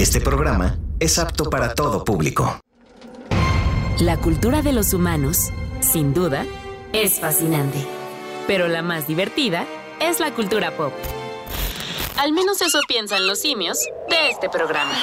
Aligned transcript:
Este 0.00 0.18
programa 0.18 0.78
es 0.98 1.18
apto 1.18 1.50
para 1.50 1.74
todo 1.74 2.06
público. 2.06 2.58
La 3.98 4.16
cultura 4.16 4.62
de 4.62 4.72
los 4.72 4.94
humanos, 4.94 5.50
sin 5.80 6.14
duda, 6.14 6.46
es 6.94 7.20
fascinante. 7.20 7.86
Pero 8.46 8.66
la 8.66 8.80
más 8.80 9.06
divertida 9.06 9.66
es 10.00 10.18
la 10.18 10.32
cultura 10.32 10.74
pop. 10.74 10.94
Al 12.16 12.32
menos 12.32 12.62
eso 12.62 12.80
piensan 12.88 13.26
los 13.26 13.40
simios 13.40 13.78
de 14.08 14.30
este 14.30 14.48
programa. 14.48 14.94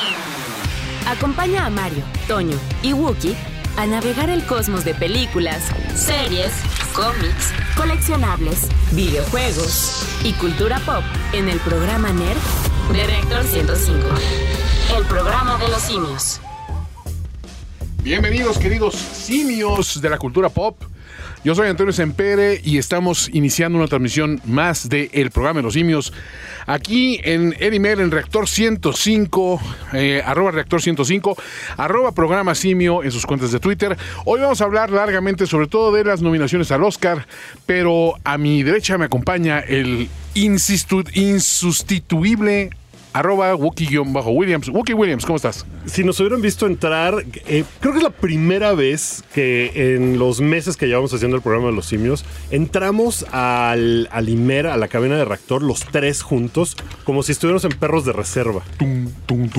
Acompaña 1.05 1.67
a 1.67 1.69
Mario, 1.69 2.03
Toño 2.27 2.57
y 2.81 2.93
Wookie 2.93 3.35
a 3.77 3.85
navegar 3.85 4.31
el 4.31 4.43
cosmos 4.47 4.83
de 4.83 4.95
películas, 4.95 5.61
series, 5.93 6.51
cómics, 6.95 7.53
coleccionables, 7.77 8.67
videojuegos 8.93 10.07
y 10.23 10.33
cultura 10.33 10.79
pop 10.79 11.03
en 11.33 11.49
el 11.49 11.59
programa 11.59 12.11
NERD 12.13 12.93
de 12.93 13.05
Reactor 13.05 13.43
105. 13.43 14.56
El 14.95 15.05
programa 15.05 15.57
de 15.57 15.67
los 15.67 15.81
simios. 15.81 16.39
Bienvenidos, 18.03 18.57
queridos 18.57 18.95
simios 18.95 20.01
de 20.01 20.09
la 20.09 20.17
cultura 20.17 20.47
pop. 20.49 20.81
Yo 21.43 21.53
soy 21.55 21.67
Antonio 21.67 21.91
Sempere 21.93 22.61
y 22.63 22.77
estamos 22.77 23.29
iniciando 23.33 23.77
una 23.77 23.87
transmisión 23.87 24.41
más 24.45 24.87
del 24.89 25.09
el 25.13 25.31
programa 25.31 25.59
de 25.59 25.63
los 25.63 25.73
simios 25.73 26.13
aquí 26.65 27.19
en 27.23 27.55
Edimer 27.59 27.99
en 27.99 28.11
Reactor 28.11 28.47
105, 28.47 29.61
eh, 29.93 30.21
arroba 30.25 30.51
Reactor 30.51 30.81
105, 30.81 31.37
arroba 31.77 32.13
programa 32.13 32.55
simio 32.55 33.03
en 33.03 33.11
sus 33.11 33.25
cuentas 33.25 33.51
de 33.51 33.59
Twitter. 33.59 33.97
Hoy 34.25 34.39
vamos 34.41 34.61
a 34.61 34.65
hablar 34.65 34.89
largamente 34.89 35.47
sobre 35.47 35.67
todo 35.67 35.91
de 35.91 36.03
las 36.03 36.21
nominaciones 36.21 36.71
al 36.71 36.83
Oscar, 36.83 37.27
pero 37.65 38.13
a 38.23 38.37
mi 38.37 38.63
derecha 38.63 38.97
me 38.97 39.05
acompaña 39.05 39.59
el 39.59 40.09
insustituible 40.33 42.71
arroba 43.17 43.55
Wookie-Williams. 43.55 44.69
Wookie 44.69 44.93
Williams, 44.93 45.25
¿cómo 45.25 45.37
estás? 45.37 45.65
Si 45.85 46.03
nos 46.03 46.19
hubieran 46.19 46.41
visto 46.41 46.67
entrar, 46.67 47.25
eh, 47.47 47.63
creo 47.79 47.93
que 47.93 47.97
es 47.99 48.03
la 48.03 48.11
primera 48.11 48.73
vez 48.73 49.23
que 49.33 49.95
en 49.95 50.19
los 50.19 50.39
meses 50.39 50.77
que 50.77 50.85
llevamos 50.87 51.13
haciendo 51.13 51.35
el 51.35 51.41
programa 51.41 51.67
de 51.67 51.73
los 51.73 51.87
simios, 51.87 52.25
entramos 52.51 53.25
al, 53.31 54.07
al 54.11 54.29
Imer, 54.29 54.67
a 54.67 54.77
la 54.77 54.87
cabina 54.87 55.17
de 55.17 55.25
reactor, 55.25 55.63
los 55.63 55.79
tres 55.85 56.21
juntos, 56.21 56.77
como 57.05 57.23
si 57.23 57.31
estuviéramos 57.31 57.63
en 57.65 57.71
perros 57.71 58.05
de 58.05 58.13
reserva. 58.13 58.63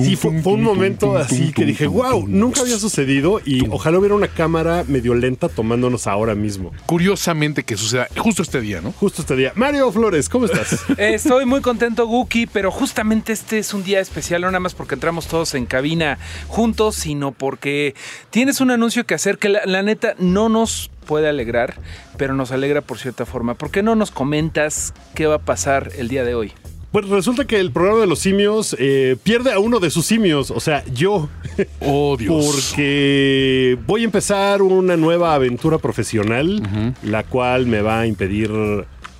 Sí, 0.01 0.15
fue, 0.15 0.41
fue 0.41 0.53
un 0.53 0.63
momento 0.63 1.17
así 1.17 1.51
que 1.51 1.65
dije, 1.65 1.87
wow, 1.87 2.27
nunca 2.27 2.61
había 2.61 2.77
sucedido 2.79 3.41
y 3.43 3.67
ojalá 3.69 3.99
hubiera 3.99 4.15
una 4.15 4.27
cámara 4.27 4.85
medio 4.87 5.15
lenta 5.15 5.49
tomándonos 5.49 6.07
ahora 6.07 6.33
mismo. 6.35 6.71
Curiosamente 6.85 7.63
que 7.63 7.75
suceda 7.75 8.07
justo 8.17 8.41
este 8.41 8.61
día, 8.61 8.79
¿no? 8.81 8.93
Justo 8.93 9.21
este 9.21 9.35
día. 9.35 9.51
Mario 9.55 9.91
Flores, 9.91 10.29
¿cómo 10.29 10.45
estás? 10.45 10.79
Eh, 10.97 11.13
Estoy 11.13 11.45
muy 11.45 11.61
contento, 11.61 12.07
Wookie, 12.07 12.47
pero 12.47 12.71
justamente 12.71 13.31
este 13.33 13.48
es 13.57 13.73
un 13.73 13.83
día 13.83 13.99
especial, 13.99 14.41
no 14.41 14.47
nada 14.47 14.59
más 14.59 14.75
porque 14.75 14.95
entramos 14.95 15.27
todos 15.27 15.55
en 15.55 15.65
cabina 15.65 16.19
juntos, 16.47 16.95
sino 16.95 17.31
porque 17.31 17.95
tienes 18.29 18.61
un 18.61 18.71
anuncio 18.71 19.05
que 19.05 19.15
hacer 19.15 19.37
que 19.37 19.49
la, 19.49 19.61
la 19.65 19.81
neta 19.81 20.13
no 20.19 20.49
nos 20.49 20.91
puede 21.05 21.27
alegrar, 21.27 21.75
pero 22.17 22.35
nos 22.35 22.51
alegra 22.51 22.81
por 22.81 22.99
cierta 22.99 23.25
forma. 23.25 23.55
¿Por 23.55 23.71
qué 23.71 23.81
no 23.81 23.95
nos 23.95 24.11
comentas 24.11 24.93
qué 25.15 25.25
va 25.25 25.35
a 25.35 25.39
pasar 25.39 25.91
el 25.97 26.07
día 26.07 26.23
de 26.23 26.35
hoy? 26.35 26.53
Pues 26.91 27.07
resulta 27.07 27.45
que 27.45 27.59
el 27.59 27.71
programa 27.71 27.99
de 27.99 28.07
los 28.07 28.17
simios 28.17 28.75
eh, 28.79 29.15
pierde 29.21 29.53
a 29.53 29.59
uno 29.59 29.79
de 29.79 29.91
sus 29.91 30.07
simios, 30.07 30.49
o 30.49 30.59
sea, 30.59 30.83
yo. 30.91 31.29
Oh, 31.81 32.15
Dios. 32.17 32.45
Porque 32.45 33.77
voy 33.85 34.01
a 34.01 34.05
empezar 34.05 34.61
una 34.61 34.97
nueva 34.97 35.35
aventura 35.35 35.77
profesional, 35.77 36.95
la 37.03 37.23
cual 37.23 37.67
me 37.67 37.81
va 37.81 38.01
a 38.01 38.07
impedir 38.07 38.49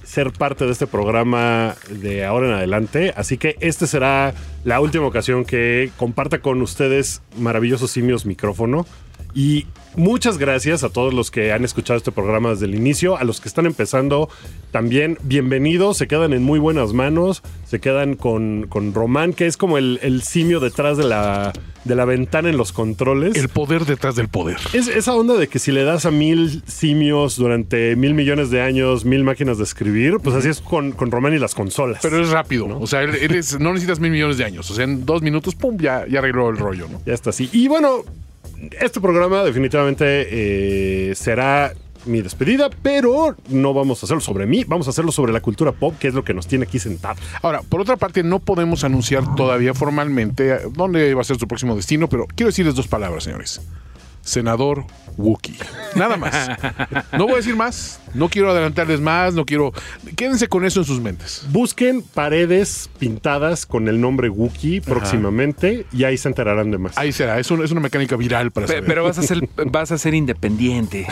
ser 0.10 0.32
parte 0.32 0.66
de 0.66 0.72
este 0.72 0.88
programa 0.88 1.76
de 1.88 2.26
ahora 2.26 2.48
en 2.48 2.54
adelante. 2.54 3.14
Así 3.16 3.38
que 3.38 3.58
esta 3.60 3.86
será 3.86 4.34
la 4.64 4.82
última 4.82 5.06
ocasión 5.06 5.46
que 5.46 5.92
comparta 5.98 6.40
con 6.40 6.64
ustedes 6.64 7.22
maravillosos 7.38 7.92
simios 7.92 8.26
micrófono. 8.26 8.88
Y 9.34 9.68
muchas 9.96 10.38
gracias 10.38 10.84
a 10.84 10.90
todos 10.90 11.14
los 11.14 11.32
que 11.32 11.52
han 11.52 11.64
escuchado 11.64 11.98
este 11.98 12.12
programa 12.12 12.50
desde 12.50 12.66
el 12.66 12.76
inicio, 12.76 13.18
a 13.18 13.24
los 13.24 13.40
que 13.42 13.48
están 13.48 13.66
empezando 13.66 14.30
también, 14.72 15.18
bienvenidos, 15.24 15.98
se 15.98 16.08
quedan 16.08 16.34
en 16.34 16.44
muy 16.44 16.60
buenas 16.60 16.94
manos, 16.94 17.42
se 17.68 17.80
quedan 17.80 18.16
con, 18.16 18.68
con 18.70 18.94
Román, 18.94 19.34
que 19.34 19.48
es 19.48 19.58
como 19.58 19.78
el, 19.78 20.00
el 20.04 20.22
simio 20.22 20.60
detrás 20.60 20.98
de 20.98 21.06
la, 21.06 21.54
de 21.86 21.96
la 21.96 22.06
ventana 22.06 22.50
en 22.50 22.58
los 22.58 22.72
controles. 22.72 23.36
El 23.36 23.50
poder 23.50 23.86
detrás 23.86 24.16
del 24.16 24.28
poder. 24.28 24.58
Es 24.74 24.88
esa 24.88 25.16
onda 25.16 25.36
de 25.36 25.48
que 25.48 25.58
si 25.58 25.72
le 25.72 25.84
das 25.84 26.06
a 26.06 26.12
mil 26.12 26.62
simios 26.68 27.36
durante 27.36 27.96
mil 27.96 28.14
millones 28.14 28.52
de 28.52 28.62
años, 28.62 29.06
mil 29.06 29.24
máquinas 29.24 29.58
de 29.58 29.64
escribir, 29.64 30.18
pues 30.24 30.36
así 30.36 30.50
es 30.50 30.62
con, 30.62 30.92
con 30.92 31.10
Román 31.12 31.34
y 31.34 31.40
las 31.40 31.56
consolas. 31.56 32.00
Pero 32.02 32.22
es 32.22 32.30
rápido, 32.30 32.68
¿no? 32.68 32.80
O 32.80 32.88
sea, 32.88 33.06
no 33.06 33.74
necesitas 33.74 34.00
mil 34.00 34.12
millones 34.12 34.38
de 34.38 34.46
años. 34.46 34.70
O 34.70 34.76
sea, 34.76 34.84
en 34.84 35.06
dos 35.06 35.22
minutos, 35.22 35.56
pum, 35.56 35.78
ya, 35.78 36.06
ya 36.08 36.20
arregló 36.20 36.50
el 36.50 36.58
rollo, 36.58 36.88
¿no? 36.90 37.02
Ya 37.06 37.14
está 37.14 37.32
así. 37.32 37.50
Y 37.52 37.68
bueno, 37.68 38.04
este 38.80 39.00
programa 39.00 39.44
definitivamente 39.44 40.28
eh, 41.12 41.16
será 41.16 41.74
mi 42.06 42.22
despedida, 42.22 42.70
pero 42.82 43.36
no 43.50 43.74
vamos 43.74 44.02
a 44.02 44.06
hacerlo 44.06 44.22
sobre 44.22 44.46
mí, 44.46 44.64
vamos 44.66 44.88
a 44.88 44.92
hacerlo 44.92 45.12
sobre 45.12 45.34
la 45.34 45.42
cultura 45.42 45.72
pop, 45.72 45.96
que 46.00 46.08
es 46.08 46.14
lo 46.14 46.24
que 46.24 46.34
nos 46.34 46.48
tiene 46.48 46.66
aquí 46.66 46.80
sentados. 46.80 47.20
Ahora, 47.42 47.62
por 47.62 47.82
otra 47.82 47.98
parte, 47.98 48.24
no 48.24 48.40
podemos 48.40 48.84
anunciar 48.84 49.36
todavía 49.36 49.74
formalmente 49.74 50.60
dónde 50.72 51.14
va 51.14 51.22
a 51.22 51.26
ser 51.26 51.38
su 51.38 51.48
próximo 51.48 51.76
destino, 51.76 52.08
pero 52.08 52.26
quiero 52.28 52.50
decirles 52.50 52.76
dos 52.76 52.88
palabras, 52.88 53.24
señores. 53.24 53.62
Senador 54.22 54.86
Wookie. 55.20 55.58
Nada 55.96 56.18
más. 56.18 56.50
No 57.14 57.26
voy 57.26 57.34
a 57.34 57.38
decir 57.38 57.56
más. 57.56 58.00
No 58.14 58.30
quiero 58.30 58.50
adelantarles 58.50 59.00
más. 59.02 59.34
No 59.34 59.46
quiero. 59.46 59.72
Quédense 60.16 60.48
con 60.48 60.66
eso 60.66 60.80
en 60.80 60.86
sus 60.86 61.00
mentes. 61.02 61.46
Busquen 61.52 62.02
paredes 62.02 62.90
pintadas 63.00 63.66
con 63.66 63.88
el 63.88 64.00
nombre 64.02 64.30
Wookiee 64.30 64.82
próximamente 64.82 65.86
y 65.92 66.04
ahí 66.06 66.18
se 66.18 66.28
enterarán 66.30 66.72
de 66.72 66.78
más. 66.78 66.98
Ahí 66.98 67.12
será. 67.12 67.40
Es, 67.40 67.52
un- 67.52 67.64
es 67.64 67.72
una 67.72 67.82
mecánica 67.82 68.16
viral 68.16 68.52
para 68.52 68.66
Pe- 68.68 68.74
saber. 68.74 68.88
Pero 68.88 69.04
vas 69.04 69.18
a 69.18 69.24
ser, 69.24 69.48
vas 69.72 69.92
a 69.92 69.98
ser 69.98 70.14
independiente. 70.14 71.06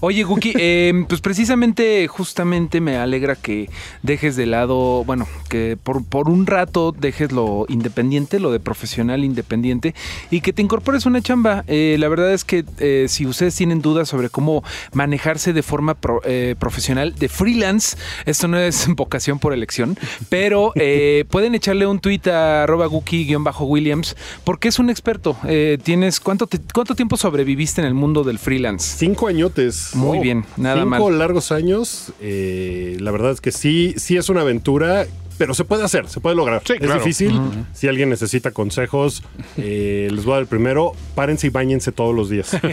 Oye, 0.00 0.22
Guki, 0.24 0.52
eh, 0.58 1.04
pues 1.08 1.20
precisamente, 1.20 2.06
justamente 2.08 2.80
me 2.80 2.96
alegra 2.96 3.36
que 3.36 3.70
dejes 4.02 4.36
de 4.36 4.46
lado, 4.46 5.04
bueno, 5.04 5.26
que 5.48 5.78
por, 5.82 6.04
por 6.04 6.28
un 6.28 6.46
rato 6.46 6.92
dejes 6.92 7.32
lo 7.32 7.66
independiente, 7.68 8.40
lo 8.40 8.50
de 8.52 8.60
profesional 8.60 9.24
independiente, 9.24 9.94
y 10.30 10.40
que 10.40 10.52
te 10.52 10.62
incorpores 10.62 11.06
una 11.06 11.20
chamba. 11.22 11.64
Eh, 11.68 11.96
la 11.98 12.08
verdad 12.08 12.32
es 12.32 12.44
que 12.44 12.64
eh, 12.78 13.06
si 13.08 13.24
ustedes 13.44 13.56
tienen 13.56 13.82
dudas 13.82 14.08
sobre 14.08 14.30
cómo 14.30 14.64
manejarse 14.92 15.52
de 15.52 15.62
forma 15.62 15.94
pro- 15.94 16.22
eh, 16.24 16.54
profesional, 16.58 17.14
de 17.14 17.28
freelance, 17.28 17.96
esto 18.24 18.48
no 18.48 18.58
es 18.58 18.86
vocación 18.96 19.38
por 19.38 19.52
elección, 19.52 19.98
pero 20.30 20.72
eh, 20.76 21.24
pueden 21.28 21.54
echarle 21.54 21.86
un 21.86 21.98
tweet 21.98 22.22
a 22.30 22.62
arroba 22.62 22.86
Guki-Williams, 22.86 24.16
porque 24.44 24.68
es 24.68 24.78
un 24.78 24.88
experto. 24.88 25.36
Eh, 25.46 25.78
tienes 25.82 26.20
¿cuánto, 26.20 26.46
te- 26.46 26.60
¿Cuánto 26.72 26.94
tiempo 26.94 27.16
sobreviviste 27.18 27.82
en 27.82 27.86
el 27.86 27.94
mundo 27.94 28.24
del 28.24 28.38
freelance? 28.38 28.96
Cinco 28.98 29.26
añotes. 29.28 29.90
Muy 29.94 30.20
bien, 30.20 30.46
nada 30.56 30.82
Cinco 30.84 30.88
mal. 31.10 31.18
largos 31.18 31.52
años. 31.52 32.12
eh, 32.20 32.96
la 33.00 33.10
verdad 33.10 33.32
es 33.32 33.40
que 33.42 33.52
sí, 33.52 33.94
sí 33.98 34.16
es 34.16 34.28
una 34.30 34.40
aventura. 34.40 35.06
Pero 35.38 35.54
se 35.54 35.64
puede 35.64 35.84
hacer, 35.84 36.08
se 36.08 36.20
puede 36.20 36.36
lograr. 36.36 36.62
Sí, 36.64 36.74
es 36.74 36.80
claro. 36.80 37.00
difícil. 37.00 37.40
Si 37.72 37.88
alguien 37.88 38.08
necesita 38.08 38.50
consejos, 38.52 39.22
eh, 39.56 40.08
les 40.10 40.24
voy 40.24 40.32
a 40.32 40.34
dar 40.36 40.42
el 40.42 40.48
primero. 40.48 40.92
Párense 41.14 41.48
y 41.48 41.50
bañense 41.50 41.92
todos 41.92 42.14
los 42.14 42.30
días. 42.30 42.56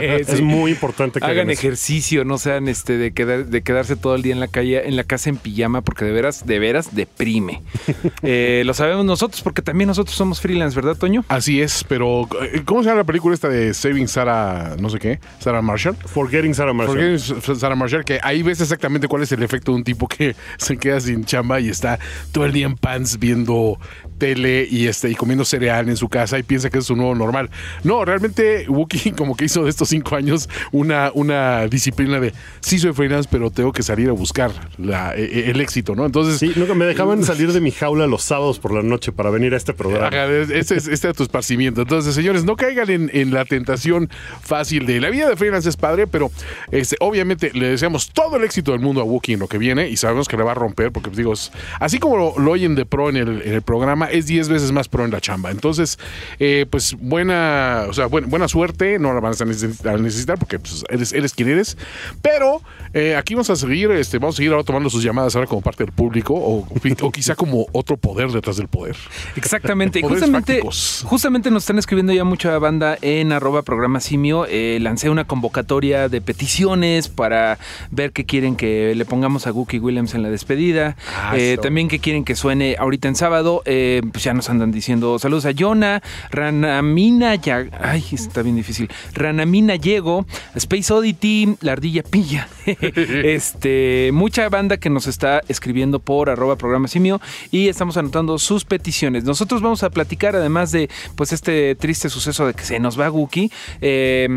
Es 0.00 0.40
muy 0.40 0.72
importante 0.72 1.20
que 1.20 1.26
Hagan 1.26 1.50
ejercicio, 1.50 2.24
no 2.24 2.38
sean 2.38 2.68
este 2.68 2.96
de 2.96 3.12
quedar, 3.12 3.46
de 3.46 3.62
quedarse 3.62 3.96
todo 3.96 4.14
el 4.14 4.22
día 4.22 4.32
en 4.32 4.40
la 4.40 4.48
calle, 4.48 4.86
en 4.86 4.96
la 4.96 5.04
casa 5.04 5.30
en 5.30 5.36
pijama, 5.36 5.82
porque 5.82 6.04
de 6.04 6.12
veras, 6.12 6.46
de 6.46 6.58
veras 6.58 6.94
deprime. 6.94 7.62
Eh, 8.22 8.62
lo 8.66 8.74
sabemos 8.74 9.04
nosotros, 9.04 9.40
porque 9.42 9.62
también 9.62 9.88
nosotros 9.88 10.16
somos 10.16 10.40
freelance, 10.40 10.76
¿verdad, 10.76 10.96
Toño? 10.96 11.24
Así 11.28 11.60
es, 11.60 11.84
pero 11.84 12.28
eh, 12.42 12.62
¿cómo 12.64 12.82
se 12.82 12.88
llama 12.88 13.00
la 13.00 13.04
película 13.04 13.34
esta 13.34 13.48
de 13.48 13.72
Saving 13.72 14.08
Sarah, 14.08 14.76
no 14.78 14.90
sé 14.90 14.98
qué? 14.98 15.20
Sarah 15.38 15.62
Marshall. 15.62 15.96
Forgetting 16.06 16.54
Sarah 16.54 16.72
Marshall. 16.72 17.18
Porque 17.18 17.54
Sarah 17.58 17.76
Marshall, 17.76 18.04
que 18.04 18.20
ahí 18.22 18.42
ves 18.42 18.60
exactamente 18.60 19.08
cuál 19.08 19.22
es 19.22 19.32
el 19.32 19.42
efecto 19.42 19.72
de 19.72 19.78
un 19.78 19.84
tipo 19.84 20.06
que 20.06 20.34
se 20.58 20.76
queda 20.76 21.00
sin 21.00 21.24
chamba 21.24 21.60
y 21.60 21.68
está 21.68 21.98
todo 22.32 22.44
el 22.46 22.52
día 22.52 22.66
en 22.66 22.76
pants 22.76 23.18
viendo 23.18 23.78
tele 24.20 24.68
y 24.70 24.86
este 24.86 25.10
y 25.10 25.14
comiendo 25.16 25.44
cereal 25.44 25.88
en 25.88 25.96
su 25.96 26.08
casa 26.08 26.38
y 26.38 26.44
piensa 26.44 26.70
que 26.70 26.78
es 26.78 26.84
su 26.84 26.94
nuevo 26.94 27.14
normal. 27.16 27.50
No, 27.82 28.04
realmente 28.04 28.66
Wookie 28.68 29.10
como 29.16 29.34
que 29.36 29.46
hizo 29.46 29.64
de 29.64 29.70
estos 29.70 29.88
cinco 29.88 30.14
años 30.14 30.48
una, 30.70 31.10
una 31.14 31.66
disciplina 31.66 32.20
de 32.20 32.32
sí 32.60 32.78
soy 32.78 32.92
freelance, 32.92 33.28
pero 33.32 33.50
tengo 33.50 33.72
que 33.72 33.82
salir 33.82 34.08
a 34.08 34.12
buscar 34.12 34.52
la- 34.78 35.16
e- 35.16 35.24
e- 35.24 35.50
el 35.50 35.60
éxito, 35.60 35.96
¿no? 35.96 36.06
Entonces, 36.06 36.38
Sí, 36.38 36.52
nunca 36.54 36.74
me 36.74 36.84
dejaban 36.84 37.24
salir 37.32 37.52
de 37.52 37.60
mi 37.60 37.70
jaula 37.72 38.06
los 38.06 38.22
sábados 38.22 38.58
por 38.60 38.72
la 38.72 38.82
noche 38.82 39.10
para 39.10 39.30
venir 39.30 39.54
a 39.54 39.56
este 39.56 39.72
programa. 39.72 40.10
Este 40.52 40.76
es, 40.76 40.86
este 40.86 41.08
es 41.08 41.16
tu 41.16 41.22
esparcimiento. 41.22 41.80
Entonces, 41.82 42.14
señores, 42.14 42.44
no 42.44 42.54
caigan 42.56 42.90
en, 42.90 43.10
en 43.12 43.32
la 43.32 43.44
tentación 43.46 44.10
fácil 44.42 44.84
de 44.86 45.00
la 45.00 45.08
vida 45.10 45.28
de 45.28 45.36
freelance 45.36 45.68
es 45.68 45.76
padre, 45.76 46.06
pero 46.06 46.30
este, 46.70 46.96
obviamente 47.00 47.50
le 47.54 47.68
deseamos 47.70 48.10
todo 48.10 48.36
el 48.36 48.44
éxito 48.44 48.72
del 48.72 48.80
mundo 48.80 49.00
a 49.00 49.04
Wookiee 49.04 49.34
en 49.34 49.40
lo 49.40 49.48
que 49.48 49.56
viene 49.58 49.88
y 49.88 49.96
sabemos 49.96 50.28
que 50.28 50.36
le 50.36 50.42
va 50.42 50.52
a 50.52 50.54
romper, 50.54 50.92
porque 50.92 51.08
pues, 51.08 51.16
digo, 51.16 51.32
así 51.80 51.98
como 51.98 52.16
lo, 52.16 52.38
lo 52.38 52.50
oyen 52.50 52.74
de 52.74 52.84
pro 52.84 53.08
en 53.08 53.16
el, 53.16 53.42
en 53.42 53.54
el 53.54 53.62
programa, 53.62 54.09
es 54.10 54.26
10 54.26 54.48
veces 54.48 54.72
más 54.72 54.88
pro 54.88 55.04
en 55.04 55.10
la 55.10 55.20
chamba. 55.20 55.50
Entonces, 55.50 55.98
eh, 56.38 56.66
pues 56.70 56.96
buena, 56.98 57.84
o 57.88 57.92
sea, 57.92 58.06
buena, 58.06 58.26
buena 58.26 58.48
suerte, 58.48 58.98
no 58.98 59.12
la 59.12 59.20
van 59.20 59.34
a 59.34 59.96
necesitar, 59.98 60.38
porque 60.38 60.58
pues, 60.58 60.84
eres, 60.88 61.12
eres 61.12 61.34
quien 61.34 61.48
eres. 61.50 61.76
Pero 62.22 62.62
eh, 62.92 63.16
aquí 63.16 63.34
vamos 63.34 63.50
a 63.50 63.56
seguir, 63.56 63.90
este, 63.92 64.18
vamos 64.18 64.34
a 64.34 64.38
seguir 64.38 64.52
ahora 64.52 64.64
tomando 64.64 64.90
sus 64.90 65.02
llamadas 65.02 65.34
ahora 65.36 65.46
como 65.46 65.60
parte 65.62 65.84
del 65.84 65.92
público 65.92 66.34
o, 66.34 66.66
o 67.02 67.12
quizá 67.12 67.34
como 67.34 67.66
otro 67.72 67.96
poder 67.96 68.30
detrás 68.30 68.56
del 68.56 68.68
poder. 68.68 68.96
Exactamente. 69.36 70.02
Justamente, 70.02 70.54
fácticos. 70.54 71.04
justamente 71.06 71.50
nos 71.50 71.62
están 71.62 71.78
escribiendo 71.78 72.12
ya 72.12 72.24
mucha 72.24 72.58
banda 72.58 72.98
en 73.00 73.32
arroba 73.32 73.62
programa 73.62 74.00
simio. 74.00 74.46
Eh, 74.48 74.78
lancé 74.80 75.10
una 75.10 75.24
convocatoria 75.26 76.08
de 76.08 76.20
peticiones 76.20 77.08
para 77.08 77.58
ver 77.90 78.12
qué 78.12 78.24
quieren 78.24 78.56
que 78.56 78.94
le 78.94 79.04
pongamos 79.04 79.46
a 79.46 79.50
Gookie 79.50 79.78
Williams 79.78 80.14
en 80.14 80.22
la 80.22 80.30
despedida. 80.30 80.96
Ah, 81.14 81.34
Eh, 81.36 81.58
también 81.62 81.88
qué 81.88 81.98
quieren 81.98 82.24
que 82.24 82.34
suene 82.34 82.76
ahorita 82.78 83.08
en 83.08 83.14
sábado. 83.14 83.62
Eh, 83.64 83.99
pues 84.02 84.24
ya 84.24 84.34
nos 84.34 84.50
andan 84.50 84.70
diciendo 84.70 85.18
saludos 85.18 85.46
a 85.46 85.50
Yona, 85.50 86.02
Ranamina 86.30 87.34
ya, 87.34 87.66
ay, 87.80 88.04
está 88.12 88.42
bien 88.42 88.56
difícil. 88.56 88.90
Ranamina 89.14 89.76
Llego, 89.76 90.26
Space 90.54 90.92
Oddity, 90.92 91.56
La 91.60 91.72
Ardilla 91.72 92.02
Pilla. 92.02 92.48
este, 92.66 94.10
mucha 94.12 94.48
banda 94.48 94.76
que 94.76 94.90
nos 94.90 95.06
está 95.06 95.42
escribiendo 95.48 95.98
por 96.00 96.30
arroba 96.30 96.56
programa 96.56 96.88
simio 96.88 97.20
y 97.50 97.68
estamos 97.68 97.96
anotando 97.96 98.38
sus 98.38 98.64
peticiones. 98.64 99.24
Nosotros 99.24 99.62
vamos 99.62 99.82
a 99.82 99.90
platicar 99.90 100.36
además 100.36 100.72
de 100.72 100.88
pues 101.16 101.32
este 101.32 101.74
triste 101.74 102.08
suceso 102.08 102.46
de 102.46 102.54
que 102.54 102.64
se 102.64 102.78
nos 102.78 102.98
va 102.98 103.08
Guki, 103.08 103.50
eh, 103.80 104.28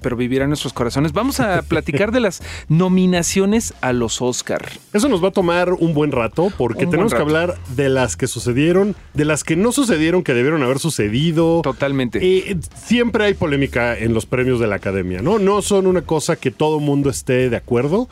pero 0.00 0.16
vivirá 0.16 0.44
en 0.44 0.50
nuestros 0.50 0.72
corazones. 0.72 1.12
Vamos 1.12 1.40
a 1.40 1.62
platicar 1.68 2.12
de 2.12 2.20
las 2.20 2.42
nominaciones 2.68 3.74
a 3.80 3.92
los 3.92 4.22
Oscar. 4.22 4.70
Eso 4.92 5.08
nos 5.08 5.22
va 5.22 5.28
a 5.28 5.32
tomar 5.32 5.72
un 5.72 5.94
buen 5.94 6.12
rato 6.12 6.52
porque 6.56 6.84
Un 6.84 6.90
tenemos 6.90 7.12
buen 7.12 7.18
que 7.18 7.22
hablar 7.22 7.58
de 7.76 7.88
las 7.88 8.16
que 8.16 8.26
sucedieron, 8.26 8.94
de 9.14 9.24
las 9.24 9.44
que 9.44 9.56
no 9.56 9.72
sucedieron, 9.72 10.22
que 10.22 10.32
debieron 10.34 10.62
haber 10.62 10.78
sucedido. 10.78 11.60
Totalmente. 11.62 12.18
Eh, 12.22 12.56
siempre 12.74 13.24
hay 13.26 13.34
polémica 13.34 13.96
en 13.98 14.14
los 14.14 14.24
premios 14.26 14.58
de 14.60 14.66
la 14.66 14.76
academia, 14.76 15.20
¿no? 15.22 15.38
No 15.38 15.60
son 15.62 15.86
una 15.86 16.02
cosa 16.02 16.36
que 16.36 16.50
todo 16.50 16.80
mundo 16.80 17.10
esté 17.10 17.50
de 17.50 17.56
acuerdo. 17.56 18.08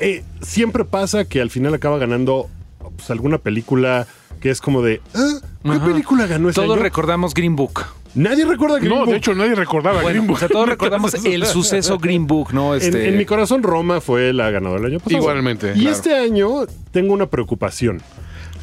Eh, 0.00 0.22
siempre 0.42 0.84
pasa 0.84 1.24
que 1.26 1.40
al 1.40 1.50
final 1.50 1.74
acaba 1.74 1.98
ganando 1.98 2.48
pues, 2.96 3.10
alguna 3.10 3.38
película 3.38 4.06
que 4.40 4.48
es 4.50 4.60
como 4.62 4.80
de, 4.82 5.00
"Ah, 5.14 5.38
¿qué 5.62 5.68
Ajá. 5.70 5.84
película 5.86 6.26
ganó 6.26 6.48
ese 6.48 6.60
Todos 6.60 6.74
año?" 6.76 6.82
recordamos 6.82 7.34
Green 7.34 7.56
Book. 7.56 7.84
Nadie 8.14 8.44
recuerda 8.44 8.78
Green 8.78 8.88
No, 8.90 9.00
Book. 9.00 9.10
de 9.10 9.16
hecho 9.18 9.34
nadie 9.34 9.54
recordaba 9.54 9.96
Bueno, 10.02 10.08
Green 10.08 10.26
Book. 10.26 10.36
o 10.36 10.38
sea, 10.40 10.48
todos 10.48 10.68
recordamos 10.68 11.14
el 11.24 11.46
suceso 11.46 11.98
Green 11.98 12.26
Book, 12.26 12.52
¿no? 12.52 12.74
En, 12.74 12.80
Este, 12.82 13.08
en 13.08 13.16
mi 13.18 13.24
corazón, 13.26 13.62
Roma 13.62 14.00
fue 14.00 14.32
la 14.32 14.50
ganadora 14.50 14.80
del 14.82 14.92
año 14.92 14.98
pasado. 15.00 15.18
Igualmente, 15.22 15.72
Y 15.76 15.80
claro. 15.82 15.96
este 15.96 16.14
año 16.16 16.48
tengo 16.92 17.12
una 17.12 17.26
preocupación. 17.26 18.02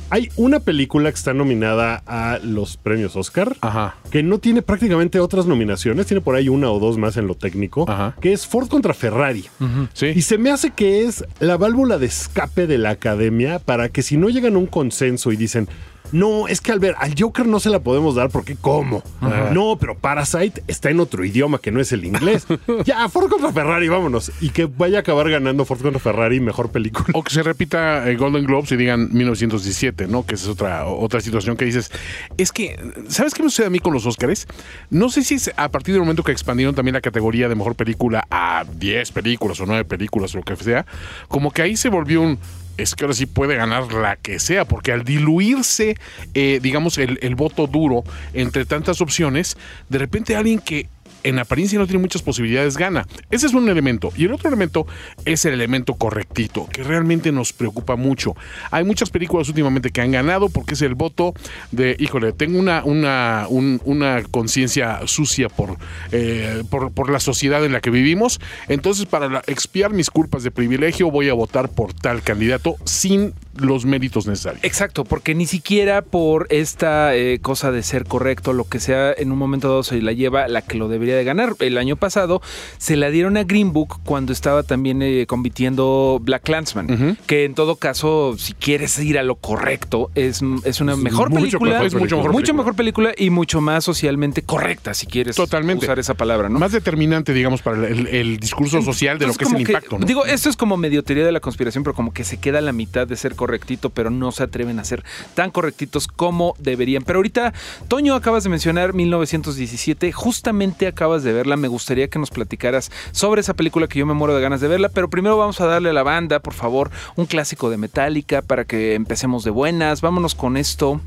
Hay 0.10 0.30
una 0.38 0.62
película 0.62 1.10
que 1.12 1.16
está 1.18 1.34
nominada 1.34 2.02
a 2.06 2.40
los 2.42 2.78
premios 2.78 3.16
Oscar 3.18 3.58
Ajá. 3.60 3.96
que 4.10 4.24
no 4.24 4.40
tiene 4.40 4.62
prácticamente 4.62 5.20
otras 5.20 5.46
nominaciones, 5.48 6.06
tiene 6.08 6.22
por 6.22 6.36
ahí 6.36 6.48
una 6.48 6.72
o 6.72 6.80
dos 6.80 6.98
más 6.98 7.18
en 7.18 7.28
lo 7.28 7.36
técnico, 7.36 7.86
Ajá. 7.90 8.16
que 8.22 8.32
es 8.32 8.48
Ford 8.48 8.70
contra 8.70 8.94
Ferrari. 8.94 9.46
Sí. 9.94 10.08
Y 10.16 10.22
se 10.22 10.38
me 10.38 10.50
hace 10.50 10.72
que 10.72 11.04
es 11.06 11.26
la 11.40 11.58
válvula 11.58 11.98
de 11.98 12.06
escape 12.06 12.68
de 12.68 12.78
la 12.78 12.92
academia 12.92 13.60
para 13.60 13.90
que 13.90 14.02
si 14.02 14.16
no 14.16 14.30
llegan 14.30 14.56
a 14.56 14.60
un 14.60 14.68
consenso 14.68 15.32
y 15.34 15.36
dicen, 15.36 15.68
no, 16.12 16.48
es 16.48 16.62
que 16.62 16.72
al 16.72 16.80
ver, 16.80 16.96
al 17.00 17.14
Joker 17.18 17.46
no 17.48 17.60
se 17.60 17.70
la 17.70 17.80
podemos 17.80 18.16
dar 18.16 18.30
porque 18.30 18.56
¿cómo? 18.56 19.04
No, 19.52 19.78
pero 19.80 19.98
Parasite 19.98 20.64
está 20.68 20.90
en 20.90 21.00
otro 21.00 21.26
idioma 21.26 21.60
que 21.60 21.72
no 21.72 21.82
es 21.82 21.92
el 21.92 22.06
inglés. 22.06 22.46
ya, 22.86 23.08
Ford 23.10 23.30
contra 23.30 23.52
Ferrari, 23.52 23.88
vámonos. 23.90 24.32
Y 24.42 24.50
que 24.50 24.66
vaya 24.66 24.98
a 24.98 25.02
acabar 25.02 25.30
ganando 25.30 25.66
Ford 25.66 25.82
contra 25.82 26.00
Ferrari, 26.00 26.40
mejor 26.40 26.72
película. 26.72 27.08
O 27.14 27.24
que 27.24 27.34
se 27.34 27.44
repita 27.44 28.10
eh, 28.10 28.16
Golden 28.16 28.46
Globes 28.46 28.72
y 28.72 28.78
digan 28.78 29.10
1917, 29.12 30.08
¿no? 30.08 30.26
Que 30.26 30.36
esa 30.36 30.46
es 30.46 30.50
otra, 30.50 30.86
otra 30.86 31.22
situación 31.22 31.58
que 31.58 31.66
dices. 31.66 31.92
Es 32.38 32.52
que, 32.52 32.80
¿sabes 33.08 33.34
qué 33.34 33.44
me 33.44 33.50
sucede 33.50 33.68
a 33.68 33.70
mí 33.70 33.80
con 33.80 33.94
los 33.94 34.06
Oscars? 34.06 34.48
No 34.90 35.10
sé 35.10 35.24
si 35.24 35.36
es 35.36 35.52
a 35.56 35.70
partir 35.70 35.94
del 35.94 36.02
momento 36.02 36.24
que 36.24 36.32
expandieron 36.32 36.76
también 36.76 36.94
la 36.94 37.02
categoría 37.02 37.50
de 37.50 37.56
mejor 37.56 37.76
película 37.76 38.26
a 38.30 38.66
10 38.78 39.12
películas 39.12 39.60
o 39.60 39.66
9 39.66 39.86
películas 39.86 40.34
o 40.36 40.38
lo 40.38 40.44
que 40.44 40.56
sea, 40.56 40.86
como 41.28 41.52
que 41.52 41.62
ahí 41.62 41.78
se 41.78 41.90
volvió 41.90 42.22
un. 42.22 42.40
Es 42.78 42.96
que 42.96 43.06
ahora 43.06 43.16
sí 43.16 43.26
puede 43.26 43.56
ganar 43.56 43.92
la 43.92 44.16
que 44.16 44.40
sea, 44.40 44.66
porque 44.66 44.92
al 44.92 45.04
diluirse, 45.04 45.98
eh, 46.34 46.60
digamos, 46.62 46.98
el, 46.98 47.20
el 47.22 47.36
voto 47.36 47.68
duro 47.68 48.04
entre 48.34 48.66
tantas 48.66 49.02
opciones, 49.02 49.58
de 49.90 49.98
repente 49.98 50.36
alguien 50.36 50.60
que 50.60 50.88
en 51.24 51.40
apariencia 51.40 51.78
no 51.80 51.86
tiene 51.88 52.02
muchas 52.02 52.22
posibilidades, 52.22 52.78
gana. 52.78 53.08
Ese 53.32 53.48
es 53.48 53.54
un 53.54 53.68
elemento. 53.70 54.12
Y 54.16 54.26
el 54.26 54.34
otro 54.34 54.48
elemento 54.50 54.88
es 55.26 55.46
el 55.46 55.54
elemento 55.54 55.96
correctito, 55.96 56.68
que 56.72 56.84
realmente 56.84 57.32
nos 57.32 57.54
preocupa 57.54 57.96
mucho. 57.96 58.36
Hay 58.72 58.84
muchas 58.84 59.10
películas 59.10 59.48
últimamente 59.50 59.92
que 59.92 60.02
han 60.02 60.12
ganado 60.12 60.50
porque 60.50 60.74
es 60.76 60.82
el 60.82 60.96
voto 60.96 61.34
de, 61.72 61.96
híjole, 62.00 62.34
tengo 62.34 62.60
una, 62.60 62.84
una, 62.84 63.46
un- 63.50 63.82
una 63.86 64.24
conciencia 64.24 65.02
sucia 65.06 65.50
por, 65.50 65.78
eh, 66.12 66.64
por, 66.70 66.92
por 66.92 67.10
la 67.10 67.20
sociedad 67.20 67.64
en 67.66 67.72
la 67.74 67.82
que 67.82 67.90
vivimos. 67.90 68.40
Entonces, 68.68 69.06
para 69.06 69.42
expiar 69.48 69.92
mis 69.94 70.10
culpas 70.10 70.44
de 70.44 70.52
privilegio, 70.52 71.12
voy 71.12 71.30
a 71.30 71.34
votar 71.34 71.70
por 71.70 71.94
tal 71.94 72.22
candidato 72.22 72.76
sin 72.86 73.34
los 73.60 73.86
méritos 73.86 74.28
necesarios. 74.28 74.64
Exacto, 74.64 75.04
porque 75.04 75.36
ni 75.36 75.46
siquiera 75.46 76.02
por 76.02 76.48
esta 76.50 77.16
eh, 77.16 77.40
cosa 77.42 77.72
de 77.72 77.84
ser 77.84 78.06
correcto, 78.06 78.54
lo 78.54 78.66
que 78.68 78.80
sea, 78.80 79.14
en 79.14 79.32
un 79.32 79.38
momento 79.38 79.68
dado 79.70 79.84
se 79.84 80.02
la 80.02 80.12
lleva 80.14 80.48
la 80.48 80.62
que 80.62 80.78
lo 80.78 80.88
debería 80.88 81.16
de 81.16 81.24
ganar. 81.24 81.54
El 81.60 81.78
año 81.78 81.96
pasado 81.96 82.42
se 82.78 82.96
la 82.96 83.10
dieron 83.10 83.38
a 83.38 83.44
Green 83.44 83.74
Book 83.74 84.00
cuando 84.04 84.34
estaba 84.34 84.64
también 84.64 85.02
eh, 85.02 85.26
compitiendo 85.28 86.20
Black 86.22 86.44
Clansman, 86.44 87.18
que 87.26 87.46
en 87.46 87.56
todo 87.56 87.76
caso, 87.78 88.36
si 88.38 88.54
quieres 88.54 88.98
ir 89.00 89.18
a 89.18 89.24
lo 89.24 89.36
correcto, 89.36 90.12
es, 90.16 90.42
es 90.64 90.82
una 90.82 90.96
mejor 90.96 91.30
mucho 91.30 91.60
película, 91.60 91.84
Es 91.84 91.94
mucho 91.94 92.18
mejor 92.18 92.32
mucho 92.32 92.38
película. 92.46 92.54
mejor 92.58 92.76
película 92.76 93.12
y 93.18 93.30
mucho 93.30 93.62
más 93.62 93.84
socialmente 93.84 94.42
correcta, 94.44 94.94
si 94.94 95.08
quieres 95.08 95.36
Totalmente. 95.36 95.86
usar 95.86 96.00
esa 96.00 96.14
palabra, 96.14 96.50
¿no? 96.50 96.60
Más 96.60 96.72
determinante, 96.72 97.34
digamos, 97.34 97.62
para 97.62 97.78
el, 97.88 98.08
el- 98.08 98.08
el 98.08 98.38
discurso 98.40 98.82
social 98.82 99.18
de 99.20 99.28
lo 99.28 99.34
que 99.34 99.46
es 99.46 99.52
el 99.54 99.62
impacto. 99.62 99.98
¿no? 100.00 100.06
Digo, 100.06 100.26
esto 100.26 100.50
es 100.50 100.56
como 100.56 100.78
medio 100.78 101.04
teoría 101.04 101.26
de 101.26 101.32
la 101.32 101.40
conspiración, 101.40 101.84
pero 101.84 101.94
como 101.94 102.14
que 102.14 102.24
se 102.24 102.38
queda 102.38 102.60
a 102.60 102.62
la 102.62 102.72
mitad 102.72 103.08
de 103.08 103.16
ser 103.16 103.36
correctito, 103.48 103.90
pero 103.92 104.10
no 104.10 104.34
se 104.34 104.44
atreven 104.44 104.78
a 104.78 104.84
ser 104.84 105.06
tan 105.34 105.52
correctitos 105.52 106.08
como 106.08 106.54
deberían. 106.60 107.04
Pero 107.04 107.20
ahorita, 107.20 107.54
Toño, 107.88 108.14
acabas 108.14 108.44
de 108.44 108.50
mencionar 108.50 108.94
1917, 108.94 110.12
justamente 110.12 110.86
acabas 110.86 111.24
de 111.24 111.32
verla. 111.32 111.56
Me 111.56 111.70
gustaría 111.70 112.10
que 112.10 112.20
nos 112.20 112.30
platicaras 112.30 112.92
sobre 113.12 113.40
esa 113.40 113.54
película 113.54 113.88
que 113.88 114.00
yo 114.00 114.06
me 114.06 114.14
muero 114.14 114.36
de 114.36 114.42
ganas 114.42 114.60
de 114.60 114.68
verla, 114.68 114.90
pero 114.90 115.10
primero 115.10 115.38
vamos 115.38 115.62
a 115.62 115.66
darle 115.66 115.92
a 115.92 115.94
la 115.94 116.04
banda, 116.04 116.42
por 116.42 116.54
favor, 116.54 116.92
un 117.16 117.26
clásico 117.26 117.70
de 117.70 117.78
Metallica 117.78 118.42
para 118.42 118.66
que 118.66 118.96
empecemos 118.96 119.46
de 119.46 119.52
buenas. 119.52 120.02
Vámonos 120.02 120.36
con 120.36 120.58
esto 120.58 121.00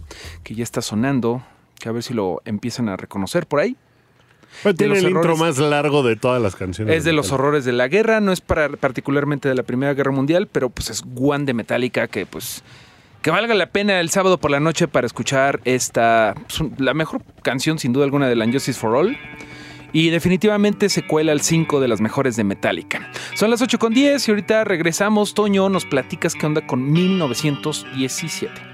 que 0.42 0.54
ya 0.54 0.64
está 0.64 0.80
sonando, 0.80 1.42
que 1.78 1.90
a 1.90 1.92
ver 1.92 2.02
si 2.02 2.14
lo 2.14 2.40
empiezan 2.46 2.88
a 2.88 2.96
reconocer 2.96 3.46
por 3.46 3.60
ahí. 3.60 3.76
Pues 4.62 4.76
tiene 4.76 4.98
el 4.98 5.08
intro 5.08 5.36
más 5.36 5.58
largo 5.58 6.02
de 6.02 6.16
todas 6.16 6.42
las 6.42 6.56
canciones. 6.56 6.96
Es 6.96 7.04
de 7.04 7.12
los 7.12 7.32
horrores 7.32 7.64
de 7.64 7.72
la 7.72 7.88
guerra, 7.88 8.20
no 8.20 8.32
es 8.32 8.40
para, 8.40 8.68
particularmente 8.68 9.48
de 9.48 9.54
la 9.54 9.62
Primera 9.62 9.94
Guerra 9.94 10.12
Mundial, 10.12 10.48
pero 10.50 10.70
pues 10.70 10.90
es 10.90 11.02
One 11.16 11.44
de 11.44 11.54
Metallica 11.54 12.08
que 12.08 12.26
pues 12.26 12.62
que 13.22 13.30
valga 13.30 13.54
la 13.54 13.66
pena 13.66 14.00
el 14.00 14.10
sábado 14.10 14.38
por 14.38 14.50
la 14.50 14.60
noche 14.60 14.88
para 14.88 15.06
escuchar 15.06 15.60
esta 15.64 16.34
pues, 16.48 16.70
la 16.78 16.94
mejor 16.94 17.22
canción 17.42 17.78
sin 17.78 17.92
duda 17.92 18.04
alguna 18.04 18.28
de 18.28 18.36
la 18.36 18.46
Justice 18.46 18.78
for 18.78 18.94
All. 18.94 19.16
Y 19.92 20.10
definitivamente 20.10 20.88
se 20.88 21.04
cuela 21.04 21.32
al 21.32 21.40
5 21.40 21.80
de 21.80 21.88
las 21.88 22.00
mejores 22.00 22.36
de 22.36 22.44
Metallica. 22.44 23.10
Son 23.34 23.50
las 23.50 23.60
8 23.60 23.78
con 23.80 23.92
10 23.92 24.28
y 24.28 24.30
ahorita 24.30 24.62
regresamos. 24.62 25.34
Toño, 25.34 25.68
nos 25.68 25.84
platicas 25.84 26.36
qué 26.36 26.46
onda 26.46 26.64
con 26.64 26.92
1917. 26.92 28.69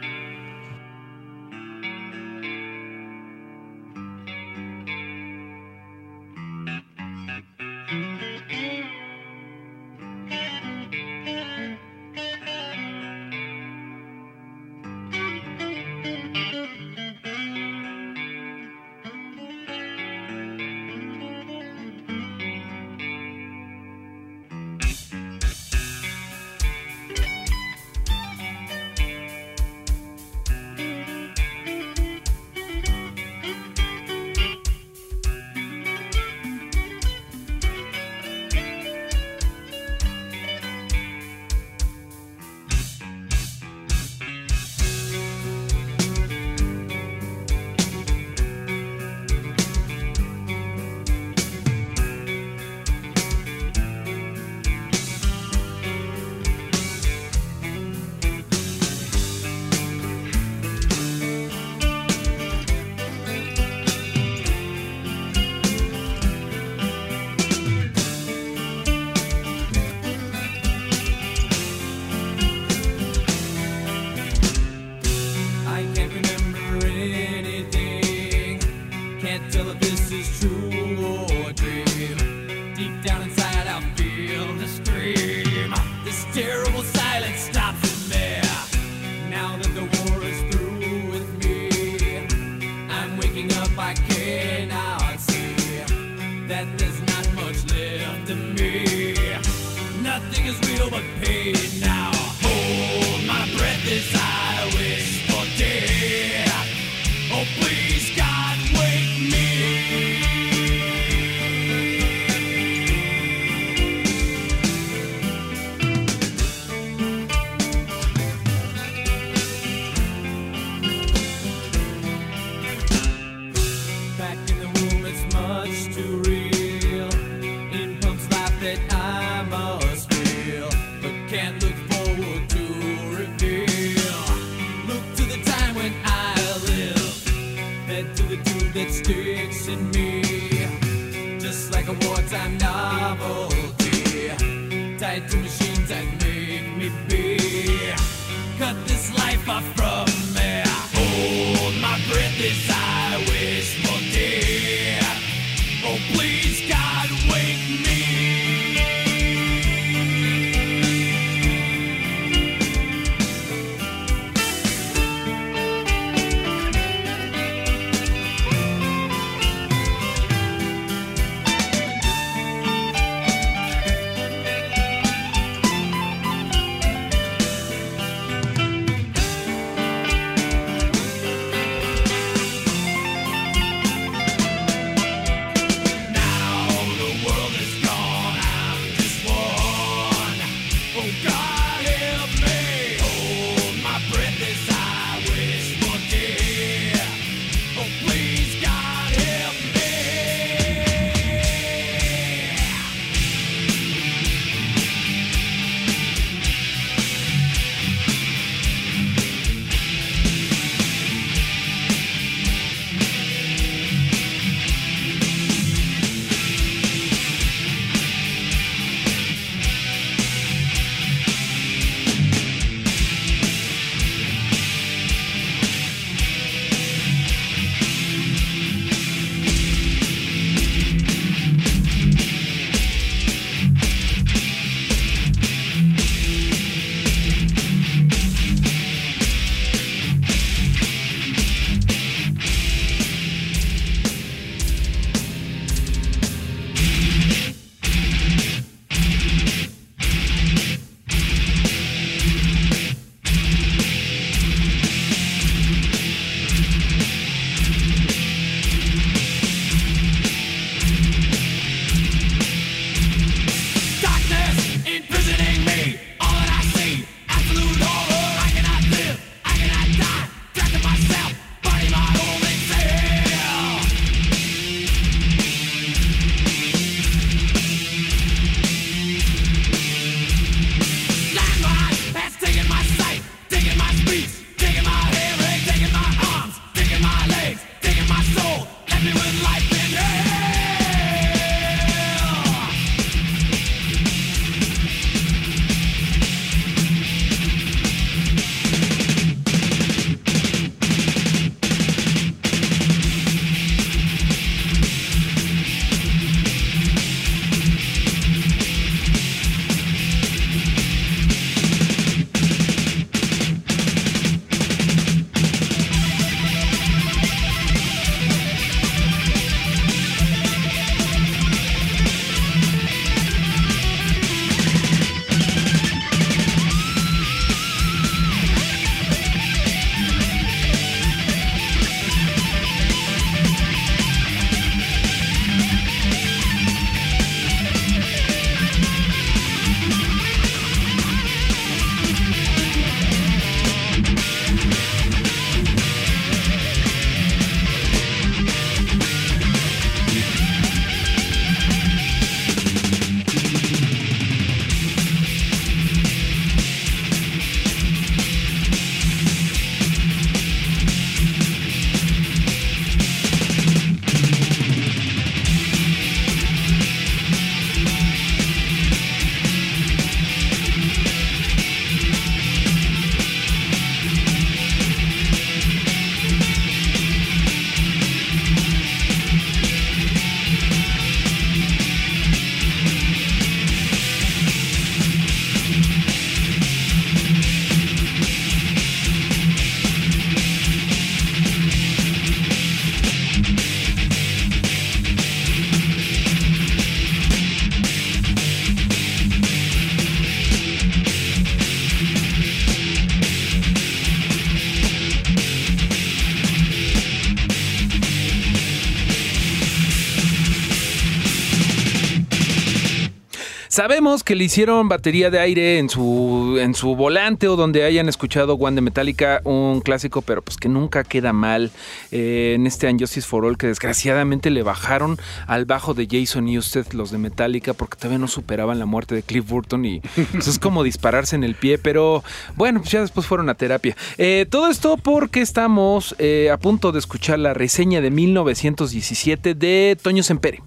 Sabemos 413.76 414.24
que 414.24 414.34
le 414.34 414.44
hicieron 414.44 414.88
batería 414.88 415.28
de 415.28 415.38
aire 415.38 415.78
en 415.78 415.90
su, 415.90 416.56
en 416.58 416.74
su 416.74 416.96
volante 416.96 417.46
o 417.46 417.56
donde 417.56 417.84
hayan 417.84 418.08
escuchado 418.08 418.54
One 418.54 418.76
de 418.76 418.80
Metallica, 418.80 419.42
un 419.44 419.82
clásico, 419.82 420.22
pero 420.22 420.40
pues 420.40 420.56
que 420.56 420.70
nunca 420.70 421.04
queda 421.04 421.34
mal. 421.34 421.70
Eh, 422.10 422.54
en 422.56 422.66
este 422.66 422.90
Justice 422.98 423.28
for 423.28 423.44
All, 423.44 423.58
que 423.58 423.66
desgraciadamente 423.66 424.48
le 424.48 424.62
bajaron 424.62 425.18
al 425.46 425.66
bajo 425.66 425.92
de 425.92 426.08
Jason 426.10 426.46
Newsted 426.46 426.86
los 426.94 427.10
de 427.10 427.18
Metallica 427.18 427.74
porque 427.74 427.98
todavía 427.98 428.18
no 428.18 428.28
superaban 428.28 428.78
la 428.78 428.86
muerte 428.86 429.14
de 429.14 429.22
Cliff 429.22 429.46
Burton 429.46 429.84
y 429.84 430.00
pues, 430.32 430.48
es 430.48 430.58
como 430.58 430.82
dispararse 430.82 431.36
en 431.36 431.44
el 431.44 431.54
pie, 431.54 431.76
pero 431.76 432.24
bueno, 432.54 432.80
pues 432.80 432.92
ya 432.92 433.02
después 433.02 433.26
fueron 433.26 433.50
a 433.50 433.56
terapia. 433.56 433.94
Eh, 434.16 434.46
todo 434.48 434.70
esto 434.70 434.96
porque 434.96 435.42
estamos 435.42 436.16
eh, 436.18 436.48
a 436.50 436.56
punto 436.56 436.92
de 436.92 436.98
escuchar 436.98 437.40
la 437.40 437.52
reseña 437.52 438.00
de 438.00 438.10
1917 438.10 439.54
de 439.54 439.98
Toño 440.00 440.22
Sempere. 440.22 440.62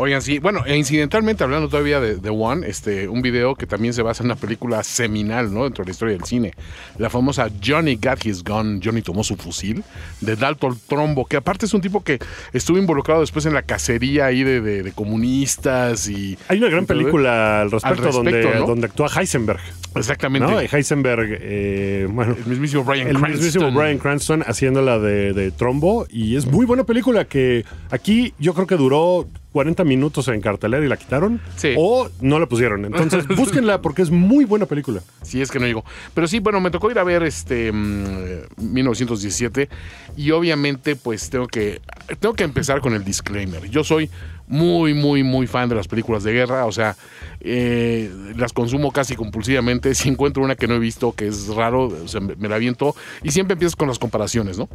Oigan, 0.00 0.22
sí, 0.22 0.38
bueno, 0.38 0.64
e 0.64 0.76
incidentalmente 0.76 1.42
hablando 1.42 1.68
todavía 1.68 1.98
de, 2.00 2.16
de 2.16 2.30
One, 2.30 2.66
este, 2.68 3.08
un 3.08 3.20
video 3.20 3.56
que 3.56 3.66
también 3.66 3.92
se 3.92 4.02
basa 4.02 4.22
en 4.22 4.26
una 4.26 4.36
película 4.36 4.84
seminal, 4.84 5.52
¿no? 5.52 5.64
Dentro 5.64 5.82
de 5.84 5.88
la 5.88 5.92
historia 5.92 6.14
del 6.16 6.24
cine. 6.24 6.54
La 6.98 7.10
famosa 7.10 7.48
Johnny 7.64 7.96
Got 7.96 8.24
His 8.24 8.44
Gun, 8.44 8.80
Johnny 8.82 9.02
tomó 9.02 9.24
su 9.24 9.34
fusil, 9.36 9.82
de 10.20 10.36
Dalton 10.36 10.78
Trombo, 10.86 11.26
que 11.26 11.36
aparte 11.36 11.66
es 11.66 11.74
un 11.74 11.80
tipo 11.80 12.04
que 12.04 12.20
estuvo 12.52 12.78
involucrado 12.78 13.22
después 13.22 13.44
en 13.46 13.54
la 13.54 13.62
cacería 13.62 14.26
ahí 14.26 14.44
de, 14.44 14.60
de- 14.60 14.82
de 14.84 14.92
comunistas 14.92 16.08
y... 16.08 16.38
Hay 16.48 16.58
una 16.58 16.68
gran 16.68 16.86
película 16.86 17.62
al 17.62 17.70
respecto, 17.72 18.02
respecto, 18.04 18.22
donde, 18.22 18.54
¿no? 18.60 18.66
donde 18.66 18.86
actúa 18.86 19.08
Heisenberg. 19.08 19.60
Exactamente. 19.96 20.48
¿no? 20.48 20.60
Heisenberg, 20.60 21.38
eh, 21.40 22.06
bueno, 22.08 22.36
El 22.38 22.46
mismísimo 22.46 22.84
Brian 22.84 23.08
el 23.08 23.16
Cranston. 23.16 23.32
mismísimo 23.32 23.72
Brian 23.72 23.98
Cranston 23.98 24.44
haciéndola 24.46 24.98
de, 25.00 25.32
de 25.32 25.50
Trombo. 25.50 26.06
Y 26.08 26.36
es 26.36 26.46
muy 26.46 26.66
buena 26.66 26.84
película 26.84 27.24
que 27.24 27.64
aquí 27.90 28.32
yo 28.38 28.54
creo 28.54 28.66
que 28.68 28.76
duró 28.76 29.26
40 29.58 29.82
minutos 29.82 30.28
en 30.28 30.40
cartelera 30.40 30.86
y 30.86 30.88
la 30.88 30.96
quitaron. 30.96 31.40
Sí. 31.56 31.74
O 31.76 32.08
no 32.20 32.38
la 32.38 32.46
pusieron. 32.46 32.84
Entonces 32.84 33.26
búsquenla 33.36 33.82
porque 33.82 34.02
es 34.02 34.10
muy 34.12 34.44
buena 34.44 34.66
película. 34.66 35.00
Si 35.22 35.42
es 35.42 35.50
que 35.50 35.58
no 35.58 35.66
digo. 35.66 35.84
Pero 36.14 36.28
sí, 36.28 36.38
bueno, 36.38 36.60
me 36.60 36.70
tocó 36.70 36.92
ir 36.92 36.98
a 37.00 37.02
ver 37.02 37.24
este 37.24 37.72
mm, 37.72 38.44
1917 38.56 39.68
y 40.16 40.30
obviamente 40.30 40.94
pues 40.94 41.28
tengo 41.28 41.48
que 41.48 41.80
tengo 42.20 42.34
que 42.34 42.44
empezar 42.44 42.80
con 42.80 42.94
el 42.94 43.02
disclaimer. 43.02 43.68
Yo 43.68 43.82
soy 43.82 44.08
muy, 44.46 44.94
muy, 44.94 45.24
muy 45.24 45.48
fan 45.48 45.68
de 45.68 45.74
las 45.74 45.88
películas 45.88 46.22
de 46.22 46.34
guerra, 46.34 46.64
o 46.64 46.70
sea, 46.70 46.94
eh, 47.40 48.12
las 48.36 48.52
consumo 48.52 48.92
casi 48.92 49.16
compulsivamente. 49.16 49.92
Si 49.96 50.08
encuentro 50.08 50.44
una 50.44 50.54
que 50.54 50.68
no 50.68 50.76
he 50.76 50.78
visto, 50.78 51.16
que 51.16 51.26
es 51.26 51.48
raro, 51.48 51.88
o 51.88 52.06
sea, 52.06 52.20
me, 52.20 52.36
me 52.36 52.48
la 52.48 52.54
aviento 52.54 52.94
y 53.24 53.32
siempre 53.32 53.54
empiezas 53.54 53.74
con 53.74 53.88
las 53.88 53.98
comparaciones, 53.98 54.56
¿no? 54.56 54.68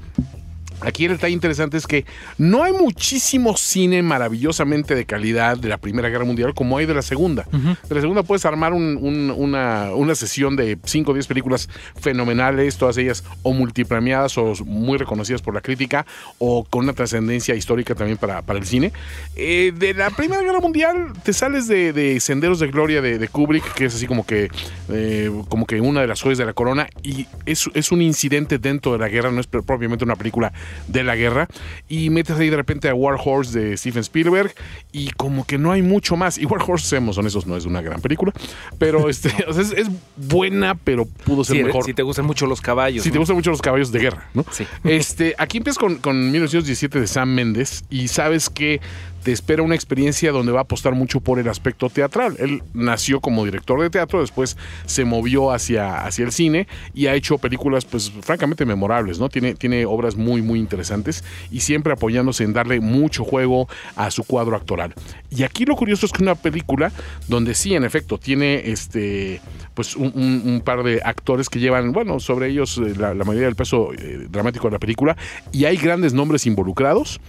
Aquí 0.85 1.05
el 1.05 1.11
detalle 1.13 1.33
interesante 1.33 1.77
es 1.77 1.87
que 1.87 2.05
no 2.37 2.63
hay 2.63 2.73
muchísimo 2.73 3.55
cine 3.57 4.01
maravillosamente 4.03 4.95
de 4.95 5.05
calidad 5.05 5.57
de 5.57 5.69
la 5.69 5.77
Primera 5.77 6.09
Guerra 6.09 6.25
Mundial 6.25 6.53
como 6.53 6.77
hay 6.77 6.85
de 6.85 6.93
la 6.93 7.01
Segunda. 7.01 7.45
De 7.89 7.95
la 7.95 8.01
Segunda 8.01 8.23
puedes 8.23 8.45
armar 8.45 8.73
un- 8.73 8.97
un- 9.01 9.31
una, 9.35 9.91
una 9.93 10.15
sesión 10.15 10.55
de 10.55 10.77
5 10.83 11.11
o 11.11 11.13
10 11.13 11.27
películas 11.27 11.69
fenomenales, 11.99 12.77
todas 12.77 12.97
ellas 12.97 13.23
o 13.43 13.53
multipremiadas 13.53 14.37
o 14.37 14.53
muy 14.65 14.97
reconocidas 14.97 15.41
por 15.41 15.53
la 15.53 15.61
crítica 15.61 16.05
o 16.37 16.63
con 16.65 16.83
una 16.83 16.93
trascendencia 16.93 17.55
histórica 17.55 17.95
también 17.95 18.17
para, 18.17 18.41
para 18.41 18.59
el 18.59 18.65
cine. 18.65 18.91
Eh, 19.35 19.71
de 19.75 19.93
la 19.93 20.09
Primera 20.09 20.41
Guerra 20.41 20.59
Mundial 20.59 21.13
te 21.23 21.33
sales 21.33 21.67
de, 21.67 21.93
de 21.93 22.19
Senderos 22.19 22.59
de 22.59 22.67
Gloria 22.67 23.01
de, 23.01 23.17
de 23.17 23.27
Kubrick, 23.27 23.73
que 23.73 23.85
es 23.85 23.95
así 23.95 24.05
como 24.07 24.25
que, 24.25 24.49
eh, 24.89 25.31
como 25.49 25.65
que 25.65 25.79
una 25.81 26.01
de 26.01 26.07
las 26.07 26.21
joyas 26.21 26.37
de 26.37 26.45
la 26.45 26.53
corona 26.53 26.87
y 27.01 27.25
es, 27.45 27.69
es 27.73 27.91
un 27.91 28.01
incidente 28.01 28.57
dentro 28.57 28.91
de 28.93 28.99
la 28.99 29.07
guerra, 29.09 29.31
no 29.31 29.39
es 29.39 29.49
pr- 29.49 29.63
propiamente 29.65 30.03
una 30.03 30.15
película 30.15 30.51
de 30.87 31.03
la 31.03 31.15
guerra. 31.15 31.47
Y 31.87 32.09
metes 32.09 32.37
ahí 32.37 32.49
de 32.49 32.57
repente 32.57 32.89
a 32.89 32.93
War 32.93 33.17
Horse 33.23 33.59
de 33.59 33.77
Steven 33.77 34.01
Spielberg 34.01 34.53
y 34.91 35.09
como 35.11 35.45
que 35.45 35.57
no 35.57 35.71
hay 35.71 35.81
mucho 35.81 36.15
más. 36.15 36.37
Y 36.37 36.45
War 36.45 36.61
Horse, 36.65 36.87
seamos 36.87 37.17
honestos, 37.17 37.47
no 37.47 37.57
es 37.57 37.65
una 37.65 37.81
gran 37.81 38.01
película, 38.01 38.31
pero 38.77 39.09
este, 39.09 39.29
o 39.47 39.53
sea, 39.53 39.63
es, 39.63 39.71
es 39.71 39.87
buena, 40.15 40.75
pero 40.75 41.05
pudo 41.05 41.43
ser 41.43 41.63
mejor. 41.63 41.83
si 41.85 41.93
te 41.93 42.03
gustan 42.03 42.25
mucho 42.25 42.45
los 42.45 42.61
caballos. 42.61 43.03
Si 43.03 43.11
te 43.11 43.17
gustan 43.17 43.35
mucho 43.35 43.51
los 43.51 43.61
caballos 43.61 43.91
de 43.91 43.99
guerra, 43.99 44.29
¿no? 44.33 44.45
Sí. 44.51 44.65
Este, 44.83 45.35
aquí 45.37 45.57
empiezas 45.57 45.79
con, 45.79 45.97
con 45.97 46.31
1917 46.31 46.99
de 46.99 47.07
Sam 47.07 47.29
Méndez 47.29 47.83
y 47.89 48.07
sabes 48.07 48.49
que 48.49 48.81
te 49.23 49.31
espera 49.31 49.63
una 49.63 49.75
experiencia 49.75 50.31
donde 50.31 50.51
va 50.51 50.59
a 50.59 50.63
apostar 50.63 50.93
mucho 50.93 51.21
por 51.21 51.39
el 51.39 51.47
aspecto 51.47 51.89
teatral. 51.89 52.35
Él 52.39 52.61
nació 52.73 53.21
como 53.21 53.45
director 53.45 53.81
de 53.81 53.89
teatro, 53.89 54.19
después 54.19 54.57
se 54.85 55.05
movió 55.05 55.51
hacia, 55.51 56.05
hacia 56.05 56.25
el 56.25 56.31
cine 56.31 56.67
y 56.93 57.07
ha 57.07 57.15
hecho 57.15 57.37
películas, 57.37 57.85
pues, 57.85 58.11
francamente 58.21 58.65
memorables, 58.65 59.19
¿no? 59.19 59.29
Tiene, 59.29 59.55
tiene 59.55 59.85
obras 59.85 60.15
muy, 60.15 60.41
muy 60.41 60.59
interesantes 60.59 61.23
y 61.51 61.61
siempre 61.61 61.93
apoyándose 61.93 62.43
en 62.43 62.53
darle 62.53 62.79
mucho 62.81 63.23
juego 63.23 63.67
a 63.95 64.11
su 64.11 64.23
cuadro 64.23 64.55
actoral. 64.55 64.93
Y 65.29 65.43
aquí 65.43 65.65
lo 65.65 65.75
curioso 65.75 66.05
es 66.05 66.11
que 66.11 66.21
una 66.21 66.35
película 66.35 66.91
donde 67.27 67.55
sí, 67.55 67.73
en 67.75 67.83
efecto, 67.83 68.17
tiene 68.17 68.69
este 68.69 69.41
pues 69.73 69.95
un, 69.95 70.61
par 70.63 70.83
de 70.83 71.01
actores 71.03 71.49
que 71.49 71.59
llevan, 71.59 71.93
bueno, 71.93 72.19
sobre 72.19 72.49
ellos 72.49 72.77
eh, 72.77 72.93
la, 72.97 73.13
la 73.13 73.23
mayoría 73.23 73.47
del 73.47 73.55
peso 73.55 73.91
eh, 73.93 74.27
dramático 74.29 74.67
de 74.67 74.73
la 74.73 74.79
película 74.79 75.17
y 75.51 75.65
hay 75.65 75.77
grandes 75.77 76.13
nombres 76.13 76.45
involucrados 76.45 77.19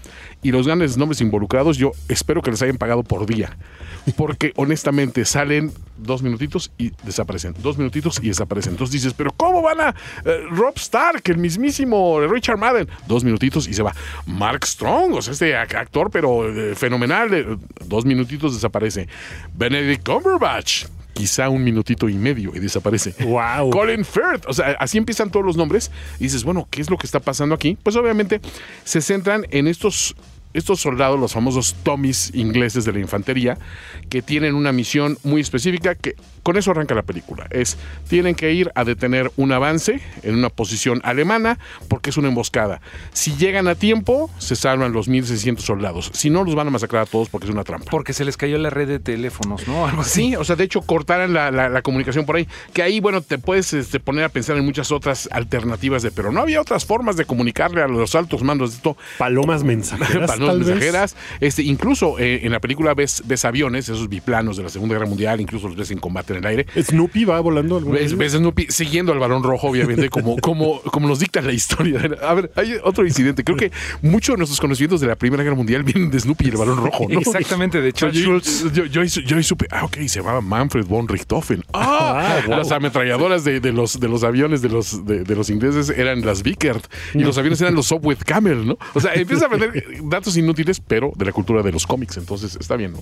y 0.44 0.52
los 0.52 0.66
grandes 0.66 0.96
nombres 0.96 1.20
involucrados 1.20 1.76
yo 1.76 1.90
espero 2.08 2.40
que 2.42 2.52
les 2.52 2.62
hayan 2.62 2.76
pagado 2.76 3.02
por 3.02 3.26
día 3.26 3.56
porque 4.16 4.52
honestamente 4.56 5.24
salen 5.24 5.72
dos 5.96 6.22
minutitos 6.22 6.70
y 6.78 6.92
desaparecen, 7.02 7.54
dos 7.62 7.78
minutitos 7.78 8.20
y 8.22 8.28
desaparecen. 8.28 8.72
Entonces 8.72 8.92
dices, 8.92 9.14
pero 9.14 9.32
¿cómo 9.36 9.62
van 9.62 9.80
a 9.80 9.94
eh, 10.24 10.40
Rob 10.50 10.74
Stark, 10.76 11.22
el 11.26 11.38
mismísimo 11.38 12.20
Richard 12.20 12.58
Madden? 12.58 12.86
Dos 13.08 13.24
minutitos 13.24 13.66
y 13.66 13.74
se 13.74 13.82
va. 13.82 13.94
Mark 14.26 14.66
Strong, 14.66 15.14
o 15.14 15.22
sea, 15.22 15.32
este 15.32 15.54
ac- 15.54 15.74
actor, 15.76 16.10
pero 16.10 16.46
eh, 16.48 16.74
fenomenal, 16.74 17.32
eh, 17.32 17.46
dos 17.86 18.04
minutitos 18.04 18.52
desaparece. 18.54 19.08
Benedict 19.54 20.04
Cumberbatch, 20.06 20.84
quizá 21.14 21.48
un 21.48 21.64
minutito 21.64 22.08
y 22.08 22.14
medio 22.14 22.52
y 22.54 22.58
desaparece. 22.58 23.14
Wow. 23.24 23.70
Colin 23.70 24.04
Firth, 24.04 24.44
o 24.46 24.52
sea, 24.52 24.76
así 24.80 24.98
empiezan 24.98 25.30
todos 25.30 25.46
los 25.46 25.56
nombres 25.56 25.90
y 26.18 26.24
dices, 26.24 26.44
bueno, 26.44 26.66
¿qué 26.70 26.82
es 26.82 26.90
lo 26.90 26.98
que 26.98 27.06
está 27.06 27.20
pasando 27.20 27.54
aquí? 27.54 27.78
Pues 27.82 27.96
obviamente 27.96 28.40
se 28.84 29.00
centran 29.00 29.46
en 29.50 29.66
estos 29.68 30.14
estos 30.54 30.80
soldados, 30.80 31.20
los 31.20 31.32
famosos 31.32 31.74
Tommies 31.82 32.34
ingleses 32.34 32.84
de 32.84 32.92
la 32.92 33.00
infantería, 33.00 33.58
que 34.08 34.22
tienen 34.22 34.54
una 34.54 34.72
misión 34.72 35.18
muy 35.22 35.40
específica 35.40 35.94
que 35.94 36.16
con 36.42 36.56
eso 36.56 36.70
arranca 36.70 36.94
la 36.94 37.02
película. 37.02 37.46
Es, 37.50 37.76
tienen 38.08 38.34
que 38.34 38.52
ir 38.52 38.70
a 38.74 38.84
detener 38.84 39.30
un 39.36 39.52
avance 39.52 40.00
en 40.22 40.34
una 40.34 40.50
posición 40.50 41.00
alemana 41.02 41.58
porque 41.88 42.10
es 42.10 42.16
una 42.18 42.28
emboscada. 42.28 42.80
Si 43.12 43.34
llegan 43.36 43.66
a 43.66 43.74
tiempo, 43.74 44.30
se 44.38 44.54
salvan 44.54 44.92
los 44.92 45.08
1.600 45.08 45.58
soldados. 45.60 46.10
Si 46.14 46.28
no, 46.30 46.44
los 46.44 46.54
van 46.54 46.66
a 46.68 46.70
masacrar 46.70 47.02
a 47.02 47.06
todos 47.06 47.28
porque 47.30 47.46
es 47.46 47.52
una 47.52 47.64
trampa. 47.64 47.90
Porque 47.90 48.12
se 48.12 48.24
les 48.26 48.36
cayó 48.36 48.58
la 48.58 48.68
red 48.70 48.88
de 48.88 48.98
teléfonos, 49.00 49.66
¿no? 49.66 49.86
Algo 49.86 50.02
así. 50.02 50.14
Sí, 50.28 50.36
o 50.36 50.44
sea, 50.44 50.54
de 50.56 50.64
hecho 50.64 50.82
cortaran 50.82 51.32
la, 51.32 51.50
la- 51.50 51.68
la 51.70 51.82
comunicación 51.82 52.26
por 52.26 52.36
ahí. 52.36 52.46
Que 52.74 52.82
ahí, 52.82 53.00
bueno, 53.00 53.22
te 53.22 53.38
puedes 53.38 53.72
este, 53.72 53.98
poner 53.98 54.24
a 54.24 54.28
pensar 54.28 54.56
en 54.58 54.64
muchas 54.66 54.92
otras 54.92 55.28
alternativas 55.32 56.02
de, 56.02 56.10
pero 56.10 56.30
no 56.30 56.40
había 56.40 56.60
otras 56.60 56.84
formas 56.84 57.16
de 57.16 57.24
comunicarle 57.24 57.82
a 57.82 57.88
los 57.88 58.14
altos 58.14 58.42
mandos 58.42 58.70
de 58.72 58.76
esto. 58.76 58.96
Palomas 59.18 59.64
mensajeras. 59.64 60.30
Palomas 60.30 60.43
tal 60.46 60.58
vez. 60.58 60.68
mensajeras. 60.68 61.16
Este, 61.40 61.62
incluso 61.62 62.18
eh, 62.18 62.40
en 62.44 62.52
la 62.52 62.60
película 62.60 62.94
ves, 62.94 63.22
ves 63.26 63.44
aviones, 63.44 63.88
esos 63.88 64.08
biplanos 64.08 64.56
de 64.56 64.62
la 64.62 64.68
Segunda 64.68 64.94
Guerra 64.94 65.06
Mundial, 65.06 65.40
incluso 65.40 65.68
los 65.68 65.76
ves 65.76 65.90
en 65.90 65.98
combate 65.98 66.32
en 66.32 66.40
el 66.40 66.46
aire. 66.46 66.66
Snoopy 66.80 67.24
va 67.24 67.40
volando 67.40 67.80
Ves, 67.80 68.16
ves 68.16 68.32
Snoopy 68.32 68.66
siguiendo 68.70 69.12
al 69.12 69.18
balón 69.18 69.42
rojo, 69.42 69.68
obviamente, 69.68 70.08
como, 70.08 70.36
como, 70.40 70.80
como 70.82 71.08
nos 71.08 71.18
dicta 71.18 71.40
la 71.40 71.52
historia. 71.52 72.00
A 72.22 72.34
ver, 72.34 72.50
hay 72.56 72.76
otro 72.82 73.06
incidente. 73.06 73.44
Creo 73.44 73.56
que 73.56 73.72
muchos 74.02 74.34
de 74.34 74.38
nuestros 74.38 74.60
conocimientos 74.60 75.00
de 75.00 75.06
la 75.06 75.16
Primera 75.16 75.42
Guerra 75.42 75.56
Mundial 75.56 75.82
vienen 75.82 76.10
de 76.10 76.20
Snoopy 76.20 76.46
y 76.46 76.48
el 76.48 76.56
balón 76.56 76.76
rojo, 76.78 77.06
¿no? 77.08 77.18
Exactamente, 77.20 77.80
de 77.80 77.92
Charles 77.92 78.18
yo, 78.18 78.38
Schultz. 78.40 78.72
yo, 78.72 78.84
yo, 78.86 79.02
yo, 79.04 79.42
supe, 79.42 79.66
ah, 79.70 79.84
ok, 79.84 79.96
se 80.06 80.20
llamaba 80.20 80.40
Manfred 80.40 80.86
von 80.86 81.08
Richthofen. 81.08 81.62
Ah, 81.76 82.40
las 82.48 82.70
ametralladoras 82.72 83.44
de, 83.44 83.60
de 83.60 83.72
los, 83.72 84.00
de 84.00 84.08
los 84.08 84.24
aviones 84.24 84.62
de 84.62 84.68
los, 84.68 85.04
de, 85.04 85.24
de 85.24 85.36
los 85.36 85.50
ingleses 85.50 85.90
eran 85.90 86.24
las 86.24 86.42
Vickert 86.42 86.84
y 87.12 87.18
los 87.20 87.36
aviones 87.38 87.60
eran 87.60 87.74
los 87.74 87.86
Sopwith 87.94 88.22
Camel, 88.22 88.66
¿no? 88.66 88.78
O 88.94 89.00
sea, 89.00 89.14
empieza 89.14 89.44
a 89.44 89.46
aprender 89.48 89.84
datos 90.04 90.33
inútiles, 90.36 90.80
pero 90.80 91.12
de 91.16 91.24
la 91.24 91.32
cultura 91.32 91.62
de 91.62 91.72
los 91.72 91.86
cómics, 91.86 92.16
entonces 92.16 92.56
está 92.60 92.76
bien, 92.76 92.92
¿no? 92.92 92.98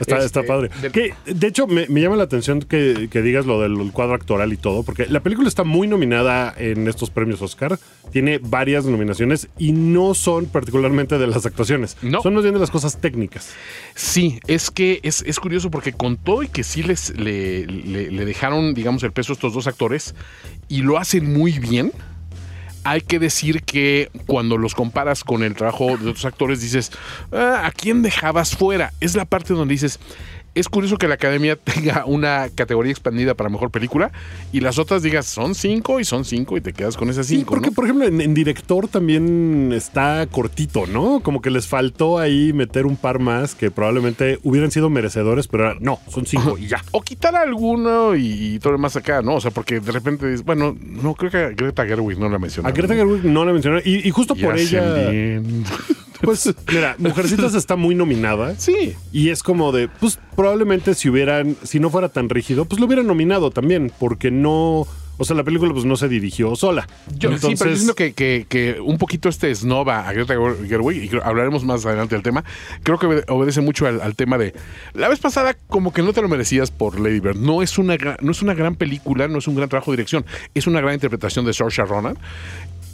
Está, 0.00 0.16
Este, 0.16 0.26
está 0.26 0.42
padre. 0.42 0.70
del- 0.82 0.92
Que, 0.92 1.14
de 1.26 1.46
hecho, 1.46 1.66
me, 1.66 1.86
me 1.88 2.00
llama 2.00 2.16
la 2.16 2.24
atención 2.24 2.60
que, 2.60 3.08
que 3.10 3.22
digas 3.22 3.46
lo 3.46 3.60
del 3.60 3.90
cuadro 3.92 4.14
actoral 4.14 4.52
y 4.52 4.56
todo, 4.56 4.82
porque 4.82 5.06
la 5.06 5.20
película 5.20 5.48
está 5.48 5.64
muy 5.64 5.86
nominada 5.88 6.54
en 6.56 6.86
estos 6.88 7.10
premios 7.10 7.40
Oscar. 7.42 7.78
Tiene 8.12 8.38
varias 8.38 8.84
nominaciones 8.84 9.48
y 9.58 9.72
no 9.72 10.14
son 10.14 10.46
particularmente 10.46 11.18
de 11.18 11.26
las 11.26 11.44
actuaciones. 11.46 11.96
No. 12.02 12.22
Son 12.22 12.34
más 12.34 12.42
bien 12.42 12.54
de 12.54 12.60
las 12.60 12.70
cosas 12.70 13.00
técnicas. 13.00 13.50
Sí, 13.94 14.38
es 14.46 14.70
que 14.70 15.00
es, 15.02 15.22
es 15.26 15.40
curioso 15.40 15.70
porque 15.70 15.92
con 15.92 16.16
todo 16.16 16.42
y 16.42 16.48
que 16.48 16.62
sí 16.64 16.82
les 16.82 17.16
le, 17.18 17.66
le- 17.66 18.10
le 18.10 18.24
dejaron, 18.24 18.74
digamos, 18.74 19.02
el 19.02 19.12
peso 19.12 19.32
a 19.32 19.34
estos 19.34 19.52
dos 19.54 19.66
actores 19.66 20.14
y 20.68 20.82
lo 20.82 20.98
hacen 20.98 21.32
muy 21.32 21.58
bien. 21.58 21.92
Hay 22.84 23.00
que 23.00 23.18
decir 23.18 23.62
que 23.62 24.10
cuando 24.26 24.58
los 24.58 24.74
comparas 24.74 25.24
con 25.24 25.42
el 25.42 25.54
trabajo 25.54 25.96
de 25.96 26.10
otros 26.10 26.24
actores, 26.24 26.60
dices, 26.60 26.92
"Ah, 27.32 27.62
¿a 27.64 27.72
quién 27.72 28.02
dejabas 28.02 28.54
fuera? 28.56 28.92
Es 29.00 29.16
la 29.16 29.24
parte 29.24 29.54
donde 29.54 29.72
dices, 29.72 29.98
es 30.54 30.68
curioso 30.68 30.96
que 30.98 31.08
la 31.08 31.14
academia 31.14 31.56
tenga 31.64 32.04
una 32.06 32.48
categoría 32.54 32.92
expandida 32.92 33.34
para 33.34 33.50
mejor 33.50 33.70
película 33.70 34.12
y 34.52 34.60
las 34.60 34.78
otras 34.78 35.02
digas 35.02 35.26
son 35.26 35.54
cinco 35.54 36.00
y 36.00 36.04
son 36.04 36.24
cinco 36.24 36.56
y 36.56 36.60
te 36.60 36.72
quedas 36.72 36.96
con 36.96 37.10
esas 37.10 37.26
Sí, 37.26 37.36
cinco. 37.38 37.50
porque 37.54 37.68
¿no? 37.68 37.72
por 37.74 37.84
ejemplo 37.84 38.06
en, 38.06 38.20
en 38.20 38.34
director 38.34 38.88
también 38.88 39.72
está 39.72 40.26
cortito, 40.30 40.86
¿no? 40.86 41.20
Como 41.20 41.40
que 41.40 41.50
les 41.50 41.66
faltó 41.66 42.18
ahí 42.18 42.52
meter 42.52 42.86
un 42.86 42.96
par 42.96 43.18
más 43.18 43.54
que 43.54 43.70
probablemente 43.70 44.38
hubieran 44.42 44.70
sido 44.70 44.90
merecedores, 44.90 45.48
pero 45.48 45.74
no, 45.80 45.98
son 46.08 46.26
cinco 46.26 46.56
y 46.58 46.66
ya. 46.68 46.82
O 46.92 47.02
quitar 47.02 47.34
alguno 47.36 48.14
y, 48.14 48.54
y 48.54 48.58
todo 48.58 48.72
lo 48.72 48.78
demás 48.78 48.96
acá, 48.96 49.22
¿no? 49.22 49.34
O 49.36 49.40
sea, 49.40 49.50
porque 49.50 49.80
de 49.80 49.92
repente, 49.92 50.26
dices, 50.26 50.44
bueno, 50.44 50.76
no 50.80 51.14
creo 51.14 51.30
que 51.30 51.36
a 51.38 51.48
Greta 51.50 51.84
Gerwig 51.86 52.18
no 52.18 52.28
la 52.28 52.38
mencionó. 52.38 52.68
A 52.68 52.72
Greta 52.72 52.94
Gerwig 52.94 53.24
no 53.24 53.44
la 53.44 53.52
mencionaron 53.52 53.82
y, 53.84 54.06
y 54.06 54.10
justo 54.10 54.34
por 54.34 54.56
ella, 54.58 55.10
Bien. 55.10 55.64
pues 56.24 56.54
mira, 56.72 56.96
Mujercitas 56.98 57.54
está 57.54 57.76
muy 57.76 57.94
nominada. 57.94 58.54
Sí. 58.58 58.94
Y 59.12 59.28
es 59.30 59.42
como 59.42 59.72
de, 59.72 59.88
pues 59.88 60.18
probablemente 60.36 60.94
si 60.94 61.08
hubieran, 61.08 61.56
si 61.62 61.80
no 61.80 61.90
fuera 61.90 62.08
tan 62.08 62.28
rígido, 62.28 62.64
pues 62.64 62.80
lo 62.80 62.86
hubieran 62.86 63.06
nominado 63.06 63.50
también, 63.50 63.92
porque 64.00 64.30
no, 64.30 64.86
o 65.16 65.24
sea, 65.24 65.36
la 65.36 65.44
película 65.44 65.72
pues 65.72 65.84
no 65.84 65.96
se 65.96 66.08
dirigió 66.08 66.56
sola. 66.56 66.88
Yo 67.16 67.30
sí, 67.38 67.54
pero 67.56 67.70
yo 67.70 67.76
siento 67.76 67.94
que, 67.94 68.12
que, 68.14 68.46
que 68.48 68.80
un 68.80 68.98
poquito 68.98 69.28
este 69.28 69.54
snoba 69.54 70.08
a 70.08 70.12
Greta 70.12 70.34
Gerwig, 70.66 71.04
y 71.12 71.16
hablaremos 71.22 71.62
más 71.64 71.86
adelante 71.86 72.14
del 72.16 72.22
tema, 72.24 72.44
creo 72.82 72.98
que 72.98 73.06
obede- 73.06 73.24
obedece 73.28 73.60
mucho 73.60 73.86
al, 73.86 74.00
al 74.00 74.16
tema 74.16 74.38
de 74.38 74.52
la 74.94 75.08
vez 75.08 75.20
pasada 75.20 75.56
como 75.68 75.92
que 75.92 76.02
no 76.02 76.12
te 76.12 76.20
lo 76.22 76.28
merecías 76.28 76.70
por 76.72 76.98
Lady 76.98 77.20
Bird. 77.20 77.36
No 77.36 77.62
es 77.62 77.78
una 77.78 77.96
no 78.20 78.32
es 78.32 78.42
una 78.42 78.54
gran 78.54 78.74
película, 78.74 79.28
no 79.28 79.38
es 79.38 79.46
un 79.46 79.54
gran 79.54 79.68
trabajo 79.68 79.92
de 79.92 79.98
dirección, 79.98 80.24
es 80.54 80.66
una 80.66 80.80
gran 80.80 80.94
interpretación 80.94 81.44
de 81.44 81.52
Saoirse 81.52 81.84
Ronan. 81.84 82.18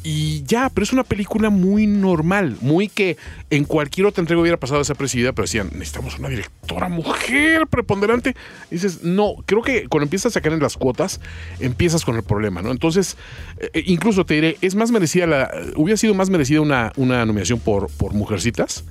Y 0.03 0.43
ya, 0.45 0.71
pero 0.71 0.85
es 0.85 0.93
una 0.93 1.05
película 1.05 1.51
muy 1.51 1.87
normal, 1.87 2.57
muy 2.61 2.89
que 2.89 3.19
en 3.51 3.65
cualquier 3.65 4.07
otra 4.07 4.23
entrega 4.23 4.41
hubiera 4.41 4.59
pasado 4.59 4.79
desapercibida, 4.79 5.33
pero 5.33 5.45
decían, 5.45 5.69
necesitamos 5.73 6.19
una 6.19 6.29
directora 6.29 6.89
mujer 6.89 7.67
preponderante. 7.67 8.35
Dices, 8.71 9.03
no, 9.03 9.35
creo 9.45 9.61
que 9.61 9.89
cuando 9.89 10.05
empiezas 10.05 10.33
a 10.33 10.35
sacar 10.35 10.53
en 10.53 10.61
las 10.61 10.77
cuotas, 10.77 11.21
empiezas 11.59 12.05
con 12.05 12.17
el 12.17 12.23
problema, 12.23 12.63
¿no? 12.63 12.71
Entonces, 12.71 13.19
eh, 13.61 13.83
incluso 13.87 14.25
te 14.25 14.35
diré, 14.35 14.57
es 14.63 14.75
más 14.75 14.91
merecida 14.91 15.27
la, 15.27 15.51
hubiera 15.77 15.99
sido 15.99 16.15
más 16.15 16.31
merecida 16.31 16.63
una, 16.63 16.93
una 16.97 17.27
nominación 17.27 17.61
por, 17.61 17.91
por 17.91 18.15
Mujercitas 18.15 18.85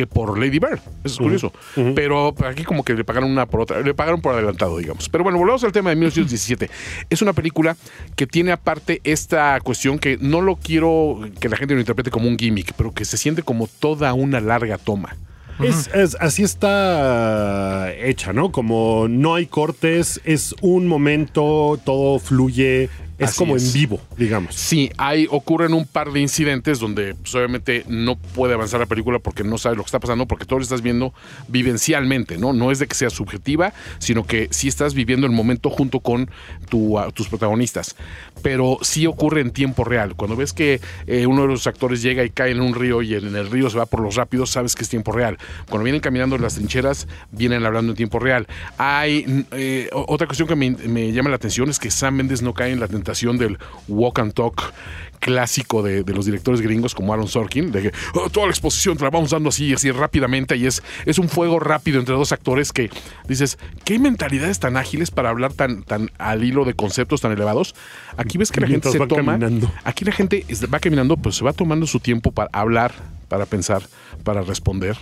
que 0.00 0.06
por 0.06 0.38
Lady 0.38 0.58
Bird. 0.58 0.78
Eso 1.04 1.14
es 1.14 1.18
curioso. 1.18 1.52
Pero 1.94 2.34
aquí 2.46 2.64
como 2.64 2.82
que 2.84 2.94
le 2.94 3.04
pagaron 3.04 3.30
una 3.30 3.46
por 3.46 3.60
otra, 3.60 3.80
le 3.80 3.92
pagaron 3.94 4.20
por 4.20 4.32
adelantado, 4.34 4.78
digamos. 4.78 5.08
Pero 5.08 5.24
bueno, 5.24 5.38
volvamos 5.38 5.62
al 5.64 5.72
tema 5.72 5.90
de 5.90 5.96
1917. 5.96 6.70
Es 7.10 7.22
una 7.22 7.32
película 7.32 7.76
que 8.16 8.26
tiene 8.26 8.52
aparte 8.52 9.00
esta 9.04 9.58
cuestión 9.60 9.98
que 9.98 10.16
no 10.20 10.40
lo 10.40 10.56
quiero 10.56 11.20
que 11.40 11.48
la 11.48 11.56
gente 11.56 11.74
lo 11.74 11.80
interprete 11.80 12.10
como 12.10 12.28
un 12.28 12.38
gimmick, 12.38 12.72
pero 12.76 12.92
que 12.92 13.04
se 13.04 13.16
siente 13.16 13.42
como 13.42 13.66
toda 13.66 14.12
una 14.14 14.40
larga 14.40 14.78
toma. 14.78 15.16
Es, 15.62 15.90
es- 15.94 16.16
así 16.20 16.42
está 16.42 17.92
hecha, 17.94 18.32
¿no? 18.32 18.50
Como 18.52 19.06
no 19.08 19.34
hay 19.34 19.46
cortes, 19.46 20.20
es 20.24 20.54
un 20.62 20.86
momento, 20.86 21.78
todo 21.84 22.18
fluye, 22.18 22.88
es 23.20 23.28
Así 23.30 23.38
como 23.38 23.54
es. 23.54 23.66
en 23.66 23.72
vivo, 23.74 24.00
digamos. 24.16 24.54
Sí, 24.56 24.90
hay, 24.98 25.28
ocurren 25.30 25.72
un 25.74 25.86
par 25.86 26.10
de 26.10 26.20
incidentes 26.20 26.80
donde 26.80 27.14
pues, 27.14 27.32
obviamente 27.36 27.84
no 27.86 28.16
puede 28.16 28.54
avanzar 28.54 28.80
la 28.80 28.86
película 28.86 29.18
porque 29.20 29.44
no 29.44 29.58
sabe 29.58 29.76
lo 29.76 29.82
que 29.82 29.86
está 29.88 30.00
pasando, 30.00 30.26
porque 30.26 30.44
todo 30.46 30.58
lo 30.58 30.62
estás 30.64 30.82
viendo 30.82 31.14
vivencialmente, 31.48 32.38
¿no? 32.38 32.52
No 32.52 32.72
es 32.72 32.78
de 32.78 32.86
que 32.88 32.94
sea 32.94 33.10
subjetiva, 33.10 33.72
sino 33.98 34.26
que 34.26 34.48
sí 34.50 34.66
estás 34.68 34.94
viviendo 34.94 35.26
el 35.26 35.32
momento 35.32 35.70
junto 35.70 36.00
con 36.00 36.30
tu, 36.68 36.98
a- 36.98 37.10
tus 37.12 37.28
protagonistas. 37.28 37.94
Pero 38.42 38.78
sí 38.82 39.06
ocurre 39.06 39.40
en 39.40 39.50
tiempo 39.50 39.84
real. 39.84 40.14
Cuando 40.14 40.36
ves 40.36 40.52
que 40.52 40.80
eh, 41.06 41.26
uno 41.26 41.42
de 41.42 41.48
los 41.48 41.66
actores 41.66 42.02
llega 42.02 42.24
y 42.24 42.30
cae 42.30 42.52
en 42.52 42.60
un 42.60 42.74
río 42.74 43.02
y 43.02 43.14
en 43.14 43.34
el 43.34 43.50
río 43.50 43.70
se 43.70 43.78
va 43.78 43.86
por 43.86 44.00
los 44.00 44.16
rápidos, 44.16 44.50
sabes 44.50 44.74
que 44.74 44.82
es 44.82 44.88
tiempo 44.88 45.12
real. 45.12 45.38
Cuando 45.68 45.84
vienen 45.84 46.00
caminando 46.00 46.38
las 46.38 46.54
trincheras, 46.54 47.08
vienen 47.30 47.64
hablando 47.64 47.92
en 47.92 47.96
tiempo 47.96 48.18
real. 48.18 48.46
Hay 48.78 49.46
eh, 49.52 49.88
otra 49.92 50.26
cuestión 50.26 50.48
que 50.48 50.56
me, 50.56 50.70
me 50.70 51.12
llama 51.12 51.30
la 51.30 51.36
atención 51.36 51.68
es 51.70 51.78
que 51.78 51.90
Sam 51.90 52.16
Mendes 52.16 52.42
no 52.42 52.54
cae 52.54 52.72
en 52.72 52.80
la 52.80 52.88
tentación 52.88 53.38
del 53.38 53.58
walk 53.88 54.18
and 54.18 54.32
talk 54.32 54.72
clásico 55.20 55.82
de, 55.82 56.02
de 56.02 56.12
los 56.14 56.26
directores 56.26 56.60
gringos 56.60 56.94
como 56.94 57.12
Aaron 57.12 57.28
Sorkin, 57.28 57.70
de 57.70 57.82
que 57.82 57.92
"Oh, 58.14 58.28
toda 58.30 58.46
la 58.46 58.52
exposición 58.52 58.96
te 58.96 59.04
la 59.04 59.10
vamos 59.10 59.30
dando 59.30 59.50
así, 59.50 59.72
así 59.72 59.90
rápidamente 59.90 60.56
y 60.56 60.66
es, 60.66 60.82
es 61.06 61.18
un 61.18 61.28
fuego 61.28 61.60
rápido 61.60 62.00
entre 62.00 62.14
dos 62.14 62.32
actores 62.32 62.72
que 62.72 62.90
dices, 63.28 63.58
¿qué 63.84 63.98
mentalidades 63.98 64.58
tan 64.58 64.76
ágiles 64.76 65.10
para 65.10 65.30
hablar 65.30 65.52
tan, 65.52 65.82
tan 65.84 66.10
al 66.18 66.42
hilo 66.42 66.64
de 66.64 66.74
conceptos 66.74 67.20
tan 67.20 67.32
elevados? 67.32 67.74
Aquí 68.16 68.38
ves 68.38 68.50
que 68.50 68.60
la 68.60 68.66
gente 68.66 68.90
se 68.90 68.98
toma, 68.98 69.32
caminando. 69.34 69.70
aquí 69.84 70.04
la 70.04 70.12
gente 70.12 70.44
va 70.72 70.80
caminando, 70.80 71.16
pues 71.16 71.36
se 71.36 71.44
va 71.44 71.52
tomando 71.52 71.86
su 71.86 72.00
tiempo 72.00 72.32
para 72.32 72.50
hablar, 72.52 72.92
para 73.28 73.46
pensar, 73.46 73.82
para 74.24 74.42
responder. 74.42 74.96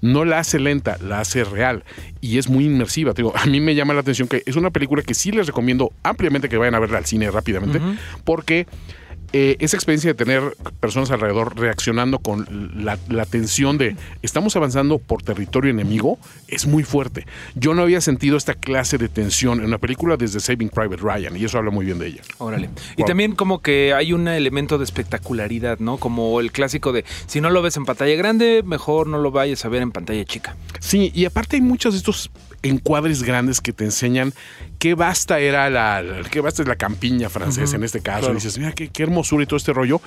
No 0.00 0.24
la 0.24 0.38
hace 0.38 0.58
lenta, 0.58 0.96
la 1.00 1.20
hace 1.20 1.44
real 1.44 1.84
y 2.20 2.38
es 2.38 2.48
muy 2.48 2.64
inmersiva. 2.66 3.14
Te 3.14 3.22
digo, 3.22 3.34
a 3.36 3.46
mí 3.46 3.60
me 3.60 3.74
llama 3.74 3.94
la 3.94 4.00
atención 4.00 4.28
que 4.28 4.42
es 4.46 4.56
una 4.56 4.70
película 4.70 5.02
que 5.02 5.14
sí 5.14 5.30
les 5.30 5.46
recomiendo 5.46 5.92
ampliamente 6.02 6.48
que 6.48 6.56
vayan 6.56 6.74
a 6.74 6.78
verla 6.78 6.98
al 6.98 7.06
cine 7.06 7.30
rápidamente, 7.30 7.80
porque 8.24 8.66
eh, 9.32 9.56
esa 9.60 9.76
experiencia 9.76 10.10
de 10.10 10.14
tener 10.14 10.56
personas 10.80 11.10
alrededor 11.10 11.58
reaccionando 11.58 12.18
con 12.18 12.72
la, 12.84 12.98
la 13.08 13.26
tensión 13.26 13.76
de 13.76 13.96
estamos 14.22 14.56
avanzando 14.56 14.98
por 14.98 15.22
territorio 15.22 15.70
enemigo 15.70 16.18
es 16.48 16.66
muy 16.66 16.82
fuerte. 16.82 17.26
Yo 17.54 17.74
no 17.74 17.82
había 17.82 18.00
sentido 18.00 18.36
esta 18.36 18.54
clase 18.54 18.98
de 18.98 19.08
tensión 19.08 19.60
en 19.60 19.66
una 19.66 19.78
película 19.78 20.16
desde 20.16 20.40
Saving 20.40 20.70
Private 20.70 21.02
Ryan 21.02 21.36
y 21.36 21.44
eso 21.44 21.58
habla 21.58 21.70
muy 21.70 21.84
bien 21.84 21.98
de 21.98 22.06
ella. 22.06 22.22
Órale. 22.38 22.70
Y 22.96 23.04
también 23.04 23.34
como 23.34 23.60
que 23.60 23.92
hay 23.92 24.12
un 24.12 24.28
elemento 24.28 24.78
de 24.78 24.84
espectacularidad, 24.84 25.78
¿no? 25.78 25.98
Como 25.98 26.40
el 26.40 26.52
clásico 26.52 26.92
de 26.92 27.04
si 27.26 27.40
no 27.40 27.50
lo 27.50 27.62
ves 27.62 27.76
en 27.76 27.84
pantalla 27.84 28.14
grande, 28.16 28.62
mejor 28.64 29.06
no 29.06 29.18
lo 29.18 29.30
vayas 29.30 29.64
a 29.64 29.68
ver 29.68 29.82
en 29.82 29.92
pantalla 29.92 30.24
chica. 30.24 30.56
Sí, 30.80 31.12
y 31.14 31.24
aparte 31.24 31.56
hay 31.56 31.62
muchos 31.62 31.94
de 31.94 31.98
estos 31.98 32.30
encuadres 32.62 33.22
grandes 33.22 33.60
que 33.60 33.72
te 33.72 33.84
enseñan 33.84 34.32
qué 34.78 34.94
basta 34.94 35.38
era 35.40 35.68
la, 35.70 36.02
qué 36.30 36.40
basta 36.40 36.62
es 36.62 36.68
la 36.68 36.76
campiña 36.76 37.28
francesa 37.28 37.76
en 37.76 37.84
este 37.84 38.00
caso. 38.00 38.30
Y 38.30 38.34
dices, 38.34 38.58
mira 38.58 38.72
qué, 38.72 38.88
qué 38.88 39.02
hermosura 39.02 39.42
y 39.42 39.46
todo 39.46 39.56
este 39.56 39.72
rollo. 39.72 40.00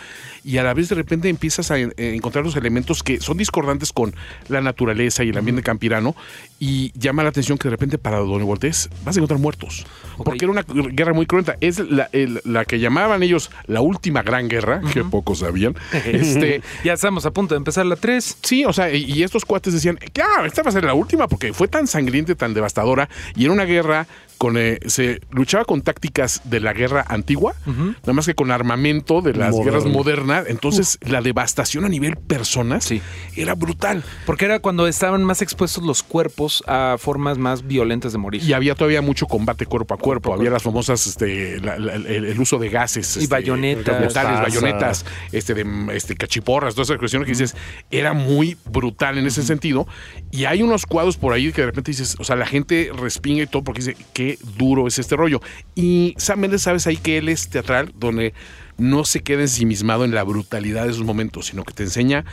Y 0.43 0.57
a 0.57 0.63
la 0.63 0.73
vez 0.73 0.89
de 0.89 0.95
repente 0.95 1.29
empiezas 1.29 1.71
a 1.71 1.77
en- 1.77 1.93
eh, 1.97 2.13
encontrar 2.15 2.43
los 2.45 2.55
elementos 2.55 3.03
que 3.03 3.19
son 3.19 3.37
discordantes 3.37 3.91
con 3.91 4.13
la 4.47 4.61
naturaleza 4.61 5.23
y 5.23 5.29
el 5.29 5.37
ambiente 5.37 5.61
campirano. 5.63 6.15
Y 6.59 6.91
llama 6.97 7.23
la 7.23 7.29
atención 7.29 7.57
que 7.57 7.65
de 7.67 7.71
repente 7.71 7.97
para 7.97 8.17
donde 8.19 8.43
voltees 8.45 8.89
vas 9.03 9.15
a 9.15 9.19
encontrar 9.19 9.39
muertos. 9.39 9.85
Porque 10.23 10.45
era 10.45 10.51
una 10.51 10.63
guerra 10.63 11.13
muy 11.13 11.25
cruenta. 11.25 11.57
Es 11.61 11.79
la, 11.79 12.09
el- 12.11 12.41
la 12.45 12.65
que 12.65 12.79
llamaban 12.79 13.23
ellos 13.23 13.51
la 13.67 13.81
última 13.81 14.21
gran 14.23 14.47
guerra, 14.47 14.81
que 14.93 15.03
pocos 15.03 15.39
sabían. 15.39 15.75
este, 16.05 16.61
Ya 16.83 16.93
estamos 16.93 17.25
a 17.25 17.31
punto 17.31 17.55
de 17.55 17.57
empezar 17.57 17.85
la 17.85 17.95
3. 17.95 18.37
Sí, 18.41 18.63
o 18.65 18.73
sea, 18.73 18.93
y, 18.93 19.03
y 19.03 19.23
estos 19.23 19.43
cuates 19.45 19.73
decían, 19.73 19.97
claro, 20.13 20.45
esta 20.45 20.63
va 20.63 20.69
a 20.69 20.71
ser 20.71 20.83
la 20.83 20.93
última 20.93 21.27
porque 21.27 21.53
fue 21.53 21.67
tan 21.67 21.87
sangrienta, 21.87 22.31
y 22.31 22.35
tan 22.35 22.53
devastadora 22.53 23.09
y 23.35 23.43
era 23.45 23.53
una 23.53 23.65
guerra 23.65 24.07
con 24.41 24.57
eh, 24.57 24.79
se 24.87 25.21
luchaba 25.29 25.65
con 25.65 25.83
tácticas 25.83 26.41
de 26.45 26.59
la 26.61 26.73
guerra 26.73 27.05
antigua, 27.07 27.53
nada 27.67 28.13
más 28.13 28.25
que 28.25 28.33
con 28.33 28.49
armamento 28.49 29.21
de 29.21 29.35
las 29.35 29.51
Moderno. 29.51 29.63
guerras 29.71 29.85
modernas. 29.85 30.45
Entonces, 30.47 30.97
la 31.01 31.21
devastación 31.21 31.85
a 31.85 31.89
nivel 31.89 32.17
personas 32.17 32.85
Sí. 32.85 33.03
era 33.35 33.53
brutal. 33.53 34.03
Porque 34.25 34.45
era 34.45 34.57
cuando 34.57 34.87
estaban 34.87 35.23
más 35.23 35.43
expuestos 35.43 35.83
los 35.83 36.01
cuerpos 36.01 36.63
a 36.65 36.95
formas 36.97 37.37
más 37.37 37.67
violentas 37.67 38.13
de 38.13 38.17
morir. 38.17 38.41
Y 38.43 38.53
había 38.53 38.73
todavía 38.73 39.03
mucho 39.03 39.27
combate 39.27 39.67
cuerpo 39.67 39.93
a 39.93 39.97
cuerpo. 39.99 40.33
Había 40.33 40.45
cuerpo. 40.49 40.53
las 40.55 40.63
famosas, 40.63 41.05
este, 41.05 41.59
la- 41.61 41.77
la- 41.77 41.93
el, 41.93 42.07
el 42.25 42.39
uso 42.39 42.57
de 42.57 42.69
gases. 42.69 43.17
Y 43.17 43.19
este, 43.25 43.31
bayonetas. 43.35 44.01
Mostaza. 44.01 44.41
bayonetas, 44.41 45.05
este, 45.31 45.53
de, 45.53 45.65
este, 45.93 46.15
cachiporras, 46.15 46.73
todas 46.73 46.89
esas 46.89 46.97
cuestiones 46.97 47.27
que 47.27 47.33
dices, 47.33 47.55
era 47.91 48.13
muy 48.13 48.57
brutal 48.65 49.19
en 49.19 49.27
ese 49.27 49.43
sentido. 49.43 49.87
Y 50.31 50.45
hay 50.45 50.63
unos 50.63 50.87
cuadros 50.87 51.17
por 51.17 51.33
ahí 51.33 51.51
que 51.51 51.61
de 51.61 51.67
repente 51.67 51.91
dices, 51.91 52.15
o 52.17 52.23
sea, 52.23 52.35
la 52.35 52.47
gente 52.47 52.89
respinga 52.97 53.43
y 53.43 53.47
todo 53.47 53.63
porque 53.63 53.81
dice, 53.81 53.95
qué 54.13 54.30
duro 54.57 54.87
es 54.87 54.99
este 54.99 55.15
rollo. 55.15 55.41
Y 55.75 56.13
Sam 56.17 56.39
Mendes, 56.39 56.63
sabes 56.63 56.87
ahí 56.87 56.97
que 56.97 57.17
él 57.17 57.29
es 57.29 57.49
teatral, 57.49 57.93
donde 57.97 58.33
no 58.77 59.05
se 59.05 59.21
queda 59.21 59.41
ensimismado 59.41 60.05
en 60.05 60.13
la 60.13 60.23
brutalidad 60.23 60.85
de 60.85 60.91
esos 60.91 61.05
momentos, 61.05 61.47
sino 61.47 61.63
que 61.63 61.73
te 61.73 61.83
enseña 61.83 62.25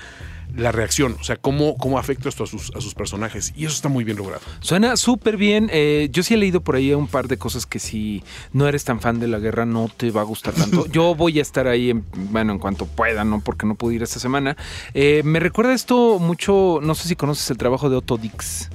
la 0.56 0.72
reacción, 0.72 1.16
o 1.20 1.24
sea, 1.24 1.37
cómo, 1.37 1.76
cómo 1.76 1.98
afecta 1.98 2.28
esto 2.28 2.44
a 2.44 2.46
sus, 2.46 2.72
a 2.74 2.80
sus 2.80 2.94
personajes. 2.94 3.52
Y 3.56 3.66
eso 3.66 3.74
está 3.74 3.88
muy 3.88 4.04
bien 4.04 4.16
logrado. 4.16 4.42
Suena 4.61 4.96
súper 4.96 5.37
bien. 5.37 5.68
Eh, 5.72 6.08
yo 6.11 6.22
sí 6.22 6.34
he 6.34 6.37
leído 6.37 6.62
por 6.62 6.76
ahí 6.76 6.92
un 6.94 7.06
par 7.06 7.28
de 7.28 7.37
cosas 7.37 7.66
que 7.66 7.78
si 7.78 8.22
no 8.52 8.66
eres 8.66 8.84
tan 8.84 9.00
fan 9.00 9.20
de 9.20 9.28
la 9.28 9.38
guerra 9.38 9.66
no 9.66 9.90
te 9.94 10.11
va 10.11 10.22
a 10.22 10.24
gustar 10.24 10.54
tanto. 10.54 10.87
Yo 10.92 11.14
voy 11.14 11.38
a 11.38 11.42
estar 11.42 11.66
ahí, 11.66 11.90
en, 11.90 12.04
bueno, 12.30 12.52
en 12.52 12.58
cuanto 12.58 12.87
pueda, 12.87 13.24
¿no? 13.24 13.40
Porque 13.40 13.66
no 13.66 13.74
pude 13.74 13.96
ir 13.96 14.02
esta 14.02 14.20
semana. 14.20 14.56
Eh, 14.94 15.22
me 15.24 15.40
recuerda 15.40 15.74
esto 15.74 16.18
mucho, 16.18 16.80
no 16.82 16.94
sé 16.94 17.08
si 17.08 17.16
conoces 17.16 17.50
el 17.50 17.58
trabajo 17.58 17.90
de 17.90 17.96
Otto 17.96 18.16
Dix. 18.16 18.70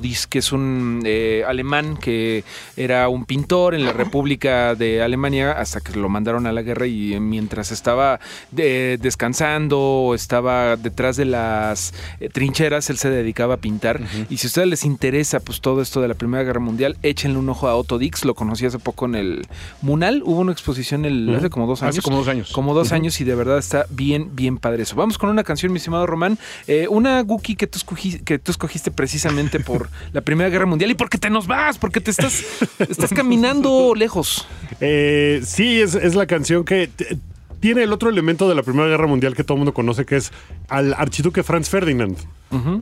Dix, 0.00 0.26
que 0.26 0.38
es 0.40 0.52
un 0.52 1.02
eh, 1.04 1.44
alemán 1.46 1.96
que 1.96 2.44
era 2.76 3.08
un 3.08 3.24
pintor 3.24 3.74
en 3.74 3.84
la 3.84 3.92
República 3.92 4.74
de 4.74 5.02
Alemania 5.02 5.52
hasta 5.52 5.80
que 5.80 5.98
lo 5.98 6.08
mandaron 6.08 6.46
a 6.46 6.52
la 6.52 6.62
guerra 6.62 6.86
y 6.86 7.14
eh, 7.14 7.20
mientras 7.20 7.72
estaba 7.72 8.20
de- 8.50 8.98
descansando 9.00 9.78
o 9.80 10.14
estaba 10.14 10.76
detrás 10.76 11.16
de 11.16 11.24
las 11.24 11.94
eh, 12.20 12.28
trincheras, 12.28 12.90
él 12.90 12.98
se 12.98 13.10
dedicaba 13.10 13.54
a 13.54 13.56
pintar. 13.56 14.00
Y 14.28 14.36
si 14.38 14.46
a 14.46 14.48
ustedes 14.48 14.68
les 14.68 14.84
interesa 14.84 15.40
pues 15.40 15.60
todo 15.60 15.80
esto 15.82 16.00
de 16.00 16.08
la 16.08 16.14
Primera 16.14 16.44
Guerra 16.44 16.60
Mundial, 16.60 16.96
échenle 17.02 17.38
un 17.38 17.48
ojo 17.48 17.68
a 17.68 17.76
Otto 17.76 17.98
Dix. 17.98 18.24
Lo 18.24 18.34
conocí 18.34 18.66
hace 18.66 18.78
poco 18.78 19.06
en 19.06 19.14
el 19.14 19.46
Munal. 19.80 20.22
Hubo 20.24 20.40
una 20.40 20.52
exposición 20.52 21.04
el, 21.04 21.34
hace 21.34 21.48
como 21.50 21.66
dos 21.66 21.82
años. 21.82 21.94
Hace 21.98 22.02
como 22.02 22.18
dos 22.18 22.28
años. 22.28 22.50
Como 22.52 22.74
dos 22.74 22.92
años 22.92 23.20
y 23.20 23.24
de 23.24 23.34
verdad 23.34 23.58
está 23.58 23.86
bien, 23.90 24.34
bien 24.34 24.58
padre 24.58 24.82
eso. 24.82 24.96
Vamos 24.96 25.18
con 25.18 25.30
una 25.30 25.44
canción, 25.44 25.72
mi 25.72 25.78
estimado 25.78 26.06
Román. 26.06 26.38
Eh, 26.66 26.86
una 26.88 27.20
Guki 27.22 27.56
que 27.56 27.66
tú, 27.66 27.78
escogí- 27.78 28.22
que 28.24 28.38
tú 28.38 28.50
escogiste 28.52 28.90
precisamente 28.90 29.60
por 29.62 29.88
la 30.12 30.20
Primera 30.20 30.50
Guerra 30.50 30.66
Mundial 30.66 30.90
y 30.90 30.94
porque 30.94 31.18
te 31.18 31.30
nos 31.30 31.46
vas, 31.46 31.78
porque 31.78 32.00
te 32.00 32.10
estás, 32.10 32.44
estás 32.78 33.12
caminando 33.12 33.94
lejos. 33.96 34.46
Eh, 34.80 35.42
sí, 35.44 35.80
es, 35.80 35.94
es 35.94 36.14
la 36.14 36.26
canción 36.26 36.64
que 36.64 36.90
tiene 37.62 37.84
el 37.84 37.92
otro 37.92 38.10
elemento 38.10 38.48
de 38.48 38.56
la 38.56 38.64
Primera 38.64 38.88
Guerra 38.88 39.06
Mundial 39.06 39.36
que 39.36 39.44
todo 39.44 39.54
el 39.54 39.58
mundo 39.60 39.72
conoce, 39.72 40.04
que 40.04 40.16
es 40.16 40.32
al 40.68 40.94
archiduque 40.94 41.44
Franz 41.44 41.70
Ferdinand. 41.70 42.18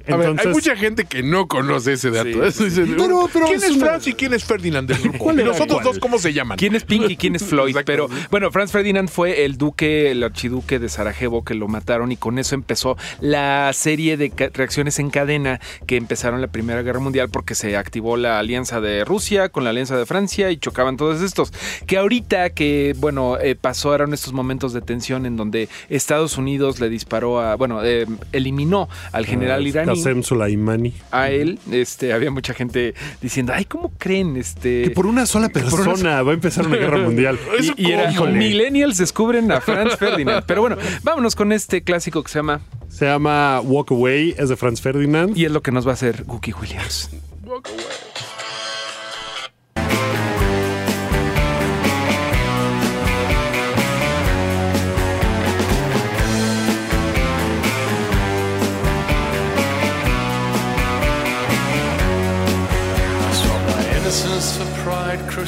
A 0.08 0.16
ver, 0.16 0.34
hay 0.40 0.48
mucha 0.48 0.74
gente 0.74 1.04
que 1.04 1.22
no 1.22 1.46
conoce 1.46 1.92
ese 1.92 2.10
dato. 2.10 2.24
Sí. 2.28 2.40
Eso 2.44 2.64
dice, 2.82 2.86
Pero- 2.96 3.28
pero 3.32 3.46
¿Quién 3.46 3.62
es 3.62 3.76
Franz 3.78 4.04
y 4.08 4.14
quién 4.14 4.34
es 4.34 4.44
Ferdinand 4.44 4.88
del 4.88 4.98
grupo? 5.00 5.18
¿Cuál 5.18 5.36
¿Y 5.36 5.40
era 5.42 5.48
los 5.50 5.60
otros 5.60 5.74
cuál? 5.80 5.84
dos 5.84 5.98
cómo 6.00 6.18
se 6.18 6.32
llaman? 6.32 6.58
¿Quién 6.58 6.74
es 6.74 6.82
Pink 6.82 7.08
y 7.08 7.16
quién 7.16 7.36
es 7.36 7.44
Floyd? 7.44 7.76
Pero 7.86 8.08
bueno, 8.32 8.50
Franz 8.50 8.72
Ferdinand 8.72 9.08
fue 9.08 9.44
el 9.44 9.58
duque, 9.58 10.10
el 10.10 10.24
archiduque 10.24 10.80
de 10.80 10.88
Sarajevo 10.88 11.44
que 11.44 11.54
lo 11.54 11.68
mataron 11.68 12.10
y 12.10 12.16
con 12.16 12.40
eso 12.40 12.56
empezó 12.56 12.96
la 13.20 13.70
serie 13.72 14.16
de 14.16 14.32
reacciones 14.54 14.98
en 14.98 15.10
cadena 15.10 15.60
que 15.86 15.96
empezaron 15.96 16.40
la 16.40 16.48
Primera 16.48 16.82
Guerra 16.82 16.98
Mundial 16.98 17.28
porque 17.30 17.54
se 17.54 17.76
activó 17.76 18.16
la 18.16 18.40
alianza 18.40 18.80
de 18.80 19.04
Rusia 19.04 19.50
con 19.50 19.62
la 19.62 19.70
alianza 19.70 19.96
de 19.96 20.04
Francia 20.04 20.50
y 20.50 20.56
chocaban 20.56 20.96
todos 20.96 21.22
estos. 21.22 21.52
Que 21.86 21.96
ahorita 21.96 22.50
que, 22.50 22.96
bueno, 22.98 23.38
eh, 23.38 23.54
pasaron 23.54 24.14
estos 24.14 24.32
momentos 24.32 24.69
de 24.72 24.80
tensión 24.80 25.26
en 25.26 25.36
donde 25.36 25.68
Estados 25.88 26.38
Unidos 26.38 26.80
le 26.80 26.88
disparó 26.88 27.40
a, 27.40 27.56
bueno, 27.56 27.84
eh, 27.84 28.06
eliminó 28.32 28.88
al 29.12 29.26
general 29.26 29.66
iraní 29.66 29.88
Qasem 29.94 30.22
Soleimani. 30.22 30.94
a 31.10 31.30
él, 31.30 31.58
este, 31.70 32.12
había 32.12 32.30
mucha 32.30 32.54
gente 32.54 32.94
diciendo, 33.20 33.52
ay, 33.54 33.64
¿cómo 33.64 33.92
creen? 33.98 34.36
Este, 34.36 34.82
Que 34.84 34.90
por 34.90 35.06
una 35.06 35.26
sola 35.26 35.48
persona 35.48 36.22
va 36.22 36.30
a 36.32 36.34
empezar 36.34 36.66
una 36.66 36.76
guerra 36.76 36.98
mundial. 36.98 37.38
Y, 37.76 37.88
y 37.88 37.92
era. 37.92 38.10
Millennials 38.10 38.96
descubren 38.96 39.50
a 39.52 39.60
Franz 39.60 39.96
Ferdinand. 39.96 40.44
Pero 40.46 40.62
bueno, 40.62 40.76
vámonos 41.02 41.34
con 41.36 41.52
este 41.52 41.82
clásico 41.82 42.22
que 42.22 42.30
se 42.30 42.38
llama 42.38 42.60
Se 42.88 43.04
llama 43.06 43.60
Walk 43.60 43.90
Away, 43.92 44.34
es 44.38 44.48
de 44.48 44.56
Franz 44.56 44.80
Ferdinand. 44.80 45.36
y 45.36 45.44
es 45.44 45.52
lo 45.52 45.62
que 45.62 45.72
nos 45.72 45.86
va 45.86 45.90
a 45.92 45.94
hacer 45.94 46.24
Gookie 46.24 46.54
Williams. 46.54 47.10
Swap 47.44 47.66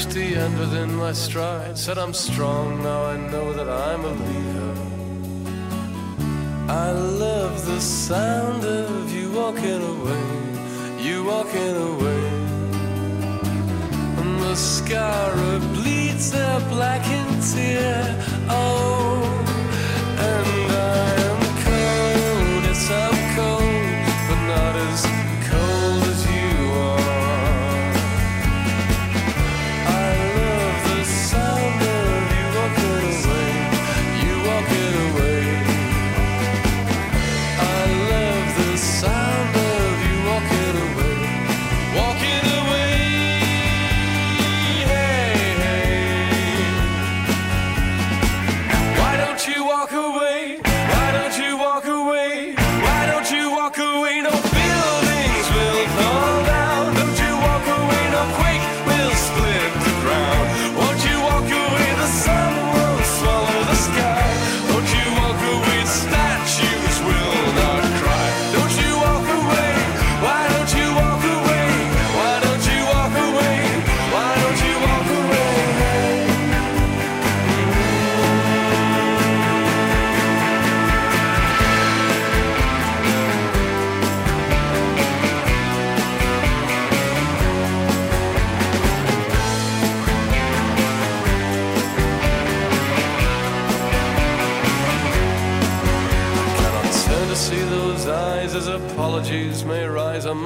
50 0.04 0.34
and 0.34 0.58
within 0.58 0.96
my 0.96 1.12
stride. 1.12 1.78
Said 1.78 1.96
I'm 1.96 2.12
strong, 2.12 2.82
now 2.82 3.04
I 3.04 3.16
know 3.16 3.52
that 3.52 3.68
I'm 3.68 4.04
a 4.04 4.14
leader. 4.28 4.74
I 6.68 6.90
love 6.90 7.64
the 7.64 7.80
sound 7.80 8.64
of 8.64 9.12
you 9.14 9.30
walking 9.30 9.82
away, 9.94 10.26
you 10.98 11.22
walking 11.24 11.76
away. 11.92 12.24
And 14.20 14.40
the 14.40 14.56
scar 14.56 15.36
bleeds 15.76 16.34
a 16.34 16.66
blackened 16.68 17.40
tear. 17.52 18.02
Oh. 18.48 19.51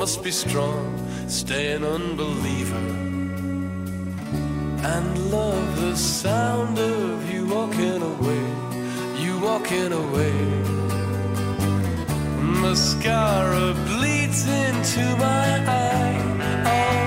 Must 0.07 0.23
be 0.23 0.31
strong, 0.31 0.87
stay 1.27 1.73
an 1.73 1.83
unbeliever, 1.83 2.87
and 4.95 5.31
love 5.33 5.81
the 5.81 5.97
sound 5.97 6.79
of 6.79 7.29
you 7.29 7.45
walking 7.49 8.01
away, 8.13 8.45
you 9.21 9.37
walking 9.41 9.93
away. 9.93 10.39
Mascara 12.63 13.75
bleeds 13.89 14.47
into 14.47 15.05
my 15.17 15.49
eye. 15.67 16.23
Oh, 16.71 16.99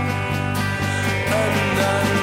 and 1.40 1.80
I'm 1.94 2.19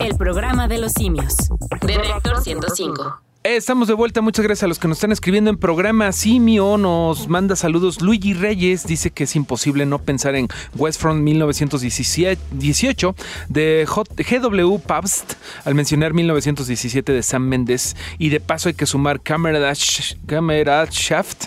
El 0.00 0.16
programa 0.16 0.66
de 0.66 0.78
los 0.78 0.92
simios. 0.92 1.36
De 1.82 1.98
Reactor 1.98 2.42
105. 2.42 3.20
Estamos 3.42 3.88
de 3.88 3.94
vuelta, 3.94 4.20
muchas 4.20 4.44
gracias 4.44 4.64
a 4.64 4.66
los 4.66 4.78
que 4.78 4.86
nos 4.86 4.98
están 4.98 5.12
escribiendo 5.12 5.48
en 5.48 5.56
programa. 5.56 6.12
Simio 6.12 6.76
nos 6.76 7.26
manda 7.26 7.56
saludos. 7.56 8.02
Luigi 8.02 8.34
Reyes 8.34 8.86
dice 8.86 9.10
que 9.12 9.24
es 9.24 9.34
imposible 9.34 9.86
no 9.86 9.98
pensar 9.98 10.34
en 10.34 10.46
Westfront 10.76 11.22
1918 11.22 13.14
de 13.48 13.88
GW 13.88 14.76
Pabst 14.80 15.36
al 15.64 15.74
mencionar 15.74 16.12
1917 16.12 17.14
de 17.14 17.22
Sam 17.22 17.44
Mendes. 17.44 17.96
Y 18.18 18.28
de 18.28 18.40
paso 18.40 18.68
hay 18.68 18.74
que 18.74 18.84
sumar 18.84 19.22
Kameradschaft, 19.22 20.14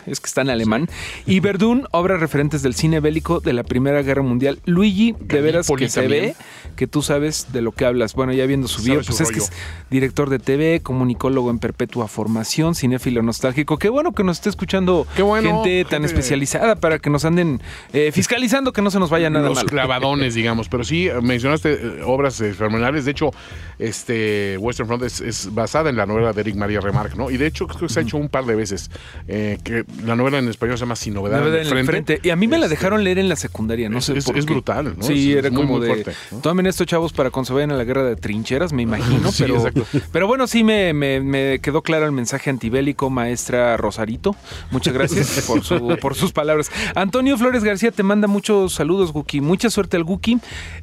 es 0.07 0.19
que 0.19 0.25
está 0.25 0.41
en 0.41 0.49
alemán, 0.49 0.89
y 1.27 1.41
Verdun, 1.41 1.87
obras 1.91 2.19
referentes 2.19 2.63
del 2.63 2.73
cine 2.73 3.01
bélico 3.01 3.39
de 3.39 3.53
la 3.53 3.61
Primera 3.61 4.01
Guerra 4.01 4.23
Mundial. 4.23 4.57
Luigi, 4.65 5.15
de 5.19 5.41
veras 5.41 5.69
que 5.77 5.89
se 5.89 6.07
ve 6.07 6.35
que 6.75 6.87
tú 6.87 7.03
sabes 7.03 7.53
de 7.53 7.61
lo 7.61 7.71
que 7.71 7.85
hablas. 7.85 8.15
Bueno, 8.15 8.33
ya 8.33 8.47
viendo 8.47 8.67
su 8.67 8.81
video, 8.81 9.03
su 9.03 9.11
pues 9.11 9.21
es 9.21 9.29
que 9.29 9.37
es 9.37 9.51
director 9.91 10.31
de 10.31 10.39
TV, 10.39 10.79
comunicólogo 10.81 11.51
en 11.51 11.59
perpetua 11.83 12.07
formación, 12.07 12.75
cinéfilo 12.75 13.21
nostálgico. 13.21 13.77
Qué 13.77 13.89
bueno 13.89 14.13
que 14.13 14.23
nos 14.23 14.37
esté 14.37 14.49
escuchando 14.49 15.05
bueno, 15.19 15.63
gente 15.63 15.83
tan 15.89 16.05
especializada 16.05 16.75
para 16.77 16.97
que 16.99 17.09
nos 17.09 17.25
anden 17.25 17.61
eh, 17.91 18.11
fiscalizando 18.13 18.71
que 18.71 18.81
no 18.81 18.89
se 18.89 18.99
nos 18.99 19.09
vaya 19.09 19.29
nada 19.29 19.49
los 19.49 19.57
mal. 19.57 19.65
clavadones, 19.65 20.33
digamos. 20.33 20.69
Pero 20.69 20.83
sí, 20.85 21.09
mencionaste 21.21 21.73
eh, 21.73 22.01
obras 22.05 22.39
eh. 22.39 22.53
De 22.53 23.11
hecho, 23.11 23.31
este 23.79 24.57
Western 24.59 24.87
Front 24.87 25.03
es, 25.03 25.19
es 25.19 25.53
basada 25.53 25.89
en 25.89 25.97
la 25.97 26.05
novela 26.05 26.31
de 26.31 26.39
Eric 26.41 26.55
María 26.55 26.79
Remarque, 26.79 27.17
¿no? 27.17 27.29
Y 27.29 27.37
de 27.37 27.47
hecho, 27.47 27.67
creo 27.67 27.87
que 27.87 27.93
se 27.93 27.99
ha 27.99 28.03
hecho 28.03 28.17
un 28.17 28.29
par 28.29 28.45
de 28.45 28.55
veces. 28.55 28.89
eh, 29.27 29.57
que 29.63 29.83
la 30.05 30.15
novela 30.15 30.37
en 30.39 30.47
español 30.47 30.77
se 30.77 30.81
llama 30.85 30.95
Sin 30.95 31.13
Novedad 31.15 31.39
La 31.39 31.43
verdad, 31.45 31.59
en 31.61 31.67
en 31.67 31.71
el 31.73 31.77
el 31.79 31.85
frente. 31.85 32.13
frente. 32.13 32.27
Y 32.27 32.31
a 32.31 32.35
mí 32.37 32.47
me 32.47 32.57
la 32.57 32.65
Este, 32.67 32.77
dejaron 32.77 33.03
leer 33.03 33.19
en 33.19 33.27
la 33.29 33.35
secundaria, 33.35 33.89
no 33.89 33.97
es- 33.97 34.05
sé 34.05 34.17
es- 34.17 34.25
por 34.25 34.37
es 34.37 34.45
qué. 34.45 34.53
brutal, 34.53 34.95
¿no? 34.97 35.03
Sí, 35.03 35.33
era 35.33 35.49
muy, 35.49 35.61
como 35.63 35.77
muy 35.79 35.81
de... 35.87 35.93
fuerte, 35.93 36.11
¿no? 36.31 36.37
Tomen 36.39 36.65
esto, 36.65 36.85
chavos, 36.85 37.11
para 37.13 37.29
cuando 37.29 37.47
se 37.47 37.53
vayan 37.53 37.71
a 37.71 37.75
la 37.75 37.83
guerra 37.83 38.03
de 38.03 38.15
trincheras, 38.15 38.71
me 38.73 38.81
imagino. 38.83 39.31
Sí, 39.33 39.43
pero, 39.43 39.55
exacto. 39.55 39.85
pero 40.11 40.27
bueno, 40.27 40.45
sí 40.47 40.63
me, 40.63 40.93
me- 40.93 41.19
me 41.19 41.59
quedó 41.59 41.72
claro 41.81 42.05
el 42.05 42.11
mensaje 42.11 42.49
antibélico, 42.49 43.09
maestra 43.09 43.75
Rosarito. 43.77 44.35
Muchas 44.71 44.93
gracias 44.93 45.41
por, 45.47 45.63
su- 45.63 45.97
por 46.01 46.15
sus 46.15 46.31
palabras. 46.31 46.69
Antonio 46.95 47.37
Flores 47.37 47.63
García 47.63 47.91
te 47.91 48.03
manda 48.03 48.27
muchos 48.27 48.73
saludos, 48.73 49.11
Guki. 49.11 49.41
Mucha 49.41 49.69
suerte 49.69 49.97
al 49.97 50.03
Guki. 50.03 50.39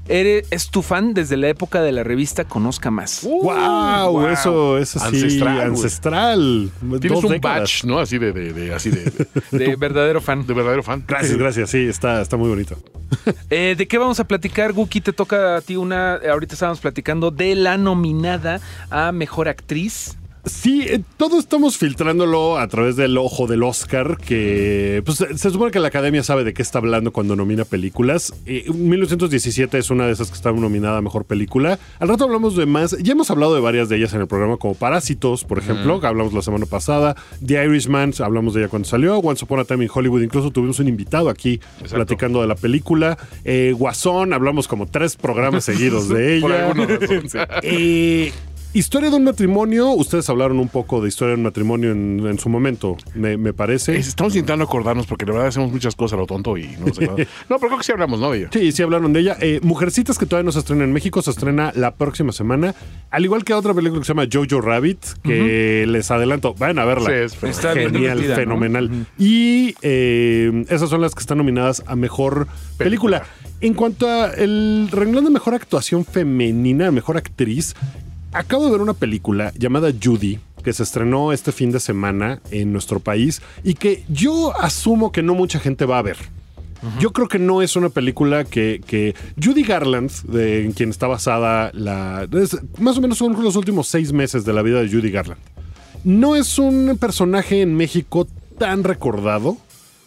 Eres, 0.09 0.47
es 0.51 0.71
tu 0.71 0.83
fan 0.83 1.15
desde 1.15 1.37
la 1.37 1.49
época 1.49 1.83
de 1.83 1.93
la 1.93 2.03
revista 2.03 2.45
Conozca 2.45 2.91
Más. 2.91 3.21
wow, 3.23 4.11
wow. 4.11 4.27
eso, 4.29 4.79
eso 4.79 4.99
sí, 5.11 5.41
Ancestral. 5.47 6.71
Tienes 7.01 7.11
Dos 7.13 7.25
un 7.25 7.31
décadas. 7.33 7.61
batch, 7.61 7.85
¿no? 7.85 7.99
Así 7.99 8.19
de, 8.19 8.33
de, 8.33 8.53
de- 8.53 8.75
así 8.75 8.91
de, 8.91 9.05
de, 9.05 9.27
de 9.67 9.77
verdadero 9.77 10.21
fan. 10.21 10.47
de 10.47 10.55
verdadero 10.55 10.83
fan. 10.83 11.05
Gracias, 11.07 11.37
gracias. 11.37 11.71
Sí, 11.71 11.79
está, 11.87 12.21
está 12.23 12.37
muy 12.37 12.49
bonito. 12.49 12.77
Eh, 13.51 13.75
¿De 13.77 13.89
qué 13.89 13.99
vamos 13.99 14.21
a 14.21 14.25
platicar, 14.25 14.73
Guki? 14.73 15.01
Te 15.01 15.13
toca 15.13 15.57
a 15.57 15.61
ti 15.61 15.75
una. 15.75 16.15
Ahorita 16.31 16.55
estábamos 16.55 16.79
platicando 16.81 17.33
de 17.33 17.57
la 17.57 17.77
nominada 17.77 18.61
a 18.89 19.11
mejor 19.11 19.49
actriz. 19.49 20.17
Sí, 20.45 20.87
eh, 20.89 21.03
todo 21.19 21.39
estamos 21.39 21.77
filtrándolo 21.77 22.59
a 22.59 22.67
través 22.69 22.97
del 22.97 23.19
ojo 23.19 23.47
del 23.47 23.63
Oscar, 23.63 24.17
que 24.17 25.03
pues, 25.05 25.19
se 25.19 25.51
supone 25.51 25.71
que 25.71 25.81
la 25.81 25.89
academia 25.89 26.23
sabe 26.23 26.45
de 26.45 26.55
qué 26.55 26.63
está 26.63 26.79
hablando 26.79 27.13
cuando 27.13 27.37
nomina 27.37 27.65
películas. 27.65 28.33
Eh, 28.47 28.65
1917 28.73 29.77
es 29.77 29.91
una 29.91 30.07
de 30.07 30.13
esas 30.13 30.29
que 30.29 30.35
está 30.35 30.51
nominada 30.53 30.99
a 30.99 31.03
mejor 31.03 31.25
película. 31.27 31.79
Al 31.99 32.09
rato 32.09 32.25
hablamos 32.25 32.57
de 32.57 32.65
más. 32.65 32.97
Ya 32.99 33.13
hemos 33.13 33.31
hablado 33.31 33.55
de 33.55 33.61
varias 33.61 33.89
de 33.91 33.97
ellas 33.97 34.15
en 34.15 34.23
el 34.23 34.27
programa, 34.29 34.57
como 34.57 34.75
Parásitos, 34.75 35.45
por 35.45 35.59
ejemplo, 35.59 36.01
que 36.01 36.07
hablamos 36.07 36.33
la 36.33 36.43
semana 36.43 36.65
pasada. 36.65 37.17
The 37.45 37.65
Irishman, 37.65 38.15
hablamos 38.21 38.55
de 38.55 38.61
ella 38.61 38.69
cuando 38.69 38.89
salió. 38.89 39.19
Once 39.19 39.45
Upon 39.45 39.61
a 39.61 39.65
Time 39.65 39.85
in 39.85 39.91
Hollywood, 39.93 40.23
incluso 40.23 40.51
tuvimos 40.51 40.79
un 40.79 40.89
invitado 40.89 41.29
aquí 41.29 41.61
platicando 41.91 42.41
de 42.41 42.47
la 42.47 42.55
película. 42.55 43.19
Eh, 43.45 43.75
Guasón, 43.77 44.33
hablamos 44.33 44.69
como 44.69 44.87
tres 44.87 45.17
programas 45.17 45.65
seguidos 45.65 46.09
de 46.09 46.37
ella. 46.39 46.73
Por 46.73 46.89
historia 48.73 49.11
de 49.11 49.17
un 49.17 49.25
matrimonio. 49.25 49.91
Ustedes 49.91 50.29
hablaron 50.31 50.59
un 50.59 50.69
poco 50.69 51.01
de 51.01 51.09
historia 51.09 51.31
de 51.35 51.37
un 51.39 51.43
matrimonio 51.45 51.91
en, 51.93 52.25
en 52.27 52.39
su 52.39 52.49
momento, 52.49 52.97
me, 53.15 53.37
me 53.37 53.53
parece. 53.53 53.97
Es- 53.97 54.09
Estamos 54.09 54.35
intentando 54.35 54.65
acordarnos 54.65 55.07
porque 55.07 55.27
la 55.27 55.33
verdad 55.33 55.49
hacemos 55.49 55.73
muchas 55.73 55.95
cosas 55.97 56.17
a 56.17 56.21
lo 56.21 56.27
tonto 56.27 56.57
y 56.57 56.69
no 56.85 56.93
sé. 56.95 57.07
no, 57.49 57.59
pero 57.59 57.59
creo 57.59 57.79
que 57.79 57.85
sí 57.85 57.93
hablamos, 57.93 58.21
¿no? 58.21 58.31
De 58.31 58.39
ella. 58.39 58.49
Sí, 58.53 58.73
sí 58.73 58.83
hablaron 58.83 59.13
de 59.13 59.21
ella. 59.21 59.37
Eh, 59.41 59.61
Mujercitas 59.63 60.19
que 60.19 60.27
todavía 60.27 60.45
no 60.47 60.53
se 60.53 60.61
estrena 60.61 60.85
en 60.85 60.93
México, 60.93 61.21
se 61.23 61.31
estrena 61.31 61.73
la 61.75 61.95
próxima 61.95 62.33
semana. 62.33 62.75
Al 63.11 63.25
igual 63.25 63.45
que 63.45 63.55
otra 63.55 63.75
película 63.75 64.01
que 64.01 64.07
se 64.07 64.13
llama 64.15 64.27
Jojo 64.33 64.61
Rabbit, 64.61 64.99
que 65.23 65.85
les 65.89 66.11
adelanto, 66.11 66.55
vayan 66.55 66.79
a 66.79 66.85
verla. 66.85 67.07
Sí, 67.07 67.13
es 67.15 67.35
fenomenal. 67.37 67.51
Está 67.59 67.75
bien 67.75 67.93
Genial, 67.93 68.35
fenomenal. 68.37 69.07
Y 69.19 69.75
eh, 69.83 70.65
esas 70.69 70.89
son 70.91 71.01
las 71.01 71.15
que 71.15 71.21
están 71.21 71.39
nominadas 71.39 71.83
a 71.87 71.97
mejor 71.97 72.47
película. 72.77 73.23
En 73.61 73.75
cuanto 73.75 74.09
a 74.09 74.31
el 74.33 74.89
renglón 74.91 75.25
de 75.25 75.31
mejor 75.31 75.55
actuación 75.55 76.05
femenina, 76.05 76.91
mejor 76.91 77.17
actriz, 77.19 77.75
acabo 78.33 78.65
de 78.67 78.73
ver 78.73 78.81
una 78.81 78.95
película 78.95 79.53
llamada 79.59 79.91
Judy 80.03 80.39
que 80.65 80.73
se 80.73 80.83
estrenó 80.83 81.33
este 81.33 81.53
fin 81.53 81.71
de 81.73 81.81
semana 81.81 82.41
en 82.51 82.73
nuestro 82.73 83.01
país 83.01 83.41
y 83.65 83.75
que 83.75 84.05
yo 84.09 84.55
asumo 84.61 85.11
que 85.13 85.23
no 85.23 85.35
mucha 85.35 85.59
gente 85.59 85.85
va 85.87 85.99
a 85.99 86.03
ver. 86.03 86.17
Yo 86.99 87.13
creo 87.13 87.29
que 87.29 87.39
no 87.39 87.61
es 87.61 87.77
una 87.77 87.91
película 87.91 88.45
que, 88.45 88.81
que 88.87 89.15
Judy 89.43 89.65
Garland, 89.65 90.11
de, 90.25 90.65
en 90.65 90.73
quien 90.73 90.89
está 90.89 91.07
basada 91.07 91.71
la... 91.75 92.27
es- 92.33 92.57
más 92.79 92.97
o 92.97 93.03
menos 93.03 93.19
son 93.19 93.43
los 93.43 93.55
últimos 93.57 93.87
seis 93.87 94.13
meses 94.15 94.47
de 94.47 94.53
la 94.55 94.63
vida 94.63 94.81
de 94.83 94.89
Judy 94.89 95.11
Garland. 95.11 95.41
No 96.05 96.37
es 96.37 96.59
un 96.59 96.97
personaje 96.99 97.61
en 97.61 97.75
México 97.77 98.27
tan 98.59 98.83
recordado 98.85 99.59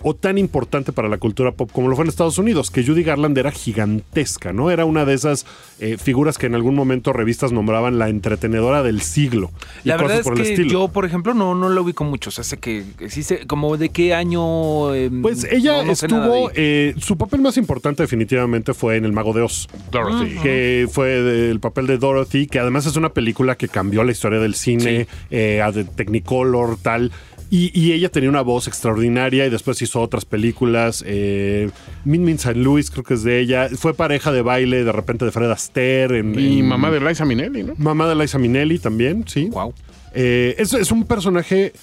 o 0.03 0.13
tan 0.15 0.37
importante 0.37 0.91
para 0.91 1.07
la 1.09 1.17
cultura 1.17 1.51
pop 1.53 1.69
como 1.71 1.87
lo 1.87 1.95
fue 1.95 2.03
en 2.05 2.09
Estados 2.09 2.37
Unidos, 2.37 2.69
que 2.71 2.85
Judy 2.85 3.03
Garland 3.03 3.37
era 3.37 3.51
gigantesca, 3.51 4.53
¿no? 4.53 4.69
Era 4.71 4.85
una 4.85 5.05
de 5.05 5.13
esas 5.13 5.45
eh, 5.79 5.97
figuras 5.97 6.37
que 6.37 6.45
en 6.45 6.55
algún 6.55 6.75
momento 6.75 7.13
revistas 7.13 7.51
nombraban 7.51 7.97
la 7.99 8.09
entretenedora 8.09 8.83
del 8.83 9.01
siglo. 9.01 9.51
y 9.83 9.89
La 9.89 9.97
verdad 9.97 10.17
es 10.17 10.23
por 10.23 10.35
que 10.35 10.67
yo, 10.67 10.87
por 10.89 11.05
ejemplo, 11.05 11.33
no, 11.33 11.55
no 11.55 11.69
lo 11.69 11.81
ubico 11.83 12.03
mucho. 12.03 12.29
O 12.29 12.31
sea, 12.31 12.43
sé 12.43 12.57
que 12.57 12.83
existe. 12.99 13.45
Como 13.47 13.77
de 13.77 13.89
qué 13.89 14.13
año. 14.13 14.93
eh, 14.93 15.09
Pues 15.21 15.43
ella 15.45 15.77
no- 15.77 15.85
no 15.85 15.91
estuvo, 15.93 16.51
eh, 16.55 16.93
su 16.99 17.17
papel 17.17 17.41
más 17.41 17.57
importante 17.57 18.03
definitivamente 18.03 18.73
fue 18.73 18.97
en 18.97 19.05
El 19.05 19.13
Mago 19.13 19.33
de 19.33 19.41
Oz. 19.41 19.67
Dorothy. 19.91 20.35
que 20.41 20.87
fue 20.91 21.49
el 21.49 21.59
papel 21.59 21.87
de 21.87 21.97
Dorothy, 21.97 22.47
que 22.47 22.59
además 22.59 22.85
es 22.85 22.95
una 22.95 23.09
película 23.09 23.55
que 23.55 23.67
cambió 23.67 24.03
la 24.03 24.11
historia 24.11 24.39
del 24.39 24.55
cine, 24.55 25.07
eh, 25.31 25.61
a 25.61 25.71
de 25.71 25.83
Technicolor, 25.85 26.77
tal. 26.81 27.11
Y, 27.55 27.71
y 27.79 27.91
ella 27.93 28.09
tenía 28.09 28.29
una 28.29 28.41
voz 28.41 28.67
extraordinaria 28.67 29.45
y 29.45 29.49
después 29.51 29.79
hizo 29.83 30.01
otras 30.01 30.25
películas. 30.25 31.03
Eh, 31.05 31.69
Min 32.03 32.23
Min 32.23 32.37
St. 32.37 32.55
Louis, 32.55 32.89
creo 32.89 33.03
que 33.03 33.13
es 33.13 33.21
de 33.23 33.39
ella. 33.39 33.69
Fue 33.77 33.93
pareja 33.93 34.31
de 34.31 34.41
baile 34.41 34.83
de 34.83 34.91
repente 34.91 35.23
de 35.23 35.31
Fred 35.31 35.51
Astaire. 35.51 36.17
En, 36.17 36.33
Y 36.39 36.59
en- 36.61 36.67
mamá 36.67 36.89
de 36.89 36.99
Liza 36.99 37.25
Minnelli, 37.25 37.61
¿no? 37.63 37.75
Mamá 37.77 38.07
de 38.07 38.15
Liza 38.15 38.39
Minnelli 38.39 38.79
también, 38.79 39.25
sí. 39.27 39.49
Guau. 39.51 39.71
Eh, 40.15 40.55
es, 40.57 40.73
es 40.73 40.91
un 40.91 41.05
personaje 41.05 41.73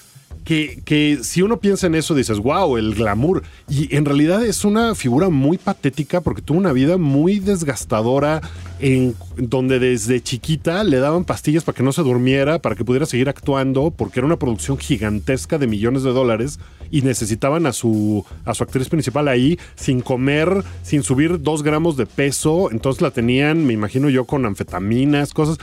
que, 0.45 0.83
que 0.85 1.19
si 1.23 1.43
uno 1.43 1.59
piensa 1.59 1.87
en 1.87 1.95
eso 1.95 2.15
dices, 2.15 2.39
wow, 2.39 2.77
el 2.77 2.95
glamour. 2.95 3.43
Y 3.69 3.95
en 3.95 4.05
realidad 4.05 4.45
es 4.45 4.65
una 4.65 4.95
figura 4.95 5.29
muy 5.29 5.59
patética 5.59 6.21
porque 6.21 6.43
tuvo 6.43 6.59
una 6.59 6.73
vida 6.73 6.97
muy 6.97 7.39
desgastadora 7.39 8.41
en 8.81 9.15
donde 9.37 9.79
desde 9.79 10.23
chiquita 10.23 10.83
le 10.85 10.99
daban 10.99 11.25
pastillas 11.25 11.65
para 11.65 11.77
que 11.77 11.83
no 11.83 11.93
se 11.93 12.03
durmiera, 12.03 12.61
para 12.61 12.75
que 12.75 12.85
pudiera 12.85 13.07
seguir 13.07 13.29
actuando, 13.29 13.91
porque 13.91 14.21
era 14.21 14.27
una 14.27 14.39
producción 14.39 14.79
gigantesca 14.79 15.59
de 15.59 15.67
millones 15.67 16.03
de 16.03 16.13
dólares 16.13 16.59
y 16.91 17.03
necesitaban 17.03 17.67
a 17.67 17.73
su, 17.73 18.25
a 18.45 18.55
su 18.55 18.65
actriz 18.65 18.89
principal 18.89 19.29
ahí 19.29 19.59
sin 19.77 20.01
comer, 20.01 20.65
sin 20.83 21.03
subir 21.03 21.41
dos 21.43 21.63
gramos 21.63 21.97
de 21.97 22.07
peso. 22.07 22.71
Entonces 22.71 23.03
la 23.03 23.11
tenían, 23.11 23.67
me 23.67 23.75
imagino 23.75 24.09
yo, 24.09 24.25
con 24.25 24.47
anfetaminas, 24.47 25.33
cosas. 25.35 25.59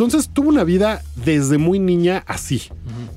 Entonces 0.00 0.30
tuvo 0.32 0.48
una 0.48 0.64
vida 0.64 1.02
desde 1.26 1.58
muy 1.58 1.78
niña 1.78 2.24
así. 2.26 2.62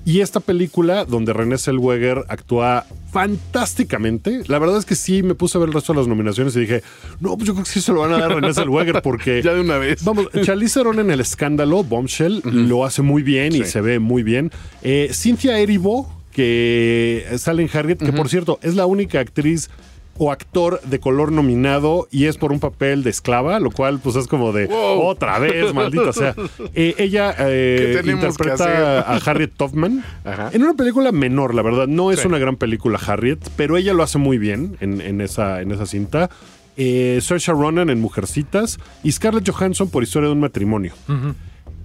Y 0.03 0.19
esta 0.19 0.41
película, 0.41 1.05
donde 1.05 1.31
René 1.31 1.57
Zellweger 1.57 2.25
actúa 2.27 2.85
fantásticamente, 3.09 4.41
la 4.47 4.59
verdad 4.59 4.79
es 4.79 4.83
que 4.83 4.95
sí 4.95 5.23
me 5.23 5.33
puse 5.33 5.57
a 5.57 5.61
ver 5.61 5.69
el 5.69 5.75
resto 5.75 5.93
de 5.93 5.99
las 5.99 6.09
nominaciones 6.09 6.53
y 6.57 6.59
dije, 6.59 6.83
no, 7.21 7.37
pues 7.37 7.47
yo 7.47 7.53
creo 7.53 7.63
que 7.63 7.71
sí 7.71 7.79
se 7.79 7.93
lo 7.93 8.01
van 8.01 8.11
a 8.11 8.17
dar 8.17 8.33
a 8.33 8.35
René 8.35 8.53
Zellweger 8.53 9.01
porque... 9.01 9.41
Ya 9.41 9.53
de 9.53 9.61
una 9.61 9.77
vez. 9.77 10.03
Vamos, 10.03 10.27
Charlize 10.43 10.73
Theron 10.73 10.99
en 10.99 11.09
El 11.09 11.21
Escándalo, 11.21 11.85
Bombshell, 11.85 12.41
lo 12.43 12.83
hace 12.83 13.01
muy 13.01 13.23
bien 13.23 13.55
y 13.55 13.63
se 13.63 13.79
ve 13.79 13.99
muy 13.99 14.21
bien. 14.21 14.51
Eh, 14.81 15.09
Cynthia 15.13 15.57
Erivo, 15.59 16.13
que 16.33 17.25
sale 17.37 17.63
en 17.63 17.69
Harriet, 17.71 17.99
que 17.99 18.11
por 18.11 18.27
cierto 18.27 18.59
es 18.61 18.75
la 18.75 18.87
única 18.87 19.21
actriz 19.21 19.69
o 20.17 20.31
actor 20.31 20.79
de 20.83 20.99
color 20.99 21.31
nominado 21.31 22.07
y 22.11 22.25
es 22.25 22.37
por 22.37 22.51
un 22.51 22.59
papel 22.59 23.01
de 23.03 23.09
esclava, 23.09 23.59
lo 23.59 23.71
cual 23.71 23.99
pues 23.99 24.15
es 24.15 24.27
como 24.27 24.51
de 24.53 24.67
Wow. 24.67 25.01
otra 25.07 25.39
vez, 25.39 25.73
maldita 25.73 26.13
sea. 26.13 26.35
Eh, 26.75 26.93
ella 26.99 27.33
eh, 27.39 27.93
¿Qué 27.95 28.01
tenemos 28.01 28.37
que 28.37 28.43
interpreta 28.43 28.99
a 29.01 29.15
Harriet 29.17 29.51
Tubman 29.57 30.03
Ajá. 30.23 30.49
en 30.53 30.61
una 30.63 30.75
película 30.75 31.11
menor, 31.11 31.55
la 31.55 31.61
verdad. 31.63 31.87
No 31.87 32.11
es 32.11 32.19
Sí. 32.19 32.27
una 32.27 32.37
gran 32.37 32.57
película 32.57 32.99
Harriet, 33.05 33.39
pero 33.55 33.75
ella 33.77 33.93
lo 33.93 34.03
hace 34.03 34.17
muy 34.19 34.37
bien 34.37 34.77
en, 34.81 35.01
en 35.01 35.19
esa, 35.21 35.61
en 35.61 35.71
esa 35.71 35.85
cinta. 35.87 36.29
Eh, 36.77 37.19
Saoirse 37.21 37.51
Ronan 37.51 37.89
en 37.89 37.99
Mujercitas 38.01 38.79
y 39.03 39.11
Scarlett 39.11 39.49
Johansson 39.49 39.89
por 39.89 40.03
Historia 40.03 40.27
de 40.29 40.33
un 40.33 40.39
matrimonio. 40.41 40.93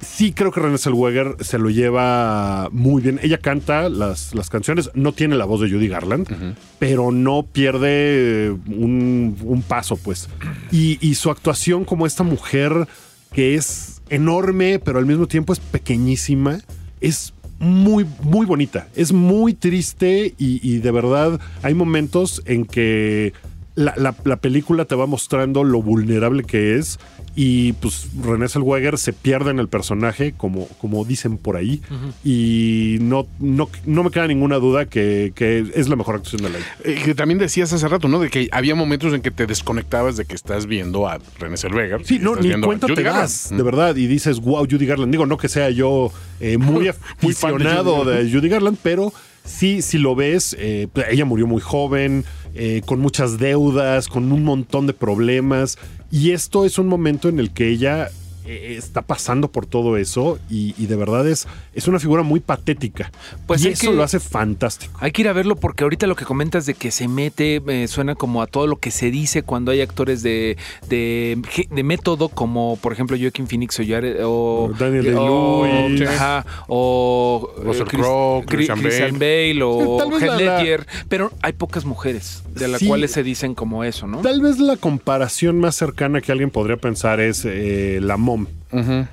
Sí, 0.01 0.33
creo 0.33 0.51
que 0.51 0.61
René 0.61 0.79
Zellweger 0.79 1.37
se 1.41 1.59
lo 1.59 1.71
lleva 1.71 2.69
muy 2.73 3.03
bien. 3.03 3.21
Ella 3.23 3.39
canta 3.39 3.89
las, 3.89 4.35
las 4.35 4.51
canciones, 4.51 4.91
no 4.95 5.13
tiene 5.13 5.37
la 5.37 5.45
voz 5.45 5.61
de 5.61 5.71
Judy 5.71 5.89
Garland, 5.89 6.57
pero 6.79 7.13
no 7.13 7.45
pierde 7.45 8.47
eh, 8.47 8.51
un, 8.51 9.37
un 9.43 9.63
paso, 9.63 9.97
pues. 9.97 10.29
Y, 10.71 10.99
y 11.07 11.15
su 11.15 11.31
actuación 11.31 11.85
como 11.85 12.07
esta 12.07 12.23
mujer 12.23 12.87
que 13.33 13.55
es 13.55 14.01
enorme, 14.09 14.79
pero 14.79 14.99
al 14.99 15.07
mismo 15.07 15.27
tiempo 15.27 15.53
es 15.53 15.61
pequeñísima, 15.61 16.61
es 17.01 17.35
muy, 17.59 18.07
muy 18.23 18.47
bonita. 18.47 18.89
Es 18.95 19.13
muy 19.13 19.55
triste 19.55 20.35
y, 20.39 20.61
y 20.69 20.79
de 20.79 20.91
verdad 20.91 21.41
hay 21.63 21.75
momentos 21.75 22.43
en 22.47 22.65
que 22.65 23.33
la, 23.79 23.95
la- 23.97 24.15
la 24.25 24.37
película 24.37 24.85
te 24.85 24.95
va 24.95 25.07
mostrando 25.07 25.63
lo 25.65 25.81
vulnerable 25.83 26.43
que 26.45 26.77
es 26.77 26.99
y 27.37 27.73
pues 27.75 28.09
René 28.21 28.49
Zellweger 28.49 28.99
se 28.99 29.13
pierde 29.13 29.51
en 29.53 29.61
el 29.61 29.69
personaje, 29.69 30.35
como, 30.37 30.67
como 30.81 31.05
dicen 31.05 31.39
por 31.39 31.57
ahí, 31.57 31.81
y 32.25 32.99
no, 33.01 33.27
no, 33.39 33.69
no 33.87 34.03
me 34.03 34.11
queda 34.11 34.27
ninguna 34.27 34.57
duda 34.57 34.87
que, 34.87 35.33
que 35.37 35.65
es 35.75 35.89
la 35.89 35.95
mejor 35.95 36.17
actuación 36.17 36.43
del 36.43 36.57
año. 36.57 36.65
Eh, 36.85 37.01
que 37.05 37.15
también 37.15 37.39
decías 37.39 37.73
hace 37.73 37.87
rato, 37.87 38.09
¿no? 38.09 38.19
De 38.19 38.29
que 38.29 38.49
había 38.51 38.75
momentos 38.75 39.15
en 39.15 39.23
que 39.23 39.31
te 39.31 39.47
desconectabas 39.47 40.17
de 40.17 40.25
que 40.25 40.35
estás 40.35 40.67
viendo 40.67 41.07
a 41.09 41.19
René 41.39 41.57
Zellweger. 41.57 42.05
Sí, 42.05 42.19
no, 42.19 42.35
ni 42.35 42.53
cuenta 42.61 42.89
te 42.89 42.95
Garland. 43.03 43.23
das, 43.23 43.51
de 43.57 43.63
verdad, 43.63 43.95
y 43.95 44.07
dices, 44.09 44.41
wow, 44.41 44.67
Judy 44.69 44.87
Garland. 44.87 45.13
Digo, 45.13 45.25
no 45.27 45.37
que 45.39 45.49
sea 45.49 45.71
yo 45.71 46.11
eh, 46.41 46.59
muy 46.59 46.91
Muy 47.23 47.35
fan 47.35 47.57
de 47.57 47.65
aficionado 47.65 48.05
Judy 48.05 48.17
de, 48.25 48.33
Judy 48.33 48.49
Garland, 48.49 48.79
pero 48.83 49.13
sí, 49.49 49.83
si 49.83 49.99
lo 49.99 50.15
ves, 50.15 50.57
eh, 50.59 50.89
ella 51.11 51.25
murió 51.25 51.47
muy 51.47 51.61
joven, 51.61 52.25
eh, 52.55 52.83
con 52.85 53.01
muchas 53.01 53.39
deudas, 53.39 54.09
con 54.09 54.31
un 54.33 54.45
montón 54.45 54.87
de 54.87 54.93
problemas, 54.93 55.79
y 56.11 56.31
esto 56.31 56.65
es 56.65 56.79
un 56.79 56.87
momento 56.87 57.29
en 57.29 57.39
el 57.39 57.51
que 57.51 57.69
ella 57.69 58.11
eh, 58.49 58.77
está 58.79 59.03
pasando 59.03 59.49
por 59.51 59.67
todo 59.67 59.97
eso 59.97 60.39
y, 60.49 60.75
y 60.83 60.87
de 60.87 60.97
verdad 60.97 61.29
es, 61.29 61.47
es 61.75 61.87
una 61.89 61.99
figura 62.01 62.23
muy 62.23 62.41
patética. 62.41 63.11
Pues 63.47 63.65
y 63.65 63.69
eso 63.69 63.91
que- 63.91 63.97
lo 63.97 64.03
hace 64.03 64.21
fantástico. 64.21 64.97
Hay 65.01 65.13
que 65.13 65.23
ir 65.23 65.29
a 65.29 65.33
verlo 65.33 65.57
porque 65.57 65.85
ahorita 65.85 66.07
lo 66.07 66.17
que 66.17 66.25
comentas 66.25 66.67
de 66.67 66.75
que 66.75 66.91
se 66.91 67.09
mete 67.09 67.63
eh, 67.69 67.89
suena 67.89 68.15
como 68.15 68.43
a 68.43 68.47
todo 68.47 68.67
lo 68.67 68.77
que 68.77 68.91
se 68.91 69.11
dice 69.11 69.43
cuando 69.43 69.71
hay 69.73 69.81
actores 69.81 70.23
de, 70.23 70.57
de, 70.89 71.39
de 71.71 71.83
método 71.83 72.29
como 72.29 72.77
por 72.81 72.93
ejemplo 72.93 73.17
Joaquin 73.21 73.47
Phoenix 73.47 73.79
o, 73.81 73.83
Jared- 73.83 74.19
o 74.25 74.73
Daniel 74.79 75.15
o- 75.19 75.63
Day-Lewis. 75.65 76.09
ajá, 76.09 76.47
o 76.69 77.53
Russell 77.63 77.83
eh, 77.83 77.87
Chris- 77.91 78.01
Crowe, 78.03 78.41
Chris- 78.47 78.69
Christian 78.69 78.81
Christian 78.81 79.19
Bale 79.19 79.63
o 79.63 79.99
Heath 80.19 80.23
la- 80.23 80.37
Ledger, 80.59 80.87
pero 81.09 81.33
hay 81.43 81.53
pocas 81.53 81.85
mujeres 81.85 82.43
de 82.55 82.69
las 82.69 82.81
Sí. 82.81 82.87
cuales 82.87 83.11
se 83.13 83.23
dicen 83.23 83.55
como 83.55 83.85
eso, 83.85 84.07
¿no? 84.07 84.19
Tal 84.21 84.41
vez 84.41 84.59
la 84.59 84.77
comparación 84.77 85.59
más 85.61 85.75
cercana 85.75 86.21
que 86.21 86.33
alguien 86.33 86.51
podría 86.51 86.77
pensar 86.77 87.21
es 87.21 87.45
eh, 87.45 87.99
la 88.03 88.17
mom. 88.17 88.38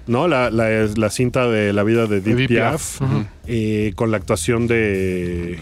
¿No? 0.07 0.28
La, 0.28 0.49
la- 0.49 0.86
la 0.97 1.09
cinta 1.09 1.47
de 1.47 1.71
la 1.71 1.84
vida 1.84 2.07
de 2.07 2.17
Edith 2.17 2.49
Piaf, 2.49 2.99
eh, 3.47 3.93
con 3.95 4.11
la 4.11 4.17
actuación 4.17 4.67
de, 4.67 5.57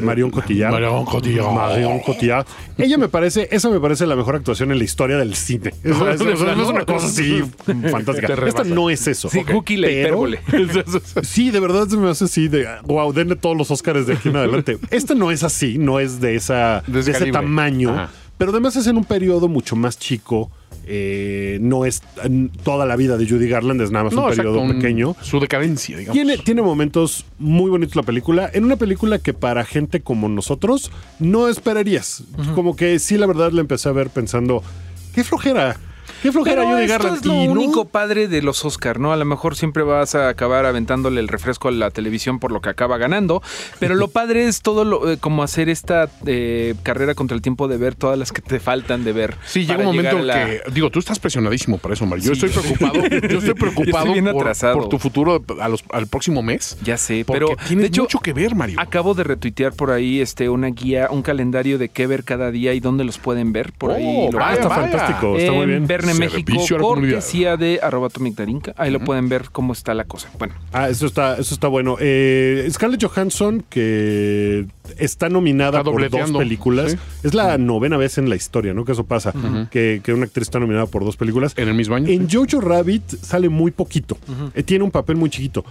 Marion 0.00 0.30
Cotillard. 0.30 0.72
Marion 0.72 1.04
Cotillard. 1.04 1.52
Marion 1.52 2.00
Cotillard. 2.00 2.46
Ella 2.78 2.96
me 2.96 3.08
parece, 3.08 3.48
esa 3.50 3.68
me 3.68 3.80
parece 3.80 4.06
la 4.06 4.16
mejor 4.16 4.36
actuación 4.36 4.72
en 4.72 4.78
la 4.78 4.84
historia 4.84 5.18
del 5.18 5.34
cine. 5.34 5.74
Es, 5.84 5.96
es- 6.00 6.20
es- 6.22 6.40
es 6.40 6.68
una 6.68 6.84
cosa 6.86 7.06
así 7.06 7.42
fantástica. 7.90 8.32
Esta 8.46 8.64
no 8.64 8.88
es 8.88 9.06
eso. 9.06 9.28
Sí, 9.28 9.40
Ok. 9.40 9.50
Cookie 9.50 9.76
la 9.76 9.88
Pero-. 9.88 10.24
Sí, 11.22 11.50
de 11.50 11.60
verdad 11.60 11.86
se 11.88 11.96
me 11.98 12.08
hace 12.08 12.24
así 12.24 12.48
de 12.48 12.66
wow, 12.84 13.12
denle 13.12 13.36
todos 13.36 13.56
los 13.56 13.70
Oscars 13.70 14.06
de 14.06 14.14
aquí 14.14 14.28
en 14.30 14.36
adelante. 14.36 14.78
Esta 14.90 15.14
no 15.14 15.30
es 15.30 15.42
así, 15.42 15.76
no 15.78 16.00
es 16.00 16.20
de 16.20 16.34
esa 16.36 16.82
De 16.86 17.00
ese 17.00 17.30
tamaño, 17.30 17.90
Ajá. 17.90 18.10
pero 18.38 18.50
además 18.52 18.74
es 18.76 18.86
en 18.86 18.96
un 18.96 19.04
periodo 19.04 19.48
mucho 19.48 19.76
más 19.76 19.98
chico. 19.98 20.50
Eh, 20.86 21.58
no 21.60 21.84
es 21.84 22.02
toda 22.62 22.86
la 22.86 22.96
vida 22.96 23.16
de 23.16 23.28
Judy 23.28 23.48
Garland, 23.48 23.80
es 23.80 23.90
nada 23.90 24.04
más 24.04 24.12
un 24.14 24.20
exacto, 24.20 24.52
periodo 24.52 24.68
pequeño. 24.68 25.16
Su 25.22 25.40
decadencia, 25.40 25.96
digamos. 25.96 26.14
Tiene, 26.14 26.38
tiene 26.38 26.62
momentos 26.62 27.24
muy 27.38 27.70
bonitos 27.70 27.96
la 27.96 28.02
película. 28.02 28.50
En 28.52 28.64
una 28.64 28.76
película 28.76 29.18
que 29.18 29.34
para 29.34 29.64
gente 29.64 30.00
como 30.00 30.28
nosotros 30.28 30.90
no 31.18 31.48
esperarías. 31.48 32.24
Como 32.54 32.76
que 32.76 32.98
sí, 32.98 33.16
la 33.16 33.26
verdad, 33.26 33.52
la 33.52 33.60
empecé 33.60 33.88
a 33.88 33.92
ver 33.92 34.10
pensando, 34.10 34.62
qué 35.14 35.24
flojera. 35.24 35.78
Qué 36.24 36.32
flojera 36.32 36.62
Pero 36.62 36.70
Judy 36.72 36.82
esto 36.84 36.92
Garland. 36.94 37.16
es 37.18 37.26
lo 37.26 37.34
Y 37.34 37.46
no, 37.46 37.52
único 37.52 37.84
padre 37.84 38.28
de 38.28 38.40
los 38.40 38.64
Oscar, 38.64 38.98
¿no? 38.98 39.12
A 39.12 39.16
lo 39.16 39.26
mejor 39.26 39.56
siempre 39.56 39.82
vas 39.82 40.14
a 40.14 40.30
acabar 40.30 40.64
aventándole 40.64 41.20
el 41.20 41.28
refresco 41.28 41.68
a 41.68 41.70
la 41.70 41.90
televisión 41.90 42.38
por 42.38 42.50
lo 42.50 42.62
que 42.62 42.70
acaba 42.70 42.96
ganando, 42.96 43.42
pero 43.78 43.94
lo 43.94 44.08
padre 44.08 44.46
es 44.48 44.62
todo 44.62 44.86
lo, 44.86 45.12
eh, 45.12 45.18
como 45.18 45.42
hacer 45.42 45.68
esta 45.68 46.08
eh, 46.24 46.74
carrera 46.82 47.14
contra 47.14 47.34
el 47.34 47.42
tiempo 47.42 47.68
de 47.68 47.76
ver 47.76 47.94
todas 47.94 48.18
las 48.18 48.32
que 48.32 48.40
te 48.40 48.58
faltan 48.58 49.04
de 49.04 49.12
ver. 49.12 49.36
Sí, 49.44 49.66
llega 49.66 49.80
un 49.80 49.84
momento 49.84 50.18
la- 50.18 50.46
que, 50.46 50.62
digo, 50.72 50.88
tú 50.88 50.98
estás 50.98 51.18
presionadísimo 51.18 51.76
para 51.76 51.92
eso, 51.92 52.06
Mario. 52.06 52.24
Yo 52.24 52.34
Sí. 52.34 52.46
estoy 52.46 52.62
preocupado, 52.62 53.06
yo 53.28 53.38
estoy 53.40 53.54
preocupado 53.54 54.14
por, 54.14 54.28
atrasado. 54.40 54.74
por 54.78 54.88
tu 54.88 54.98
futuro 54.98 55.44
a 55.60 55.68
los- 55.68 55.84
al 55.92 56.06
próximo 56.06 56.42
mes. 56.42 56.78
Ya 56.82 56.96
sé, 56.96 57.24
Porque 57.26 57.40
pero 57.54 57.78
de 57.80 57.86
hecho 57.86 58.00
mucho 58.04 58.20
que 58.20 58.32
ver, 58.32 58.54
Mario. 58.54 58.80
acabo 58.80 59.12
de 59.12 59.24
retuitear 59.24 59.74
por 59.74 59.90
ahí 59.90 60.22
este 60.22 60.48
una 60.48 60.68
guía, 60.68 61.08
un 61.10 61.20
calendario 61.20 61.76
de 61.76 61.90
qué 61.90 62.06
ver 62.06 62.24
cada 62.24 62.50
día 62.50 62.72
y 62.72 62.80
dónde 62.80 63.04
los 63.04 63.18
pueden 63.18 63.52
ver. 63.52 63.72
Por 63.76 63.90
ahí 63.90 64.04
Oh, 64.06 64.32
lo 64.32 64.38
vaya, 64.38 64.48
Ah, 64.50 64.54
está 64.54 64.68
vaya. 64.68 64.80
fantástico, 64.88 65.36
está 65.36 65.52
muy 65.52 65.62
en 65.64 65.68
bien. 65.68 65.86
Verne 65.86 66.13
México, 66.18 66.52
cortesía 66.80 67.56
de 67.56 67.80
arroba 67.82 68.08
Darinka. 68.36 68.74
Ahí 68.76 68.90
lo 68.90 69.00
pueden 69.00 69.28
ver 69.28 69.50
cómo 69.52 69.72
está 69.72 69.94
la 69.94 70.04
cosa. 70.04 70.30
Bueno, 70.38 70.54
Ah, 70.72 70.88
eso 70.88 71.06
está, 71.06 71.34
eso 71.38 71.54
está 71.54 71.68
bueno. 71.68 71.96
Eh, 72.00 72.66
Scarlett 72.70 73.04
Johansson, 73.04 73.64
que 73.68 74.66
está 74.98 75.28
nominada 75.28 75.78
Está 75.80 75.90
por 75.90 76.10
dos 76.10 76.30
películas. 76.32 76.92
sí. 76.92 76.98
Es 77.22 77.34
la 77.34 77.58
novena 77.58 77.96
vez 77.96 78.18
en 78.18 78.28
la 78.28 78.36
historia, 78.36 78.74
¿no? 78.74 78.84
Que 78.84 78.92
eso 78.92 79.04
pasa. 79.04 79.32
que, 79.70 80.00
que 80.02 80.12
una 80.12 80.24
actriz 80.26 80.42
está 80.48 80.58
nominada 80.60 80.86
por 80.86 81.04
dos 81.04 81.16
películas. 81.16 81.54
En 81.56 81.68
el 81.68 81.74
mismo 81.74 81.94
año. 81.94 82.08
En 82.08 82.28
Jojo 82.30 82.60
Rabbit 82.60 83.08
sale 83.22 83.48
muy 83.48 83.70
poquito. 83.70 84.16
Eh, 84.54 84.62
tiene 84.62 84.84
un 84.84 84.90
papel 84.90 85.16
muy 85.16 85.30
chiquito. 85.30 85.64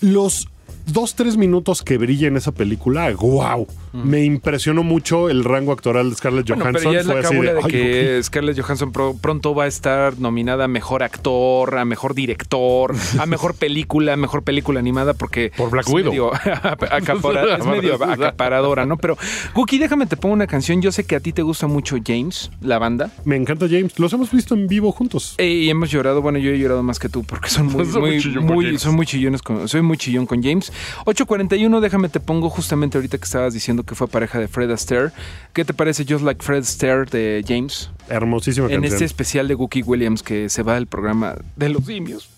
Los 0.00 0.48
dos, 0.86 1.14
tres 1.14 1.36
minutos 1.36 1.82
que 1.82 1.98
brilla 1.98 2.28
en 2.28 2.36
esa 2.36 2.52
película, 2.52 3.10
wow. 3.12 3.66
Me 3.92 4.24
impresionó 4.24 4.82
mucho 4.82 5.28
el 5.30 5.44
rango 5.44 5.72
actoral 5.72 6.10
de 6.10 6.16
Scarlett 6.16 6.46
Bueno, 6.48 6.62
Johansson. 6.62 6.82
pero 6.82 6.92
ya 6.94 7.00
es 7.00 7.06
la 7.06 7.20
cábula 7.22 7.54
de, 7.54 7.60
"Ay, 7.64 7.70
que 7.70 8.20
Scarlett 8.22 8.60
Johansson 8.60 8.92
pro- 8.92 9.16
pronto 9.20 9.54
va 9.54 9.64
a 9.64 9.66
estar 9.66 10.18
nominada 10.18 10.64
a 10.64 10.68
mejor 10.68 11.02
actor, 11.02 11.76
a 11.78 11.84
mejor 11.84 12.14
director, 12.14 12.94
a 13.18 13.26
mejor 13.26 13.54
película, 13.58 14.12
a 14.12 14.16
mejor 14.16 14.42
película 14.42 14.78
animada, 14.78 15.14
porque 15.14 15.52
Por 15.56 15.70
Black 15.70 15.86
es 15.88 15.92
Widow. 15.94 16.12
medio 16.12 16.32
acapara- 16.90 17.56
es 17.58 17.64
medio 17.66 17.94
acaparadora, 17.94 18.86
¿no? 18.86 18.96
Pero, 18.98 19.16
Cookie, 19.54 19.78
déjame 19.78 20.06
te 20.06 20.16
pongo 20.16 20.34
una 20.34 20.46
canción. 20.46 20.82
Yo 20.82 20.92
sé 20.92 21.04
que 21.04 21.16
a 21.16 21.20
ti 21.20 21.32
te 21.32 21.42
gusta 21.42 21.66
mucho 21.66 21.96
James, 22.04 22.50
la 22.60 22.78
banda. 22.78 23.10
Me 23.24 23.36
encanta 23.36 23.66
James. 23.68 23.98
Los 23.98 24.12
hemos 24.12 24.30
visto 24.30 24.54
en 24.54 24.66
vivo 24.68 24.92
juntos. 24.92 25.34
Eh, 25.38 25.48
y 25.48 25.70
hemos 25.70 25.90
llorado, 25.90 26.22
bueno, 26.22 26.38
yo 26.38 26.50
he 26.50 26.58
llorado 26.58 26.82
más 26.82 26.98
que 26.98 27.08
tú 27.08 27.24
porque 27.24 27.48
son 27.48 27.66
muy, 27.66 27.84
muy 27.86 28.20
muy, 28.40 28.42
muy- 28.42 28.78
son 28.78 28.94
muy 28.94 29.06
chillones 29.06 29.42
con, 29.42 29.66
soy 29.68 29.82
muy 29.82 29.96
chillón 29.96 30.26
con 30.26 30.42
James. 30.42 30.57
841, 31.04 31.80
déjame 31.80 32.08
te 32.08 32.20
pongo 32.20 32.50
justamente 32.50 32.98
ahorita 32.98 33.18
que 33.18 33.24
estabas 33.24 33.54
diciendo 33.54 33.82
que 33.84 33.94
fue 33.94 34.08
pareja 34.08 34.38
de 34.38 34.48
Fred 34.48 34.70
Astaire. 34.70 35.10
¿Qué 35.52 35.64
te 35.64 35.74
parece 35.74 36.04
Just 36.08 36.24
Like 36.24 36.42
Fred 36.44 36.60
Astaire 36.62 37.04
de 37.04 37.44
James? 37.46 37.90
Hermosísima 38.08 38.66
En 38.66 38.80
canción. 38.80 38.92
este 38.92 39.04
especial 39.04 39.48
de 39.48 39.54
Wookie 39.54 39.82
Williams 39.82 40.22
que 40.22 40.48
se 40.48 40.62
va 40.62 40.74
del 40.74 40.86
programa 40.86 41.36
de 41.56 41.68
los 41.68 41.84
simios. 41.84 42.28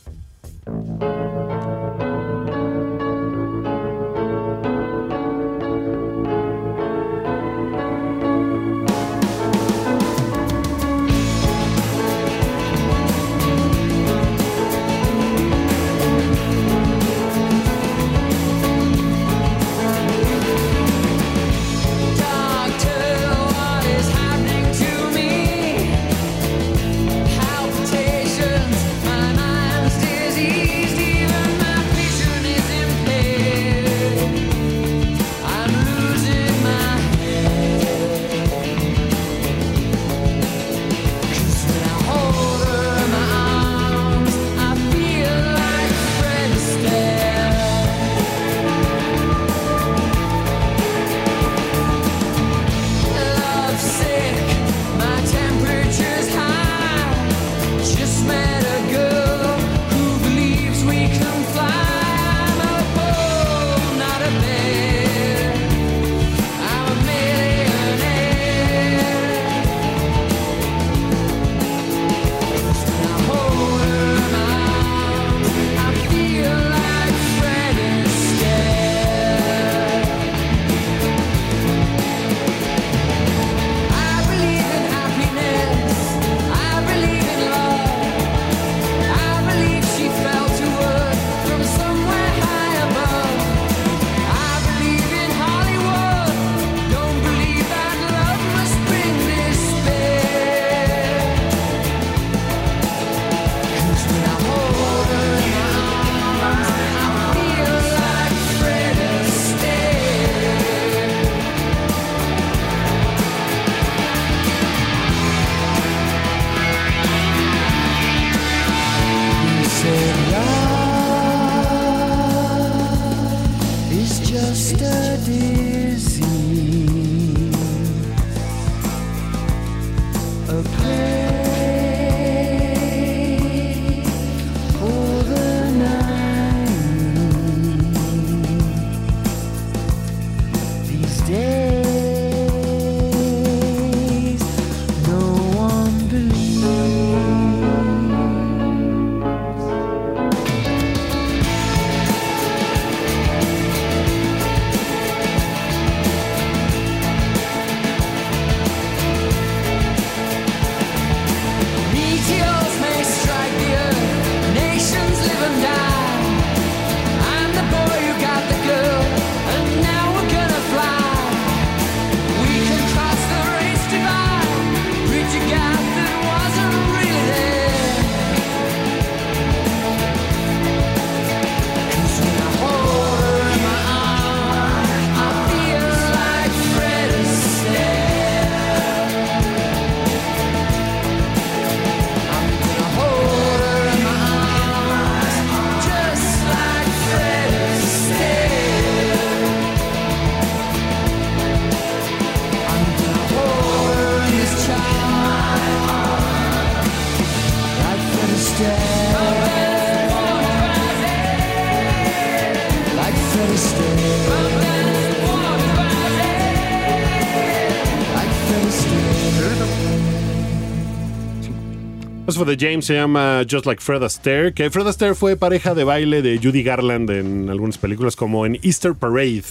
For 222.41 222.57
the 222.57 222.57
James 222.57 222.87
se 222.87 222.95
llama 222.95 223.45
Just 223.47 223.67
Like 223.67 223.83
Fred 223.83 224.03
Astaire, 224.03 224.55
que 224.55 224.71
Fred 224.71 224.87
Astaire 224.87 225.15
fue 225.15 225.37
pareja 225.37 225.75
de 225.75 225.85
baile 225.85 226.23
de 226.23 226.39
Judy 226.43 226.63
Garland 226.63 227.11
en 227.11 227.51
algunas 227.51 227.77
películas 227.77 228.17
como 228.17 228.47
en 228.47 228.59
Easter 228.63 228.95
Parade, 228.95 229.45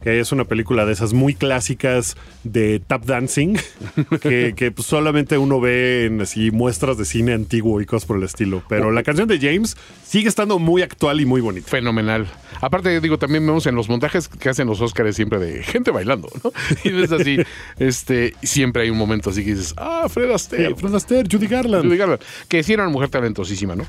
que 0.00 0.20
es 0.20 0.30
una 0.30 0.44
película 0.44 0.86
de 0.86 0.92
esas 0.92 1.12
muy 1.12 1.34
clásicas 1.34 2.16
de 2.44 2.78
tap 2.78 3.04
dancing, 3.04 3.56
que, 4.22 4.54
que, 4.54 4.70
pues, 4.70 4.86
solamente 4.86 5.38
uno 5.38 5.60
ve 5.60 6.04
en 6.04 6.20
así 6.20 6.52
muestras 6.52 6.98
de 6.98 7.04
cine 7.04 7.32
antiguo 7.32 7.80
y 7.80 7.86
cosas 7.86 8.06
por 8.06 8.16
el 8.16 8.22
estilo. 8.22 8.62
Pero 8.68 8.92
la 8.92 9.02
canción 9.02 9.26
de 9.26 9.40
James 9.40 9.76
sigue 10.04 10.28
estando 10.28 10.60
muy 10.60 10.82
actual 10.82 11.20
y 11.20 11.26
muy 11.26 11.40
bonita. 11.40 11.66
Fenomenal. 11.68 12.28
Aparte, 12.60 13.00
digo, 13.00 13.18
también 13.18 13.46
vemos 13.46 13.66
en 13.66 13.74
los 13.74 13.88
montajes 13.88 14.28
que 14.28 14.48
hacen 14.48 14.66
los 14.66 14.80
Oscars 14.80 15.14
siempre 15.16 15.38
de 15.38 15.62
gente 15.62 15.90
bailando, 15.90 16.28
¿no? 16.44 16.52
Y 16.84 16.90
ves 16.90 17.12
así, 17.12 17.38
este, 17.78 18.34
siempre 18.42 18.82
hay 18.82 18.90
un 18.90 18.98
momento 18.98 19.30
así 19.30 19.44
que 19.44 19.54
dices, 19.54 19.74
ah, 19.76 20.06
Fred 20.08 20.30
Astaire. 20.30 20.74
Fred 20.74 20.94
Astaire, 20.94 21.28
Judy 21.30 21.46
Garland. 21.46 21.84
Judy 21.84 21.96
Garland, 21.96 22.20
que 22.48 22.62
sí 22.62 22.72
era 22.72 22.84
una 22.84 22.92
mujer 22.92 23.08
talentosísima, 23.08 23.76
¿no? 23.76 23.84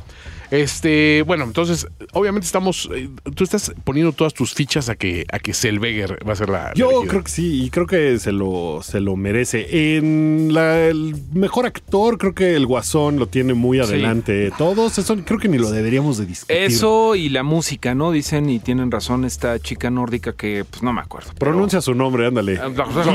Este, 0.49 1.23
bueno, 1.27 1.43
entonces, 1.43 1.87
obviamente 2.13 2.45
estamos, 2.45 2.89
eh, 2.95 3.09
tú 3.35 3.43
estás 3.43 3.73
poniendo 3.83 4.13
todas 4.13 4.33
tus 4.33 4.53
fichas 4.53 4.87
a 4.87 4.95
que, 4.95 5.25
a 5.29 5.39
que 5.39 5.53
Selveger 5.53 6.25
va 6.27 6.33
a 6.33 6.35
ser 6.37 6.47
la. 6.49 6.71
Yo 6.73 7.01
creo 7.05 7.21
que 7.23 7.29
sí, 7.29 7.63
y 7.65 7.69
creo 7.69 7.85
que 7.85 8.17
se 8.17 8.31
lo, 8.31 8.79
se 8.81 9.01
lo 9.01 9.17
merece. 9.17 9.97
En 9.97 10.53
la- 10.53 10.87
el 10.87 11.15
mejor 11.33 11.65
actor, 11.65 12.17
creo 12.17 12.33
que 12.33 12.55
el 12.55 12.65
Guasón 12.65 13.17
lo 13.19 13.27
tiene 13.27 13.55
muy 13.55 13.79
adelante. 13.79 14.51
Todos, 14.57 14.97
eso 14.97 15.17
creo 15.25 15.37
que 15.37 15.49
ni 15.49 15.57
lo 15.57 15.69
deberíamos 15.69 16.17
de 16.17 16.25
discutir. 16.25 16.55
Eso 16.57 17.15
y 17.15 17.27
la 17.27 17.43
música, 17.43 17.93
¿no? 17.93 18.11
Dicen 18.13 18.49
y 18.49 18.56
tienen 18.59 18.91
razón 18.91 19.25
esta 19.25 19.59
chica 19.59 19.89
nórdica 19.89 20.33
que, 20.33 20.65
pues 20.69 20.83
no 20.83 20.93
me 20.93 21.01
acuerdo. 21.01 21.31
Pronuncia 21.37 21.81
su 21.81 21.93
nombre, 21.93 22.27
ándale. 22.27 22.59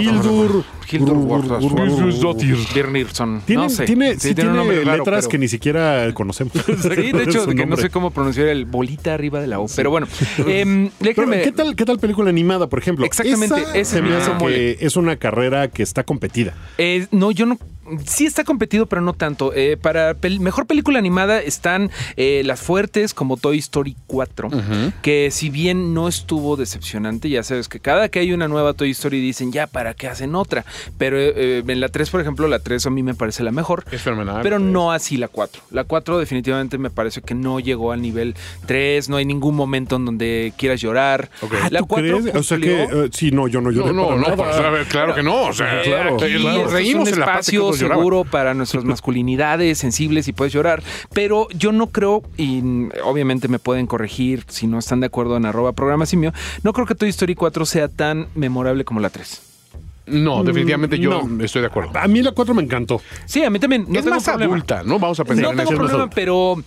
Hildur. 0.01 0.65
Hildur. 0.91 1.45
Birnirson. 2.75 3.43
Tiene, 3.47 3.63
no 3.63 3.71
sé. 3.71 3.85
tiene, 3.85 4.19
Sí, 4.19 4.35
tiene 4.35 4.51
un 4.51 4.69
tiene 4.69 4.85
raro, 4.85 4.99
letras 4.99 5.29
que 5.29 5.39
ni 5.39 5.49
siquiera 5.49 6.13
conocemos. 6.15 6.53
Sí, 6.83 7.13
de 7.13 7.23
hecho, 7.25 7.47
que 7.47 7.67
no 7.67 7.77
sé 7.77 7.91
cómo 7.91 8.11
pronunciar 8.11 8.49
el 8.49 8.65
bolita 8.65 9.15
arriba 9.15 9.41
de 9.41 9.47
la 9.47 9.61
O. 9.61 9.67
Pero 9.75 9.91
bueno, 9.91 10.07
déjenme. 10.47 11.43
¿qué, 11.43 11.53
tal, 11.53 11.77
¿Qué 11.77 11.85
tal 11.85 11.99
película 11.99 12.31
animada, 12.31 12.69
por 12.69 12.79
ejemplo? 12.79 13.05
Exactamente, 13.05 13.61
Esa 13.61 13.79
ese 13.79 13.97
se 13.97 14.03
me 14.03 14.15
hace 14.15 14.33
que 14.39 14.79
es 14.81 14.97
una 14.97 15.17
carrera 15.17 15.69
que 15.69 15.83
está 15.83 16.05
competida. 16.05 16.55
Eh, 16.79 17.07
no, 17.11 17.31
yo 17.31 17.47
no. 17.47 17.59
Sí 18.07 18.27
está 18.27 18.45
competido, 18.45 18.87
pero 18.87 19.03
no 19.03 19.13
tanto. 19.13 19.53
Eh, 19.55 19.77
para 19.77 20.15
pel- 20.15 20.39
mejor 20.41 20.67
película 20.67 20.99
animada 20.99 21.41
están 21.41 21.91
eh, 22.17 22.43
las 22.45 22.61
fuertes 22.61 23.13
como 23.15 23.37
Toy 23.37 23.59
Story 23.59 23.97
4, 24.07 24.51
que 25.03 25.31
si 25.31 25.51
bien 25.51 25.93
no 25.95 26.07
estuvo 26.09 26.57
decepcionante, 26.57 27.29
ya 27.29 27.43
sabes 27.43 27.69
que 27.69 27.81
cada 27.81 28.09
que 28.09 28.21
hay 28.21 28.33
una 28.33 28.47
nueva 28.49 28.73
Toy 28.75 28.91
Story 28.93 29.21
dicen 29.21 29.51
ya 29.53 29.67
para 29.67 29.95
qué 29.95 30.07
hacen 30.09 30.35
otra. 30.35 30.65
Pero 30.99 31.17
eh, 31.19 31.65
en 31.67 31.81
la 31.81 31.89
3, 31.89 32.09
por 32.11 32.21
ejemplo, 32.21 32.47
la 32.49 32.61
3 32.61 32.87
a 32.87 32.91
mí 32.91 33.03
me 33.03 33.15
parece 33.15 33.43
la 33.43 33.51
mejor. 33.51 33.85
Es 33.91 34.03
fenomenal. 34.03 34.41
Pero 34.43 34.59
pues. 34.59 34.71
no 34.71 34.93
así 34.93 35.17
la 35.17 35.29
4. 35.29 35.63
La 35.73 35.85
4 35.85 36.19
definitivamente 36.19 36.79
me 36.79 36.91
parece 36.91 37.21
que 37.21 37.35
no 37.35 37.59
llegó 37.61 37.93
al 37.93 38.01
nivel 38.01 38.35
3, 38.67 39.09
no 39.09 39.17
hay 39.17 39.25
ningún 39.25 39.57
momento 39.57 39.97
en 39.97 40.05
donde 40.05 40.53
quieras 40.57 40.81
llorar. 40.81 41.31
Ok. 41.41 41.53
Ah, 41.63 41.69
La 41.71 41.81
¿tú 41.81 41.87
4 41.89 42.21
crees? 42.21 42.35
O 42.37 42.43
sea 42.43 42.59
que, 42.59 42.83
eh, 42.85 43.09
sí, 43.13 43.31
no, 43.33 43.49
yo 43.49 43.61
no 43.61 43.71
No, 43.71 43.77
lloré 43.77 43.93
no, 43.93 44.07
para 44.09 44.17
no, 44.21 44.29
nada. 44.57 44.71
ver, 44.71 44.87
claro 44.87 45.15
que 45.15 45.23
no. 45.23 45.43
O 45.49 45.53
sea, 45.53 45.83
Claro, 45.83 46.13
nos 46.13 46.23
esto 46.23 46.67
reímos 46.71 47.09
en 47.09 47.19
la 47.21 47.27
parte 47.27 47.51
seguro 47.89 48.25
para 48.25 48.55
nuestras 48.55 48.85
masculinidades 48.93 49.79
sensibles 49.79 50.29
y 50.29 50.33
puedes 50.33 50.53
llorar. 50.53 50.83
Pero 51.13 51.49
yo 51.51 51.73
no 51.73 51.89
creo, 51.89 52.23
y 52.37 52.63
obviamente 53.05 53.49
me 53.49 53.59
pueden 53.59 53.87
corregir 53.87 54.45
si 54.49 54.67
no 54.67 54.79
están 54.79 55.01
de 55.01 55.07
acuerdo 55.07 55.37
en 55.37 55.47
arroba 55.47 55.73
programa 55.73 56.07
simio, 56.07 56.33
no 56.63 56.73
creo 56.73 56.87
que 56.87 56.95
Toy 56.95 57.09
Story 57.09 57.35
4 57.35 57.67
sea 57.67 57.89
tan 57.89 58.29
memorable 58.35 58.85
como 58.85 59.01
la 59.01 59.11
3. 59.11 59.52
No, 60.07 60.43
definitivamente 60.43 60.99
yo 60.99 61.23
no. 61.23 61.45
estoy 61.45 61.61
de 61.63 61.69
acuerdo. 61.69 61.93
A 61.99 62.09
mí 62.09 62.23
la 62.23 62.33
4 62.33 62.55
me 62.55 62.63
encantó. 62.63 63.01
Sí, 63.25 63.45
a 63.45 63.51
mí 63.51 63.59
también. 63.59 63.85
No 63.89 63.99
es 63.99 64.05
tengo 64.05 64.17
más 64.17 64.25
problema. 64.25 64.53
adulta, 64.55 64.83
¿no? 64.85 64.99
Vamos 64.99 65.21
a 65.21 65.25
pensar 65.25 65.45
No 65.45 65.51
en 65.53 65.57
tengo 65.59 65.71
eso. 65.71 65.79
problema, 65.79 66.11
pero 66.11 66.63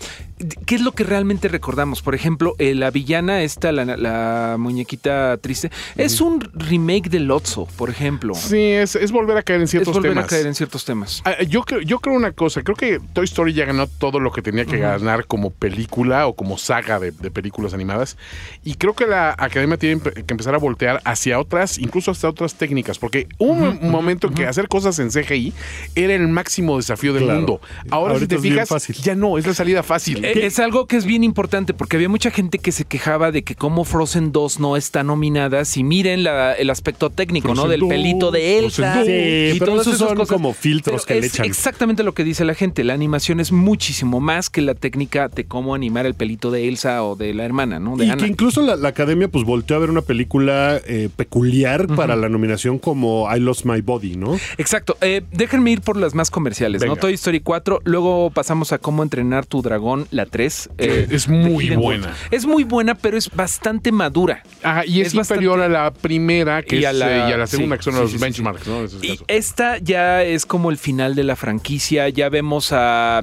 ¿qué 0.66 0.76
es 0.76 0.82
lo 0.82 0.94
que 0.94 1.04
realmente 1.04 1.48
recordamos? 1.50 2.02
Por 2.02 2.16
ejemplo, 2.16 2.56
eh, 2.60 2.76
la 2.76 2.92
villana 2.92 3.42
esta, 3.44 3.72
la, 3.72 3.84
la 3.98 4.56
muñequita 4.58 5.38
triste, 5.38 5.70
es 5.98 6.22
un 6.22 6.40
remake 6.54 7.10
de 7.10 7.20
Lotso, 7.20 7.68
por 7.78 7.90
ejemplo. 7.90 8.34
Sí, 8.36 8.58
es, 8.58 8.96
es 8.96 9.12
volver 9.12 9.38
a 9.38 9.44
caer 9.44 9.60
en 9.60 9.64
es 9.66 9.72
ciertos 9.72 9.94
volver 9.94 10.12
temas. 10.12 10.26
a 10.26 10.28
caer 10.30 10.48
en 10.48 10.56
ciertos 10.56 10.86
temas. 10.86 11.22
Ah, 11.26 11.42
Yo 11.44 11.64
creo, 11.64 11.82
yo 11.82 12.00
creo 12.00 12.16
una 12.16 12.32
cosa, 12.32 12.62
creo 12.64 12.76
que 12.78 13.00
Toy 13.14 13.26
Story 13.26 13.54
ya 13.54 13.66
ganó 13.66 13.88
todo 13.88 14.20
lo 14.20 14.32
que 14.32 14.42
tenía 14.42 14.66
que 14.66 14.78
ganar 14.78 15.26
como 15.28 15.50
película 15.52 16.28
o 16.28 16.36
como 16.36 16.58
saga 16.58 17.00
de, 17.00 17.12
de 17.12 17.32
películas 17.32 17.74
animadas. 17.74 18.18
Y 18.64 18.76
creo 18.76 18.94
que 18.94 19.08
la 19.08 19.36
academia 19.38 19.78
tiene 19.78 20.00
que 20.02 20.24
empezar 20.30 20.56
a 20.56 20.58
voltear 20.58 21.02
hacia 21.04 21.40
otras, 21.40 21.78
incluso 21.78 22.12
hasta 22.12 22.30
otras 22.30 22.56
técnicas, 22.56 22.98
porque 22.98 23.25
hubo 23.38 23.52
un 23.72 23.90
momento 23.92 24.28
en 24.28 24.34
que 24.34 24.46
hacer 24.46 24.68
cosas 24.68 25.00
en 25.00 25.10
CGI 25.10 25.54
era 25.96 26.14
el 26.16 26.28
máximo 26.28 26.78
desafío 26.78 27.14
del 27.14 27.24
Claro. 27.24 27.40
mundo. 27.40 27.62
Ahora, 27.90 28.14
Ahorita 28.14 28.36
si 28.38 28.42
te 28.42 28.50
fijas, 28.50 28.70
fácil. 28.70 28.96
ya 28.98 29.16
no, 29.16 29.38
es 29.38 29.46
la 29.48 29.54
salida 29.54 29.84
fácil. 29.84 30.24
Eh, 30.24 30.46
Es 30.46 30.60
algo 30.60 30.86
que 30.88 30.98
es 30.98 31.06
bien 31.06 31.24
importante 31.24 31.74
porque 31.74 31.96
había 31.98 32.10
mucha 32.10 32.32
gente 32.32 32.60
que 32.60 32.72
se 32.72 32.86
quejaba 32.86 33.32
de 33.32 33.44
que 33.44 33.56
como 33.56 33.84
Frozen 33.84 34.32
2 34.32 34.60
no 34.60 34.78
está 34.78 35.04
nominada. 35.04 35.66
Si 35.66 35.84
miren 35.84 36.24
la- 36.24 36.54
el 36.54 36.70
aspecto 36.70 37.10
técnico, 37.10 37.54
¿no? 37.56 37.68
Del 37.68 37.82
2, 37.82 37.90
pelito 37.90 38.32
de 38.32 38.60
Elsa. 38.60 38.94
Frozen 38.94 39.06
2. 39.06 39.54
Sí, 39.54 39.60
pero 39.60 39.72
todas 39.72 39.88
esos 39.88 39.96
esas 40.02 40.18
son 40.18 40.26
como 40.28 40.54
filtros 40.54 41.04
Pero 41.06 41.20
que 41.20 41.22
le 41.22 41.28
echan. 41.28 41.46
exactamente 41.46 42.04
lo 42.04 42.14
que 42.14 42.24
dice 42.24 42.46
la 42.46 42.54
gente. 42.54 42.84
La 42.84 42.94
animación 42.94 43.40
es 43.40 43.52
muchísimo 43.52 44.20
más 44.20 44.50
que 44.50 44.62
la 44.62 44.76
técnica 44.76 45.28
de 45.30 45.46
cómo 45.46 45.74
animar 45.76 46.06
el 46.06 46.14
pelito 46.14 46.52
de 46.52 46.68
Elsa 46.68 47.04
o 47.04 47.16
de 47.16 47.34
la 47.34 47.46
hermana, 47.46 47.80
¿no? 47.80 47.98
De 47.98 48.06
Y 48.06 48.10
Anna. 48.10 48.24
que 48.24 48.30
incluso 48.30 48.62
la, 48.62 48.76
la 48.76 48.90
academia 48.90 49.28
pues 49.28 49.44
volteó 49.46 49.76
a 49.78 49.80
ver 49.80 49.90
una 49.90 50.02
película 50.02 50.80
eh, 50.88 51.10
peculiar 51.16 51.88
para 51.88 52.16
la 52.16 52.30
nominación 52.30 52.80
como 52.80 53.15
I 53.36 53.40
Lost 53.40 53.66
My 53.66 53.82
Body, 53.82 54.16
¿no? 54.16 54.36
Exacto. 54.58 54.98
Eh, 55.02 55.22
déjenme 55.32 55.72
ir 55.72 55.82
por 55.82 55.98
las 55.98 56.14
más 56.16 56.30
comerciales, 56.32 56.82
¿no? 56.82 56.90
Venga. 56.90 57.02
Toy 57.02 57.14
Story 57.14 57.40
4, 57.40 57.82
luego 57.84 58.30
pasamos 58.32 58.72
a 58.72 58.78
cómo 58.78 59.04
entrenar 59.04 59.46
tu 59.46 59.62
dragón, 59.62 60.08
la 60.12 60.26
3. 60.26 60.70
Que 60.78 61.08
es 61.12 61.28
muy 61.28 61.70
buena. 61.76 62.06
World. 62.08 62.16
Es 62.32 62.46
muy 62.46 62.64
buena, 62.64 62.96
pero 62.96 63.18
es 63.18 63.30
bastante 63.32 63.92
madura. 63.92 64.44
Ajá, 64.64 64.86
y 64.86 65.02
es, 65.02 65.08
es 65.08 65.16
bastante- 65.16 65.44
inferior 65.46 65.62
a 65.62 65.70
la 65.70 65.92
primera 65.94 66.62
que 66.64 66.78
Y 66.78 66.80
es, 66.80 66.86
a 66.88 66.94
la- 66.94 67.28
eh, 67.28 67.30
y 67.30 67.34
a 67.34 67.38
la 67.38 67.48
segunda, 67.48 67.76
sí, 67.76 67.80
que 67.80 67.84
son 67.84 67.94
sí, 67.94 68.00
los 68.02 68.12
sí, 68.12 68.18
sí, 68.18 68.24
benchmarks, 68.24 68.68
¿no? 68.68 68.84
Y 69.02 69.20
esta 69.28 69.78
ya 69.80 70.24
es 70.24 70.46
como 70.46 70.70
el 70.72 70.78
final 70.78 71.16
de 71.16 71.24
la 71.24 71.36
franquicia. 71.36 72.10
Ya 72.10 72.30
vemos 72.30 72.72
a, 72.72 73.20
a- 73.20 73.22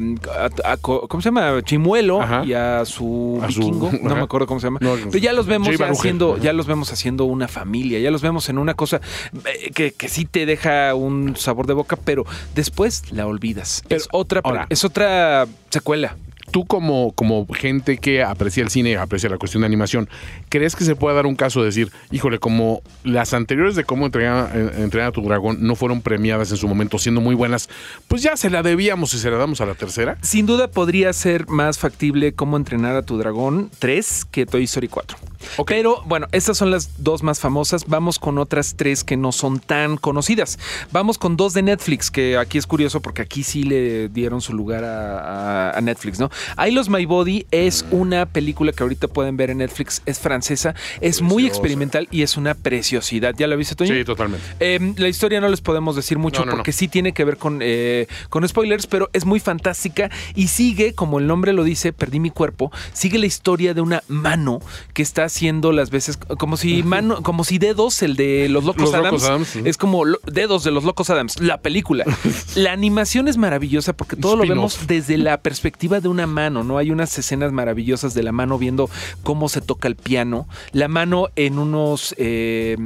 a- 0.65 0.77
¿cómo 0.79 1.21
se 1.21 1.29
llama? 1.29 1.61
Chimuelo 1.65 2.21
Ajá. 2.23 2.45
y 2.45 2.53
a 2.53 2.85
su 2.85 3.41
A 3.43 3.51
su- 3.51 3.61
vikingo. 3.61 3.91
no 4.03 4.07
ajá. 4.11 4.15
me 4.17 4.23
acuerdo 4.23 4.47
cómo 4.47 4.61
se 4.61 4.67
llama. 4.67 4.79
No, 4.83 4.95
Pero 5.11 5.19
ya 5.19 5.33
los 5.33 5.47
vemos 5.47 5.77
ya 5.77 5.89
haciendo, 5.89 6.35
Ajá. 6.35 6.43
ya 6.43 6.53
los 6.53 6.67
vemos 6.67 6.93
haciendo 6.93 7.25
una 7.25 7.49
familia. 7.49 7.99
Ya 8.01 8.11
los 8.11 8.23
vemos 8.23 8.49
en 8.49 8.59
una 8.59 8.75
cosa 8.75 9.01
eh, 9.45 9.71
que, 9.91 9.93
que 9.93 10.09
sí 10.09 10.25
te 10.25 10.47
deja 10.47 10.95
un 10.95 11.35
sabor 11.37 11.67
de 11.67 11.75
boca, 11.75 11.97
pero 11.97 12.25
después 12.55 13.11
la 13.13 13.27
olvidas. 13.27 13.83
Pero, 13.89 14.01
es 14.01 14.09
otra, 14.13 14.41
ahora- 14.45 14.67
es 14.71 14.85
otra 14.85 15.47
secuela. 15.71 16.17
Tú 16.53 16.65
como, 16.67 17.13
como 17.13 17.47
gente 17.53 17.99
que 17.99 18.23
aprecia 18.23 18.63
el 18.63 18.71
cine, 18.71 18.97
aprecia 18.97 19.29
la 19.29 19.39
cuestión 19.39 19.63
de 19.63 19.67
animación, 19.67 20.09
¿crees 20.49 20.77
que 20.77 20.85
se 20.85 20.95
puede 20.95 21.17
dar 21.17 21.27
un 21.27 21.35
caso 21.35 21.61
de 21.61 21.67
decir, 21.67 21.91
híjole, 22.13 22.39
como 22.39 22.83
las 23.03 23.35
anteriores 23.35 23.75
de 23.75 23.83
cómo 23.85 24.07
entrenar, 24.07 24.51
eh, 24.55 24.71
entrenar 24.83 25.09
a 25.09 25.13
tu 25.13 25.23
dragón 25.23 25.57
no 25.67 25.75
fueron 25.75 26.01
premiadas 26.03 26.51
en 26.51 26.57
su 26.59 26.69
momento 26.69 26.99
siendo 26.99 27.21
muy 27.21 27.35
buenas, 27.35 27.69
pues 28.07 28.23
ya 28.23 28.37
se 28.37 28.51
la 28.51 28.63
debíamos 28.63 29.13
y 29.15 29.19
se 29.19 29.31
la 29.31 29.39
damos 29.39 29.61
a 29.61 29.67
la 29.67 29.75
tercera? 29.75 30.19
Sin 30.23 30.47
duda 30.47 30.69
podría 30.69 31.13
ser 31.13 31.49
más 31.49 31.79
factible 31.79 32.35
cómo 32.35 32.57
entrenar 32.57 32.95
a 32.97 33.03
tu 33.03 33.19
dragón 33.19 33.71
3 33.79 34.27
que 34.31 34.47
Toy 34.47 34.65
Story 34.65 34.89
4. 34.89 35.19
Ok. 35.57 35.69
Pero 35.69 36.03
bueno, 36.05 36.27
estas 36.33 36.57
son 36.59 36.71
las 36.71 37.03
dos 37.03 37.23
más 37.23 37.41
famosas. 37.41 37.87
Vamos 37.87 38.19
con 38.19 38.39
otras 38.39 38.75
tres 38.77 39.03
que 39.03 39.17
no 39.17 39.33
son 39.33 39.59
tan 39.59 39.97
conocidas. 39.97 40.59
Vamos 40.93 41.19
con 41.19 41.37
dos 41.37 41.53
de 41.55 41.63
Netflix, 41.63 42.11
que 42.11 42.37
aquí 42.37 42.59
es 42.59 42.67
curioso 42.67 43.01
porque 43.01 43.23
aquí 43.23 43.43
sí 43.43 43.63
le 43.65 44.09
dieron 44.09 44.41
su 44.41 44.53
lugar 44.53 44.85
a, 44.85 45.71
a- 45.71 45.79
a 45.79 45.81
Netflix, 45.81 46.21
¿no? 46.21 46.31
I 46.65 46.71
Lost 46.71 46.91
My 46.91 47.05
Body 47.07 47.47
es 47.51 47.85
una 47.91 48.27
película 48.27 48.73
que 48.73 48.83
ahorita 48.83 49.09
pueden 49.09 49.37
ver 49.37 49.51
en 49.51 49.59
Netflix, 49.59 50.03
es 50.07 50.19
francesa, 50.19 50.75
es 51.01 51.23
muy 51.23 51.47
experimental 51.47 52.09
y 52.11 52.23
es 52.23 52.37
una 52.37 52.55
preciosidad. 52.55 53.35
¿Ya 53.37 53.47
la 53.47 53.57
viste, 53.57 53.75
Toño? 53.75 53.95
Sí, 53.95 54.05
totalmente. 54.05 54.45
Eh, 54.61 54.95
la 54.97 55.09
historia 55.09 55.41
no 55.41 55.49
les 55.49 55.61
podemos 55.61 55.97
decir 55.97 56.19
mucho 56.19 56.41
No, 56.41 56.47
no, 56.47 56.53
no. 56.53 56.57
porque 56.59 56.73
sí 56.73 56.89
tiene 56.89 57.13
que 57.13 57.25
ver 57.25 57.37
con, 57.37 57.61
eh, 57.63 58.07
con 58.29 58.47
spoilers, 58.47 58.87
pero 58.87 59.09
es 59.13 59.25
muy 59.25 59.41
fantástica 59.41 60.11
y 60.35 60.49
sigue, 60.49 60.95
como 60.95 61.19
el 61.19 61.27
nombre 61.27 61.53
lo 61.53 61.65
dice, 61.65 61.93
perdí 61.93 62.21
mi 62.21 62.31
cuerpo, 62.31 62.71
sigue 62.93 63.19
la 63.19 63.27
historia 63.27 63.75
de 63.75 63.81
una 63.81 64.03
mano 64.09 64.61
que 64.95 65.03
está 65.03 65.25
haciendo 65.25 65.73
las 65.73 65.91
veces 65.91 66.17
como 66.39 66.57
si 66.57 66.83
mano, 66.83 67.23
como 67.23 67.45
si 67.45 67.59
dedos, 67.59 68.03
el 68.03 68.17
de 68.17 68.49
los 68.49 68.65
locos 68.65 68.83
Los 68.83 68.95
Adams, 68.95 69.05
Locos 69.13 69.25
Adams, 69.25 69.57
ujú. 69.57 69.67
es 69.69 69.77
como 69.77 70.05
lo- 70.05 70.19
dedos 70.27 70.65
de 70.65 70.71
los 70.71 70.85
locos 70.85 71.11
Adams, 71.11 71.41
la 71.41 71.59
película. 71.61 72.05
la 72.55 72.73
animación 72.73 73.29
es 73.29 73.37
maravillosa 73.37 73.93
porque 73.93 74.17
todo 74.17 74.37
lo 74.37 74.47
vemos 74.47 74.87
desde 74.87 75.17
la 75.19 75.41
perspectiva 75.41 76.01
de 76.01 76.09
una 76.09 76.27
mano, 76.33 76.65
¿no? 76.65 76.79
Hay 76.79 76.91
unas 76.91 77.17
escenas 77.17 77.53
maravillosas 77.53 78.15
de 78.15 78.23
la 78.25 78.33
mano 78.33 78.59
viendo 78.59 78.91
cómo 79.23 79.49
se 79.49 79.61
toca 79.61 79.87
el 79.87 79.95
piano, 79.97 80.49
la 80.73 80.89
mano 80.89 81.29
en 81.37 81.59
unos 81.61 82.15
eh, 82.19 82.77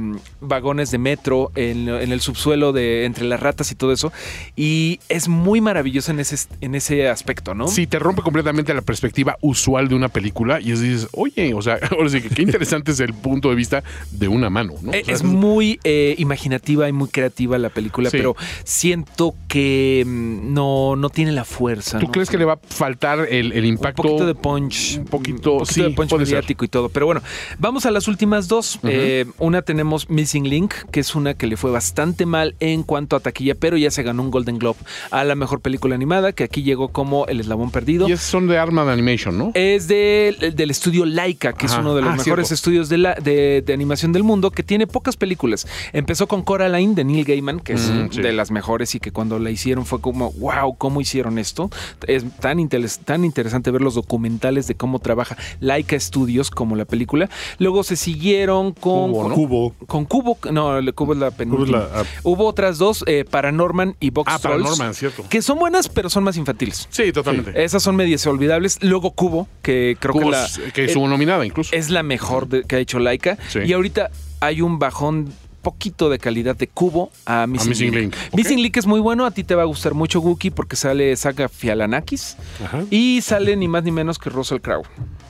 vagones 0.41 0.91
de 0.91 0.97
metro, 0.99 1.51
en, 1.55 1.89
en 1.89 2.11
el 2.11 2.21
subsuelo 2.21 2.73
de 2.73 3.05
entre 3.05 3.25
las 3.25 3.39
ratas 3.39 3.71
y 3.71 3.75
todo 3.75 3.91
eso, 3.91 4.11
y 4.55 4.99
es 5.09 5.27
muy 5.27 5.61
maravillosa 5.61 6.11
en 6.11 6.19
ese, 6.19 6.37
en 6.61 6.75
ese 6.75 7.07
aspecto, 7.09 7.55
¿no? 7.55 7.67
Sí, 7.67 7.87
te 7.87 7.97
rompe 7.99 8.21
completamente 8.21 8.73
la 8.73 8.81
perspectiva 8.81 9.37
usual 9.41 9.87
de 9.87 9.95
una 9.95 10.09
película 10.09 10.59
y 10.61 10.71
es 10.71 10.81
dices, 10.81 11.07
oye, 11.13 11.53
o 11.53 11.61
sea, 11.61 11.79
ahora 11.91 12.09
sí 12.09 12.21
qué 12.21 12.41
interesante 12.43 12.91
es 12.91 12.99
el 12.99 13.13
punto 13.13 13.49
de 13.49 13.55
vista 13.55 13.83
de 14.11 14.27
una 14.27 14.49
mano, 14.49 14.73
¿no? 14.81 14.91
O 14.91 14.93
sea, 14.93 15.01
Es 15.07 15.23
muy 15.23 15.79
eh, 15.83 16.15
imaginativa 16.17 16.87
y 16.89 16.91
muy 16.91 17.07
creativa 17.09 17.57
la 17.57 17.69
película, 17.69 18.09
Sí. 18.09 18.17
pero 18.17 18.35
siento 18.63 19.35
que 19.47 20.03
mm, 20.05 20.53
no, 20.53 20.95
no 20.95 21.09
tiene 21.09 21.31
la 21.31 21.45
fuerza. 21.45 21.99
¿Tú 21.99 22.07
¿no? 22.07 22.11
crees 22.11 22.29
que 22.29 22.37
le 22.37 22.45
va 22.45 22.53
a 22.53 22.59
faltar 22.67 23.27
el, 23.39 23.51
el 23.53 23.59
Un 23.63 23.65
impacto? 23.65 24.03
poquito 24.03 24.25
de 24.25 24.35
punch. 24.35 24.97
Un 24.99 25.05
poquito, 25.05 25.65
sí, 25.65 25.81
de 25.81 25.89
punch 25.91 26.09
ser. 26.09 26.19
mediático 26.19 26.65
y 26.65 26.67
todo. 26.67 26.89
Pero 26.89 27.05
bueno, 27.05 27.21
vamos 27.59 27.85
a 27.85 27.91
las 27.91 28.07
últimas 28.07 28.47
dos. 28.47 28.79
Eh, 28.83 29.25
una 29.37 29.61
tenemos 29.61 30.09
Missing 30.09 30.47
Link, 30.49 30.73
que 30.91 30.99
es 30.99 31.15
una 31.15 31.33
que 31.33 31.47
le 31.47 31.57
fue 31.57 31.71
bastante 31.71 32.25
mal 32.25 32.55
en 32.59 32.83
cuanto 32.83 33.15
a 33.15 33.19
taquilla, 33.19 33.55
pero 33.55 33.77
ya 33.77 33.91
se 33.91 34.03
ganó 34.03 34.23
un 34.23 34.31
Golden 34.31 34.57
Globe 34.59 34.79
a 35.11 35.23
la 35.23 35.35
mejor 35.35 35.61
película 35.61 35.95
animada, 35.95 36.31
que 36.33 36.43
aquí 36.43 36.63
llegó 36.63 36.89
como 36.89 37.25
El 37.27 37.39
Eslabón 37.39 37.71
Perdido. 37.71 38.07
Y 38.09 38.13
es- 38.13 38.21
son 38.21 38.47
de 38.47 38.57
Arma 38.57 38.85
de 38.85 38.91
Animation, 38.93 39.37
¿no? 39.37 39.51
Es 39.53 39.87
de- 39.87 40.53
del 40.55 40.71
estudio 40.71 41.05
Laika, 41.05 41.53
que 41.53 41.65
es 41.65 41.73
uno 41.77 41.95
de 41.95 42.01
los 42.01 42.11
Ah, 42.13 42.15
mejores 42.17 42.47
cierto. 42.47 42.53
estudios 42.53 42.89
de, 42.89 42.97
la- 42.97 43.15
de- 43.15 43.61
de 43.65 43.73
animación 43.73 44.11
del 44.13 44.23
mundo, 44.23 44.51
que 44.51 44.63
tiene 44.63 44.87
pocas 44.87 45.15
películas. 45.17 45.67
Empezó 45.93 46.27
con 46.27 46.43
Coraline 46.43 46.95
de 46.95 47.03
Neil 47.03 47.25
Gaiman, 47.25 47.59
que 47.59 47.73
es 47.73 47.89
Mm, 47.89 48.09
sí. 48.11 48.21
de 48.21 48.33
las 48.33 48.51
mejores 48.51 48.95
y 48.95 48.99
que 48.99 49.11
cuando 49.11 49.39
la 49.39 49.49
hicieron 49.51 49.85
fue 49.85 50.01
como, 50.01 50.31
wow, 50.33 50.75
¿cómo 50.77 51.01
hicieron 51.01 51.37
esto? 51.37 51.69
Es 52.07 52.23
tan, 52.39 52.59
interes- 52.59 52.99
tan 52.99 53.16
interesante 53.25 53.71
ver 53.71 53.81
los 53.81 53.95
documentales 53.95 54.67
de 54.67 54.75
cómo 54.75 54.99
trabaja 54.99 55.37
Laika 55.59 55.99
Studios 55.99 56.49
como 56.51 56.75
la 56.75 56.85
película. 56.85 57.29
Luego 57.59 57.83
se 57.83 57.95
siguieron 57.95 58.73
con... 58.73 59.11
Cubo, 59.11 59.19
con- 59.21 59.29
¿no? 59.29 59.35
Cubo. 59.35 59.75
Con 59.87 60.05
Cubo, 60.05 60.37
no, 60.51 60.79
Cubo 60.95 61.13
es 61.13 61.19
la 61.19 61.31
penúltima. 61.31 61.79
la- 61.79 61.89
ah. 62.01 62.03
Hubo 62.23 62.45
otras 62.45 62.77
dos, 62.77 63.03
eh, 63.07 63.25
Paranorman 63.29 63.95
y 63.99 64.09
Box 64.09 64.31
Ah, 64.33 64.39
Trolls, 64.39 64.63
Paranorman, 64.63 64.93
cierto. 64.93 65.23
que 65.29 65.41
son 65.41 65.59
buenas, 65.59 65.89
pero 65.89 66.09
son 66.09 66.23
más 66.23 66.37
infantiles. 66.37 66.87
Sí, 66.91 67.11
totalmente. 67.11 67.63
Esas 67.63 67.83
son 67.83 67.95
medias 67.95 68.25
olvidables. 68.27 68.77
Luego 68.81 69.11
Cubo, 69.11 69.47
que 69.61 69.97
creo 69.99 70.13
Cubo 70.13 70.25
que, 70.25 70.31
la, 70.31 70.45
es- 70.45 70.59
que 70.73 70.85
estuvo 70.85 71.07
nominada 71.07 71.45
incluso. 71.45 71.75
es 71.75 71.89
la 71.89 72.03
mejor 72.03 72.47
de- 72.47 72.63
que 72.63 72.75
ha 72.75 72.79
hecho 72.79 72.99
Laika. 72.99 73.37
Sí. 73.49 73.59
Y 73.65 73.73
ahorita 73.73 74.09
hay 74.39 74.61
un 74.61 74.79
bajón 74.79 75.33
poquito 75.67 76.09
de 76.09 76.17
calidad 76.17 76.55
de 76.55 76.67
Cubo 76.67 77.11
a 77.25 77.45
Missing, 77.45 77.69
Missing 77.69 77.93
Link. 77.93 78.15
Missing 78.31 78.61
Link 78.61 78.77
es 78.77 78.85
muy 78.85 79.01
bueno, 79.01 79.25
a 79.25 79.31
ti 79.31 79.43
te 79.43 79.53
va 79.53 79.63
a 79.63 79.65
gustar 79.65 79.93
mucho 79.93 80.21
Wookie 80.21 80.49
porque 80.49 80.77
sale 80.77 81.13
Saga 81.17 81.49
Fialanakis 81.49 82.37
Ajá. 82.63 82.85
y 82.89 83.19
sale 83.21 83.53
ni 83.57 83.67
más 83.67 83.83
ni 83.83 83.91
menos 83.91 84.17
que 84.17 84.29
Russell 84.29 84.61
Crowe. 84.61 84.85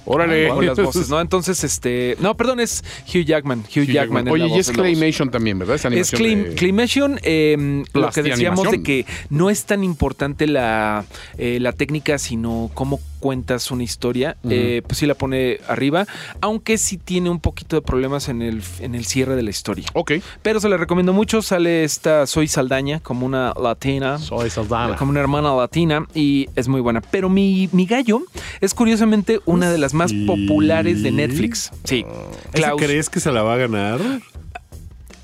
Órale. 0.07 0.47
Con 0.49 0.65
las 0.65 0.77
voces, 0.77 1.09
¿no? 1.09 1.19
Entonces, 1.21 1.63
este, 1.63 2.15
no, 2.19 2.35
perdón, 2.35 2.59
es 2.59 2.83
Hugh 3.07 3.25
Jackman, 3.25 3.59
Hugh, 3.59 3.83
Hugh 3.83 3.91
Jackman. 3.91 4.27
Oye, 4.29 4.47
y 4.47 4.57
es. 4.59 4.71
Claymation 4.71 5.29
también, 5.29 5.59
¿verdad? 5.59 5.75
Es 5.75 5.81
Es 5.81 5.85
animación 5.85 6.21
Claim- 6.21 6.43
de- 6.49 6.55
Claymation, 6.55 7.19
eh, 7.23 7.83
lo 7.93 8.09
que 8.09 8.23
decíamos 8.23 8.59
animación. 8.67 8.71
de 8.71 8.83
que 8.83 9.05
no 9.29 9.49
es 9.49 9.65
tan 9.65 9.83
importante 9.83 10.47
la, 10.47 11.05
eh, 11.37 11.59
la 11.61 11.71
técnica, 11.73 12.17
sino 12.17 12.69
cómo 12.73 12.99
cuentas 13.19 13.71
una 13.71 13.83
historia, 13.83 14.37
eh, 14.47 14.83
pues 14.85 14.99
sí 14.99 15.07
la 15.07 15.15
pone 15.15 15.59
arriba, 15.67 16.05
aunque 16.39 16.77
sí 16.77 16.97
tiene 16.97 17.31
un 17.31 17.39
poquito 17.39 17.75
de 17.75 17.81
problemas 17.81 18.29
en 18.29 18.43
el, 18.43 18.61
en 18.79 18.93
el 18.93 19.05
cierre 19.05 19.35
de 19.35 19.41
la 19.41 19.49
historia. 19.49 19.85
Ok. 19.93 20.11
Pero 20.43 20.59
se 20.59 20.69
la 20.69 20.77
recomiendo 20.77 21.13
mucho, 21.13 21.41
sale 21.41 21.83
esta 21.83 22.27
Soy 22.27 22.47
Saldaña 22.47 22.99
como 22.99 23.25
una 23.25 23.53
latina. 23.59 24.19
Soy 24.19 24.51
Saldana. 24.51 24.95
Como 24.97 25.09
una 25.11 25.19
hermana 25.19 25.53
latina 25.55 26.05
y 26.13 26.47
es 26.55 26.67
muy 26.67 26.79
buena. 26.79 27.01
Pero 27.01 27.27
mi, 27.27 27.67
mi 27.71 27.87
gallo 27.87 28.21
es 28.61 28.75
curiosamente 28.75 29.39
una 29.45 29.71
de 29.71 29.79
las 29.79 29.95
más 29.97 30.11
Sí. 30.11 30.25
populares 30.25 31.03
de 31.03 31.11
Netflix. 31.11 31.71
Sí. 31.83 32.05
¿Esa 32.53 32.67
Klaus. 32.67 32.81
crees 32.81 33.09
que 33.09 33.19
se 33.19 33.31
la 33.31 33.41
va 33.43 33.55
a 33.55 33.57
ganar? 33.57 33.99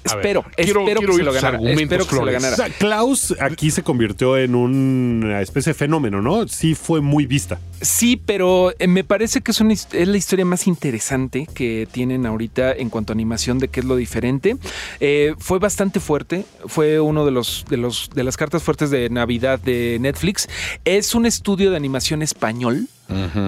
Ver, 0.05 0.17
Espero, 0.17 0.43
quiero- 0.57 0.81
espero 0.81 0.99
quiero 0.99 1.13
que 1.13 1.17
se 1.17 1.23
lo 1.23 1.31
ganara. 1.33 1.59
Espero 1.71 2.03
que 2.05 2.09
se 2.09 2.15
lo 2.17 2.25
ganara. 2.25 2.53
O 2.53 2.57
sea, 2.57 2.67
Klaus 2.69 3.33
aquí 3.39 3.71
se 3.71 3.83
convirtió 3.83 4.37
en 4.37 4.53
una 4.53 5.39
especie 5.41 5.69
de 5.71 5.75
fenómeno, 5.75 6.21
¿no? 6.21 6.45
Sí 6.49 6.75
fue 6.75 6.99
muy 6.99 7.25
vista. 7.25 7.57
Sí, 7.79 8.21
pero 8.23 8.73
eh, 8.79 8.87
me 8.87 9.05
parece 9.05 9.39
que 9.39 9.51
es, 9.51 9.61
una 9.61 9.71
es 9.73 9.87
la 9.93 10.17
historia 10.17 10.43
más 10.43 10.67
interesante 10.67 11.47
que 11.53 11.87
tienen 11.89 12.25
ahorita 12.25 12.73
en 12.73 12.89
cuanto 12.89 13.13
a 13.13 13.15
animación 13.15 13.59
de 13.59 13.69
qué 13.69 13.79
es 13.79 13.85
lo 13.85 13.95
diferente. 13.95 14.57
Eh, 14.99 15.35
fue 15.37 15.59
bastante 15.59 16.01
fuerte, 16.01 16.43
fue 16.67 16.99
uno 16.99 17.23
de 17.23 17.31
los, 17.31 17.63
de 17.69 17.77
los 17.77 18.09
de 18.13 18.25
las 18.25 18.35
cartas 18.35 18.61
fuertes 18.61 18.89
de 18.91 19.09
Navidad 19.09 19.57
de 19.57 19.99
Netflix. 20.01 20.49
Es 20.83 21.15
un 21.15 21.25
estudio 21.25 21.71
de 21.71 21.77
animación 21.77 22.21
español 22.21 22.89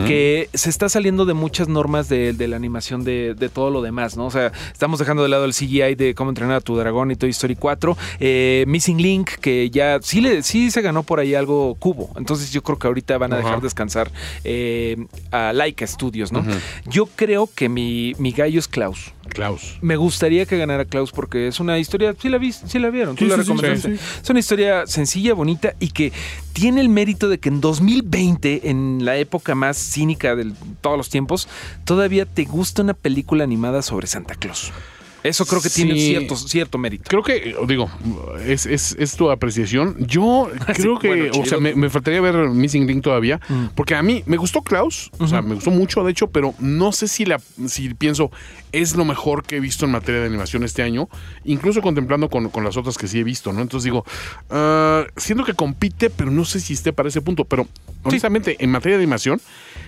que 0.08 0.50
se 0.54 0.70
está 0.70 0.90
saliendo 0.90 1.26
de 1.26 1.34
muchas 1.34 1.68
normas 1.68 2.10
de, 2.10 2.34
de 2.34 2.48
la 2.48 2.56
animación 2.56 3.04
de, 3.04 3.34
de 3.34 3.50
todo 3.50 3.70
lo 3.70 3.82
demás, 3.82 4.18
¿no? 4.18 4.26
O 4.26 4.32
sea, 4.32 4.52
estamos 4.72 5.00
dejando 5.00 5.24
de 5.24 5.30
lado 5.30 5.46
el 5.46 5.54
CGI 5.54 5.96
de 5.96 6.14
cómo 6.16 6.30
entrenar 6.30 6.58
a 6.58 6.62
tu 6.62 6.76
dragón 6.76 7.12
y 7.12 7.16
Toy 7.16 7.30
Story 7.32 7.56
4. 7.56 7.98
Eh, 8.20 8.66
Missing 8.68 9.02
Link, 9.02 9.30
que 9.42 9.70
ya 9.70 10.00
sí, 10.02 10.22
le, 10.22 10.44
sí 10.44 10.72
se 10.72 10.82
ganó 10.82 11.04
por 11.04 11.20
ahí 11.20 11.36
algo 11.36 11.76
cubo. 11.76 12.12
Entonces 12.18 12.52
yo 12.52 12.62
creo 12.64 12.78
que 12.80 12.88
ahorita 12.88 13.18
van 13.18 13.34
a 13.34 13.38
dejar 13.38 13.62
descansar 13.62 14.12
eh, 14.44 14.98
a 15.32 15.54
Laika 15.54 15.86
Studios, 15.88 16.32
¿no? 16.32 16.44
Yo 16.86 17.08
creo 17.08 17.50
que 17.54 17.70
mi, 17.70 18.14
mi 18.18 18.32
gallo 18.32 18.60
es 18.60 18.68
Klaus. 18.68 19.12
Klaus. 19.30 19.78
Me 19.82 19.96
gustaría 19.96 20.46
que 20.46 20.58
ganara 20.58 20.86
Klaus 20.86 21.12
porque 21.12 21.48
es 21.48 21.60
una 21.60 21.78
historia, 21.80 22.16
sí 22.20 22.30
la 22.30 22.38
vi, 22.38 22.52
sí 22.52 22.80
la 22.80 22.90
vieron, 22.90 23.16
tú 23.16 23.26
Sí, 23.26 23.30
la 23.30 23.36
sí, 23.38 23.44
sí, 23.44 23.50
recomendaste. 23.52 23.98
sí, 23.98 24.04
Es 24.24 24.30
una 24.30 24.40
historia 24.40 24.88
sencilla, 24.88 25.34
bonita 25.34 25.74
y 25.80 25.90
que 25.90 26.12
tiene 26.54 26.82
el 26.82 26.90
mérito 26.90 27.28
de 27.30 27.38
que 27.40 27.50
en 27.50 27.62
2020, 27.62 28.70
en 28.70 29.04
la 29.04 29.18
época 29.18 29.56
más 29.56 29.78
cínica 29.78 30.36
de 30.36 30.52
todos 30.82 30.98
los 30.98 31.10
tiempos, 31.10 31.48
todavía 31.84 32.26
te 32.26 32.46
gusta 32.46 32.82
una 32.82 32.94
película 32.94 33.44
animada 33.44 33.82
sobre 33.82 34.08
Santa 34.08 34.36
Claus. 34.36 34.72
Eso 35.26 35.46
creo 35.46 35.62
que 35.62 35.70
tiene 35.70 35.96
cierto, 36.00 36.36
cierto 36.36 36.78
mérito. 36.78 37.06
Creo 37.10 37.24
que, 37.24 37.56
digo, 37.68 37.90
es, 38.46 38.66
es, 38.66 38.96
es 39.00 39.16
tu 39.16 39.30
apreciación. 39.32 39.96
Yo 40.00 40.50
creo 40.76 41.00
que, 41.00 41.08
bueno, 41.08 41.40
o 41.42 41.46
sea, 41.46 41.60
me, 41.60 41.74
me 41.76 41.90
faltaría 41.90 42.22
ver 42.22 42.36
Missing 42.50 42.88
Link 42.88 43.04
todavía, 43.04 43.40
Mm. 43.50 43.68
porque 43.76 43.96
a 43.96 44.02
mí 44.04 44.24
me 44.26 44.38
gustó 44.38 44.62
Klaus, 44.62 45.12
o 45.20 45.28
sea, 45.28 45.42
me 45.42 45.56
gustó 45.56 45.72
mucho, 45.72 46.04
de 46.04 46.12
hecho, 46.12 46.28
pero 46.28 46.54
no 46.60 46.92
sé 46.92 47.08
si 47.08 47.26
la, 47.26 47.40
si 47.68 47.94
pienso, 47.94 48.32
es 48.72 48.96
lo 48.96 49.06
mejor 49.06 49.44
que 49.44 49.58
he 49.58 49.60
visto 49.60 49.86
en 49.86 49.92
materia 49.92 50.22
de 50.22 50.28
animación 50.28 50.64
este 50.64 50.82
año, 50.84 51.10
incluso 51.44 51.82
contemplando 51.82 52.30
con, 52.30 52.50
con 52.50 52.64
las 52.64 52.78
otras 52.78 52.98
que 52.98 53.08
sí 53.08 53.20
he 53.20 53.24
visto, 53.24 53.52
¿no? 53.54 53.62
Entonces 53.62 53.86
digo, 53.86 54.06
ah, 54.50 55.06
siento 55.18 55.44
que 55.44 55.54
compite, 55.54 56.10
pero 56.10 56.32
no 56.32 56.46
sé 56.46 56.60
si 56.60 56.74
esté 56.74 56.94
para 56.94 57.10
ese 57.10 57.22
punto, 57.22 57.46
pero 57.46 57.68
honestamente, 58.04 58.56
en 58.60 58.72
materia 58.72 58.98
de 58.98 59.04
animación, 59.04 59.42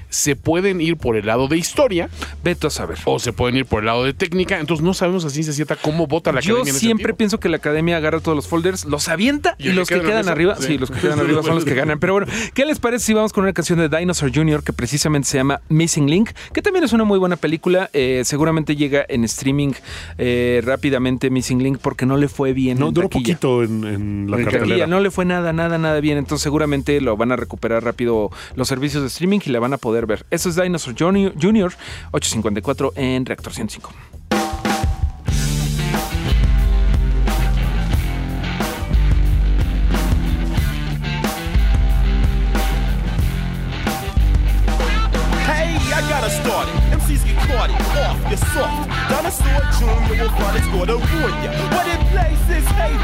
se 0.10 0.36
pueden 0.36 0.82
ir 0.82 0.98
por 0.98 1.16
el 1.18 1.26
lado 1.26 1.48
de 1.48 1.58
historia 1.58 2.10
Veto 2.44 2.68
a 2.68 2.70
saber. 2.70 2.98
o 3.06 3.20
se 3.20 3.34
pueden 3.34 3.58
ir 3.58 3.66
por 3.66 3.80
el 3.82 3.88
lado 3.88 4.04
de 4.04 4.14
técnica, 4.14 4.60
entonces 4.60 4.84
no 4.84 4.94
sabemos 4.94 5.26
a 5.26 5.30
ciencia 5.30 5.54
cierta 5.54 5.76
cómo 5.76 6.08
vota 6.08 6.32
la 6.32 6.40
Yo 6.42 6.56
academia. 6.56 6.72
ese 6.72 6.80
siempre 6.80 7.14
pienso 7.14 7.40
que 7.40 7.50
la 7.50 7.58
academia 7.58 7.98
agarra 7.98 8.20
todos 8.20 8.36
los 8.36 8.48
folders, 8.48 8.86
los 8.86 9.08
avienta 9.10 9.56
¿Y 9.60 9.70
los 9.74 9.88
que 9.90 10.02
quedan 10.02 10.30
arriba, 10.30 10.56
sí, 10.58 10.68
Sí. 10.68 10.78
los 10.78 10.92
que 10.92 11.00
quedan 11.00 11.20
arriba 11.20 11.42
son 11.44 11.56
los 11.56 11.66
que 11.66 11.74
ganan. 11.76 12.00
Pero 12.00 12.14
bueno, 12.14 12.28
¿qué 12.54 12.66
les 12.66 12.80
parece 12.80 13.06
si 13.06 13.14
vamos 13.14 13.34
con 13.34 13.44
una 13.44 13.54
canción 13.54 13.80
de 13.80 13.90
Dinosaur 13.90 14.32
Jr. 14.34 14.64
que 14.64 14.74
precisamente 14.74 15.28
se 15.28 15.38
llama 15.38 15.62
Missing 15.70 16.10
Link, 16.10 16.30
que 16.54 16.62
también 16.62 16.84
es 16.86 16.94
una 16.94 17.04
muy 17.04 17.20
buena 17.20 17.36
película? 17.36 17.90
eh, 17.94 18.22
seguramente 18.26 18.76
llega 18.76 19.06
en 19.10 19.24
streaming 19.24 19.72
eh, 20.18 20.62
rápidamente 20.64 21.30
Missing 21.30 21.62
Link 21.64 21.80
porque 21.82 22.06
no 22.06 22.18
le 22.18 22.28
fue 22.28 22.54
bien. 22.54 22.80
No, 22.80 22.90
en 22.90 22.94
duró 22.94 23.10
taquilla. 23.10 23.36
poquito 23.36 23.64
en, 23.64 23.84
en 23.84 24.32
la 24.32 24.38
En 24.38 24.44
cartelera. 24.44 24.68
Taquilla, 24.70 24.88
no 24.88 25.00
le 25.00 25.10
fue 25.12 25.26
nada, 25.26 25.54
nada, 25.54 25.78
nada 25.78 26.00
bien. 26.00 26.18
Entonces 26.18 26.44
seguramente 26.44 27.02
lo 27.02 27.18
van 27.18 27.32
a 27.32 27.36
recuperar 27.36 27.84
rápido 27.84 28.30
los 28.56 28.68
servicios 28.68 29.02
de 29.02 29.08
streaming 29.08 29.40
y 29.46 29.50
la 29.50 29.60
van 29.60 29.74
a 29.74 29.78
poder 29.78 29.97
ver. 30.06 30.26
Eso 30.30 30.50
es 30.50 30.56
Dinosaur. 30.56 30.96
Jr. 30.98 31.74
854 32.12 32.94
en 32.96 33.26
Reactor 33.26 33.54
105. 33.54 33.92
Hey, 45.46 45.78
I 45.94 46.02
gotta 46.10 46.30
start 46.30 46.68
it. 46.68 46.76
MCs 46.98 47.26
get 47.26 47.38
caught 47.48 47.70
it 47.70 47.82
off, 47.98 48.20
you're 48.28 48.38
soft. 48.38 48.90
Dinosaur 49.10 49.62
Jr. 49.80 50.28
will 50.88 51.00
ruin 51.00 51.34
ya. 51.44 51.52
Hey, 52.78 52.97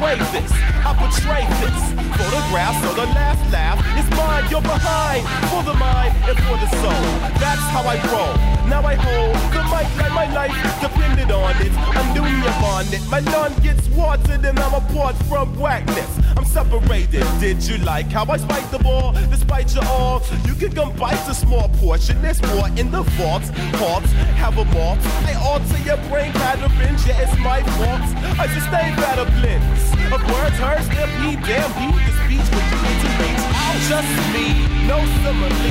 this. 0.00 0.50
I 0.84 0.92
portray 0.98 1.46
this. 1.62 1.80
Photographs 2.18 2.80
so 2.82 2.94
the 2.94 3.06
last 3.14 3.40
laugh 3.52 3.78
is 3.98 4.08
mine. 4.16 4.44
You're 4.50 4.62
behind 4.62 5.22
for 5.50 5.62
the 5.62 5.74
mind 5.74 6.14
and 6.26 6.38
for 6.44 6.56
the 6.58 6.68
soul. 6.82 7.04
That's 7.38 7.62
how 7.70 7.82
I 7.86 7.96
roll. 8.10 8.34
Now 8.68 8.82
I 8.82 8.94
hold 8.94 9.34
the 9.52 9.62
mic 9.70 9.86
like 9.96 10.12
my 10.12 10.32
life 10.34 10.54
depended 10.80 11.30
on 11.30 11.54
it. 11.62 11.72
I'm 11.96 12.14
doing 12.14 12.34
your 12.42 12.52
bonnet. 12.60 13.00
My 13.10 13.20
lawn 13.20 13.54
gets 13.62 13.88
watered 13.88 14.44
and 14.44 14.58
I'm 14.58 14.74
apart 14.74 15.16
from 15.28 15.56
whackness. 15.58 16.10
I'm 16.36 16.44
separated. 16.44 17.24
Did 17.40 17.62
you 17.64 17.78
like 17.78 18.06
how 18.10 18.26
I 18.26 18.36
spike 18.36 18.70
the 18.70 18.78
ball? 18.78 19.12
Despite 19.30 19.74
your 19.74 19.84
all, 19.86 20.22
you 20.46 20.54
can 20.54 20.72
come 20.72 20.94
bite 20.96 21.28
a 21.28 21.34
small 21.34 21.68
portion. 21.80 22.20
There's 22.22 22.42
more 22.42 22.68
in 22.76 22.90
the 22.90 23.02
vaults. 23.16 23.50
Hearts 23.80 24.10
have 24.42 24.58
a 24.58 24.64
malt. 24.66 24.98
I 25.26 25.34
alter 25.34 25.78
your 25.84 25.98
brain 26.08 26.32
patterns. 26.32 27.06
Yeah, 27.06 27.22
it's 27.22 27.38
my 27.38 27.62
fault. 27.62 28.02
I 28.38 28.46
just 28.46 28.64
sustain 28.64 28.96
better 28.96 29.24
blends 29.40 29.83
of 30.14 30.22
words, 30.30 30.58
hers, 30.58 30.86
their 30.88 31.08
P. 31.18 31.36
Damn, 31.42 31.70
beat 31.76 31.94
the 32.06 32.12
speech, 32.24 32.48
but 32.52 32.64
you 32.70 32.78
to 33.02 33.08
reach 33.18 33.44
out. 33.52 33.76
just 33.90 34.12
me, 34.34 34.46
no 34.86 34.98
simile. 35.20 35.70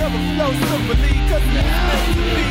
Never 0.00 0.20
flow 0.34 0.50
simply, 0.50 1.14
cause 1.30 1.44
it's 1.44 1.78
meant 1.86 2.04
to 2.10 2.22
be. 2.34 2.46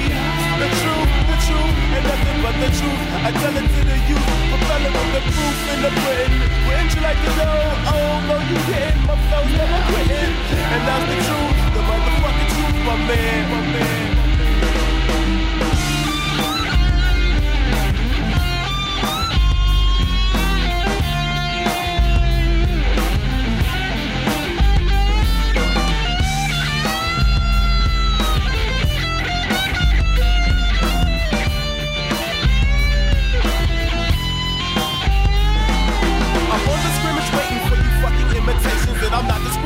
The 0.62 0.70
truth, 0.80 1.12
the 1.30 1.38
truth, 1.44 1.76
and 1.96 2.04
nothing 2.08 2.40
but 2.46 2.56
the 2.64 2.70
truth. 2.80 3.02
I 3.28 3.30
tell 3.36 3.56
it 3.58 3.68
to 3.68 3.82
the 3.84 3.98
youth, 4.08 4.28
propelling 4.50 4.94
with 4.94 5.12
the 5.16 5.22
proof 5.34 5.58
in 5.74 5.80
the 5.84 5.92
Britain. 6.02 6.34
Wouldn't 6.66 6.92
you 6.96 7.02
like 7.02 7.20
to 7.20 7.32
know? 7.42 7.58
Oh, 7.92 8.14
no, 8.30 8.36
you 8.48 8.58
didn't. 8.70 9.04
My 9.04 9.16
flow's 9.28 9.52
never 9.52 9.80
quitting. 9.92 10.34
And 10.74 10.82
that's 10.88 11.06
the 11.12 11.18
truth, 11.28 11.58
the 11.76 11.82
motherfucking 11.84 12.50
truth, 12.56 12.78
my 12.88 12.96
man, 13.08 13.42
my 13.52 13.62
man. 13.74 14.13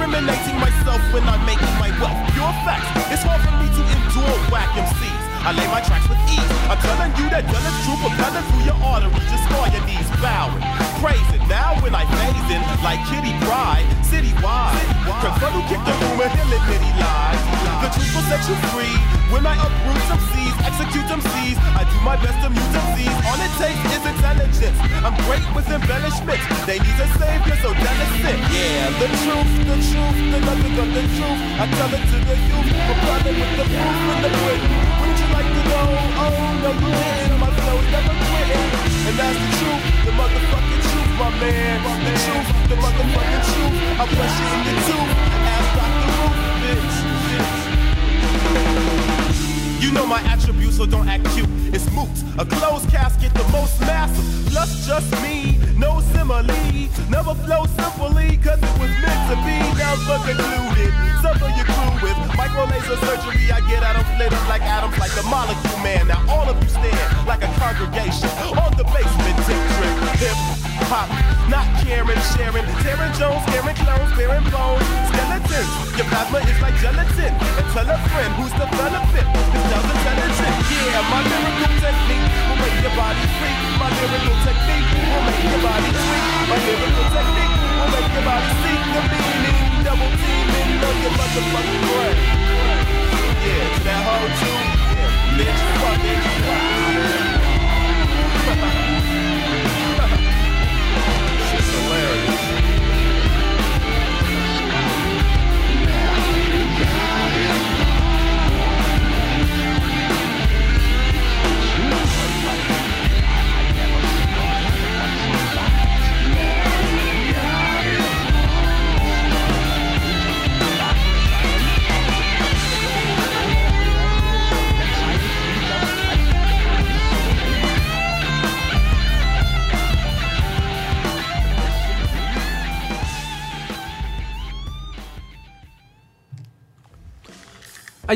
I'm 0.08 0.26
discriminating 0.26 0.60
myself 0.60 1.02
when 1.14 1.24
I'm 1.24 1.46
making 1.46 1.68
my 1.80 1.92
wealth. 2.00 2.34
Pure 2.34 2.54
facts. 2.64 3.12
It's 3.12 3.24
hard 3.24 3.42
for 3.42 3.52
me 3.60 3.68
to 3.68 3.84
endure 3.92 4.52
whack 4.52 4.70
MCs. 4.70 5.07
I 5.48 5.56
lay 5.56 5.64
my 5.72 5.80
tracks 5.80 6.04
with 6.12 6.20
ease. 6.28 6.44
I'm 6.68 6.76
telling 6.84 7.16
you 7.16 7.32
that 7.32 7.48
done 7.48 7.64
is 7.64 7.78
true, 7.88 7.96
propelling 8.04 8.44
through 8.52 8.68
your 8.68 8.76
arteries. 8.84 9.32
Just 9.32 9.48
your 9.48 9.80
knees, 9.88 10.04
bowing, 10.20 10.60
praising. 11.00 11.40
Now 11.48 11.72
when 11.80 11.96
I 11.96 12.04
phase 12.04 12.52
in, 12.52 12.60
like 12.84 13.00
Kitty 13.08 13.32
Pride, 13.48 13.88
citywide. 14.04 14.76
Confront 15.08 15.56
who 15.56 15.64
kicked 15.72 15.88
the 15.88 15.96
room 16.04 16.20
and 16.20 16.36
he'll 16.36 16.52
admit 16.52 16.84
he. 16.84 16.92
The 17.80 17.88
truth 17.96 18.12
will 18.12 18.28
set 18.28 18.44
you 18.44 18.60
free. 18.76 18.92
When 19.32 19.48
I 19.48 19.56
uproot 19.56 20.04
some 20.12 20.20
seeds, 20.36 20.58
execute 20.68 21.08
them 21.08 21.24
seeds. 21.24 21.60
I 21.80 21.88
do 21.88 21.96
my 22.04 22.20
best 22.20 22.44
to 22.44 22.52
mute 22.52 22.72
some 22.76 22.88
seeds. 23.00 23.16
All 23.24 23.40
it 23.40 23.54
takes 23.56 23.80
is 23.96 24.04
intelligence. 24.04 24.76
I'm 25.00 25.16
great 25.32 25.48
with 25.56 25.72
embellishments. 25.72 26.44
They 26.68 26.84
need 26.84 27.00
a 27.00 27.08
savior, 27.16 27.56
so 27.64 27.72
it. 27.72 28.38
Yeah, 28.52 28.92
the 29.00 29.08
truth, 29.24 29.52
the 29.64 29.78
truth, 29.80 30.18
the 30.28 30.40
nothing 30.44 30.76
but 30.76 30.90
the 30.92 31.04
truth. 31.16 31.40
I 31.56 31.66
tell 31.72 31.92
it 31.96 32.04
to 32.04 32.18
the 32.20 32.36
youth. 32.36 32.68
Running 33.08 33.38
with 33.40 33.54
the 33.56 33.66
proof 33.72 33.96
in 34.12 34.20
the 34.28 34.32
Britain. 34.44 34.72
Wouldn't 35.00 35.37
like 35.38 35.54
to 35.54 35.64
know? 35.70 35.88
Oh, 36.24 36.34
no, 36.64 36.70
you 36.82 36.90
didn't. 36.98 37.40
My 37.40 37.50
flow's 37.58 37.88
never 37.94 38.14
quitting. 38.26 38.70
And 39.08 39.16
that's 39.20 39.38
the 39.44 39.50
truth, 39.60 39.84
the 40.06 40.14
motherfucking 40.20 40.82
truth, 40.90 41.12
my 41.22 41.30
man. 41.42 41.78
The 42.06 42.14
truth, 42.26 42.50
the 42.70 42.76
motherfucking 42.84 43.44
truth. 43.50 43.76
I 44.02 44.06
bless 44.14 44.34
you 44.40 44.48
in 44.56 44.62
the 44.68 44.74
tooth. 44.88 45.12
Ask 45.54 45.70
Dr. 45.78 46.10
Ruth, 46.18 46.40
bitch. 46.62 46.96
bitch. 47.30 48.97
You 49.80 49.92
know 49.92 50.06
my 50.08 50.22
attributes, 50.22 50.78
so 50.78 50.86
don't 50.86 51.08
act 51.08 51.26
cute. 51.36 51.50
It's 51.74 51.90
moot. 51.92 52.10
A 52.40 52.46
closed 52.46 52.90
casket, 52.90 53.34
the 53.34 53.44
most 53.54 53.80
massive. 53.82 54.26
Plus 54.52 54.88
just 54.88 55.12
me, 55.22 55.60
no 55.78 56.02
simile. 56.14 56.90
Never 57.10 57.36
flow 57.46 57.66
simply, 57.78 58.38
cause 58.38 58.58
it 58.58 58.76
was 58.82 58.90
meant 59.04 59.22
to 59.30 59.36
be. 59.46 59.58
Never 59.78 60.18
concluded. 60.26 60.94
Suffer 61.22 61.50
your 61.54 61.66
crew 61.70 62.10
with 62.10 62.18
micro 62.36 62.66
laser 62.66 62.98
surgery. 63.06 63.52
I 63.52 63.62
get 63.70 63.84
atoms 63.84 64.10
lit 64.18 64.34
up 64.34 64.50
like 64.50 64.64
atoms, 64.64 64.98
like 64.98 65.14
the 65.14 65.24
molecule 65.24 65.80
man. 65.86 66.08
Now 66.08 66.26
all 66.28 66.50
of 66.50 66.58
you 66.62 66.70
stand 66.70 67.28
like 67.28 67.44
a 67.44 67.52
congregation 67.62 68.30
on 68.58 68.74
the 68.78 68.84
basement 68.84 69.38
tip 69.46 69.62
trip. 69.78 69.96
Hip 70.26 70.77
hop, 70.88 71.08
not 71.52 71.68
caring, 71.84 72.20
sharing. 72.36 72.66
Tearing 72.84 73.14
Jones, 73.20 73.44
scaring 73.48 73.76
clones, 73.76 74.12
bearing 74.16 74.48
bones. 74.52 74.84
Skeletons, 75.12 75.72
your 76.00 76.08
plasma 76.08 76.40
is 76.48 76.60
like 76.64 76.76
gelatin. 76.80 77.32
And 77.60 77.68
tell 77.76 77.88
a 77.88 77.98
friend 78.12 78.32
who's 78.40 78.56
the 78.56 78.68
benefit. 78.72 79.28
This 79.52 79.66
does 79.72 79.88
intelligent. 79.88 80.56
Yeah, 80.72 81.12
my 81.12 81.20
lyrical 81.28 81.74
technique 81.84 82.27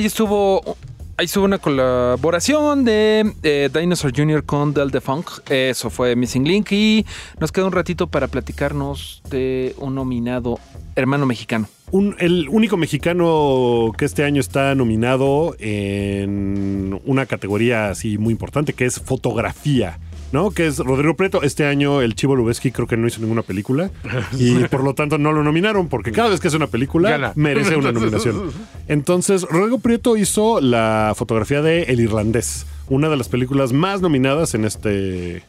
Ahí 0.01 0.07
estuvo. 0.07 0.63
Ahí 1.15 1.25
estuvo 1.25 1.45
una 1.45 1.59
colaboración 1.59 2.83
de 2.83 3.33
eh, 3.43 3.69
Dinosaur 3.71 4.11
Jr. 4.17 4.43
con 4.43 4.73
Del 4.73 4.89
Funk. 4.99 5.27
Eso 5.47 5.91
fue 5.91 6.15
Missing 6.15 6.43
Link. 6.43 6.71
Y 6.71 7.05
nos 7.39 7.51
queda 7.51 7.65
un 7.67 7.71
ratito 7.71 8.07
para 8.07 8.27
platicarnos 8.27 9.21
de 9.29 9.75
un 9.77 9.93
nominado 9.93 10.57
hermano 10.95 11.27
mexicano. 11.27 11.67
Un- 11.91 12.15
el 12.17 12.49
único 12.49 12.77
mexicano 12.77 13.91
que 13.95 14.05
este 14.05 14.23
año 14.23 14.41
está 14.41 14.73
nominado 14.73 15.55
en 15.59 16.99
una 17.05 17.27
categoría 17.27 17.89
así 17.91 18.17
muy 18.17 18.31
importante 18.31 18.73
que 18.73 18.85
es 18.85 18.99
fotografía. 18.99 19.99
¿No? 20.31 20.51
Que 20.51 20.67
es 20.67 20.77
Rodrigo 20.79 21.15
Prieto. 21.15 21.41
Este 21.43 21.65
año 21.65 22.01
el 22.01 22.15
Chivo 22.15 22.35
Lubeski 22.35 22.71
creo 22.71 22.87
que 22.87 22.97
no 22.97 23.07
hizo 23.07 23.19
ninguna 23.21 23.41
película. 23.41 23.89
Y 24.37 24.55
por 24.65 24.83
lo 24.83 24.93
tanto 24.93 25.17
no 25.17 25.31
lo 25.31 25.43
nominaron. 25.43 25.87
Porque 25.89 26.11
cada 26.11 26.29
vez 26.29 26.39
que 26.39 26.47
hace 26.47 26.57
una 26.57 26.67
película 26.67 27.09
Gana. 27.11 27.33
merece 27.35 27.75
una 27.75 27.91
nominación. 27.91 28.51
Entonces, 28.87 29.43
Rodrigo 29.43 29.79
Prieto 29.79 30.15
hizo 30.17 30.61
la 30.61 31.13
fotografía 31.15 31.61
de 31.61 31.83
El 31.83 31.99
Irlandés. 31.99 32.65
Una 32.89 33.09
de 33.09 33.17
las 33.17 33.29
películas 33.29 33.73
más 33.73 34.01
nominadas 34.01 34.53
en 34.53 34.65
este 34.65 35.37
eh, 35.37 35.43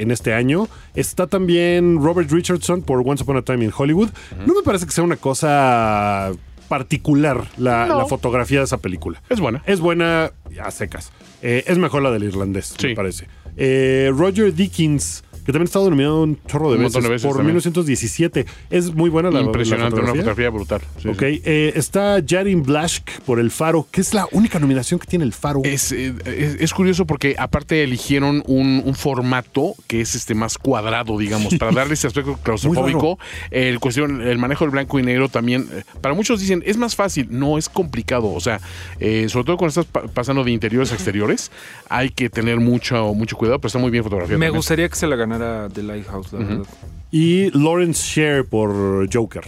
en 0.00 0.10
este 0.10 0.32
año. 0.34 0.68
Está 0.94 1.26
también 1.26 2.02
Robert 2.02 2.30
Richardson 2.30 2.82
por 2.82 3.02
Once 3.06 3.22
Upon 3.22 3.36
a 3.36 3.42
Time 3.42 3.64
in 3.64 3.72
Hollywood. 3.76 4.08
No 4.46 4.54
me 4.54 4.62
parece 4.64 4.86
que 4.86 4.92
sea 4.92 5.04
una 5.04 5.16
cosa 5.16 6.32
particular 6.68 7.44
la, 7.58 7.86
No. 7.86 7.98
la 7.98 8.06
fotografía 8.06 8.58
de 8.58 8.64
esa 8.64 8.78
película. 8.78 9.22
Es 9.28 9.38
buena. 9.40 9.62
Es 9.66 9.80
buena 9.80 10.32
a 10.62 10.70
secas. 10.70 11.12
Eh, 11.42 11.64
es 11.66 11.78
mejor 11.78 12.02
la 12.02 12.10
del 12.10 12.24
irlandés, 12.24 12.74
Sí. 12.78 12.88
me 12.88 12.94
parece. 12.96 13.28
Eh, 13.56 14.10
Roger 14.12 14.50
Dickens, 14.52 15.22
que 15.46 15.52
también 15.52 15.62
ha 15.62 15.64
estado 15.66 15.88
nominado 15.90 16.22
un 16.24 16.38
chorro 16.46 16.70
de 16.70 16.76
Un 16.76 16.82
veces, 16.82 16.94
montón 16.94 17.02
de 17.04 17.08
veces 17.10 17.26
por 17.26 17.36
también. 17.36 17.54
1917. 17.54 18.46
Es 18.70 18.92
muy 18.94 19.08
buena 19.10 19.30
la, 19.30 19.40
Impresionante, 19.40 19.96
la 19.96 20.02
una 20.02 20.10
fotografía 20.12 20.50
brutal. 20.50 20.80
Sí, 21.00 21.08
ok, 21.08 21.18
sí. 21.20 21.42
eh, 21.44 21.72
está 21.76 22.18
Jarin 22.26 22.62
Blaschk 22.62 23.20
por 23.22 23.38
El 23.40 23.50
Faro, 23.50 23.86
que 23.90 24.00
es 24.00 24.12
la 24.14 24.26
única 24.32 24.58
nominación 24.58 24.98
que 25.00 25.06
tiene 25.06 25.24
El 25.24 25.32
Faro. 25.32 25.60
Es, 25.64 25.92
eh, 25.92 26.12
es- 26.24 26.56
es 26.60 26.74
curioso 26.74 27.06
porque 27.06 27.36
aparte 27.38 27.82
eligieron 27.82 28.42
un, 28.46 28.82
un 28.84 28.94
formato 28.94 29.74
que 29.86 30.00
es 30.00 30.14
este 30.14 30.34
más 30.34 30.58
cuadrado, 30.58 31.16
digamos, 31.18 31.54
para 31.54 31.72
darle 31.72 31.94
ese 31.94 32.06
aspecto 32.06 32.36
claustrofóbico. 32.42 33.18
El 33.50 33.78
cuestión, 33.80 34.22
el 34.22 34.38
manejo 34.38 34.64
del 34.64 34.70
blanco 34.72 34.98
y 34.98 35.02
negro 35.02 35.28
también. 35.28 35.68
eh, 35.72 35.82
Para 36.00 36.14
muchos 36.14 36.40
dicen 36.40 36.62
es 36.66 36.76
más 36.76 36.96
fácil, 36.96 37.28
no 37.30 37.58
es 37.58 37.68
complicado. 37.68 38.32
O 38.32 38.40
sea, 38.40 38.60
eh, 39.00 39.26
sobre 39.28 39.44
todo 39.44 39.56
cuando 39.56 39.68
estás 39.80 39.84
pa- 39.86 40.06
pasando 40.08 40.42
de 40.44 40.50
interiores 40.50 40.90
a 40.92 40.94
exteriores, 40.94 41.50
hay 41.88 42.10
que 42.10 42.28
tener 42.30 42.58
mucho, 42.58 43.14
mucho 43.14 43.36
cuidado, 43.36 43.58
pero 43.58 43.68
está 43.68 43.78
muy 43.78 43.90
bien 43.90 44.02
fotografiado. 44.02 44.38
Me 44.38 44.46
también. 44.46 44.58
gustaría 44.58 44.88
que 44.88 44.96
se 44.96 45.06
la 45.06 45.16
ganara 45.16 45.35
The 45.38 45.82
Lighthouse, 45.82 46.32
la 46.32 46.38
verdad. 46.40 46.66
Y 47.10 47.50
Lawrence 47.52 48.02
Sher 48.02 48.44
por 48.44 49.08
Joker. 49.12 49.44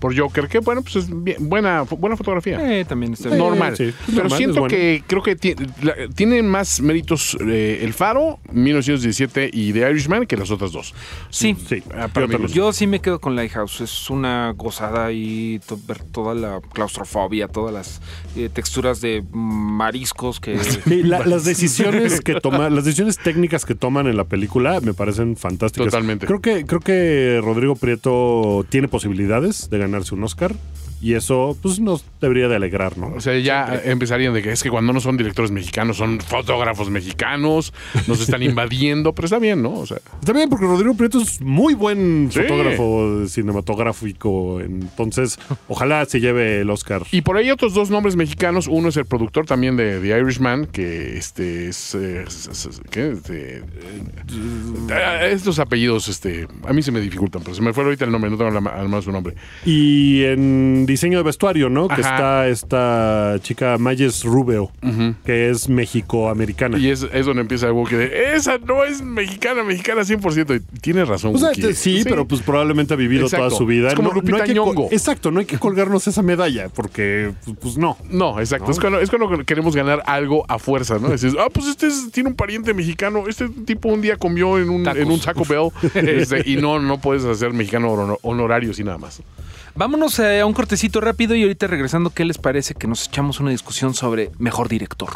Por 0.00 0.18
Joker, 0.18 0.48
que 0.48 0.58
bueno, 0.60 0.82
pues 0.82 0.96
es 0.96 1.22
bien- 1.24 1.36
buena, 1.48 1.82
buena 1.82 2.16
fotografía. 2.16 2.58
Eh, 2.80 2.84
también 2.84 3.12
está 3.12 3.28
bien. 3.28 3.38
normal. 3.38 3.76
sí, 3.76 3.92
Pero 4.06 4.22
normal, 4.22 4.36
siento 4.38 4.60
bueno. 4.60 4.74
que 4.74 5.04
creo 5.06 5.22
que 5.22 5.36
la- 5.82 5.94
tiene 6.14 6.42
más 6.42 6.80
méritos 6.80 7.36
eh, 7.46 7.80
El 7.82 7.92
Faro, 7.92 8.38
1917 8.52 9.50
y 9.52 9.72
The 9.72 9.90
Irishman 9.90 10.26
que 10.26 10.36
las 10.36 10.50
otras 10.50 10.72
dos. 10.72 10.94
Sí. 11.30 11.54
Sí, 11.68 11.82
Ah, 11.94 12.08
yo. 12.14 12.46
Yo 12.48 12.72
sí 12.72 12.86
me 12.86 13.00
quedo 13.00 13.20
con 13.20 13.36
Lighthouse. 13.36 13.80
Es 13.82 14.10
una 14.10 14.52
gozada 14.56 15.12
y 15.12 15.60
to- 15.66 15.78
ver 15.86 15.98
toda 16.02 16.34
la 16.34 16.60
claustrofobia, 16.72 17.46
todas 17.48 17.72
las 17.74 18.00
eh, 18.36 18.48
texturas 18.52 19.00
de 19.00 19.22
mariscos 19.32 20.40
que. 20.40 20.58
Sí, 20.58 21.02
la- 21.02 21.24
las 21.26 21.44
decisiones 21.44 22.20
que 22.20 22.34
toman, 22.40 22.74
las 22.74 22.84
decisiones 22.84 23.18
técnicas 23.18 23.64
que 23.64 23.74
toman 23.74 24.06
en 24.06 24.16
la 24.16 24.24
película 24.24 24.80
me 24.80 24.94
parecen 24.94 25.36
fantásticas. 25.36 25.86
Totalmente. 25.86 26.26
Creo 26.26 26.40
que, 26.40 26.64
creo 26.64 26.80
que 26.80 27.40
Rodrigo 27.42 27.76
Prieto 27.76 28.64
tiene 28.68 28.88
posibilidades 28.88 29.68
de 29.70 29.78
ganarse 29.90 30.14
un 30.14 30.22
Oscar. 30.22 30.54
Y 31.00 31.14
eso, 31.14 31.56
pues, 31.62 31.80
nos 31.80 32.04
debería 32.20 32.46
de 32.48 32.56
alegrar, 32.56 32.98
¿no? 32.98 33.08
O 33.16 33.20
sea, 33.20 33.38
ya 33.38 33.80
empezarían 33.84 34.34
de 34.34 34.42
que 34.42 34.52
es 34.52 34.62
que 34.62 34.68
cuando 34.70 34.92
no 34.92 35.00
son 35.00 35.16
directores 35.16 35.50
mexicanos, 35.50 35.96
son 35.96 36.20
fotógrafos 36.20 36.90
mexicanos, 36.90 37.72
nos 38.06 38.20
están 38.20 38.42
invadiendo, 38.42 39.14
pero 39.14 39.24
está 39.26 39.38
bien, 39.38 39.62
¿no? 39.62 39.72
O 39.74 39.86
sea, 39.86 39.98
Está 40.20 40.32
bien, 40.34 40.48
porque 40.50 40.66
Rodrigo 40.66 40.94
Prieto 40.94 41.18
es 41.20 41.40
muy 41.40 41.72
buen 41.74 42.28
Sí. 42.30 42.40
fotógrafo 42.40 43.26
cinematográfico. 43.28 44.60
Entonces, 44.60 45.38
ojalá 45.68 46.04
se 46.04 46.20
lleve 46.20 46.60
el 46.60 46.70
Oscar. 46.70 47.02
Y 47.12 47.22
por 47.22 47.36
ahí 47.36 47.50
otros 47.50 47.72
dos 47.74 47.90
nombres 47.90 48.16
mexicanos. 48.16 48.66
Uno 48.68 48.88
es 48.90 48.96
el 48.96 49.06
productor 49.06 49.46
también 49.46 49.76
de 49.76 50.00
The 50.00 50.18
Irishman, 50.20 50.66
que 50.66 51.16
este 51.16 51.68
es. 51.68 51.94
eh, 51.94 52.24
es- 52.26 52.46
es- 52.48 52.66
es- 52.66 52.80
¿Qué? 52.90 53.10
Este, 53.12 53.58
eh, 53.58 55.30
estos 55.32 55.58
apellidos, 55.58 56.08
este, 56.08 56.46
a 56.66 56.72
mí 56.72 56.82
se 56.82 56.92
me 56.92 57.00
dificultan, 57.00 57.42
pero 57.42 57.54
se 57.54 57.62
me 57.62 57.72
fue 57.72 57.84
ahorita 57.84 58.04
el 58.04 58.10
nombre, 58.12 58.30
no 58.30 58.36
tengo 58.36 58.50
además 58.70 59.04
su 59.04 59.12
nombre. 59.12 59.34
Y 59.64 60.24
en 60.24 60.84
diseño 60.90 61.18
de 61.18 61.24
vestuario, 61.24 61.68
¿no? 61.70 61.88
Que 61.88 62.00
está 62.00 62.46
esta 62.48 63.36
chica 63.42 63.78
Mayes 63.78 64.24
Rubio, 64.24 64.70
que 65.24 65.50
es 65.50 65.68
México-americana. 65.68 66.78
Y 66.78 66.90
es, 66.90 67.06
es 67.12 67.26
donde 67.26 67.42
empieza 67.42 67.66
el 67.66 67.72
Wookiee 67.72 67.96
de. 67.98 68.34
Esa 68.34 68.58
no 68.58 68.84
es 68.84 69.02
mexicana, 69.02 69.62
mexicana 69.64 70.02
100%. 70.02 70.56
Y 70.56 70.78
tiene 70.80 71.04
razón. 71.04 71.34
O 71.34 71.38
sea, 71.38 71.48
Wookiee. 71.48 71.68
te- 71.68 71.74
sí, 71.74 72.00
pero 72.04 72.26
pues 72.26 72.42
probablemente 72.42 72.94
ha 72.94 72.96
vivido 72.96 73.24
Exacto. 73.24 73.46
toda 73.48 73.58
su 73.58 73.66
vida. 73.66 73.88
Es 73.88 73.94
como 73.94 74.08
no, 74.10 74.14
Lupita 74.16 74.38
no 74.38 74.42
hay 74.70 74.88
que. 74.88 74.94
Exacto, 74.94 75.30
no 75.30 75.40
hay 75.40 75.46
que 75.46 75.58
colgarnos 75.58 76.06
esa 76.06 76.22
medalla, 76.22 76.68
porque 76.68 77.32
pues, 77.44 77.56
pues 77.60 77.76
no. 77.78 77.96
No, 78.10 78.38
exacto. 78.40 78.70
Es, 78.70 78.78
cuando, 78.80 79.00
es 79.00 79.10
cuando 79.10 79.44
queremos 79.44 79.74
ganar 79.76 80.02
algo 80.06 80.44
a 80.48 80.58
fuerza, 80.58 80.98
¿no? 80.98 81.08
Decís, 81.08 81.34
ah, 81.38 81.48
pues 81.52 81.66
este 81.66 81.86
es- 81.86 82.10
tiene 82.12 82.28
un 82.30 82.36
pariente 82.36 82.74
mexicano. 82.74 83.24
Este 83.28 83.48
tipo 83.48 83.88
un 83.88 84.00
día 84.00 84.16
comió 84.16 84.58
en 84.58 84.68
un, 84.70 84.82
Tacos. 84.84 85.00
en 85.02 85.10
un 85.10 85.20
Taco 85.20 85.44
Bell. 85.44 85.70
este, 85.94 86.42
y 86.50 86.56
no, 86.56 86.78
no 86.80 87.00
puedes 87.00 87.24
hacer 87.24 87.52
mexicano 87.52 87.90
honor- 87.92 88.18
honorario 88.22 88.72
y 88.76 88.84
nada 88.84 88.98
más. 88.98 89.22
Vámonos 89.80 90.18
eh, 90.18 90.40
a 90.40 90.44
un 90.44 90.52
cortecito 90.52 91.00
rápido 91.00 91.34
y 91.34 91.42
ahorita 91.42 91.66
regresando, 91.66 92.10
¿qué 92.10 92.26
les 92.26 92.36
parece 92.36 92.74
que 92.74 92.86
nos 92.86 93.08
echamos 93.08 93.40
una 93.40 93.48
discusión 93.48 93.94
sobre 93.94 94.30
mejor 94.38 94.68
director? 94.68 95.08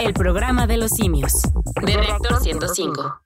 El 0.00 0.14
programa 0.14 0.66
de 0.66 0.78
los 0.78 0.90
simios. 0.90 1.42
De 1.80 1.96
Reactor 1.96 2.42
105. 2.42 3.22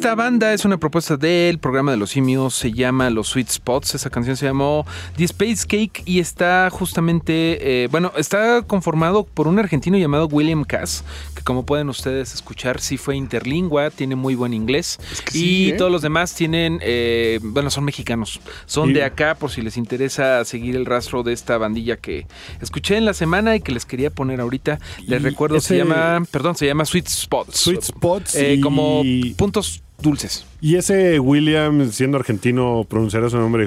Esta 0.00 0.14
banda 0.14 0.54
es 0.54 0.64
una 0.64 0.78
propuesta 0.78 1.18
del 1.18 1.58
programa 1.58 1.90
de 1.90 1.98
los 1.98 2.08
simios, 2.08 2.54
se 2.54 2.72
llama 2.72 3.10
Los 3.10 3.28
Sweet 3.28 3.50
Spots, 3.50 3.94
esa 3.96 4.08
canción 4.08 4.34
se 4.34 4.46
llamó 4.46 4.86
The 5.18 5.24
Space 5.24 5.66
Cake 5.68 6.02
y 6.06 6.20
está 6.20 6.70
justamente, 6.70 7.82
eh, 7.84 7.88
bueno, 7.88 8.10
está 8.16 8.62
conformado 8.62 9.24
por 9.24 9.46
un 9.46 9.58
argentino 9.58 9.98
llamado 9.98 10.26
William 10.26 10.64
Cass, 10.64 11.04
que 11.36 11.42
como 11.42 11.66
pueden 11.66 11.90
ustedes 11.90 12.32
escuchar, 12.32 12.80
sí 12.80 12.96
fue 12.96 13.14
interlingua, 13.14 13.90
tiene 13.90 14.16
muy 14.16 14.34
buen 14.36 14.54
inglés 14.54 14.98
que 15.30 15.36
y 15.36 15.40
sí, 15.42 15.68
¿eh? 15.68 15.72
todos 15.74 15.92
los 15.92 16.00
demás 16.00 16.34
tienen, 16.34 16.78
eh, 16.82 17.38
bueno, 17.42 17.68
son 17.68 17.84
mexicanos, 17.84 18.40
son 18.64 18.94
de 18.94 19.04
acá 19.04 19.34
por 19.34 19.50
si 19.50 19.60
les 19.60 19.76
interesa 19.76 20.42
seguir 20.46 20.76
el 20.76 20.86
rastro 20.86 21.22
de 21.24 21.34
esta 21.34 21.58
bandilla 21.58 21.98
que 21.98 22.26
escuché 22.62 22.96
en 22.96 23.04
la 23.04 23.12
semana 23.12 23.54
y 23.54 23.60
que 23.60 23.72
les 23.72 23.84
quería 23.84 24.08
poner 24.08 24.40
ahorita. 24.40 24.80
Les 25.06 25.20
Y 25.20 25.24
recuerdo, 25.24 25.60
se 25.60 25.76
llama, 25.76 26.22
perdón, 26.30 26.56
se 26.56 26.64
llama 26.64 26.86
Sweet 26.86 27.06
Spots. 27.06 27.60
Sweet 27.60 27.82
Spots 27.82 28.34
y- 28.40 28.62
como 28.62 29.02
puntos 29.36 29.82
dulces. 30.02 30.46
Y 30.62 30.76
ese 30.76 31.18
William, 31.20 31.90
siendo 31.90 32.18
argentino, 32.18 32.84
pronunciará 32.88 33.30
su 33.30 33.38
nombre 33.38 33.66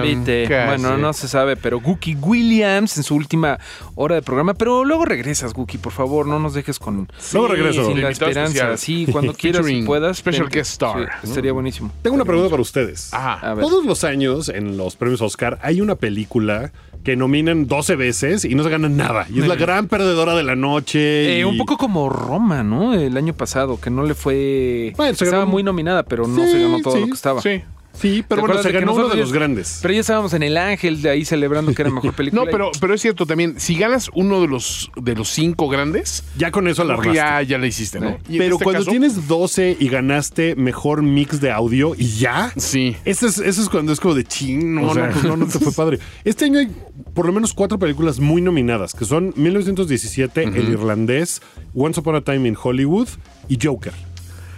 viste. 0.00 0.44
casi. 0.48 0.80
Bueno, 0.82 0.96
no 0.98 1.12
se 1.12 1.26
sabe, 1.26 1.56
pero 1.56 1.80
Gookie 1.80 2.14
Williams 2.14 2.96
en 2.96 3.02
su 3.02 3.16
última 3.16 3.58
hora 3.96 4.14
de 4.14 4.22
programa. 4.22 4.54
Pero 4.54 4.84
luego 4.84 5.04
regresas, 5.04 5.52
Gookie, 5.52 5.78
por 5.78 5.92
favor, 5.92 6.26
no 6.26 6.38
nos 6.38 6.54
dejes 6.54 6.78
con 6.78 7.08
Luego 7.32 7.48
regreso. 7.48 7.86
sin 7.88 8.00
la 8.00 8.10
esperanza. 8.10 8.42
especial. 8.72 8.78
Sí, 8.78 9.06
cuando 9.10 9.34
quieras 9.34 9.68
y 9.68 9.82
puedas. 9.82 10.18
special 10.18 10.48
guest 10.48 10.72
star, 10.72 11.10
Sí, 11.22 11.28
estaría 11.28 11.52
buenísimo. 11.52 11.90
Tengo 12.02 12.14
una 12.14 12.24
pregunta 12.24 12.50
para 12.50 12.62
ustedes. 12.62 13.12
Ajá. 13.12 13.34
A 13.50 13.54
ver. 13.54 13.64
Todos 13.64 13.84
los 13.84 14.04
años 14.04 14.48
en 14.48 14.76
los 14.76 14.94
premios 14.94 15.20
Oscar 15.22 15.58
hay 15.62 15.80
una 15.80 15.96
película 15.96 16.72
que 17.04 17.16
nominan 17.16 17.66
12 17.66 17.96
veces 17.96 18.44
y 18.44 18.54
no 18.54 18.62
se 18.62 18.70
ganan 18.70 18.96
nada. 18.96 19.26
Y 19.32 19.40
es 19.40 19.48
la 19.48 19.56
gran 19.56 19.88
perdedora 19.88 20.34
de 20.34 20.42
la 20.44 20.54
noche. 20.56 21.36
Eh, 21.36 21.40
y- 21.40 21.44
un 21.44 21.58
poco 21.58 21.76
como 21.76 22.08
Roma, 22.08 22.62
¿no? 22.62 22.94
El 22.94 23.16
año 23.16 23.34
pasado, 23.34 23.80
que 23.80 23.90
no 23.90 24.04
le 24.04 24.14
fue. 24.14 24.92
Bueno, 24.96 25.12
estaba 25.12 25.30
ganó- 25.38 25.46
muy 25.50 25.62
nominada, 25.62 26.04
pero 26.04 26.26
no 26.28 26.44
Sí, 26.44 26.50
se 26.52 26.62
ganó 26.62 26.80
todo 26.80 26.94
sí, 26.94 27.00
lo 27.00 27.06
que 27.06 27.12
estaba. 27.12 27.40
Sí. 27.42 27.62
Sí, 27.94 28.24
pero 28.26 28.40
¿Te 28.42 28.46
bueno, 28.48 28.62
se 28.62 28.72
ganó 28.72 28.94
uno 28.94 29.08
de 29.08 29.16
los 29.16 29.32
grandes. 29.32 29.78
Pero 29.82 29.94
ya 29.94 30.00
estábamos 30.00 30.32
en 30.32 30.42
el 30.42 30.56
Ángel 30.56 31.02
de 31.02 31.10
ahí 31.10 31.24
celebrando 31.24 31.72
que 31.74 31.82
era 31.82 31.90
mejor 31.90 32.12
película. 32.16 32.44
No, 32.44 32.50
pero, 32.50 32.70
pero 32.80 32.94
es 32.94 33.00
cierto 33.02 33.26
también, 33.26 33.60
si 33.60 33.76
ganas 33.76 34.10
uno 34.14 34.40
de 34.40 34.48
los 34.48 34.90
de 34.96 35.14
los 35.14 35.28
cinco 35.28 35.68
grandes, 35.68 36.24
Ya 36.36 36.50
con 36.50 36.66
eso 36.68 36.84
la 36.84 36.98
ya, 37.12 37.42
ya 37.42 37.58
le 37.58 37.68
hiciste, 37.68 38.00
¿no? 38.00 38.18
Pero 38.26 38.54
este 38.54 38.64
cuando 38.64 38.80
caso- 38.80 38.90
tienes 38.90 39.28
12 39.28 39.76
y 39.78 39.88
ganaste 39.88 40.56
mejor 40.56 41.02
mix 41.02 41.40
de 41.40 41.50
audio 41.50 41.94
y 41.96 42.06
ya. 42.16 42.52
Sí. 42.56 42.96
Ese 43.04 43.26
es, 43.26 43.38
ese 43.38 43.60
es 43.62 43.68
cuando 43.68 43.92
es 43.92 44.00
como 44.00 44.14
de 44.14 44.24
ching, 44.24 44.74
no, 44.74 44.88
O 44.88 44.94
sea. 44.94 45.06
no, 45.08 45.12
pues 45.12 45.24
no, 45.24 45.36
no 45.36 45.46
te 45.46 45.58
fue 45.58 45.72
padre. 45.72 45.98
Este 46.24 46.46
año 46.46 46.58
hay 46.60 46.68
por 47.14 47.26
lo 47.26 47.32
menos 47.32 47.52
cuatro 47.52 47.78
películas 47.78 48.18
muy 48.20 48.40
nominadas, 48.42 48.94
que 48.94 49.04
son 49.04 49.32
1917, 49.36 50.44
El 50.44 50.68
Irlandés, 50.70 51.42
Once 51.74 52.00
Upon 52.00 52.16
a 52.16 52.20
Time 52.22 52.48
in 52.48 52.56
Hollywood 52.60 53.08
y 53.48 53.58
Joker. 53.62 53.92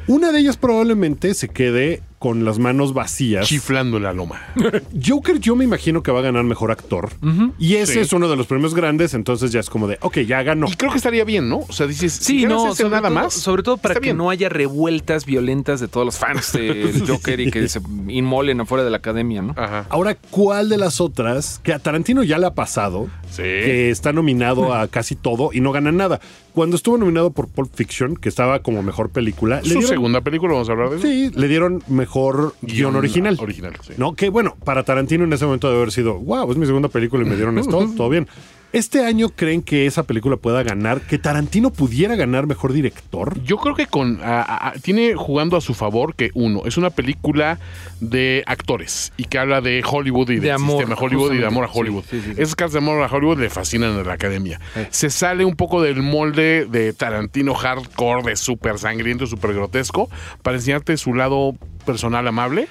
Una 0.07 0.33
de 0.33 0.41
ellas 0.41 0.57
probablemente 0.57 1.35
se 1.35 1.49
quede 1.49 2.03
con 2.25 2.43
las 2.43 2.59
manos 2.59 2.95
vacías. 2.95 3.47
Chiflando 3.47 3.99
en 3.99 4.05
la 4.05 4.15
loma. 4.15 4.41
Joker 5.07 5.39
yo 5.41 5.55
me 5.57 5.65
imagino 5.65 6.03
que 6.03 6.11
va 6.11 6.21
a 6.21 6.23
ganar 6.23 6.43
mejor 6.43 6.71
actor. 6.71 7.11
Y 7.59 7.75
ese 7.75 7.93
Sí. 7.93 7.99
es 7.99 8.15
uno 8.15 8.31
de 8.31 8.37
los 8.37 8.47
premios 8.47 8.75
grandes, 8.75 9.13
entonces 9.13 9.53
ya 9.53 9.61
es 9.61 9.69
como 9.69 9.87
de, 9.89 9.99
ok, 10.01 10.21
ya 10.21 10.43
ganó. 10.43 10.67
Y 10.67 10.73
creo 10.75 10.91
que 10.91 10.97
estaría 10.97 11.23
bien, 11.25 11.51
¿no? 11.51 11.59
O 11.69 11.73
sea, 11.75 11.87
dices, 11.87 12.15
Sí, 12.15 12.41
si 12.41 12.47
no, 12.47 12.69
ese 12.69 12.77
sobre, 12.85 12.97
nada 12.97 13.09
todo, 13.11 13.15
más. 13.25 13.35
sobre 13.35 13.63
todo 13.63 13.77
para 13.77 13.97
que 13.97 14.01
bien. 14.01 14.17
no 14.17 14.31
haya 14.31 14.49
revueltas 14.49 15.27
violentas 15.27 15.81
de 15.81 15.89
todos 15.89 16.07
los 16.07 16.17
fans 16.17 16.55
del 16.55 17.05
Joker 17.07 17.39
y 17.41 17.51
que 17.51 17.69
se 17.69 17.83
inmolen 18.09 18.59
afuera 18.63 18.85
de 18.85 18.91
la 18.91 18.97
academia, 18.97 19.43
¿no? 19.43 19.53
Ajá. 19.59 19.85
Ahora, 19.91 20.15
¿cuál 20.31 20.71
de 20.71 20.79
las 20.79 21.03
otras, 21.03 21.61
que 21.63 21.75
a 21.75 21.79
Tarantino 21.79 22.23
ya 22.23 22.39
le 22.39 22.47
ha 22.47 22.55
pasado, 22.55 23.09
Sí. 23.31 23.43
que 23.43 23.91
está 23.91 24.15
nominado 24.15 24.73
a 24.73 24.89
casi 24.89 25.15
todo 25.15 25.51
y 25.53 25.61
no 25.61 25.73
gana 25.73 25.93
nada? 25.93 26.21
Cuando 26.55 26.77
estuvo 26.77 26.97
nominado 26.97 27.33
por 27.33 27.49
Pulp 27.49 27.75
Fiction, 27.75 28.15
que 28.17 28.29
estaba 28.29 28.61
como 28.61 28.83
mejor 28.83 29.11
película, 29.11 29.57
le 29.57 29.63
Su 29.63 29.69
dieron, 29.71 29.89
segunda 29.89 30.21
película, 30.21 30.53
vamos 30.53 30.69
a 30.69 30.73
hablar 30.73 30.91
de 30.91 30.97
eso. 30.99 31.07
sí, 31.07 31.31
le 31.35 31.49
dieron 31.49 31.83
mejor 31.89 32.55
guion, 32.63 32.95
original. 32.95 33.37
Original, 33.41 33.73
sí. 33.83 33.95
¿No? 33.97 34.15
Que 34.15 34.29
bueno, 34.29 34.57
para 34.65 34.85
Tarantino 34.85 35.25
en 35.25 35.33
ese 35.33 35.45
momento 35.47 35.67
debe 35.69 35.81
haber 35.81 35.93
sido, 35.93 36.15
wow, 36.15 36.49
es 36.53 36.57
mi 36.57 36.67
segunda 36.67 36.89
película 36.89 37.25
y 37.25 37.29
me 37.29 37.35
dieron 37.35 37.59
esto, 37.59 37.91
todo 37.97 38.09
bien. 38.09 38.29
¿Este 38.75 39.05
año 39.05 39.29
creen 39.29 39.63
que 39.63 39.87
esa 39.87 40.03
película 40.03 40.37
pueda 40.37 40.65
ganar? 40.65 41.01
¿Que 41.03 41.17
Tarantino 41.17 41.71
pudiera 41.71 42.17
ganar 42.17 42.49
mejor 42.49 42.73
director? 42.73 43.41
Yo 43.45 43.59
creo 43.59 43.77
que 43.77 43.87
con 43.87 44.21
a- 44.21 44.43
a- 44.43 44.69
a- 44.71 44.73
tiene 44.73 45.15
jugando 45.15 45.57
a 45.57 45.61
su 45.61 45.75
favor 45.75 46.17
que 46.17 46.31
uno, 46.35 46.63
es 46.67 46.77
una 46.77 46.91
película 46.91 47.61
de 48.01 48.43
actores 48.47 49.13
y 49.17 49.25
que 49.27 49.39
habla 49.39 49.61
de 49.61 49.81
Hollywood 49.89 50.31
y 50.31 50.35
De 50.35 50.41
del 50.41 50.51
amor, 50.57 50.79
sistema 50.79 50.97
Hollywood 51.01 51.35
y 51.35 51.39
de 51.39 51.47
amor 51.47 51.65
a. 51.67 51.69
Hollywood. 51.73 52.03
Sí, 52.11 52.19
sí, 52.21 52.23
sí, 52.31 52.35
sí. 52.35 52.43
Esas 52.43 52.57
cartas 52.57 52.73
de 52.73 52.79
amor 52.81 53.01
a 53.01 53.07
Hollywood 53.07 53.39
le 53.39 53.49
fascinan 53.49 53.97
a 53.97 54.03
la 54.03 54.13
academia. 54.15 54.61
Se 54.91 55.09
sale 55.09 55.45
un 55.45 55.55
poco 55.55 55.81
del 55.81 56.03
molde 56.03 56.67
de 56.69 56.93
Tarantino 56.93 57.55
hardcore, 57.55 58.23
de 58.31 58.35
súper 58.37 58.79
sangriento, 58.79 59.29
súper 59.29 59.55
grotesco, 59.55 60.11
para 60.43 60.57
enseñarte 60.57 60.97
su 60.97 61.15
lado 61.15 61.55
personal 61.87 62.27
amable. 62.27 62.67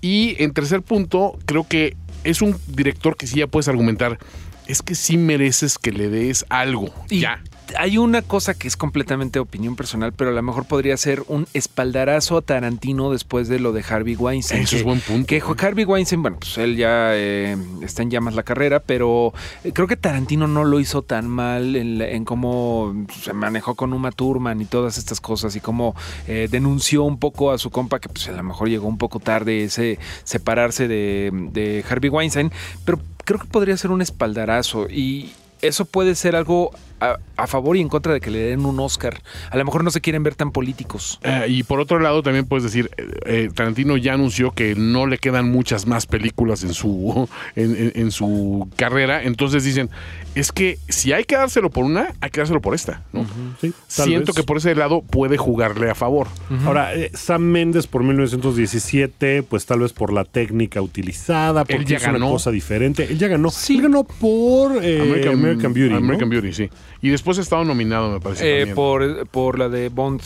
Y 0.00 0.34
en 0.42 0.52
tercer 0.52 0.82
punto, 0.82 1.38
creo 1.46 1.68
que 1.68 1.94
es 2.24 2.42
un 2.42 2.56
director 2.66 3.16
que 3.16 3.28
sí 3.28 3.38
ya 3.38 3.46
puedes 3.46 3.68
argumentar. 3.68 4.18
Es 4.66 4.82
que 4.82 4.94
sí 4.94 5.16
mereces 5.16 5.78
que 5.78 5.92
le 5.92 6.08
des 6.08 6.44
algo. 6.48 6.92
Y 7.08 7.20
ya. 7.20 7.40
Hay 7.78 7.98
una 7.98 8.22
cosa 8.22 8.54
que 8.54 8.68
es 8.68 8.76
completamente 8.76 9.38
opinión 9.38 9.76
personal, 9.76 10.12
pero 10.12 10.30
a 10.30 10.32
lo 10.32 10.42
mejor 10.42 10.66
podría 10.66 10.96
ser 10.96 11.22
un 11.28 11.46
espaldarazo 11.52 12.36
a 12.38 12.42
Tarantino 12.42 13.10
después 13.12 13.48
de 13.48 13.58
lo 13.58 13.72
de 13.72 13.84
Harvey 13.88 14.14
Weinstein. 14.16 14.62
Eso 14.62 14.70
que- 14.72 14.76
es 14.78 14.82
buen 14.84 15.00
punto. 15.00 15.26
Que 15.26 15.42
Harvey 15.66 15.84
Weinstein, 15.84 16.22
bueno, 16.22 16.38
pues 16.38 16.56
él 16.58 16.76
ya 16.76 17.10
eh, 17.14 17.56
está 17.82 18.02
en 18.02 18.10
llamas 18.10 18.34
la 18.34 18.42
carrera, 18.44 18.80
pero 18.80 19.32
eh, 19.64 19.72
creo 19.72 19.86
que 19.88 19.96
Tarantino 19.96 20.46
no 20.46 20.64
lo 20.64 20.78
hizo 20.80 21.02
tan 21.02 21.28
mal 21.28 21.74
en, 21.76 22.24
cómo 22.24 22.94
se 23.22 23.32
manejó 23.32 23.74
con 23.74 23.92
Uma 23.92 24.12
Thurman 24.12 24.60
y 24.60 24.64
todas 24.64 24.96
estas 24.98 25.20
cosas 25.20 25.56
y 25.56 25.60
cómo 25.60 25.94
eh, 26.28 26.48
denunció 26.50 27.02
un 27.04 27.18
poco 27.18 27.50
a 27.52 27.58
su 27.58 27.70
compa 27.70 27.98
que 28.00 28.08
pues 28.08 28.28
a 28.28 28.32
lo 28.32 28.42
mejor 28.42 28.68
llegó 28.68 28.86
un 28.88 28.98
poco 28.98 29.18
tarde 29.20 29.64
ese 29.64 29.98
separarse 30.24 30.88
de, 30.88 31.30
de 31.52 31.84
Harvey 31.88 32.10
Weinstein, 32.10 32.52
pero 32.84 33.00
creo 33.24 33.40
que 33.40 33.46
podría 33.46 33.76
ser 33.76 33.90
un 33.90 34.02
espaldarazo 34.02 34.88
y 34.88 35.32
eso 35.62 35.84
puede 35.84 36.14
ser 36.14 36.36
algo 36.36 36.70
a, 37.00 37.18
a 37.36 37.46
favor 37.46 37.76
y 37.76 37.80
en 37.80 37.88
contra 37.88 38.12
de 38.12 38.20
que 38.20 38.30
le 38.30 38.38
den 38.40 38.64
un 38.64 38.78
Oscar. 38.80 39.20
A 39.50 39.56
lo 39.56 39.64
mejor 39.64 39.84
no 39.84 39.90
se 39.90 40.00
quieren 40.00 40.22
ver 40.22 40.34
tan 40.34 40.50
políticos. 40.50 41.18
Eh, 41.22 41.46
y 41.48 41.62
por 41.62 41.80
otro 41.80 41.98
lado, 41.98 42.22
también 42.22 42.46
puedes 42.46 42.64
decir, 42.64 42.90
eh, 42.96 43.06
eh, 43.26 43.48
Tarantino 43.54 43.96
ya 43.96 44.14
anunció 44.14 44.52
que 44.52 44.74
no 44.74 45.06
le 45.06 45.18
quedan 45.18 45.50
muchas 45.50 45.86
más 45.86 46.06
películas 46.06 46.62
en 46.64 46.72
su, 46.74 47.28
en, 47.56 47.76
en- 47.76 47.92
en 47.94 48.10
su 48.10 48.68
carrera. 48.76 49.22
Entonces 49.22 49.64
dicen, 49.64 49.90
es 50.34 50.52
que 50.52 50.78
si 50.88 51.12
hay 51.12 51.24
que 51.24 51.36
dárselo 51.36 51.70
por 51.70 51.84
una, 51.84 52.12
hay 52.20 52.30
que 52.30 52.40
dárselo 52.40 52.60
por 52.60 52.74
esta. 52.74 53.02
¿no? 53.12 53.26
Sí, 53.60 53.72
Siento 53.88 54.32
vez. 54.32 54.36
que 54.36 54.42
por 54.42 54.58
ese 54.58 54.74
lado 54.74 55.02
puede 55.02 55.36
jugarle 55.36 55.90
a 55.90 55.94
favor. 55.94 56.28
Ahora, 56.64 56.94
eh, 56.94 57.10
Sam 57.14 57.42
Mendes 57.42 57.86
por 57.86 58.02
1917, 58.50 59.42
pues 59.42 59.66
tal 59.66 59.80
vez 59.80 59.92
por 59.92 60.12
la 60.12 60.24
técnica 60.24 60.80
utilizada, 60.80 61.64
porque 61.64 61.84
ya 61.84 61.96
es 61.96 62.02
una 62.04 62.12
ganó. 62.14 62.30
cosa 62.30 62.50
diferente. 62.50 63.04
Él 63.04 63.18
ya 63.18 63.28
ganó. 63.28 63.50
Sí. 63.50 63.76
Él 63.76 63.82
ganó 63.82 64.04
por 64.04 64.82
eh, 64.84 65.00
American, 65.32 65.72
Beauty. 65.72 65.90
¿no? 65.92 65.96
American 65.98 66.28
Beauty, 66.30 66.52
sí. 66.52 66.70
Y 67.02 67.10
después 67.10 67.38
ha 67.38 67.42
estado 67.42 67.64
nominado, 67.64 68.10
me 68.10 68.20
parece. 68.20 68.62
Eh, 68.62 68.66
por, 68.68 69.26
por 69.28 69.58
la 69.58 69.68
de 69.68 69.88
Bond, 69.88 70.22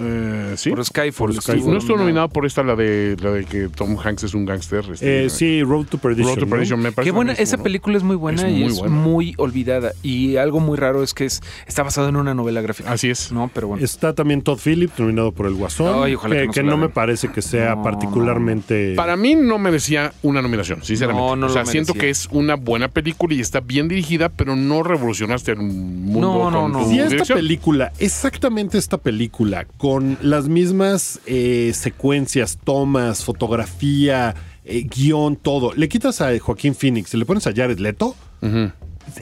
Eh, 0.00 0.54
sí. 0.56 0.70
por 0.70 0.84
Skyfall. 0.84 1.32
Por 1.34 1.42
Skyfall. 1.42 1.56
estuvo 1.58 1.72
No 1.72 1.78
estuvo 1.78 1.96
nominado. 1.98 2.28
por 2.28 2.46
esta, 2.46 2.62
la 2.62 2.76
de, 2.76 3.16
la 3.20 3.30
de 3.32 3.44
que 3.44 3.68
Tom 3.68 3.96
Hanks 3.98 4.24
es 4.24 4.34
un 4.34 4.44
gángster. 4.46 4.84
este, 4.92 5.26
Eh, 5.26 5.30
sí, 5.30 5.62
Road 5.62 5.86
to 5.86 5.98
Perdition. 5.98 6.26
Road 6.28 6.38
to 6.40 6.46
¿no? 6.46 6.50
Perdition, 6.50 6.80
me 6.80 6.92
parece 6.92 7.08
Qué 7.10 7.14
buena, 7.14 7.32
esa 7.32 7.56
¿no? 7.56 7.62
película 7.62 7.96
es 7.96 8.02
muy 8.02 8.16
buena 8.16 8.42
Es 8.42 8.48
y 8.56 8.60
muy 8.60 8.72
es 8.72 8.78
buena. 8.78 8.94
muy 8.94 9.34
olvidada. 9.38 9.92
Y 10.02 10.36
algo 10.36 10.60
muy 10.60 10.76
raro 10.76 11.02
es 11.02 11.14
que 11.14 11.24
es, 11.24 11.40
está 11.66 11.82
basado 11.82 12.08
en 12.08 12.16
una 12.16 12.34
novela 12.34 12.60
gráfica. 12.60 12.92
Así 12.92 13.10
es. 13.10 13.32
No, 13.32 13.50
pero 13.52 13.68
bueno. 13.68 13.84
Está 13.84 14.14
también 14.14 14.42
Todd 14.42 14.58
Phillips, 14.62 14.98
nominado 14.98 15.32
por 15.32 15.46
El 15.46 15.54
Guasón. 15.54 16.02
Ay, 16.04 16.14
ojalá 16.14 16.36
que, 16.36 16.48
que 16.48 16.62
no 16.62 16.72
que 16.72 16.76
me 16.82 16.88
parece 16.88 17.28
que 17.28 17.42
sea 17.42 17.74
No, 17.74 17.82
particularmente. 17.82 18.94
Para 18.94 19.16
mí 19.16 19.34
no 19.34 19.58
merecía 19.58 20.12
una 20.22 20.42
nominación, 20.42 20.82
sinceramente. 20.82 21.28
No, 21.28 21.36
no 21.36 21.46
o 21.46 21.48
sea, 21.48 21.62
lo 21.62 21.68
siento 21.70 21.94
que 21.94 22.10
es 22.10 22.28
una 22.30 22.54
buena 22.56 22.88
película 22.88 23.34
y 23.34 23.40
está 23.40 23.60
bien 23.60 23.88
dirigida, 23.88 24.28
pero 24.28 24.56
no 24.56 24.82
revolucionaste 24.82 25.52
el 25.52 25.58
mundo 25.58 26.20
No, 26.20 26.50
no, 26.50 26.62
con 26.62 26.72
no. 26.72 26.88
Si 26.88 26.98
esta 27.00 27.34
película, 27.34 27.92
exactamente 27.98 28.78
esta 28.78 28.98
película, 28.98 29.66
con 29.76 29.87
las 30.22 30.48
mismas 30.48 31.20
eh, 31.26 31.72
secuencias, 31.74 32.58
tomas, 32.62 33.24
fotografía, 33.24 34.34
eh, 34.64 34.82
guion, 34.82 35.36
todo, 35.36 35.72
le 35.74 35.88
quitas 35.88 36.20
a 36.20 36.38
Joaquín 36.38 36.74
Phoenix 36.74 37.14
y 37.14 37.16
le 37.16 37.24
pones 37.24 37.46
a 37.46 37.52
Jared 37.54 37.78
Leto, 37.78 38.14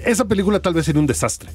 esa 0.04 0.24
película 0.26 0.60
tal 0.60 0.74
vez 0.74 0.86
sería 0.86 1.00
un 1.00 1.06
desastre. 1.06 1.50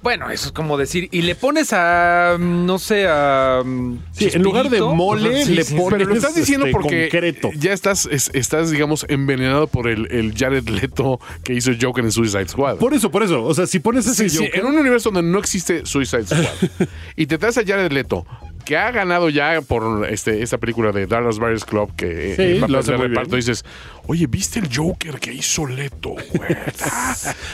Bueno, 0.00 0.30
eso 0.30 0.46
es 0.46 0.52
como 0.52 0.76
decir, 0.78 1.08
y 1.10 1.22
le 1.22 1.34
pones 1.34 1.72
a, 1.72 2.36
no 2.38 2.78
sé, 2.78 3.06
a... 3.08 3.62
mm, 3.64 3.98
Sí, 4.12 4.28
en 4.32 4.42
lugar 4.42 4.70
de 4.70 4.80
mole, 4.80 5.44
sí, 5.44 5.54
le 5.54 5.64
sí, 5.64 5.74
pones 5.74 5.98
Pero 5.98 6.10
lo 6.10 6.14
estás 6.14 6.36
diciendo 6.36 6.66
este, 6.66 6.72
porque 6.78 7.08
concreto. 7.10 7.50
ya 7.58 7.72
estás, 7.72 8.06
es- 8.10 8.30
estás, 8.32 8.70
digamos, 8.70 9.04
envenenado 9.08 9.66
por 9.66 9.88
el, 9.88 10.06
el 10.12 10.34
Jared 10.36 10.68
Leto 10.68 11.18
que 11.42 11.52
hizo 11.54 11.72
Joker 11.80 12.04
en 12.04 12.12
Suicide 12.12 12.48
Squad. 12.48 12.76
Por 12.76 12.94
eso, 12.94 13.10
por 13.10 13.24
eso. 13.24 13.44
O 13.44 13.52
sea, 13.54 13.66
si 13.66 13.80
pones 13.80 14.06
ese 14.06 14.28
Sí, 14.28 14.36
sí, 14.36 14.44
Joker- 14.44 14.60
en 14.60 14.66
un 14.66 14.76
universo 14.76 15.10
donde 15.10 15.28
no 15.28 15.38
existe 15.40 15.84
Suicide 15.84 16.26
Squad 16.26 16.68
y 17.16 17.26
te 17.26 17.36
traes 17.36 17.58
a 17.58 17.64
Jared 17.66 17.90
Leto, 17.90 18.24
que 18.68 18.76
ha 18.76 18.90
ganado 18.90 19.30
ya 19.30 19.62
por 19.62 20.06
este, 20.10 20.42
esta 20.42 20.58
película 20.58 20.92
de 20.92 21.06
Dallas 21.06 21.38
Buyers 21.38 21.64
Club, 21.64 21.90
que 21.96 22.34
Sí, 22.36 22.42
eh, 22.42 22.54
lo 22.56 22.60
papel 22.60 22.76
hace 22.76 22.92
de 22.92 22.98
muy 22.98 23.06
reparto, 23.08 23.30
bien. 23.30 23.40
dices, 23.40 23.64
oye, 24.06 24.26
¿viste 24.26 24.58
el 24.58 24.68
Joker 24.70 25.18
que 25.18 25.32
hizo 25.32 25.66
Leto? 25.66 26.10
güey? 26.10 26.50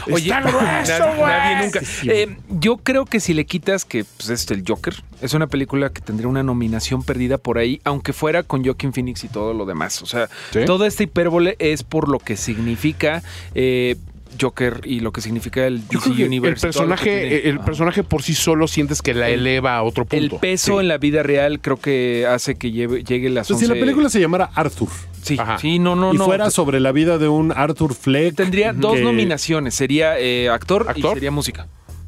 Oye, 0.11 0.25
está 0.25 0.41
grueso, 0.41 0.59
nadie, 0.99 1.15
güey. 1.17 1.27
nadie 1.31 1.65
nunca. 1.67 1.81
Eh, 2.07 2.37
yo 2.51 2.79
creo 2.79 3.05
que 3.07 3.21
si 3.21 3.33
le 3.33 3.47
quitas 3.47 3.85
que 3.85 4.05
pues, 4.05 4.29
es 4.31 4.51
el 4.51 4.65
Joker, 4.67 4.95
es 5.23 5.35
una 5.35 5.47
película 5.47 5.91
que 5.91 6.01
tendría 6.01 6.27
una 6.27 6.43
nominación 6.43 7.05
perdida 7.05 7.39
por 7.39 7.59
ahí, 7.59 7.81
aunque 7.85 8.12
fuera 8.12 8.43
con 8.43 8.65
Joaquin 8.65 8.93
Phoenix 8.93 9.23
y 9.23 9.29
todo 9.29 9.55
lo 9.55 9.67
demás. 9.67 10.03
O 10.03 10.07
sea, 10.07 10.29
¿Sí? 10.53 10.65
toda 10.67 10.89
esta 10.89 11.05
hipérbole 11.05 11.55
es 11.61 11.85
por 11.85 12.09
lo 12.09 12.19
que 12.19 12.37
significa 12.37 13.23
eh, 13.55 13.95
Joker 14.41 14.80
y 14.85 15.01
lo 15.01 15.12
que 15.12 15.20
significa 15.20 15.66
el 15.66 15.87
DC 15.89 16.11
el 16.11 16.24
Universe. 16.26 16.61
que 16.61 16.66
personaje, 16.66 17.49
el 17.49 17.61
personaje 17.61 18.03
por 18.03 18.22
sí 18.22 18.35
solo 18.35 18.68
sientes 18.68 19.03
que 19.03 19.14
la 19.14 19.28
eleva 19.28 19.76
a 19.76 19.82
otro 19.82 20.07
El 20.11 20.28
punto. 20.30 20.39
peso 20.41 20.74
Sí. 20.74 20.80
en 20.80 20.89
la 20.89 20.99
vida 20.99 21.22
real 21.22 21.61
creo 21.61 21.78
que 21.78 22.26
hace 22.28 22.57
que 22.57 22.70
lleve- 22.72 23.05
llegue 23.05 23.30
las 23.30 23.51
O 23.51 23.55
sea, 23.55 23.61
si 23.61 23.66
la 23.66 23.72
11 23.74 23.80
película 23.80 24.09
se 24.09 24.20
llamara 24.20 24.51
Arthur 24.55 24.89
Sí, 25.22 25.37
Ajá. 25.39 25.59
sí, 25.59 25.78
no, 25.78 25.97
no, 25.97 26.12
y 26.12 26.18
no. 26.18 26.24
fuera 26.26 26.51
sobre 26.51 26.80
la 26.80 26.93
vida 26.93 27.16
de 27.16 27.28
un 27.28 27.51
Arthur 27.51 27.95
Fleck. 27.95 28.35
Tendría 28.37 28.74
dos 28.74 29.01
nominaciones. 29.01 29.74
Sería 29.74 30.18
eh, 30.18 30.51
actor, 30.51 30.87
¿Actor? 30.89 31.12
y 31.12 31.14
sería 31.14 31.30
música. 31.30 31.66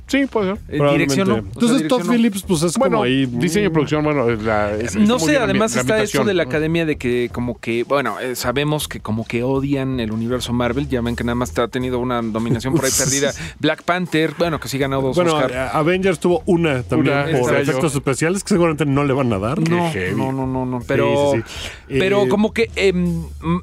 Sí, 0.08 0.24
puede 0.26 0.54
ser. 0.54 0.60
Eh, 0.68 0.92
dirección 0.92 1.28
no. 1.28 1.36
Entonces 1.38 1.88
Todd. 1.88 2.08
Phillips, 2.08 2.42
pues 2.42 2.62
es 2.62 2.76
Bueno, 2.78 2.98
como 2.98 3.04
ahí. 3.04 3.26
diseño 3.26 3.66
y 3.66 3.70
producción, 3.70 4.04
bueno, 4.04 4.30
la- 4.30 4.72
es- 4.76 4.94
No 4.94 5.18
sé, 5.18 5.32
la- 5.32 5.42
además 5.44 5.74
la 5.74 5.80
está 5.80 5.94
esto 6.02 6.18
ambientación, 6.20 6.26
de 6.28 6.34
la 6.34 6.42
academia 6.44 6.86
de 6.86 6.96
que 6.96 7.28
como 7.32 7.58
que, 7.58 7.82
bueno, 7.82 8.20
eh, 8.20 8.36
sabemos 8.36 8.86
que 8.86 9.00
como 9.00 9.24
que 9.26 9.42
odian 9.42 9.98
el 9.98 10.12
universo 10.12 10.52
Marvel, 10.52 10.88
ya 10.88 11.00
ven 11.00 11.16
que 11.16 11.24
nada 11.24 11.34
más 11.34 11.58
ha 11.58 11.66
tenido 11.68 11.98
una 11.98 12.22
dominación 12.22 12.72
por 12.74 12.84
ahí 12.84 12.90
perdida. 12.98 13.32
Black 13.58 13.82
Panther, 13.82 14.34
bueno, 14.38 14.60
que 14.60 14.68
sí 14.68 14.78
ganó 14.78 15.02
dos 15.02 15.16
Bueno, 15.16 15.34
Oscar. 15.34 15.50
eh, 15.50 15.68
Avengers 15.72 16.20
tuvo 16.20 16.42
una 16.46 16.84
también 16.84 17.12
Una, 17.18 17.38
por 17.40 17.56
efectos 17.56 17.92
yo. 17.92 17.98
especiales 17.98 18.44
que 18.44 18.50
seguramente 18.50 18.86
no 18.86 19.02
le 19.02 19.12
van 19.12 19.32
a 19.32 19.38
dar. 19.40 19.58
no, 19.68 19.92
no, 20.16 20.30
no, 20.32 20.46
no, 20.46 20.66
no, 20.66 20.82
pero, 20.86 21.32
sí, 21.34 21.42
sí. 21.48 21.96
pero 21.98 22.22
Eh, 22.24 22.28
como 22.28 22.52
que 22.52 22.70
mm, 22.94 23.56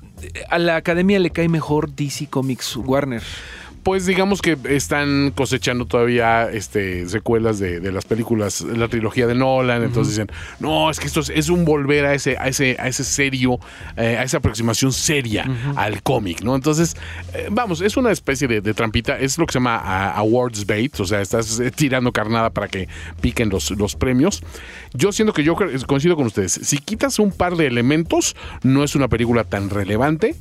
a 0.50 0.60
la 0.60 0.76
academia 0.76 1.20
le 1.20 1.30
cae 1.30 1.48
mejor 1.48 1.94
DC 1.96 2.28
Comics 2.30 2.76
Warner. 2.76 3.24
Pues 3.84 4.06
digamos 4.06 4.42
que 4.42 4.58
están 4.70 5.32
cosechando 5.36 5.86
todavía 5.86 6.50
este, 6.50 7.08
secuelas 7.10 7.60
de, 7.60 7.82
de 7.82 7.92
las 7.92 8.06
películas, 8.06 8.62
la 8.62 8.88
trilogía 8.88 9.28
de 9.28 9.36
Nolan. 9.36 9.84
Entonces 9.84 10.16
dicen, 10.16 10.32
no, 10.60 10.90
es 10.90 11.02
que 11.02 11.08
esto 11.08 11.20
es, 11.20 11.30
es 11.30 11.50
un 11.50 11.66
volver 11.66 12.06
a 12.06 12.14
ese, 12.14 12.38
a 12.38 12.48
ese, 12.48 12.78
a 12.80 12.88
ese 12.88 13.04
serio, 13.04 13.60
eh, 13.98 14.18
a 14.18 14.24
esa 14.24 14.38
aproximación 14.38 14.94
seria 14.94 15.46
al 15.76 16.02
cómic, 16.02 16.42
¿no? 16.44 16.56
Entonces, 16.56 16.96
eh, 17.34 17.48
vamos, 17.52 17.82
es 17.82 17.98
una 17.98 18.12
especie 18.12 18.48
de, 18.48 18.62
de 18.62 18.74
trampita, 18.74 19.20
es 19.20 19.38
lo 19.38 19.46
que 19.46 19.52
se 19.52 19.60
llama 19.60 20.12
awards 20.12 20.66
bait, 20.66 20.98
o 21.00 21.06
sea, 21.06 21.20
estás 21.20 21.60
eh, 21.60 21.70
tirando 21.70 22.14
carnada 22.14 22.52
para 22.52 22.70
que 22.70 22.88
piquen 23.20 23.50
los, 23.50 23.72
los 23.72 23.96
premios. 23.96 24.42
Yo 24.94 25.12
siento 25.12 25.34
que 25.34 25.44
yo 25.44 25.56
coincido 25.88 26.16
con 26.16 26.28
ustedes. 26.28 26.54
Si 26.54 26.78
quitas 26.78 27.20
un 27.20 27.32
par 27.32 27.58
de 27.58 27.68
elementos, 27.68 28.36
no 28.64 28.84
es 28.84 28.96
una 28.96 29.10
película 29.10 29.44
tan 29.44 29.70
relevante. 29.70 30.36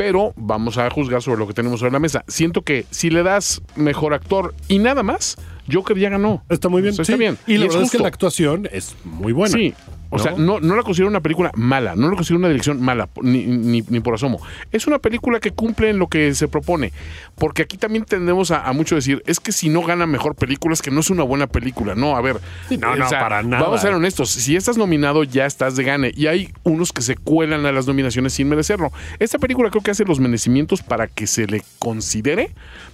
Pero 0.00 0.32
vamos 0.34 0.78
a 0.78 0.88
juzgar 0.88 1.20
sobre 1.20 1.38
lo 1.38 1.46
que 1.46 1.52
tenemos 1.52 1.80
sobre 1.80 1.92
la 1.92 1.98
mesa. 1.98 2.24
Siento 2.26 2.62
que 2.62 2.86
si 2.90 3.10
le 3.10 3.22
das 3.22 3.60
mejor 3.76 4.14
actor 4.14 4.54
y 4.66 4.78
nada 4.78 5.02
más, 5.02 5.36
Joker 5.70 5.98
ya 5.98 6.08
ganó. 6.08 6.42
Está 6.48 6.70
muy 6.70 6.80
bien. 6.80 6.92
O 6.92 6.96
sea, 6.96 7.02
está 7.02 7.12
sí. 7.12 7.18
bien. 7.18 7.36
Y 7.46 7.58
la 7.58 7.66
es 7.66 7.68
verdad 7.68 7.84
es 7.84 7.90
que 7.90 7.98
la 7.98 8.08
actuación 8.08 8.66
es 8.72 8.96
muy 9.04 9.34
buena. 9.34 9.54
Sí. 9.54 9.74
O 10.10 10.16
¿no? 10.18 10.22
sea, 10.22 10.32
no, 10.36 10.60
no 10.60 10.76
la 10.76 10.82
considero 10.82 11.08
una 11.08 11.20
película 11.20 11.50
mala, 11.54 11.94
no 11.96 12.08
la 12.10 12.16
considero 12.16 12.38
una 12.40 12.48
dirección 12.48 12.82
mala, 12.82 13.08
ni, 13.22 13.44
ni- 13.46 13.82
ni 13.88 14.00
por 14.00 14.14
asomo. 14.14 14.40
Es 14.72 14.86
una 14.86 14.98
película 14.98 15.38
que 15.40 15.52
cumple 15.52 15.90
en 15.90 15.98
lo 15.98 16.08
que 16.08 16.34
se 16.34 16.48
propone. 16.48 16.92
Porque 17.36 17.62
aquí 17.62 17.76
también 17.78 18.04
tendemos 18.04 18.50
a, 18.50 18.66
a 18.66 18.72
mucho 18.72 18.96
decir, 18.96 19.22
es 19.26 19.40
que 19.40 19.52
si 19.52 19.68
no 19.68 19.82
gana 19.82 20.06
mejor 20.06 20.34
película 20.34 20.74
es 20.74 20.82
que 20.82 20.90
no 20.90 21.00
es 21.00 21.10
una 21.10 21.22
buena 21.22 21.46
película. 21.46 21.94
No, 21.94 22.16
a 22.16 22.20
ver. 22.20 22.40
no, 22.78 22.96
no, 22.96 23.08
para 23.08 23.42
nada. 23.42 23.62
Vamos 23.62 23.78
a 23.78 23.82
ser 23.82 23.94
honestos. 23.94 24.30
Si 24.30 24.56
estás 24.56 24.76
nominado, 24.76 25.22
ya 25.24 25.46
estás 25.46 25.76
de 25.76 25.84
gane. 25.84 26.12
Y 26.16 26.26
hay 26.26 26.52
unos 26.64 26.92
que 26.92 27.02
se 27.02 27.16
cuelan 27.16 27.64
a 27.66 27.72
las 27.72 27.86
nominaciones 27.86 28.32
sin 28.34 28.48
merecerlo. 28.48 28.92
Esta 29.20 29.38
película 29.38 29.70
creo 29.70 29.82
que 29.82 29.92
hace 29.92 30.04
los 30.04 30.18
merecimientos 30.20 30.82
para 30.82 31.06
que 31.06 31.26
se 31.26 31.46
le 31.46 31.62
considere, 31.78 32.50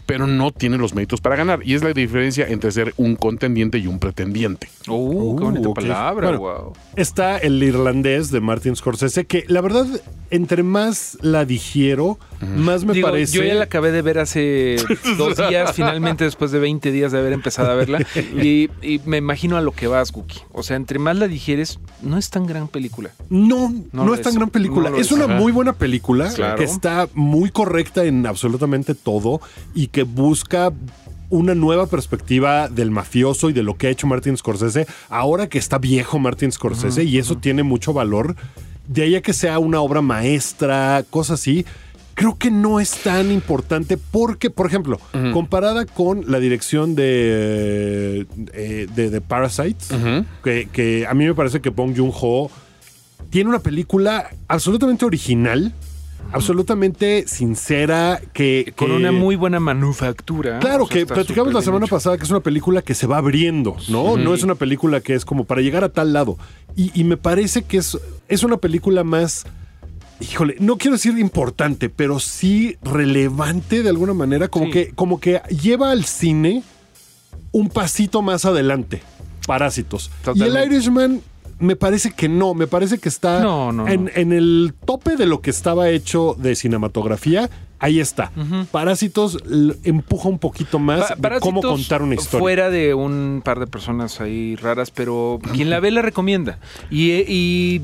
pero 0.07 0.27
no 0.27 0.53
tiene 0.53 0.79
los 0.79 0.95
méritos 0.95 1.21
para 1.21 1.37
ganar. 1.37 1.61
Y 1.65 1.75
es 1.75 1.83
la 1.83 1.93
diferencia 1.93 2.47
entre 2.49 2.71
ser 2.73 2.95
un 2.97 3.17
contendiente 3.17 3.79
y 3.79 3.87
un 3.87 3.99
pretendiente. 3.99 4.69
Uh, 4.89 5.37
qué 5.37 5.45
bonita 5.45 5.69
ok. 5.69 5.75
palabra, 5.75 6.29
Bueno, 6.29 6.39
wow. 6.63 6.73
Está 6.95 7.39
el 7.39 7.63
irlandés 7.63 8.31
de 8.31 8.41
Martin 8.41 8.77
Scorsese, 8.77 9.27
que 9.27 9.45
la 9.49 9.61
verdad, 9.61 9.87
entre 10.31 10.63
más 10.63 11.19
la 11.21 11.45
digiero, 11.45 12.19
más 12.57 12.85
me 12.85 12.93
Digo, 12.93 13.09
parece. 13.09 13.37
Yo 13.39 13.43
ya 13.43 13.55
la 13.55 13.65
acabé 13.65 13.91
de 13.91 14.03
ver 14.03 14.19
hace 14.19 14.77
dos 15.19 15.37
días, 15.37 15.73
finalmente 15.75 16.25
después 16.25 16.51
de 16.53 16.59
20 16.61 16.93
días 16.93 17.11
de 17.13 17.19
haber 17.19 17.33
empezado 17.33 17.71
a 17.71 17.75
verla. 17.75 17.99
Y, 18.37 18.71
y 18.83 19.01
me 19.07 19.17
imagino 19.17 19.57
a 19.57 19.61
lo 19.61 19.73
que 19.73 19.87
vas, 19.87 20.13
Guki. 20.13 20.41
O 20.53 20.63
sea, 20.63 20.77
entre 20.77 20.99
más 20.99 21.17
la 21.17 21.27
digieres, 21.29 21.81
no 22.03 22.17
es 22.19 22.31
tan 22.31 22.47
gran 22.47 22.69
película. 22.69 23.11
No, 23.31 23.73
No 23.93 24.15
es 24.15 24.21
tan 24.23 24.33
es. 24.33 24.37
gran 24.37 24.51
película. 24.51 24.91
No 24.91 24.97
es 24.97 25.07
es. 25.07 25.13
una 25.13 25.25
Ajá. 25.25 25.35
muy 25.35 25.53
buena 25.53 25.73
película 25.73 26.33
Claro. 26.33 26.59
que 26.59 26.65
está 26.65 27.09
muy 27.15 27.51
correcta 27.51 28.05
en 28.05 28.27
absolutamente 28.27 28.95
todo 28.95 29.41
y 29.75 29.89
que 29.97 30.03
busca 30.03 30.75
una 31.31 31.55
nueva 31.55 31.87
perspectiva 31.87 32.69
del 32.69 32.91
mafioso 32.91 33.49
y 33.49 33.55
de 33.55 33.63
lo 33.63 33.79
que 33.79 33.87
ha 33.87 33.91
hecho 33.91 34.07
Martin 34.07 34.37
Scorsese 34.37 34.87
ahora 35.09 35.49
que 35.49 35.57
está 35.57 35.79
viejo 35.79 36.19
Martin 36.19 36.53
Scorsese 36.53 37.05
y 37.05 37.17
eso 37.17 37.39
tiene 37.39 37.63
mucho 37.63 37.95
valor. 37.95 38.37
De 38.87 39.05
ahí 39.05 39.15
a 39.15 39.23
que 39.23 39.33
sea 39.33 39.59
una 39.59 39.81
obra 39.81 40.03
maestra, 40.03 41.03
cosas 41.09 41.41
así. 41.41 41.65
Creo 42.13 42.37
que 42.37 42.51
no 42.51 42.79
es 42.79 42.91
tan 42.91 43.33
importante 43.33 43.97
porque, 43.97 44.51
por 44.51 44.67
ejemplo, 44.67 45.01
comparada 45.33 45.87
con 45.87 46.31
la 46.31 46.41
dirección 46.41 46.95
de, 46.95 48.27
eh, 48.53 48.87
de, 48.95 49.09
de 49.09 49.21
Parasites, 49.23 49.89
que, 50.45 50.69
que 50.71 51.07
a 51.07 51.15
mí 51.15 51.25
me 51.25 51.33
parece 51.33 51.63
que 51.63 51.71
Bong 51.71 51.97
Joon-ho 51.97 52.51
tiene 53.31 53.49
una 53.49 53.61
película 53.61 54.29
absolutamente 54.47 55.07
original, 55.07 55.73
absolutamente 56.33 57.27
sincera, 57.29 58.21
que... 58.33 58.73
Con 58.77 58.89
que- 58.89 58.95
una 58.97 59.13
muy 59.13 59.37
buena 59.37 59.61
manufactura. 59.61 60.59
Claro, 60.59 60.85
O 60.85 60.87
sea, 60.87 60.97
que 60.99 61.07
platicamos 61.07 61.53
la 61.53 61.63
semana 61.63 61.87
hecho. 61.87 61.95
pasada 61.95 62.17
que 62.19 62.25
es 62.25 62.31
una 62.31 62.41
película 62.41 62.83
que 62.83 62.95
se 62.95 63.07
va 63.07 63.19
abriendo, 63.19 63.77
¿no? 63.89 64.17
No 64.17 64.35
es 64.35 64.43
una 64.43 64.55
película 64.55 65.01
que 65.01 65.15
es 65.15 65.25
como 65.25 65.45
para 65.45 65.61
llegar 65.61 65.85
a 65.85 65.89
tal 65.91 66.13
lado. 66.13 66.37
Y, 66.77 66.91
y 66.99 67.05
me 67.05 67.17
parece 67.17 67.63
que 67.63 67.79
es, 67.79 67.99
es 68.29 68.43
una 68.43 68.57
película 68.59 69.05
más, 69.05 69.45
híjole, 70.21 70.57
no 70.61 70.77
quiero 70.79 70.97
decir 70.97 71.19
importante, 71.19 71.89
pero 71.89 72.19
sí 72.21 72.77
relevante 72.83 73.83
de 73.83 73.89
alguna 73.89 74.15
manera, 74.15 74.49
como, 74.49 74.67
Sí. 74.67 74.71
que, 74.73 74.91
como 74.95 75.21
que 75.21 75.41
lleva 75.63 75.91
al 75.91 76.05
cine 76.05 76.63
un 77.53 77.69
pasito 77.69 78.21
más 78.23 78.45
adelante. 78.45 79.03
Parásitos. 79.47 80.11
Y 80.35 80.43
el 80.43 80.57
Irishman 80.67 81.23
me 81.59 81.77
parece 81.77 82.11
que 82.13 82.29
no, 82.29 82.55
me 82.55 82.67
parece 82.67 82.99
que 82.99 83.09
está 83.09 83.41
No, 83.41 83.73
no, 83.73 83.89
en, 83.89 84.05
no. 84.05 84.11
en 84.15 84.33
el 84.33 84.75
tope 84.85 85.17
de 85.17 85.27
lo 85.27 85.41
que 85.41 85.51
estaba 85.51 85.89
hecho 85.91 86.35
de 86.39 86.55
cinematografía. 86.55 87.49
Ahí 87.79 88.01
está. 88.01 88.33
Parásitos 88.71 89.37
empuja 89.85 90.31
un 90.31 90.39
poquito 90.39 90.79
más 90.79 91.13
Pa- 91.21 91.29
de 91.35 91.41
cómo 91.41 91.61
contar 91.61 92.01
una 92.01 92.15
historia. 92.15 92.41
Fuera 92.41 92.71
de 92.71 92.95
un 92.95 93.43
par 93.45 93.59
de 93.61 93.67
personas 93.67 94.19
ahí 94.23 94.57
raras, 94.57 94.91
pero 94.91 95.39
quien 95.53 95.69
la 95.69 95.79
ve 95.79 95.91
la 95.91 96.01
recomienda. 96.01 96.59
Y, 96.91 97.13
y, 97.29 97.83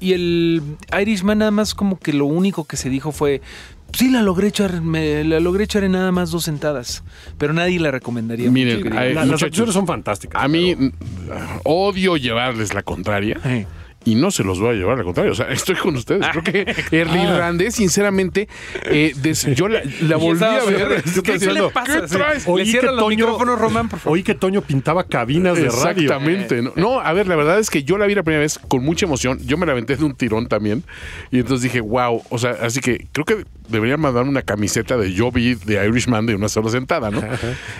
y 0.00 0.12
el 0.14 0.62
Irishman 0.98 1.38
nada 1.38 1.50
más 1.50 1.74
como 1.74 1.98
que 1.98 2.14
lo 2.14 2.24
único 2.24 2.64
que 2.64 2.78
se 2.78 2.88
dijo 2.88 3.12
fue, 3.12 3.42
sí 3.92 4.10
la 4.10 4.22
logré 4.22 4.48
echar, 4.48 4.80
me, 4.80 5.24
la 5.24 5.40
logré 5.40 5.64
echar 5.64 5.84
en 5.84 5.92
nada 5.92 6.12
más 6.12 6.30
dos 6.30 6.44
sentadas, 6.44 7.02
pero 7.38 7.52
nadie 7.52 7.78
la 7.80 7.90
recomendaría. 7.90 8.50
Miren, 8.50 8.78
mucho, 8.78 8.90
que 8.90 8.96
hay-. 8.98 9.08
La- 9.14 9.20
las 9.20 9.26
muchachos, 9.26 9.46
acciones 9.48 9.74
son 9.74 9.86
fantásticas. 9.86 10.42
A 10.42 10.48
mí 10.48 10.74
pero- 10.76 11.36
odio 11.64 12.16
llevarles 12.16 12.74
la 12.74 12.82
contraria. 12.82 13.38
Eh. 13.44 13.66
Y 14.02 14.14
no 14.14 14.30
se 14.30 14.44
los 14.44 14.58
voy 14.58 14.70
a 14.70 14.72
llevar 14.72 14.96
al 14.98 15.04
contrario. 15.04 15.32
O 15.32 15.34
sea, 15.34 15.48
estoy 15.50 15.74
con 15.76 15.94
ustedes. 15.94 16.26
Creo 16.28 16.42
que 16.42 16.60
el 17.02 17.08
irlandés, 17.14 17.74
sinceramente, 17.74 18.48
eh, 18.86 19.12
des- 19.20 19.44
yo 19.54 19.68
la, 19.68 19.82
la 20.00 20.16
volví 20.16 20.42
a 20.42 20.64
ver. 20.64 21.02
¿Qué, 21.22 21.38
¿qué 21.38 21.52
le 21.52 21.68
pasa? 21.68 22.00
¿Qué 22.00 22.06
traes? 22.06 22.48
Le 22.48 22.64
cierran 22.64 22.96
los 22.96 23.08
micrófonos, 23.10 23.58
Román, 23.58 23.90
por 23.90 23.98
favor. 23.98 24.16
Oí 24.16 24.22
que 24.22 24.34
Toño 24.34 24.62
pintaba 24.62 25.04
cabinas 25.04 25.54
de 25.58 25.68
radio. 25.68 26.02
Exactamente. 26.04 26.62
No, 26.62 26.72
No, 26.76 27.00
a 27.00 27.12
ver, 27.12 27.28
la 27.28 27.36
verdad 27.36 27.58
es 27.58 27.68
que 27.68 27.82
yo 27.82 27.98
la 27.98 28.06
vi 28.06 28.14
la 28.14 28.22
primera 28.22 28.40
vez 28.40 28.58
con 28.58 28.82
mucha 28.82 29.04
emoción. 29.04 29.38
Yo 29.44 29.58
me 29.58 29.66
la 29.66 29.72
aventé 29.72 29.96
de 29.96 30.04
un 30.04 30.14
tirón 30.14 30.46
también. 30.48 30.82
Y 31.30 31.40
entonces 31.40 31.62
dije, 31.64 31.82
wow. 31.82 32.22
O 32.30 32.38
sea, 32.38 32.56
así 32.62 32.80
que 32.80 33.06
creo 33.12 33.26
que 33.26 33.44
deberían 33.70 34.00
mandarme 34.00 34.30
una 34.30 34.42
camiseta 34.42 34.96
de 34.96 35.12
yo 35.12 35.30
vi 35.30 35.54
de 35.54 35.86
Irishman 35.86 36.26
de 36.26 36.34
una 36.34 36.48
sola 36.48 36.70
sentada, 36.70 37.10
¿no? 37.10 37.22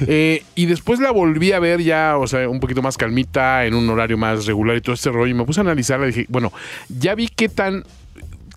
Eh, 0.07 0.43
y 0.55 0.67
después 0.67 1.01
la 1.01 1.11
volví 1.11 1.53
a 1.53 1.59
ver 1.59 1.83
ya, 1.83 2.17
o 2.17 2.27
sea, 2.27 2.49
un 2.49 2.61
poquito 2.61 2.83
más 2.83 2.97
calmita, 2.97 3.65
en 3.67 3.75
un 3.75 3.89
horario 3.91 4.17
más 4.17 4.47
regular 4.47 4.77
y 4.77 4.81
todo 4.81 4.95
este 4.95 5.11
rollo. 5.11 5.31
Y 5.31 5.35
me 5.35 5.45
puse 5.45 5.61
a 5.61 5.63
analizarla 5.63 6.07
y 6.07 6.09
dije, 6.09 6.27
bueno, 6.29 6.53
ya 6.89 7.15
vi 7.15 7.29
qué 7.29 7.49
tan 7.49 7.85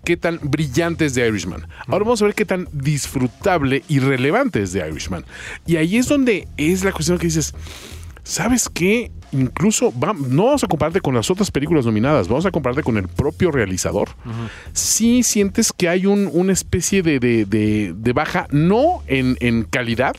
qué 0.04 0.16
tan 0.16 0.38
brillante 0.42 1.06
es 1.06 1.14
de 1.14 1.26
Irishman. 1.26 1.66
Ahora 1.86 2.04
vamos 2.04 2.22
a 2.22 2.26
ver 2.26 2.34
qué 2.34 2.44
tan 2.44 2.68
disfrutable 2.72 3.82
y 3.88 3.98
relevante 3.98 4.62
es 4.62 4.72
de 4.72 4.86
Irishman. 4.86 5.24
Y 5.66 5.76
ahí 5.76 5.96
es 5.96 6.08
donde 6.08 6.46
es 6.56 6.84
la 6.84 6.92
cuestión 6.92 7.18
que 7.18 7.26
dices, 7.26 7.54
¿sabes 8.22 8.68
qué? 8.68 9.10
Incluso 9.34 9.92
va- 9.98 10.14
no 10.14 10.44
vamos 10.46 10.64
a 10.64 10.66
compararte 10.68 11.00
con 11.00 11.14
las 11.14 11.30
otras 11.30 11.50
películas 11.50 11.84
nominadas, 11.84 12.28
vamos 12.28 12.46
a 12.46 12.50
compararte 12.50 12.82
con 12.82 12.96
el 12.96 13.08
propio 13.08 13.50
realizador. 13.50 14.08
Sí 14.72 15.22
sientes 15.22 15.72
que 15.72 15.88
hay 15.88 16.06
un- 16.06 16.30
una 16.32 16.52
especie 16.52 17.02
de, 17.02 17.18
de- 17.18 17.44
de- 17.44 17.92
de 17.96 18.12
baja, 18.12 18.46
no 18.50 19.02
en, 19.06 19.36
en 19.40 19.64
calidad, 19.64 20.14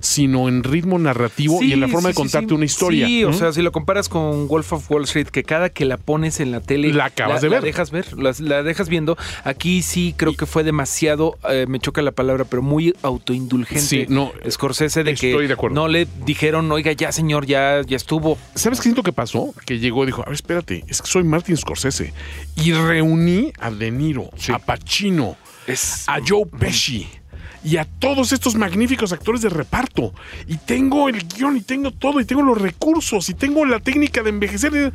sino 0.00 0.48
en 0.48 0.64
ritmo 0.64 0.98
narrativo 0.98 1.62
y 1.62 1.72
en 1.72 1.80
la 1.80 1.88
forma 1.88 2.08
de 2.08 2.14
sí, 2.14 2.16
contarte 2.16 2.48
sí. 2.48 2.54
una 2.54 2.64
historia. 2.64 3.06
Sí, 3.06 3.24
o 3.24 3.32
sea, 3.32 3.52
si 3.52 3.62
lo 3.62 3.72
comparas 3.72 4.08
con 4.08 4.48
Wolf 4.48 4.72
of 4.72 4.90
Wall 4.90 5.04
Street, 5.04 5.28
que 5.28 5.42
cada 5.44 5.70
que 5.70 5.84
la 5.84 5.96
pones 5.96 6.40
en 6.40 6.50
la 6.52 6.60
tele 6.60 6.92
La 6.92 7.06
acabas 7.06 7.42
de 7.42 7.48
ver. 7.48 7.60
La 7.60 7.66
dejas 7.66 7.90
ver, 7.90 8.18
la, 8.18 8.34
la 8.38 8.62
dejas 8.62 8.88
viendo. 8.88 9.16
Aquí 9.44 9.82
sí 9.82 10.14
creo 10.16 10.34
que 10.34 10.46
fue 10.46 10.64
demasiado, 10.64 11.38
eh, 11.48 11.66
me 11.68 11.78
choca 11.78 12.02
la 12.02 12.12
palabra, 12.12 12.44
pero 12.44 12.62
muy 12.62 12.94
autoindulgente. 13.02 13.84
Sí, 13.84 14.06
no, 14.08 14.32
Scorsese 14.48 15.04
de 15.04 15.12
estoy 15.12 15.32
que 15.32 15.48
de 15.48 15.52
acuerdo. 15.52 15.74
no 15.74 15.88
le 15.88 16.06
dijeron, 16.24 16.70
oiga, 16.72 16.92
ya 16.92 17.12
señor, 17.12 17.46
ya, 17.46 17.82
ya 17.82 17.96
estuvo. 17.96 18.38
¿Sabes 18.54 18.78
qué 18.80 18.84
siento 18.84 19.02
que 19.02 19.12
pasó? 19.12 19.54
Que 19.66 19.78
llegó 19.78 20.04
y 20.04 20.06
dijo, 20.06 20.22
a 20.22 20.26
ver, 20.26 20.34
espérate, 20.34 20.84
es 20.88 21.02
que 21.02 21.08
soy 21.08 21.24
Martin 21.24 21.56
Scorsese. 21.56 22.12
Y 22.56 22.72
reuní 22.72 23.52
a 23.58 23.70
De 23.70 23.90
Niro, 23.90 24.30
a 24.52 24.58
Pacino, 24.58 25.36
Es 25.66 26.04
a 26.08 26.18
Joe 26.26 26.46
Pesci 26.46 27.19
y 27.64 27.76
a 27.76 27.84
todos 27.84 28.32
estos 28.32 28.54
magníficos 28.54 29.12
actores 29.12 29.42
de 29.42 29.48
reparto. 29.48 30.12
Y 30.46 30.56
tengo 30.56 31.08
el 31.08 31.26
guion 31.26 31.56
y 31.56 31.60
tengo 31.60 31.90
todo 31.90 32.20
y 32.20 32.24
tengo 32.24 32.42
los 32.42 32.60
recursos 32.60 33.28
y 33.28 33.34
tengo 33.34 33.64
la 33.64 33.80
técnica 33.80 34.22
de 34.22 34.30
envejecer. 34.30 34.92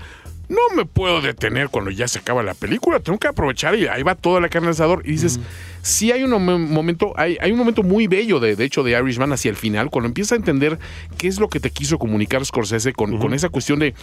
No 0.47 0.75
me 0.75 0.85
puedo 0.85 1.21
detener 1.21 1.69
cuando 1.69 1.89
ya 1.91 2.07
se 2.07 2.19
acaba 2.19 2.43
la 2.43 2.53
película, 2.53 2.99
tengo 2.99 3.17
que 3.17 3.27
aprovechar 3.27 3.75
y 3.75 3.87
ahí 3.87 4.03
va 4.03 4.15
toda 4.15 4.39
la 4.39 4.49
carne. 4.49 4.71
Y 5.03 5.11
dices, 5.11 5.39
sí 5.85 6.11
hay 6.11 6.23
un 6.23 6.31
mom- 6.31 6.67
momento, 6.67 7.13
hay, 7.15 7.37
hay 7.39 7.51
un 7.51 7.59
momento 7.59 7.83
muy 7.83 8.07
bello 8.07 8.39
de, 8.39 8.55
de 8.55 8.63
hecho 8.65 8.81
de 8.81 8.91
Irishman 8.99 9.31
hacia 9.33 9.49
el 9.51 9.55
final, 9.55 9.91
cuando 9.91 10.07
empieza 10.07 10.33
a 10.33 10.37
entender 10.37 10.79
qué 11.17 11.27
es 11.27 11.39
lo 11.39 11.47
que 11.47 11.59
te 11.59 11.69
quiso 11.69 11.99
comunicar 11.99 12.43
Scorsese 12.43 12.91
con, 12.93 13.19
con 13.19 13.33
esa 13.35 13.49
cuestión 13.49 13.77
de 13.79 13.93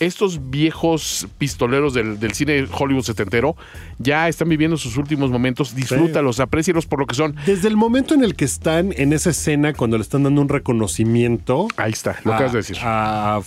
estos 0.00 0.50
viejos 0.50 1.26
pistoleros 1.38 1.94
del, 1.94 2.18
del 2.18 2.32
cine 2.34 2.66
Hollywood 2.70 3.04
setentero 3.04 3.56
ya 3.98 4.28
están 4.28 4.48
viviendo 4.48 4.76
sus 4.76 4.96
últimos 4.96 5.30
momentos, 5.30 5.74
disfrútalos, 5.74 6.40
aprécialos 6.40 6.86
por 6.86 6.98
lo 7.00 7.06
que 7.06 7.14
son. 7.14 7.36
Desde 7.46 7.68
el 7.68 7.76
momento 7.76 8.14
en 8.14 8.22
el 8.24 8.34
que 8.34 8.44
están 8.44 8.92
en 8.96 9.12
esa 9.12 9.30
escena, 9.30 9.72
cuando 9.72 9.96
le 9.96 10.02
están 10.02 10.22
dando 10.24 10.40
un 10.40 10.48
reconocimiento. 10.48 11.68
Ahí 11.76 11.92
está, 11.92 12.16
lo 12.24 12.32
a- 12.32 12.36
acabas 12.36 12.52
de 12.52 12.58
decir. 12.58 12.76
A, 12.82 13.40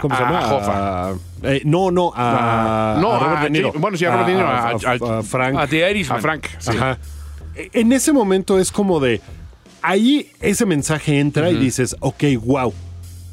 ¿Cómo 0.00 0.14
se 0.16 0.22
llama? 0.22 0.38
a 0.38 0.54
Hoffa. 0.54 1.08
A- 1.10 1.14
eh, 1.42 1.62
no, 1.64 1.90
no, 1.90 2.12
a, 2.14 2.98
no, 3.00 3.12
a 3.14 3.18
Robert 3.18 3.38
a 3.40 3.44
De 3.44 3.50
Niro. 3.50 3.72
Bueno, 3.76 3.96
sí, 3.96 4.04
a 4.04 4.10
Robert 4.12 4.28
De 4.28 4.34
Niro, 4.34 4.46
a- 4.46 4.70
a- 4.70 5.18
a 5.18 5.22
Frank. 5.22 5.56
a 5.58 5.66
The 5.66 5.90
Irishman. 5.90 6.18
A 6.18 6.22
Frank, 6.22 6.46
sí. 6.58 6.70
Ajá. 6.76 6.98
En 7.72 7.92
ese 7.92 8.12
momento 8.12 8.58
es 8.58 8.70
como 8.72 9.00
de. 9.00 9.20
ahí 9.82 10.30
ese 10.40 10.66
mensaje 10.66 11.18
entra 11.20 11.50
y 11.50 11.56
dices, 11.56 11.96
ok, 12.00 12.24
wow. 12.44 12.72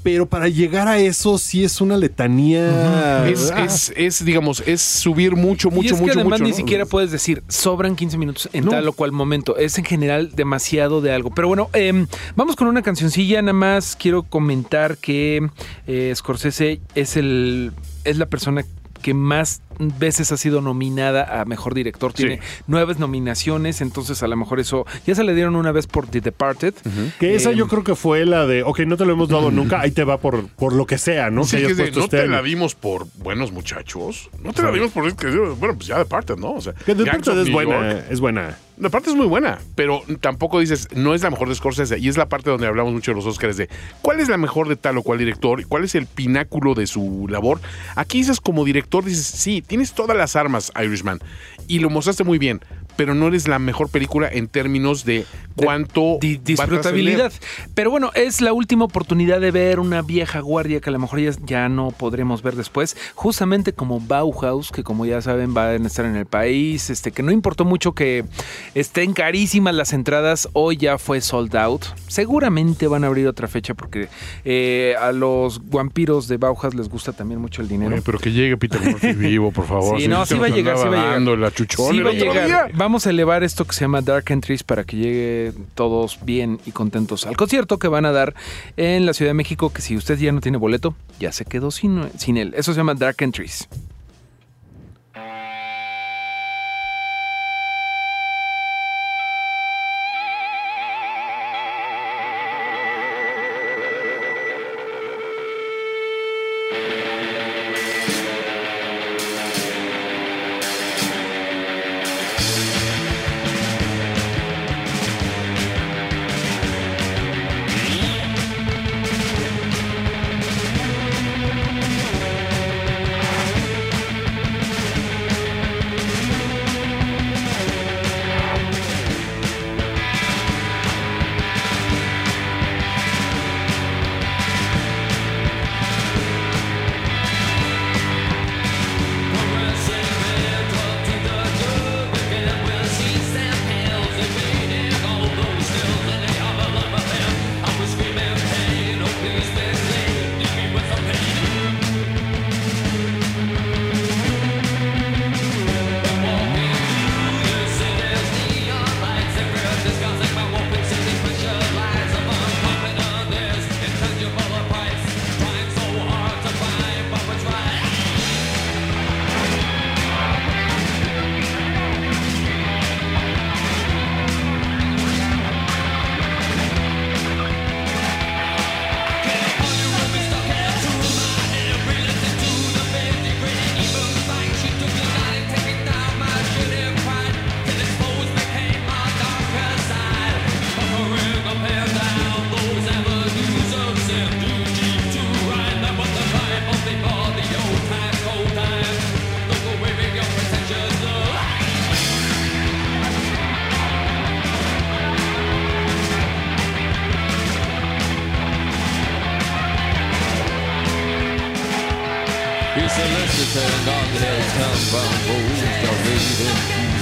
Pero 0.04 0.28
para 0.28 0.48
llegar 0.48 0.88
a 0.88 1.00
eso 1.00 1.40
sí 1.40 1.64
es 1.64 1.82
una 1.82 1.98
letanía. 1.98 3.28
Es, 3.28 3.50
Ah, 3.52 3.64
es, 3.66 3.92
es, 3.98 4.24
digamos, 4.24 4.62
es 4.68 4.80
subir 4.80 5.36
mucho, 5.36 5.72
mucho, 5.72 5.82
y 5.84 5.96
es 5.96 6.00
mucho, 6.00 6.14
que 6.14 6.20
además 6.20 6.40
mucho, 6.40 6.44
ni 6.44 6.52
¿no? 6.52 6.56
siquiera 6.56 6.86
puedes 6.86 7.10
decir, 7.10 7.42
sobran 7.48 7.96
15 7.96 8.18
minutos 8.20 8.48
en 8.54 8.66
No. 8.66 8.72
tal 8.72 8.88
o 8.88 8.94
cual 8.94 9.12
momento. 9.12 9.58
Es 9.58 9.80
en 9.80 9.86
general 9.86 10.32
demasiado 10.36 11.02
de 11.02 11.12
algo. 11.12 11.32
Pero 11.34 11.48
bueno, 11.48 11.70
em, 11.74 12.06
vamos 12.36 12.56
con 12.56 12.68
una 12.68 12.84
cancioncilla. 12.84 13.42
Nada 13.42 13.54
más 13.54 13.96
quiero 13.96 14.22
comentar 14.22 14.98
que 15.00 15.50
eh, 15.88 16.14
Scorsese 16.16 16.82
es, 16.94 17.18
el, 17.18 17.72
es 18.04 18.18
la 18.20 18.28
persona 18.28 18.64
que 19.02 19.16
más 19.16 19.62
veces 19.80 20.32
ha 20.32 20.38
sido 20.38 20.62
nominada 20.62 21.42
a 21.42 21.46
Mejor 21.46 21.74
Director. 21.74 22.14
Tiene 22.14 22.40
nueve 22.68 22.94
nominaciones, 22.98 23.82
entonces 23.82 24.22
a 24.24 24.28
lo 24.28 24.36
mejor 24.36 24.60
eso... 24.60 24.86
Ya 25.06 25.16
se 25.16 25.24
le 25.24 25.34
dieron 25.34 25.56
una 25.56 25.72
vez 25.72 25.88
por 25.88 26.08
The 26.08 26.22
Departed. 26.22 26.74
Que 27.20 27.36
esa 27.36 27.52
Em, 27.52 27.58
yo 27.58 27.68
creo 27.68 27.84
que 27.84 27.96
fue 27.96 28.26
la 28.26 28.46
de, 28.46 28.64
ok, 28.64 28.82
no 28.82 28.98
te 28.98 29.06
lo 29.06 29.14
hemos 29.14 29.30
dado 29.30 29.52
nunca, 29.52 29.80
ahí 29.82 29.92
te 29.92 30.04
va 30.04 30.18
por, 30.20 30.48
por 30.50 30.74
lo 30.74 30.86
que 30.86 30.98
sea, 30.98 31.30
¿no? 31.30 31.44
Sí, 31.44 31.58
que 31.58 31.68
que 31.68 31.74
de, 31.76 31.92
no 31.92 32.02
este 32.06 32.18
te 32.18 32.24
año. 32.24 32.32
la 32.32 32.42
dimos 32.42 32.76
por 32.76 33.08
buenos 33.18 33.52
muchachos. 33.52 34.30
No 34.44 34.54
te 34.54 34.62
la 34.64 34.72
dimos 34.72 34.92
por. 34.92 35.14
que- 35.16 35.28
Bueno, 35.28 35.76
pues 35.76 35.88
ya 35.88 35.98
de 35.98 36.06
parte, 36.06 36.36
¿no? 36.38 36.54
O 36.54 36.62
sea, 36.62 36.74
Que 36.74 36.94
de 36.96 37.04
Gangs 37.04 37.26
parte 37.26 37.32
of 37.32 37.38
es 37.40 37.46
New 37.46 37.54
buena, 37.54 37.92
York. 37.94 38.06
es 38.10 38.20
buena. 38.20 38.58
La 38.78 38.90
parte 38.90 39.10
es 39.10 39.16
muy 39.16 39.26
buena, 39.26 39.60
pero 39.76 40.02
tampoco 40.20 40.60
dices, 40.60 40.90
no 40.94 41.14
es 41.14 41.24
la 41.24 41.30
mejor 41.30 41.48
de 41.48 41.56
Scorsese. 41.56 41.98
Y 41.98 42.10
es 42.10 42.18
la 42.18 42.28
parte 42.28 42.50
donde 42.50 42.68
hablamos 42.68 42.92
mucho 42.92 43.12
de 43.12 43.16
los 43.16 43.26
Oscars 43.26 43.56
de 43.56 43.70
cuál 44.02 44.20
es 44.20 44.28
la 44.28 44.36
mejor 44.38 44.68
de 44.68 44.76
tal 44.76 44.98
o 44.98 45.02
cual 45.04 45.18
director, 45.18 45.66
cuál 45.68 45.86
es 45.86 45.96
el 45.96 46.08
pináculo 46.08 46.74
de 46.74 46.86
su 46.86 47.26
labor. 47.30 47.62
Aquí 47.96 48.18
dices, 48.18 48.42
como 48.42 48.66
director, 48.66 49.06
dices, 49.06 49.26
sí, 49.26 49.62
tienes 49.68 49.94
todas 49.94 50.16
las 50.18 50.36
armas, 50.36 50.72
Irishman, 50.82 51.20
y 51.68 51.80
lo 51.80 51.90
mostraste 51.90 52.24
muy 52.24 52.38
bien, 52.38 52.62
pero 52.96 53.14
no 53.14 53.28
eres 53.28 53.48
la 53.48 53.60
mejor 53.60 53.90
película 53.90 54.30
en 54.32 54.48
términos 54.48 55.06
de 55.06 55.26
cuánto. 55.56 56.16
A 56.16 56.18
disfrutabilidad. 56.22 57.32
Pero 57.74 57.92
bueno, 57.92 58.12
es 58.14 58.42
la 58.42 58.54
última 58.54 58.86
oportunidad 58.86 59.40
de 59.40 59.52
ver 59.52 59.80
una 59.80 60.02
vieja 60.02 60.40
guardia 60.40 60.80
que 60.82 60.90
a 60.90 60.94
lo 60.94 61.00
mejor 61.00 61.20
ya, 61.20 61.32
ya 61.46 61.70
no 61.70 61.92
podremos 61.92 62.42
ver 62.42 62.56
después. 62.56 62.96
Justamente 63.16 63.74
como 63.74 64.00
Bauhaus, 64.00 64.72
que 64.72 64.84
como 64.84 65.06
ya 65.06 65.22
saben 65.22 65.54
van 65.54 65.84
a 65.84 65.88
estar 65.88 66.06
en 66.06 66.16
el 66.16 66.26
país, 66.26 66.90
este, 66.90 67.12
que 67.12 67.24
no 67.24 67.32
importó 67.32 67.66
mucho 67.66 67.94
que 67.94 68.26
estén 68.74 69.14
carísimas 69.14 69.76
las 69.76 69.94
entradas, 69.94 70.50
hoy 70.54 70.78
ya 70.78 70.98
fue 70.98 71.22
sold 71.22 71.56
out. 71.56 71.86
Seguramente 72.08 72.88
van 72.88 73.04
a 73.04 73.08
abrir 73.08 73.28
otra 73.28 73.48
fecha 73.48 73.74
porque 73.74 74.08
eh, 74.44 74.96
a 75.00 75.12
los 75.12 75.70
vampiros 75.70 76.28
de 76.28 76.38
Bauhaus 76.38 76.76
les 76.76 76.90
gusta 76.90 77.14
también 77.14 77.40
mucho 77.40 77.62
el 77.62 77.68
dinero. 77.68 77.94
Oye, 77.94 78.02
pero 78.06 78.20
que 78.20 78.32
llegue 78.32 78.58
Peter 78.58 78.82
Murphy 78.82 79.14
vivo, 79.14 79.52
por 79.52 79.66
favor. 79.66 80.00
Sí, 80.00 80.08
no, 80.08 80.26
sí 80.26 80.36
va 80.36 80.48
a 80.48 80.50
llegar, 80.50 80.78
sí 80.78 80.84
va 80.84 80.90
a 80.90 80.96
llegar. 80.96 81.14
Dando 81.14 81.36
la 81.36 81.52
chuchón 81.52 81.92
Sí 81.92 81.98
el 81.98 82.06
va 82.06 82.10
a 82.10 82.14
llegar. 82.14 82.72
Vamos 82.86 83.08
a 83.08 83.10
elevar 83.10 83.44
esto 83.44 83.66
que 83.66 83.74
se 83.74 83.82
llama 83.82 84.02
Dark 84.02 84.26
Entries 84.30 84.62
para 84.62 84.84
que 84.84 84.96
llegue 84.96 85.54
todos 85.74 86.20
bien 86.24 86.60
y 86.68 86.72
contentos 86.72 87.26
al 87.26 87.36
concierto 87.36 87.80
que 87.80 87.88
van 87.88 88.06
a 88.06 88.12
dar 88.12 88.36
en 88.78 89.08
la 89.08 89.16
Ciudad 89.16 89.32
de 89.32 89.34
México, 89.34 89.74
que 89.74 89.82
si 89.82 89.98
usted 89.98 90.20
ya 90.20 90.32
no 90.32 90.40
tiene 90.40 90.60
boleto, 90.60 90.94
ya 91.20 91.32
se 91.32 91.46
quedó 91.46 91.72
sin 91.72 91.98
él. 92.38 92.54
Eso 92.56 92.74
se 92.74 92.78
llama 92.78 92.94
Dark 92.94 93.16
Entries. 93.22 93.68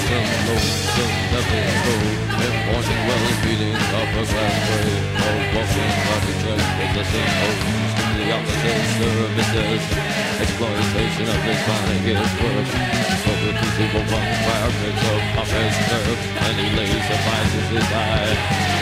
low, 0.10 0.24
low, 0.48 0.60
low, 0.96 1.12
level, 1.34 1.64
low. 1.86 2.24
Important 2.44 3.02
well-being 3.08 3.76
of 3.76 4.10
a 4.10 4.24
grand 4.28 4.60
way 4.68 4.90
of 5.16 5.40
walking 5.56 5.94
like 6.10 6.28
a 6.28 6.36
dress 6.44 6.64
with 6.78 6.92
the 6.98 7.04
same 7.08 7.34
hose. 7.40 7.84
The 8.14 8.26
opposite 8.36 8.84
services, 9.00 9.84
exploitation 10.44 11.28
of 11.28 11.42
his 11.48 11.62
mind, 11.68 12.04
is 12.04 12.32
work. 12.42 12.70
Public 13.24 13.58
people 13.78 14.04
want 14.12 14.32
fireworks 14.44 15.04
of 15.08 15.22
pompous 15.36 15.76
nerves, 15.88 16.24
and 16.46 16.56
he 16.60 16.68
lays 16.78 17.06
the 17.08 17.18
vices 17.24 17.68
his 17.72 17.90
eye. 17.92 18.73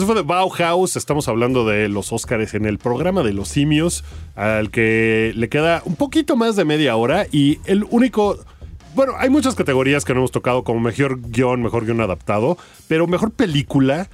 Eso 0.00 0.06
fue 0.06 0.14
de 0.14 0.22
Bauhaus. 0.22 0.96
Estamos 0.96 1.28
hablando 1.28 1.66
de 1.66 1.90
los 1.90 2.10
Óscares 2.10 2.54
en 2.54 2.64
el 2.64 2.78
programa 2.78 3.22
de 3.22 3.34
los 3.34 3.48
simios, 3.48 4.02
al 4.34 4.70
que 4.70 5.34
le 5.36 5.50
queda 5.50 5.82
un 5.84 5.94
poquito 5.94 6.36
más 6.36 6.56
de 6.56 6.64
media 6.64 6.96
hora. 6.96 7.26
Y 7.30 7.58
el 7.66 7.84
único. 7.84 8.38
Bueno, 8.94 9.12
hay 9.18 9.28
muchas 9.28 9.56
categorías 9.56 10.06
que 10.06 10.14
no 10.14 10.20
hemos 10.20 10.30
tocado, 10.30 10.64
como 10.64 10.80
mejor 10.80 11.20
guion, 11.20 11.62
mejor 11.62 11.84
guion 11.84 12.00
adaptado, 12.00 12.56
pero 12.88 13.06
mejor 13.06 13.32
película. 13.32 14.08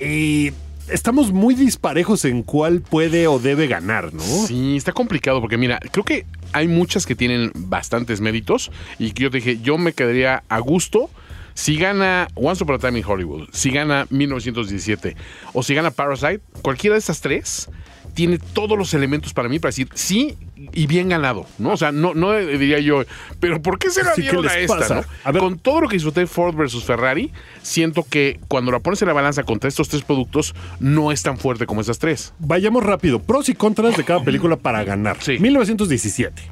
Y 0.00 0.50
estamos 0.88 1.30
muy 1.30 1.54
disparejos 1.54 2.24
en 2.24 2.42
cuál 2.42 2.80
puede 2.80 3.28
o 3.28 3.38
debe 3.38 3.68
ganar, 3.68 4.12
¿no? 4.12 4.24
Sí, 4.24 4.76
está 4.76 4.90
complicado 4.90 5.40
porque 5.40 5.56
mira, 5.56 5.78
creo 5.92 6.04
que 6.04 6.26
hay 6.52 6.66
muchas 6.66 7.06
que 7.06 7.14
tienen 7.14 7.52
bastantes 7.54 8.20
méritos 8.20 8.72
y 8.98 9.12
que 9.12 9.22
yo 9.22 9.30
te 9.30 9.36
dije, 9.36 9.60
yo 9.62 9.78
me 9.78 9.92
quedaría 9.92 10.42
a 10.48 10.58
gusto 10.58 11.10
si 11.56 11.76
gana 11.78 12.28
Once 12.34 12.62
Upon 12.62 12.76
a 12.76 12.78
Time 12.78 12.98
in 12.98 13.04
Hollywood, 13.04 13.48
si 13.50 13.70
gana 13.70 14.06
1917 14.10 15.16
o 15.54 15.62
si 15.62 15.74
gana 15.74 15.90
Parasite, 15.90 16.40
cualquiera 16.60 16.94
de 16.94 16.98
estas 16.98 17.22
tres 17.22 17.70
tiene 18.12 18.38
todos 18.38 18.76
los 18.78 18.92
elementos 18.94 19.32
para 19.32 19.48
mí 19.48 19.58
para 19.58 19.70
decir 19.70 19.88
sí 19.94 20.36
y 20.72 20.86
bien 20.86 21.08
ganado, 21.08 21.46
¿no? 21.58 21.70
O 21.70 21.76
sea, 21.76 21.92
no, 21.92 22.14
no 22.14 22.32
diría 22.36 22.78
yo, 22.78 23.04
pero 23.40 23.60
¿por 23.60 23.78
qué 23.78 23.90
se 23.90 24.04
la 24.04 24.14
Sí, 24.14 24.22
¿qué 24.22 24.30
dieron 24.32 24.48
a 24.48 24.58
esta? 24.58 24.96
no? 24.96 25.04
A 25.24 25.32
ver. 25.32 25.42
Con 25.42 25.58
todo 25.58 25.80
lo 25.80 25.88
que 25.88 25.96
disfruté 25.96 26.26
Ford 26.26 26.54
versus 26.54 26.84
Ferrari, 26.84 27.32
siento 27.62 28.06
que 28.08 28.38
cuando 28.48 28.70
la 28.70 28.80
pones 28.80 29.00
en 29.00 29.08
la 29.08 29.14
balanza 29.14 29.42
contra 29.42 29.68
estos 29.68 29.88
tres 29.88 30.02
productos, 30.02 30.54
no 30.78 31.10
es 31.10 31.22
tan 31.22 31.38
fuerte 31.38 31.64
como 31.64 31.80
esas 31.80 31.98
tres. 31.98 32.34
Vayamos 32.38 32.84
rápido. 32.84 33.18
Pros 33.22 33.48
y 33.48 33.54
contras 33.54 33.96
de 33.96 34.04
cada 34.04 34.22
película 34.22 34.56
para 34.56 34.84
ganar. 34.84 35.16
Sí. 35.20 35.38
1917. 35.38 36.42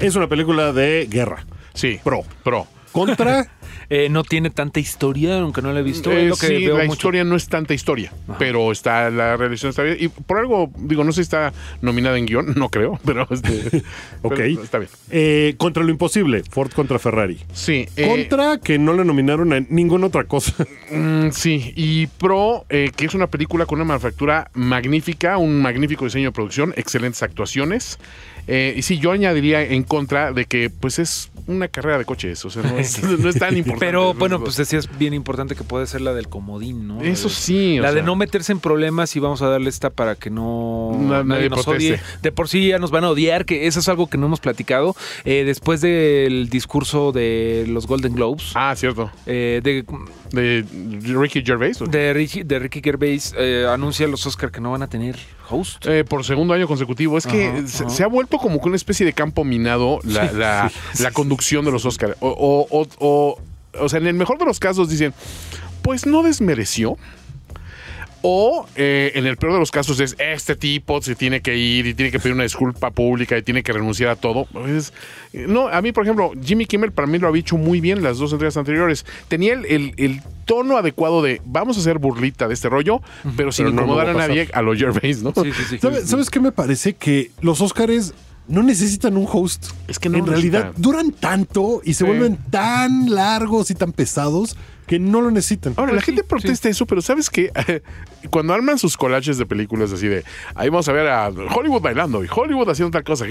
Es 0.00 0.16
una 0.16 0.28
película 0.28 0.72
de 0.72 1.06
guerra. 1.08 1.46
Sí. 1.74 2.00
Pro. 2.02 2.22
Pro. 2.42 2.66
Contra. 2.92 3.46
Eh, 3.92 4.08
no 4.08 4.22
tiene 4.22 4.50
tanta 4.50 4.78
historia, 4.78 5.40
aunque 5.40 5.62
no 5.62 5.72
la 5.72 5.80
he 5.80 5.82
visto. 5.82 6.12
Eh, 6.12 6.22
es 6.22 6.28
lo 6.28 6.36
que 6.36 6.46
sí, 6.46 6.64
veo 6.64 6.78
la 6.78 6.84
mucho. 6.84 6.92
historia 6.94 7.24
no 7.24 7.34
es 7.34 7.48
tanta 7.48 7.74
historia, 7.74 8.12
pero 8.38 8.70
está 8.70 9.10
la 9.10 9.36
realización 9.36 9.70
está 9.70 9.82
bien. 9.82 9.96
Y 9.98 10.06
por 10.06 10.38
algo, 10.38 10.70
digo, 10.76 11.02
no 11.02 11.10
sé 11.10 11.16
si 11.16 11.22
está 11.22 11.52
nominada 11.82 12.16
en 12.16 12.26
guion, 12.26 12.54
no 12.56 12.68
creo, 12.68 13.00
pero, 13.04 13.26
este, 13.30 13.82
Ok. 14.22 14.34
pero 14.36 14.62
está 14.62 14.78
bien. 14.78 14.90
Eh, 15.10 15.54
contra 15.56 15.82
lo 15.82 15.90
imposible. 15.90 16.44
Ford 16.48 16.70
contra 16.70 17.00
Ferrari. 17.00 17.40
Sí. 17.52 17.88
Contra 18.06 18.58
que 18.58 18.78
no 18.78 18.92
le 18.92 19.04
nominaron 19.04 19.52
a 19.52 19.60
ninguna 19.68 20.06
otra 20.06 20.22
cosa. 20.22 20.52
mm, 20.92 21.30
sí, 21.32 21.72
y 21.74 22.06
Pro, 22.06 22.66
eh, 22.68 22.92
que 22.94 23.06
es 23.06 23.14
una 23.14 23.26
película 23.26 23.66
con 23.66 23.78
una 23.80 23.86
manufactura 23.86 24.52
magnífica, 24.54 25.36
un 25.36 25.60
magnífico 25.60 26.04
diseño 26.04 26.28
de 26.28 26.32
producción, 26.32 26.72
excelentes 26.76 27.24
actuaciones. 27.24 27.98
Eh, 28.52 28.74
y 28.76 28.82
sí, 28.82 28.98
yo 28.98 29.12
añadiría 29.12 29.62
en 29.62 29.84
contra 29.84 30.32
de 30.32 30.44
que, 30.44 30.70
pues, 30.70 30.98
es 30.98 31.30
una 31.46 31.68
carrera 31.68 31.98
de 31.98 32.04
coches, 32.04 32.44
o 32.44 32.50
sea, 32.50 32.62
no 32.62 32.78
es, 32.78 33.00
no 33.18 33.28
es 33.28 33.38
tan 33.38 33.56
importante. 33.56 33.86
Pero 33.86 34.12
bueno, 34.14 34.40
pues 34.40 34.56
decías 34.56 34.88
bien 34.98 35.14
importante 35.14 35.54
que 35.54 35.62
puede 35.64 35.86
ser 35.86 36.00
la 36.00 36.12
del 36.14 36.28
comodín, 36.28 36.86
¿no? 36.88 37.00
Eso 37.00 37.28
La 37.28 37.34
sí, 37.34 37.78
o 37.78 37.82
La 37.82 37.88
de 37.90 37.98
sea. 37.98 38.02
no 38.02 38.16
meterse 38.16 38.50
en 38.52 38.58
problemas 38.60 39.14
y 39.16 39.20
vamos 39.20 39.40
a 39.42 39.46
darle 39.48 39.70
esta 39.70 39.90
para 39.90 40.16
que 40.16 40.30
no 40.30 40.90
Na- 40.98 41.18
nadie 41.22 41.24
nadie 41.24 41.48
nos 41.50 41.64
proteste. 41.64 41.94
odie. 41.94 42.00
De 42.22 42.32
por 42.32 42.48
sí 42.48 42.66
ya 42.68 42.78
nos 42.78 42.90
van 42.90 43.04
a 43.04 43.10
odiar, 43.10 43.44
que 43.44 43.66
eso 43.68 43.78
es 43.80 43.88
algo 43.88 44.08
que 44.08 44.18
no 44.18 44.26
hemos 44.26 44.40
platicado. 44.40 44.96
Eh, 45.24 45.44
después 45.44 45.80
del 45.80 46.48
discurso 46.50 47.12
de 47.12 47.64
los 47.68 47.86
Golden 47.86 48.14
Globes, 48.14 48.52
Ah, 48.54 48.74
cierto. 48.76 49.10
eh, 49.26 49.60
de, 49.62 49.84
De 50.32 50.64
Ricky 51.04 51.42
Gervais. 51.44 51.80
¿o? 51.82 51.86
de, 51.86 52.12
Ricky, 52.12 52.42
de 52.42 52.58
Ricky 52.58 52.80
Gervais, 52.82 53.34
eh, 53.36 53.66
anuncia 53.68 54.06
los 54.06 54.24
Oscar 54.26 54.50
que 54.50 54.60
no 54.60 54.70
van 54.70 54.82
a 54.82 54.86
tener 54.88 55.16
host. 55.48 55.86
Eh, 55.86 56.04
por 56.04 56.24
segundo 56.24 56.54
año 56.54 56.66
consecutivo. 56.68 57.18
Es 57.18 57.26
que 57.26 57.48
Ajá, 57.48 57.66
se, 57.66 57.84
ajá. 57.84 57.90
se 57.94 58.04
ha 58.04 58.06
vuelto 58.06 58.38
como 58.38 58.60
que 58.60 58.68
una 58.68 58.76
especie 58.76 59.04
de 59.04 59.12
campo 59.12 59.44
minado 59.44 59.98
la, 60.04 60.30
la- 60.32 60.72
la 61.00 61.10
conducción 61.10 61.64
de 61.64 61.72
los 61.72 61.84
Oscars. 61.84 62.16
O, 62.20 62.28
o, 62.28 62.66
o, 62.80 62.86
o- 62.98 63.40
o 63.80 63.88
sea, 63.88 63.98
en 64.00 64.06
el 64.06 64.14
mejor 64.14 64.38
de 64.38 64.44
los 64.44 64.58
casos 64.60 64.88
dicen, 64.88 65.12
pues 65.82 66.06
no 66.06 66.22
desmereció. 66.22 66.96
O 68.22 68.66
eh, 68.76 69.12
en 69.14 69.26
el 69.26 69.36
peor 69.38 69.54
de 69.54 69.58
los 69.58 69.70
casos 69.70 69.98
es 70.00 70.14
este 70.18 70.54
tipo 70.56 71.00
se 71.00 71.14
tiene 71.14 71.40
que 71.40 71.56
ir 71.56 71.86
y 71.86 71.94
tiene 71.94 72.12
que 72.12 72.18
pedir 72.18 72.34
una 72.34 72.42
disculpa 72.42 72.90
pública 72.90 73.38
y 73.38 73.42
tiene 73.42 73.62
que 73.62 73.72
renunciar 73.72 74.10
a 74.10 74.16
todo. 74.16 74.46
Pues, 74.52 74.92
no, 75.32 75.68
a 75.68 75.80
mí, 75.80 75.92
por 75.92 76.04
ejemplo, 76.04 76.32
Jimmy 76.44 76.66
Kimmel 76.66 76.92
para 76.92 77.06
mí 77.06 77.18
lo 77.18 77.28
había 77.28 77.40
hecho 77.40 77.56
muy 77.56 77.80
bien 77.80 78.02
las 78.02 78.18
dos 78.18 78.32
entregas 78.32 78.56
anteriores. 78.58 79.06
Tenía 79.28 79.54
el, 79.54 79.64
el- 79.66 79.94
el 79.96 80.20
tono 80.44 80.76
adecuado 80.76 81.22
de 81.22 81.40
vamos 81.44 81.76
a 81.76 81.80
hacer 81.80 81.98
burlita 81.98 82.48
de 82.48 82.54
este 82.54 82.68
rollo, 82.68 83.00
pero 83.36 83.52
sin 83.52 83.66
Pero 83.66 83.76
no, 83.76 83.82
incomodar 83.82 84.08
a 84.08 84.10
a 84.10 84.14
nadie 84.14 84.48
a 84.52 84.62
los 84.62 84.76
Gervais, 84.78 85.22
¿no? 85.22 85.32
Sí, 85.34 85.52
sí, 85.52 85.62
sí. 85.70 85.78
¿Sabes, 85.78 86.08
¿Sabes 86.08 86.28
qué 86.28 86.40
me 86.40 86.52
parece? 86.52 86.94
Que 86.94 87.30
los 87.40 87.60
Óscares 87.60 88.12
no 88.50 88.62
necesitan 88.62 89.16
un 89.16 89.26
host. 89.30 89.68
Es 89.88 89.98
que 89.98 90.08
no 90.08 90.18
En 90.18 90.26
realidad 90.26 90.64
necesitan. 90.64 90.82
duran 90.82 91.12
tanto 91.12 91.80
y 91.84 91.94
se 91.94 91.98
Sí. 91.98 92.04
vuelven 92.04 92.36
tan 92.50 93.14
largos 93.14 93.70
y 93.70 93.74
tan 93.74 93.92
pesados 93.92 94.56
que 94.86 94.98
no 94.98 95.20
lo 95.20 95.30
necesitan. 95.30 95.74
Ahora, 95.76 95.92
Pues 95.92 96.02
la 96.02 96.04
sí, 96.04 96.06
gente 96.06 96.24
protesta 96.24 96.68
eso, 96.68 96.84
pero 96.84 97.00
¿sabes 97.00 97.30
qué? 97.30 97.52
Cuando 98.30 98.52
arman 98.52 98.76
sus 98.76 98.96
collages 98.96 99.38
de 99.38 99.46
películas 99.46 99.92
así 99.92 100.08
de, 100.08 100.24
ahí 100.56 100.68
vamos 100.68 100.88
a 100.88 100.92
ver 100.92 101.06
a 101.06 101.28
Hollywood 101.28 101.80
bailando 101.80 102.24
y 102.24 102.28
Hollywood 102.28 102.68
haciendo 102.68 102.90
tal 102.90 103.04
cosa, 103.04 103.24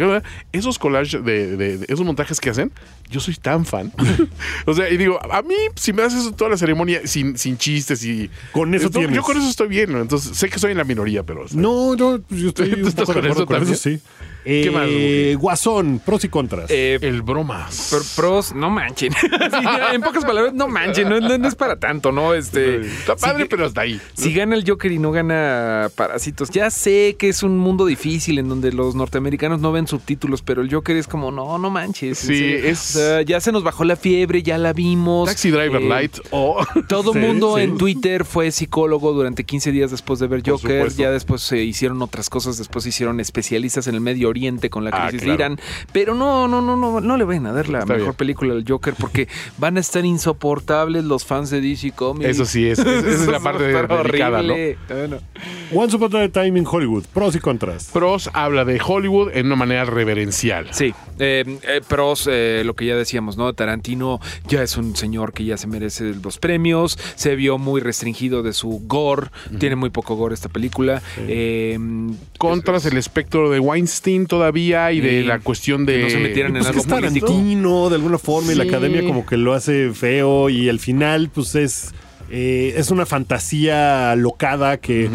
esos 0.54 0.80
collages 0.80 1.24
de, 1.24 1.58
de- 1.58 1.78
de 1.80 1.86
esos 1.90 2.06
montajes 2.06 2.40
que 2.40 2.50
hacen, 2.50 2.72
yo 3.10 3.20
soy 3.20 3.36
tan 3.36 3.66
fan. 3.66 3.91
o 4.66 4.74
sea, 4.74 4.90
y 4.90 4.96
digo, 4.96 5.20
a 5.32 5.41
mí, 5.41 5.54
si 5.76 5.91
me 5.91 6.02
haces 6.04 6.34
toda 6.38 6.50
la 6.52 6.58
ceremonia 6.58 7.02
sin, 7.04 7.38
sin 7.38 7.58
chistes 7.58 8.06
y... 8.06 8.30
Con 8.54 8.74
eso 8.74 8.86
yo, 8.86 8.91
tienes. 8.91 9.16
yo 9.18 9.22
con 9.24 9.36
eso 9.38 9.50
estoy 9.50 9.68
bien, 9.68 9.91
¿no? 9.91 10.00
Entonces, 10.00 10.38
sé 10.38 10.48
que 10.50 10.60
soy 10.60 10.72
en 10.72 10.78
la 10.78 10.86
minoría, 10.86 11.24
pero... 11.24 11.44
No, 11.52 11.94
no, 11.98 12.22
yo 12.30 12.48
estoy 12.50 12.70
¿Tú 12.74 12.80
un 12.84 12.88
estás 12.88 13.06
poco 13.06 13.22
de 13.22 13.28
con 13.30 13.32
acuerdo 13.32 13.34
eso 13.34 13.46
con 13.46 13.56
también? 13.58 13.74
eso, 13.74 13.84
sí. 13.90 14.00
¿Qué 14.44 14.72
más, 14.72 14.88
Eh? 14.90 15.36
Guasón, 15.40 16.02
pros 16.03 16.24
y 16.24 16.30
contras. 16.30 16.70
Eh, 16.70 16.98
El 17.02 17.22
bromas. 17.22 17.91
Pr- 17.94 18.16
pros, 18.16 18.53
no 18.56 18.70
manchen. 18.70 19.14
Sí, 19.20 19.66
en 19.94 20.02
pocas 20.02 20.24
palabras, 20.26 20.53
no 20.53 20.68
manchen. 20.68 21.10
No, 21.10 21.20
no- 21.20 21.38
no 21.38 21.48
es 21.48 21.56
para 21.56 21.78
tanto, 21.78 22.11
¿no? 22.11 22.34
Este, 22.34 22.82
Está 22.82 23.16
padre, 23.16 23.44
si- 23.44 23.49
pero 23.49 23.66
hasta 23.66 23.82
ahí. 23.82 23.99
Si 24.14 24.34
gana 24.34 24.56
el 24.56 24.64
Joker 24.68 24.91
y 24.91 24.99
no 24.99 25.11
gana 25.11 25.90
Parásitos, 25.95 26.49
ya 26.49 26.70
sé 26.70 27.16
que 27.18 27.30
es 27.30 27.44
un 27.44 27.57
mundo 27.57 27.86
difícil 27.86 28.40
en 28.40 28.48
donde 28.49 28.72
los 28.72 28.95
norteamericanos 28.95 29.60
no 29.60 29.72
ven 29.72 29.88
subtítulos, 29.88 30.41
pero 30.41 30.61
el 30.61 30.74
Joker 30.74 30.95
es 30.98 31.07
como, 31.07 31.32
no, 31.32 31.57
no 31.57 31.70
manches. 31.70 32.22
en 32.24 32.28
Sí, 32.28 32.40
serio. 32.40 32.70
es- 32.70 32.95
O 32.95 32.99
sea, 32.99 33.22
ya 33.24 33.40
se 33.41 33.52
nos 33.52 33.64
bajó 33.64 33.84
la 33.84 33.95
fiebre, 33.95 34.41
ya 34.44 34.57
la 34.57 34.74
vimos. 34.74 35.28
Taxi 35.30 35.52
Driver 35.52 35.82
Eh, 35.82 35.88
Light 35.90 36.18
o... 36.32 36.57
Todo 36.88 37.14
Sí, 37.14 37.20
mundo 37.20 37.56
sí. 37.57 37.64
en 37.64 37.78
Twitter 37.78 38.26
fue 38.26 38.52
psicólogo 38.52 39.11
durante 39.14 39.44
15 39.44 39.72
días 39.72 39.91
después 39.91 40.20
de 40.20 40.28
ver 40.28 40.41
Por 40.44 40.53
Joker. 40.53 40.78
supuesto. 40.78 41.02
Ya 41.02 41.11
después 41.11 41.41
se 41.41 41.64
hicieron 41.64 42.02
otras 42.02 42.30
cosas. 42.30 42.57
Después 42.57 42.84
se 42.84 42.90
hicieron 42.90 43.20
especialistas 43.20 43.88
en 43.88 43.95
el 43.95 44.02
Medio 44.02 44.29
Oriente 44.30 44.70
con 44.70 44.84
la 44.84 44.92
Ah, 44.94 45.08
crisis 45.10 45.24
claro. 45.24 45.38
de 45.38 45.44
Irán. 45.44 45.60
Pero 45.92 46.16
no, 46.16 46.48
no, 46.48 46.62
no, 46.62 46.76
no, 46.76 47.00
no 47.02 47.18
le 47.18 47.24
vayan 47.24 47.46
a 47.48 47.52
dar 47.54 47.70
la 47.70 47.80
Está 47.80 47.94
mejor 47.94 48.08
bien. 48.10 48.16
película 48.16 48.54
al 48.54 48.64
Joker 48.68 48.94
porque 49.00 49.28
van 49.58 49.78
a 49.78 49.80
estar 49.80 50.06
insoportables 50.06 51.04
los 51.04 51.26
fans 51.26 51.50
de 51.50 51.62
DC 51.62 51.92
Comics. 51.92 52.30
Eso 52.30 52.46
sí, 52.46 52.68
es, 52.68 52.80
es- 52.80 52.88
esa 52.88 53.24
es 53.24 53.28
la 53.28 53.40
parte 53.42 53.64
delicada, 53.66 54.42
¿no? 54.42 54.54
horrible. 54.54 54.78
Bueno. 54.88 55.18
Once 55.74 55.96
Upon 55.96 56.16
a 56.16 56.30
Time 56.30 56.58
in 56.60 56.66
Hollywood, 56.70 57.04
pros 57.14 57.36
y 57.36 57.40
contras. 57.40 57.90
Pros 57.94 58.30
habla 58.34 58.66
de 58.66 58.80
Hollywood 58.86 59.30
en 59.34 59.46
una 59.48 59.56
manera 59.56 59.86
reverencial. 59.86 60.68
Sí, 60.72 60.94
eh, 61.20 61.44
eh, 61.68 61.82
pros, 61.88 62.28
eh, 62.32 62.64
lo 62.66 62.76
que 62.76 62.86
ya 62.86 62.96
decíamos, 62.96 63.38
¿no? 63.38 63.54
Tarantino 63.54 64.20
ya 64.48 64.64
es 64.64 64.78
un 64.78 64.96
señor 64.96 65.34
que 65.34 65.46
ya 65.46 65.58
se 65.58 65.68
merece 65.68 66.16
los 66.24 66.38
premios, 66.40 66.98
se 67.16 67.36
vio 67.36 67.58
muy 67.58 67.82
restringido 67.82 68.42
de 68.44 68.54
su 68.54 68.82
gore, 68.88 69.28
tiene 69.60 69.76
muy 69.76 69.90
poco 69.90 70.16
gore 70.16 70.34
esta 70.34 70.50
película. 70.50 71.02
Eh, 71.18 71.78
Contras 72.38 72.86
el 72.86 72.98
espectro 72.98 73.50
de 73.52 73.60
Weinstein 73.60 74.19
todavía 74.28 74.91
y 74.91 75.00
de 75.00 75.24
la 75.24 75.40
cuestión 75.40 75.86
de... 75.86 75.96
Que 75.96 76.04
no 76.04 76.10
se 76.10 76.20
metieran 76.20 76.56
en 76.56 76.64
Pues 76.64 76.72
que 76.72 76.94
algo. 76.94 76.96
Tarantino 76.96 77.90
de 77.90 77.96
alguna 77.96 78.18
forma 78.18 78.52
y 78.52 78.56
la 78.56 78.64
academia 78.64 79.04
como 79.04 79.26
que 79.26 79.38
lo 79.38 79.54
hace 79.54 79.91
feo 79.94 80.50
y 80.50 80.70
al 80.70 80.80
final 80.80 81.30
pues 81.34 81.56
es 81.56 81.94
eh, 82.32 82.74
es 82.78 82.92
una 82.92 83.06
fantasía 83.06 84.16
locada 84.16 84.78
que 84.78 85.10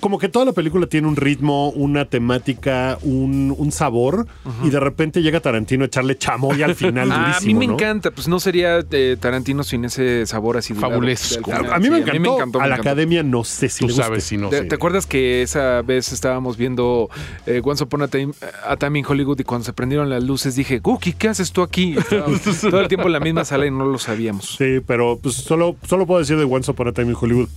como 0.00 0.18
que 0.18 0.28
toda 0.28 0.44
la 0.44 0.52
película 0.52 0.86
tiene 0.86 1.08
un 1.08 1.16
ritmo, 1.16 1.70
una 1.70 2.04
temática, 2.06 2.98
un, 3.02 3.54
un 3.56 3.72
sabor 3.72 4.26
y 4.64 4.70
de 4.70 4.80
repente 4.80 5.22
llega 5.22 5.40
Tarantino 5.40 5.84
a 5.84 5.86
echarle 5.86 6.16
chamoy 6.18 6.62
al 6.62 6.74
final 6.74 7.10
Ah, 7.16 7.36
a 7.36 7.40
mí 7.40 7.52
durísimo, 7.52 7.60
me 7.60 7.66
¿no? 7.68 7.72
encanta, 7.74 8.10
pues 8.10 8.28
no 8.28 8.40
sería 8.40 8.80
eh, 8.90 9.16
Tarantino 9.18 9.62
sin 9.64 9.84
ese 9.84 10.26
sabor 10.26 10.56
así 10.56 10.74
Fabulesco. 10.74 11.50
del 11.50 11.54
A, 11.54 11.62
final. 11.62 11.72
a 11.74 11.78
mí 11.78 11.90
me 11.90 11.98
encantó, 11.98 12.40
a, 12.40 12.46
me 12.46 12.68
la 12.68 12.74
encantó. 12.74 12.80
academia 12.90 13.22
no 13.22 13.44
sé 13.44 13.68
si 13.68 13.80
Tú 13.80 13.86
le 13.88 13.92
guste. 13.92 14.02
sabes 14.04 14.24
si 14.24 14.36
no 14.36 14.48
¿Te, 14.48 14.58
sé. 14.58 14.64
te 14.64 14.74
acuerdas 14.74 15.06
que 15.06 15.42
esa 15.42 15.82
vez 15.82 16.12
estábamos 16.12 16.56
viendo 16.56 17.08
eh, 17.46 17.60
Once 17.64 17.82
Upon 17.84 18.02
a 18.02 18.08
Time, 18.08 18.32
a 18.66 18.76
Time 18.76 18.98
in 18.98 19.06
Hollywood 19.06 19.38
y 19.40 19.44
cuando 19.44 19.64
se 19.64 19.72
prendieron 19.72 20.10
las 20.10 20.22
luces 20.24 20.56
dije, 20.56 20.78
Guki, 20.80 21.12
¿qué 21.12 21.28
haces 21.28 21.52
tú 21.52 21.62
aquí? 21.62 21.94
Estábamos 21.96 22.40
todo 22.60 22.80
el 22.80 22.88
tiempo 22.88 23.06
en 23.06 23.12
la 23.12 23.20
misma 23.20 23.44
sala 23.44 23.66
y 23.66 23.70
no 23.70 23.84
lo 23.86 23.98
sabíamos. 23.98 24.56
Sí, 24.58 24.80
pero 24.86 25.18
pues 25.22 25.34
solo, 25.36 25.76
solo 25.86 26.06
puedo 26.06 26.20
decir 26.20 26.36
de 26.38 26.44
Once 26.56 26.70
Upon 26.70 26.88
a 26.88 26.92
Time 26.92 27.10
in 27.10 27.16
Hollywood. 27.20 27.48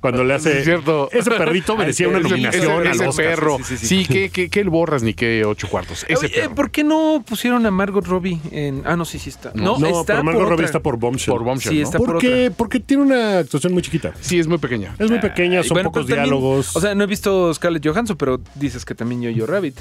Cuando 0.00 0.24
le 0.24 0.32
hace. 0.32 0.60
Es 0.60 0.64
cierto. 0.64 1.10
Ese 1.12 1.30
perrito 1.30 1.76
merecía 1.76 2.08
una 2.08 2.20
Ese- 2.20 2.28
nominación 2.30 2.80
ese, 2.80 2.88
al 2.88 2.94
ese 2.94 3.06
Oscar. 3.08 3.26
perro. 3.26 3.56
Sí, 3.58 3.64
sí, 3.64 3.76
sí, 3.76 3.86
Sí, 3.86 4.06
que, 4.06 4.30
que, 4.30 4.48
que 4.48 4.60
el 4.60 4.70
borras 4.70 5.02
ni 5.02 5.12
que 5.12 5.44
ocho 5.44 5.68
cuartos. 5.68 6.06
Ese 6.08 6.24
Oye, 6.26 6.34
perro. 6.36 6.54
¿Por 6.54 6.70
qué 6.70 6.84
no 6.84 7.22
pusieron 7.28 7.66
a 7.66 7.70
Margot 7.70 8.06
Robbie 8.06 8.40
en.? 8.50 8.82
Ah, 8.86 8.96
no, 8.96 9.04
sí, 9.04 9.18
sí 9.18 9.28
está. 9.28 9.52
No, 9.54 9.76
No, 9.78 9.88
está 10.00 10.14
pero 10.14 10.24
Margot 10.24 10.40
por 10.40 10.48
Robbie 10.48 10.54
otra. 10.54 10.66
está 10.66 10.80
por 10.80 10.96
Bombshell. 10.96 11.34
Por 11.34 11.44
Bombshell, 11.44 11.72
Sí, 11.72 11.78
¿no? 11.80 11.84
está 11.84 11.98
por 11.98 12.06
Porque, 12.12 12.50
porque 12.56 12.80
tiene 12.80 13.02
una 13.02 13.38
actuación 13.40 13.74
muy 13.74 13.82
chiquita. 13.82 14.14
Sí, 14.22 14.38
es 14.38 14.46
muy 14.46 14.56
pequeña. 14.56 14.94
Es 14.98 15.10
muy 15.10 15.18
pequeña, 15.18 15.60
Y 15.60 15.64
son 15.64 15.74
bueno, 15.74 15.90
pocos 15.90 16.06
también- 16.06 16.24
diálogos. 16.24 16.74
O 16.74 16.80
sea, 16.80 16.94
no 16.94 17.04
he 17.04 17.06
visto 17.06 17.52
Scarlett 17.52 17.86
Johansson, 17.86 18.16
pero 18.16 18.40
dices 18.54 18.86
que 18.86 18.94
también 18.94 19.20
Yo-Yo 19.20 19.44
Rabbit. 19.46 19.80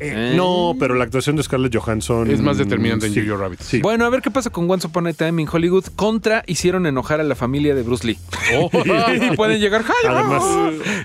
Eh, 0.00 0.32
No, 0.34 0.74
pero 0.78 0.94
la 0.94 1.04
actuación 1.04 1.36
de 1.36 1.42
Scarlett 1.42 1.76
Johansson 1.76 2.30
Es 2.30 2.40
más 2.40 2.56
determinante 2.58 3.06
en 3.06 3.14
sí. 3.14 3.20
Jojo 3.26 3.40
Rabbit. 3.42 3.60
Sí. 3.60 3.80
Bueno, 3.82 4.04
a 4.06 4.08
ver 4.10 4.22
qué 4.22 4.30
pasa 4.30 4.50
con 4.50 4.70
Once 4.70 4.86
Upon 4.86 5.06
a 5.06 5.12
Time 5.12 5.42
in 5.42 5.48
Hollywood. 5.50 5.84
Contra 5.96 6.42
hicieron 6.46 6.86
enojar 6.86 7.20
a 7.20 7.24
la 7.24 7.34
familia 7.34 7.74
de 7.74 7.82
Bruce 7.82 8.06
Lee. 8.06 8.18
y 9.32 9.36
pueden 9.36 9.60
llegar. 9.60 9.84
¡Ay, 9.86 10.08
Además, 10.08 10.42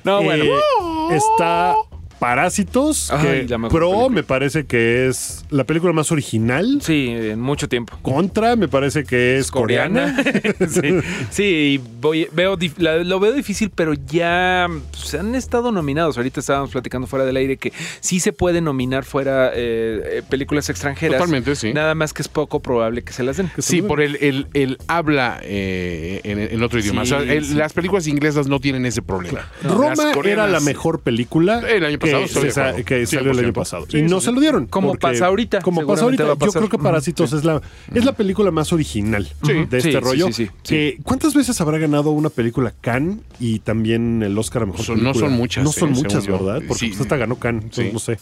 No, 0.04 0.24
bueno. 0.24 0.44
eh, 0.46 1.16
está 1.16 1.76
Parásitos, 2.20 3.12
Ay, 3.12 3.46
que 3.46 3.48
la 3.50 3.58
mejor 3.58 3.78
Pro 3.80 3.90
película. 3.90 4.10
me 4.16 4.24
parece 4.24 4.66
que 4.66 5.08
es 5.08 5.46
la 5.50 5.64
película 5.64 5.94
más 5.94 6.12
original. 6.12 6.80
Sí, 6.82 7.08
en 7.10 7.40
mucho 7.40 7.68
tiempo. 7.70 7.98
Contra 8.02 8.56
me 8.56 8.68
parece 8.68 9.04
que 9.04 9.38
es 9.38 9.52
coreana. 9.52 10.16
sí, 10.70 10.82
sí, 11.30 11.44
y 11.44 11.78
voy, 12.02 12.28
veo, 12.32 12.58
la- 12.78 12.98
lo 13.04 13.20
veo 13.20 13.34
difícil, 13.34 13.70
pero 13.74 13.94
ya 13.94 14.68
pues, 14.92 15.14
han 15.16 15.36
estado 15.36 15.72
nominados. 15.72 16.18
Ahorita 16.18 16.40
estábamos 16.40 16.72
platicando 16.72 17.08
fuera 17.08 17.26
del 17.26 17.36
aire 17.38 17.58
que 17.58 17.72
sí 18.00 18.20
se 18.20 18.34
puede 18.34 18.62
nominar 18.62 19.04
fuera 19.06 19.52
eh, 19.54 20.02
eh, 20.18 20.22
películas 20.30 20.70
extranjeras. 20.70 21.18
Totalmente, 21.20 21.56
sí. 21.56 21.74
Nada 21.74 21.96
más 21.96 22.14
que 22.14 22.22
es 22.22 22.28
poco 22.28 22.62
probable 22.62 23.04
que 23.04 23.14
se 23.14 23.24
las 23.24 23.38
den. 23.38 23.52
Sí, 23.58 23.82
por 23.82 24.02
el, 24.02 24.16
el, 24.22 24.48
el 24.54 24.78
habla 24.88 25.40
eh, 25.44 26.22
en, 26.24 26.40
en 26.40 26.64
otro 26.64 26.80
idioma. 26.80 27.06
Sí, 27.06 27.14
O 27.14 27.20
sea, 27.22 27.34
el- 27.34 27.46
sí. 27.46 27.54
Las 27.56 27.74
películas 27.74 28.08
inglesas 28.08 28.48
no 28.48 28.60
tienen 28.60 28.86
ese 28.86 29.02
problema. 29.02 29.48
Roma 29.64 30.12
era 30.26 30.48
la 30.48 30.60
mejor 30.60 31.02
película 31.02 31.60
El 31.70 31.86
año 31.86 32.00
pasado, 32.11 32.76
que, 32.86 33.06
sa- 33.06 33.18
salió 33.18 33.32
el 33.32 33.40
año 33.40 33.48
100%. 33.49 33.53
pasado. 33.53 33.86
Sí, 33.90 33.98
y 33.98 34.02
no 34.03 34.19
sí, 34.19 34.26
se 34.26 34.32
lo 34.32 34.40
dieron. 34.41 34.65
Como 34.68 34.95
pasa 34.95 35.27
ahorita, 35.27 35.61
Como 35.61 35.86
pasa 35.86 36.03
ahorita. 36.03 36.23
Yo 36.40 36.52
creo 36.52 36.69
que 36.69 36.77
Parásitos 36.77 37.34
es, 37.34 37.44
la, 37.44 37.61
es 37.94 38.06
la 38.06 38.14
película 38.14 38.52
más 38.52 38.72
original 38.73 39.27
de 39.44 39.77
este 39.77 39.91
sí, 39.91 39.99
rollo. 39.99 40.27
sí, 40.27 40.34
sí, 40.34 40.45
sí. 40.45 40.52
Que, 40.64 40.99
¿Cuántas 41.03 41.34
veces 41.34 41.60
habrá 41.61 41.77
ganado 41.77 42.11
una 42.11 42.30
película 42.30 42.73
Cannes 42.82 43.18
y 43.40 43.60
también 43.60 44.23
el 44.23 44.38
Oscar 44.38 44.64
a 44.64 44.65
Mejor 44.68 44.86
Son- 44.86 45.03
no 45.03 45.14
son 45.14 45.32
muchas, 45.34 45.64
No 45.64 45.72
son 45.72 45.90
eh, 45.90 45.94
muchas. 45.94 46.27
¿verdad? 46.27 46.61
Porque 46.68 46.80
Sí. 46.86 46.88
pues, 46.90 47.02
esta 47.02 47.18
ganó 47.18 47.36
Cannes, 47.38 47.64
entonces 47.65 47.86
Sí. 47.88 47.94
no 47.94 47.99
sé. 47.99 48.18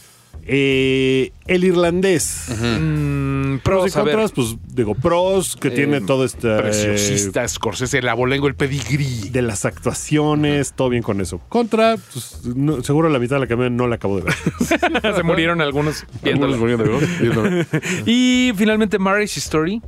Eh, 0.45 1.31
el 1.47 1.63
irlandés. 1.63 2.47
Mm, 2.49 3.57
Pros 3.63 3.89
y 3.89 3.93
contras, 3.93 4.31
pues 4.31 4.55
digo, 4.73 4.93
pros, 4.95 5.55
que 5.55 5.69
Eh, 5.69 5.71
tiene 5.71 6.01
todo 6.01 6.25
este... 6.25 6.53
Preciosista, 6.57 7.47
Scorsese, 7.47 7.99
el 7.99 8.09
abolengo, 8.09 8.47
el 8.47 8.55
pedigrí. 8.55 9.29
de 9.29 9.41
las 9.41 9.63
actuaciones, 9.65 10.73
todo 10.73 10.89
bien 10.89 11.03
con 11.03 11.21
eso. 11.21 11.39
Contra, 11.49 11.95
pues, 12.11 12.41
no- 12.55 12.83
seguro 12.83 13.09
la 13.09 13.19
mitad 13.19 13.37
de 13.37 13.39
la 13.41 13.47
que 13.47 13.55
no 13.55 13.87
la 13.87 13.95
acabo 13.95 14.17
de 14.19 14.23
ver. 14.23 14.33
se 15.15 15.23
murieron 15.23 15.61
algunos 15.61 16.05
murieron. 16.23 17.65
Y 18.05 18.51
finalmente 18.55 18.99
Marriage 18.99 19.39
Story. 19.39 19.81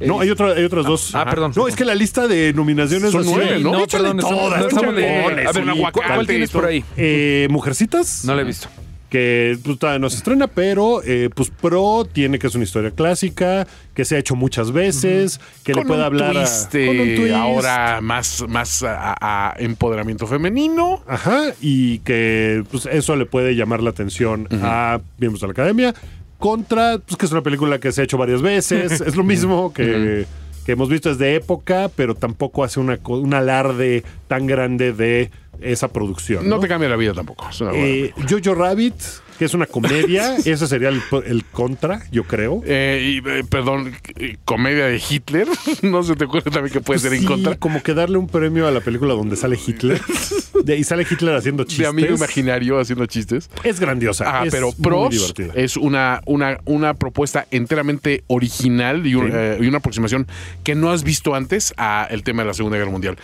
No, 0.00 0.20
hay, 0.20 0.30
otra, 0.30 0.52
hay 0.52 0.64
otras 0.64 0.86
dos. 0.86 1.14
Ah, 1.14 1.26
perdón. 1.28 1.52
No, 1.54 1.68
es 1.68 1.76
que 1.76 1.84
la 1.84 1.94
lista 1.94 2.26
de 2.26 2.54
nominaciones 2.54 3.10
Son 3.12 3.22
nueve, 3.26 3.58
¿no? 3.60 3.72
No, 3.72 3.86
perdón, 3.86 4.16
todas, 4.16 4.60
no 4.60 4.66
estamos 4.68 4.72
échale 4.72 4.92
leyendo. 5.00 5.28
todas, 5.30 5.46
A 5.46 5.52
ver, 5.52 5.64
sí, 5.64 5.70
aguacate 5.70 5.92
¿cuál, 6.06 6.14
cuál 6.14 6.26
tienes 6.26 6.50
por 6.50 6.64
ahí? 6.64 6.84
Eh, 6.96 7.48
Mujercitas. 7.50 8.24
No 8.24 8.34
la 8.34 8.40
he 8.40 8.44
visto. 8.44 8.68
Que 9.10 9.58
pues, 9.62 9.78
todavía 9.78 9.98
no 9.98 10.08
se 10.08 10.16
estrena, 10.18 10.46
pero 10.46 11.02
eh, 11.04 11.28
pues 11.34 11.50
Pro 11.50 12.06
tiene 12.10 12.38
que 12.38 12.46
es 12.46 12.54
una 12.54 12.64
historia 12.64 12.92
clásica, 12.92 13.66
que 13.92 14.04
se 14.04 14.14
ha 14.16 14.18
hecho 14.18 14.36
muchas 14.36 14.70
veces, 14.72 15.40
que 15.64 15.74
le 15.74 15.84
puede 15.84 16.04
hablar 16.04 16.32
twist, 16.32 16.72
con 16.72 17.00
un 17.00 17.16
twist. 17.16 17.34
ahora 17.34 18.00
más, 18.00 18.44
más 18.48 18.82
a, 18.84 19.16
a 19.20 19.54
empoderamiento 19.58 20.26
femenino. 20.26 21.02
Ajá, 21.08 21.52
y 21.60 21.98
que 21.98 22.62
pues, 22.70 22.86
eso 22.86 23.16
le 23.16 23.26
puede 23.26 23.56
llamar 23.56 23.82
la 23.82 23.90
atención 23.90 24.46
a 24.62 25.00
miembros 25.18 25.40
de 25.40 25.48
la 25.48 25.52
academia. 25.52 25.94
Contra, 26.38 26.98
pues 26.98 27.18
que 27.18 27.26
es 27.26 27.32
una 27.32 27.42
película 27.42 27.80
que 27.80 27.92
se 27.92 28.00
ha 28.00 28.04
hecho 28.04 28.16
varias 28.16 28.40
veces, 28.40 29.00
es 29.00 29.16
lo 29.16 29.24
mismo 29.24 29.74
que, 29.74 30.24
que 30.64 30.72
hemos 30.72 30.88
visto 30.88 31.08
desde 31.10 31.34
época, 31.34 31.90
pero 31.94 32.14
tampoco 32.14 32.64
hace 32.64 32.80
una, 32.80 32.98
un 33.06 33.34
alarde 33.34 34.04
tan 34.28 34.46
grande 34.46 34.92
de 34.92 35.30
esa 35.60 35.88
producción. 35.88 36.48
No, 36.48 36.56
¿no? 36.56 36.60
te 36.60 36.68
cambia 36.68 36.88
la 36.88 36.96
vida 36.96 37.12
tampoco. 37.14 37.48
Es 37.48 37.60
una 37.60 37.70
buena 37.70 37.86
Eh. 37.86 38.14
Jojo 38.28 38.54
Rabbit, 38.54 38.94
que 39.40 39.46
es 39.46 39.54
una 39.54 39.64
comedia, 39.64 40.36
ese 40.44 40.66
sería 40.66 40.90
el, 40.90 41.00
el 41.24 41.46
contra, 41.46 42.02
yo 42.12 42.24
creo. 42.24 42.60
Eh, 42.66 43.22
y, 43.24 43.26
eh, 43.26 43.42
perdón, 43.48 43.90
eh, 44.18 44.36
comedia 44.44 44.84
de 44.84 45.00
Hitler. 45.08 45.48
no 45.82 46.02
se 46.02 46.14
te 46.14 46.26
ocurre 46.26 46.50
también 46.50 46.70
que 46.70 46.82
puede 46.82 47.00
ser 47.00 47.14
en 47.14 47.24
contra. 47.24 47.56
como 47.56 47.82
que 47.82 47.94
darle 47.94 48.18
un 48.18 48.26
premio 48.28 48.68
a 48.68 48.70
la 48.70 48.82
película 48.82 49.14
donde 49.14 49.36
sale 49.36 49.58
Hitler. 49.66 49.98
De- 50.64 50.76
y 50.76 50.84
sale 50.84 51.06
Hitler 51.10 51.34
haciendo 51.36 51.64
chistes. 51.64 51.78
De 51.78 51.86
amigo 51.86 52.14
imaginario 52.14 52.78
haciendo 52.78 53.06
chistes. 53.06 53.48
Es 53.64 53.80
grandiosa. 53.80 54.40
Ah, 54.40 54.44
es 54.44 54.52
pero 54.52 54.72
Pros 54.72 55.32
es 55.54 55.78
una, 55.78 56.20
una, 56.26 56.58
una 56.66 56.92
propuesta 56.92 57.46
enteramente 57.50 58.24
original 58.26 59.06
y, 59.06 59.14
un- 59.14 59.28
Sí. 59.30 59.32
eh, 59.34 59.58
y 59.62 59.66
una 59.68 59.78
aproximación 59.78 60.26
que 60.64 60.74
no 60.74 60.90
has 60.90 61.02
visto 61.02 61.34
antes 61.34 61.72
a 61.78 62.06
el 62.10 62.24
tema 62.24 62.42
de 62.42 62.48
la 62.48 62.54
Segunda 62.54 62.76
Guerra 62.76 62.90
Mundial. 62.90 63.16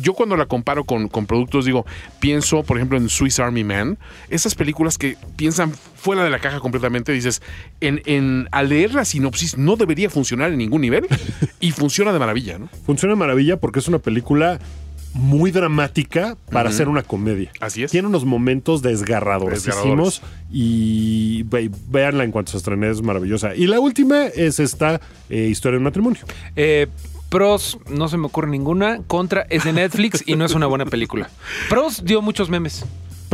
Yo 0.00 0.12
cuando 0.12 0.36
la 0.36 0.44
comparo 0.44 0.84
con, 0.84 1.08
con 1.08 1.24
productos, 1.24 1.64
digo, 1.64 1.86
pienso, 2.20 2.62
por 2.62 2.76
ejemplo, 2.76 2.98
en 2.98 3.08
Swiss 3.08 3.38
Army 3.40 3.64
Man, 3.64 3.96
esas 4.28 4.54
películas 4.54 4.98
que 4.98 5.16
piensan 5.36 5.61
fuera 5.68 6.24
de 6.24 6.30
la 6.30 6.38
caja 6.40 6.60
completamente, 6.60 7.12
dices, 7.12 7.42
en, 7.80 8.02
en, 8.06 8.48
al 8.52 8.68
leer 8.68 8.94
la 8.94 9.04
sinopsis 9.04 9.56
no 9.58 9.76
debería 9.76 10.10
funcionar 10.10 10.50
en 10.52 10.58
ningún 10.58 10.80
nivel 10.82 11.06
y 11.60 11.70
funciona 11.72 12.12
de 12.12 12.18
maravilla, 12.18 12.58
¿no? 12.58 12.68
Funciona 12.86 13.14
de 13.14 13.18
maravilla 13.18 13.56
porque 13.58 13.78
es 13.78 13.88
una 13.88 13.98
película 13.98 14.58
muy 15.14 15.50
dramática 15.50 16.38
para 16.50 16.70
hacer 16.70 16.88
una 16.88 17.02
comedia. 17.02 17.50
Así 17.60 17.82
es. 17.82 17.90
Tiene 17.90 18.08
unos 18.08 18.24
momentos 18.24 18.80
desgarradores 18.80 19.62
Desgarradores. 19.62 20.22
y 20.50 21.42
ve- 21.44 21.70
véanla 21.90 22.24
en 22.24 22.30
cuanto 22.32 22.52
se 22.52 22.56
estrene, 22.58 22.90
es 22.90 23.02
maravillosa. 23.02 23.54
Y 23.54 23.66
la 23.66 23.78
última 23.78 24.24
es 24.26 24.58
esta 24.58 25.00
eh, 25.28 25.48
historia 25.50 25.78
de 25.78 25.84
matrimonio. 25.84 26.22
Eh, 26.56 26.86
pros, 27.28 27.78
no 27.90 28.08
se 28.08 28.16
me 28.16 28.24
ocurre 28.26 28.48
ninguna. 28.48 29.00
Contra, 29.06 29.42
es 29.50 29.64
de 29.64 29.74
Netflix 29.74 30.22
y 30.26 30.34
no 30.36 30.46
es 30.46 30.54
una 30.54 30.66
buena 30.66 30.86
película. 30.86 31.28
Pros 31.68 32.04
dio 32.06 32.22
muchos 32.22 32.48
memes. 32.48 32.84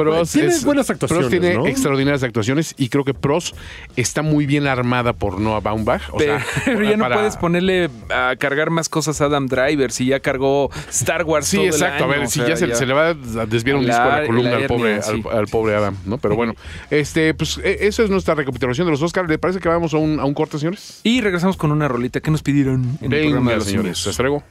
Pros 0.05 0.33
Tiene 0.33 0.55
buenas 0.65 0.91
actuaciones, 0.91 1.27
Pros 1.29 1.31
tiene 1.41 1.55
¿no? 1.57 1.66
extraordinarias 1.66 2.23
actuaciones 2.23 2.75
y 2.79 2.89
creo 2.89 3.05
que 3.05 3.15
Pros 3.15 3.55
está 3.97 4.23
muy 4.23 4.47
bien 4.47 4.66
armada 4.66 5.12
por 5.12 5.41
Noah 5.41 5.61
Baumbach. 5.61 6.03
O 6.12 6.19
sea, 6.20 6.45
Pero 6.65 6.83
ya 6.89 6.97
no 6.97 7.05
para- 7.05 7.16
puedes 7.16 7.37
ponerle 7.37 7.91
a 8.15 8.35
cargar 8.39 8.70
más 8.70 8.89
cosas 8.89 9.20
a 9.20 9.27
Adam 9.27 9.47
Driver 9.47 9.91
si 9.93 10.07
ya 10.07 10.20
cargó 10.20 10.70
Star 10.91 11.25
Wars. 11.25 11.47
Sí, 11.47 11.57
todo 11.57 11.66
el 11.66 11.73
exacto. 11.73 12.05
año, 12.05 12.12
a 12.12 12.16
ver, 12.19 12.29
si 12.29 12.41
sea, 12.41 12.49
ya, 12.49 12.57
se, 12.57 12.75
se 12.75 12.87
le 12.87 12.93
va 12.95 13.09
a 13.09 13.15
desviar 13.47 13.77
un 13.77 13.87
La- 13.87 13.95
disco 13.95 14.03
a 14.03 14.09
la 14.16 14.20
la 14.20 14.27
columna 14.27 14.51
al 14.57 14.62
hernia, 14.62 14.69
pobre, 14.69 15.03
sí. 15.03 15.23
al, 15.31 15.39
al 15.39 15.47
pobre 15.49 15.75
Adam, 15.75 15.97
¿no? 16.07 16.19
Pero 16.19 16.37
bueno, 16.37 16.55
este, 16.91 17.35
pues 17.35 17.59
e- 17.62 17.87
esa 17.87 18.03
es 18.03 18.11
nuestra 18.11 18.35
recapitulación 18.35 18.87
de 18.87 18.93
los 18.93 19.03
Oscars. 19.03 19.29
¿Le 19.29 19.39
parece 19.39 19.61
que 19.61 19.69
vamos 19.69 19.95
a 19.95 19.99
un, 19.99 20.20
a 20.20 20.25
un 20.25 20.35
corte, 20.35 20.59
señores? 20.59 21.01
Y 21.05 21.20
regresamos 21.20 21.57
con 21.57 21.73
una 21.73 21.89
rolita 21.89 22.20
que 22.20 22.31
nos 22.31 22.43
pidieron 22.43 22.99
en 23.01 23.12
el 23.12 23.20
programa 23.20 23.20
de 23.20 23.27
Venga, 23.41 23.55
los 23.57 23.65
señores. 23.65 23.99
simios. 23.99 24.43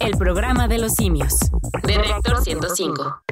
El 0.00 0.12
programa 0.16 0.68
de 0.68 0.78
los 0.78 0.92
simios. 0.92 1.34
De 1.82 1.94
Reactor 1.98 2.42
105. 2.42 3.22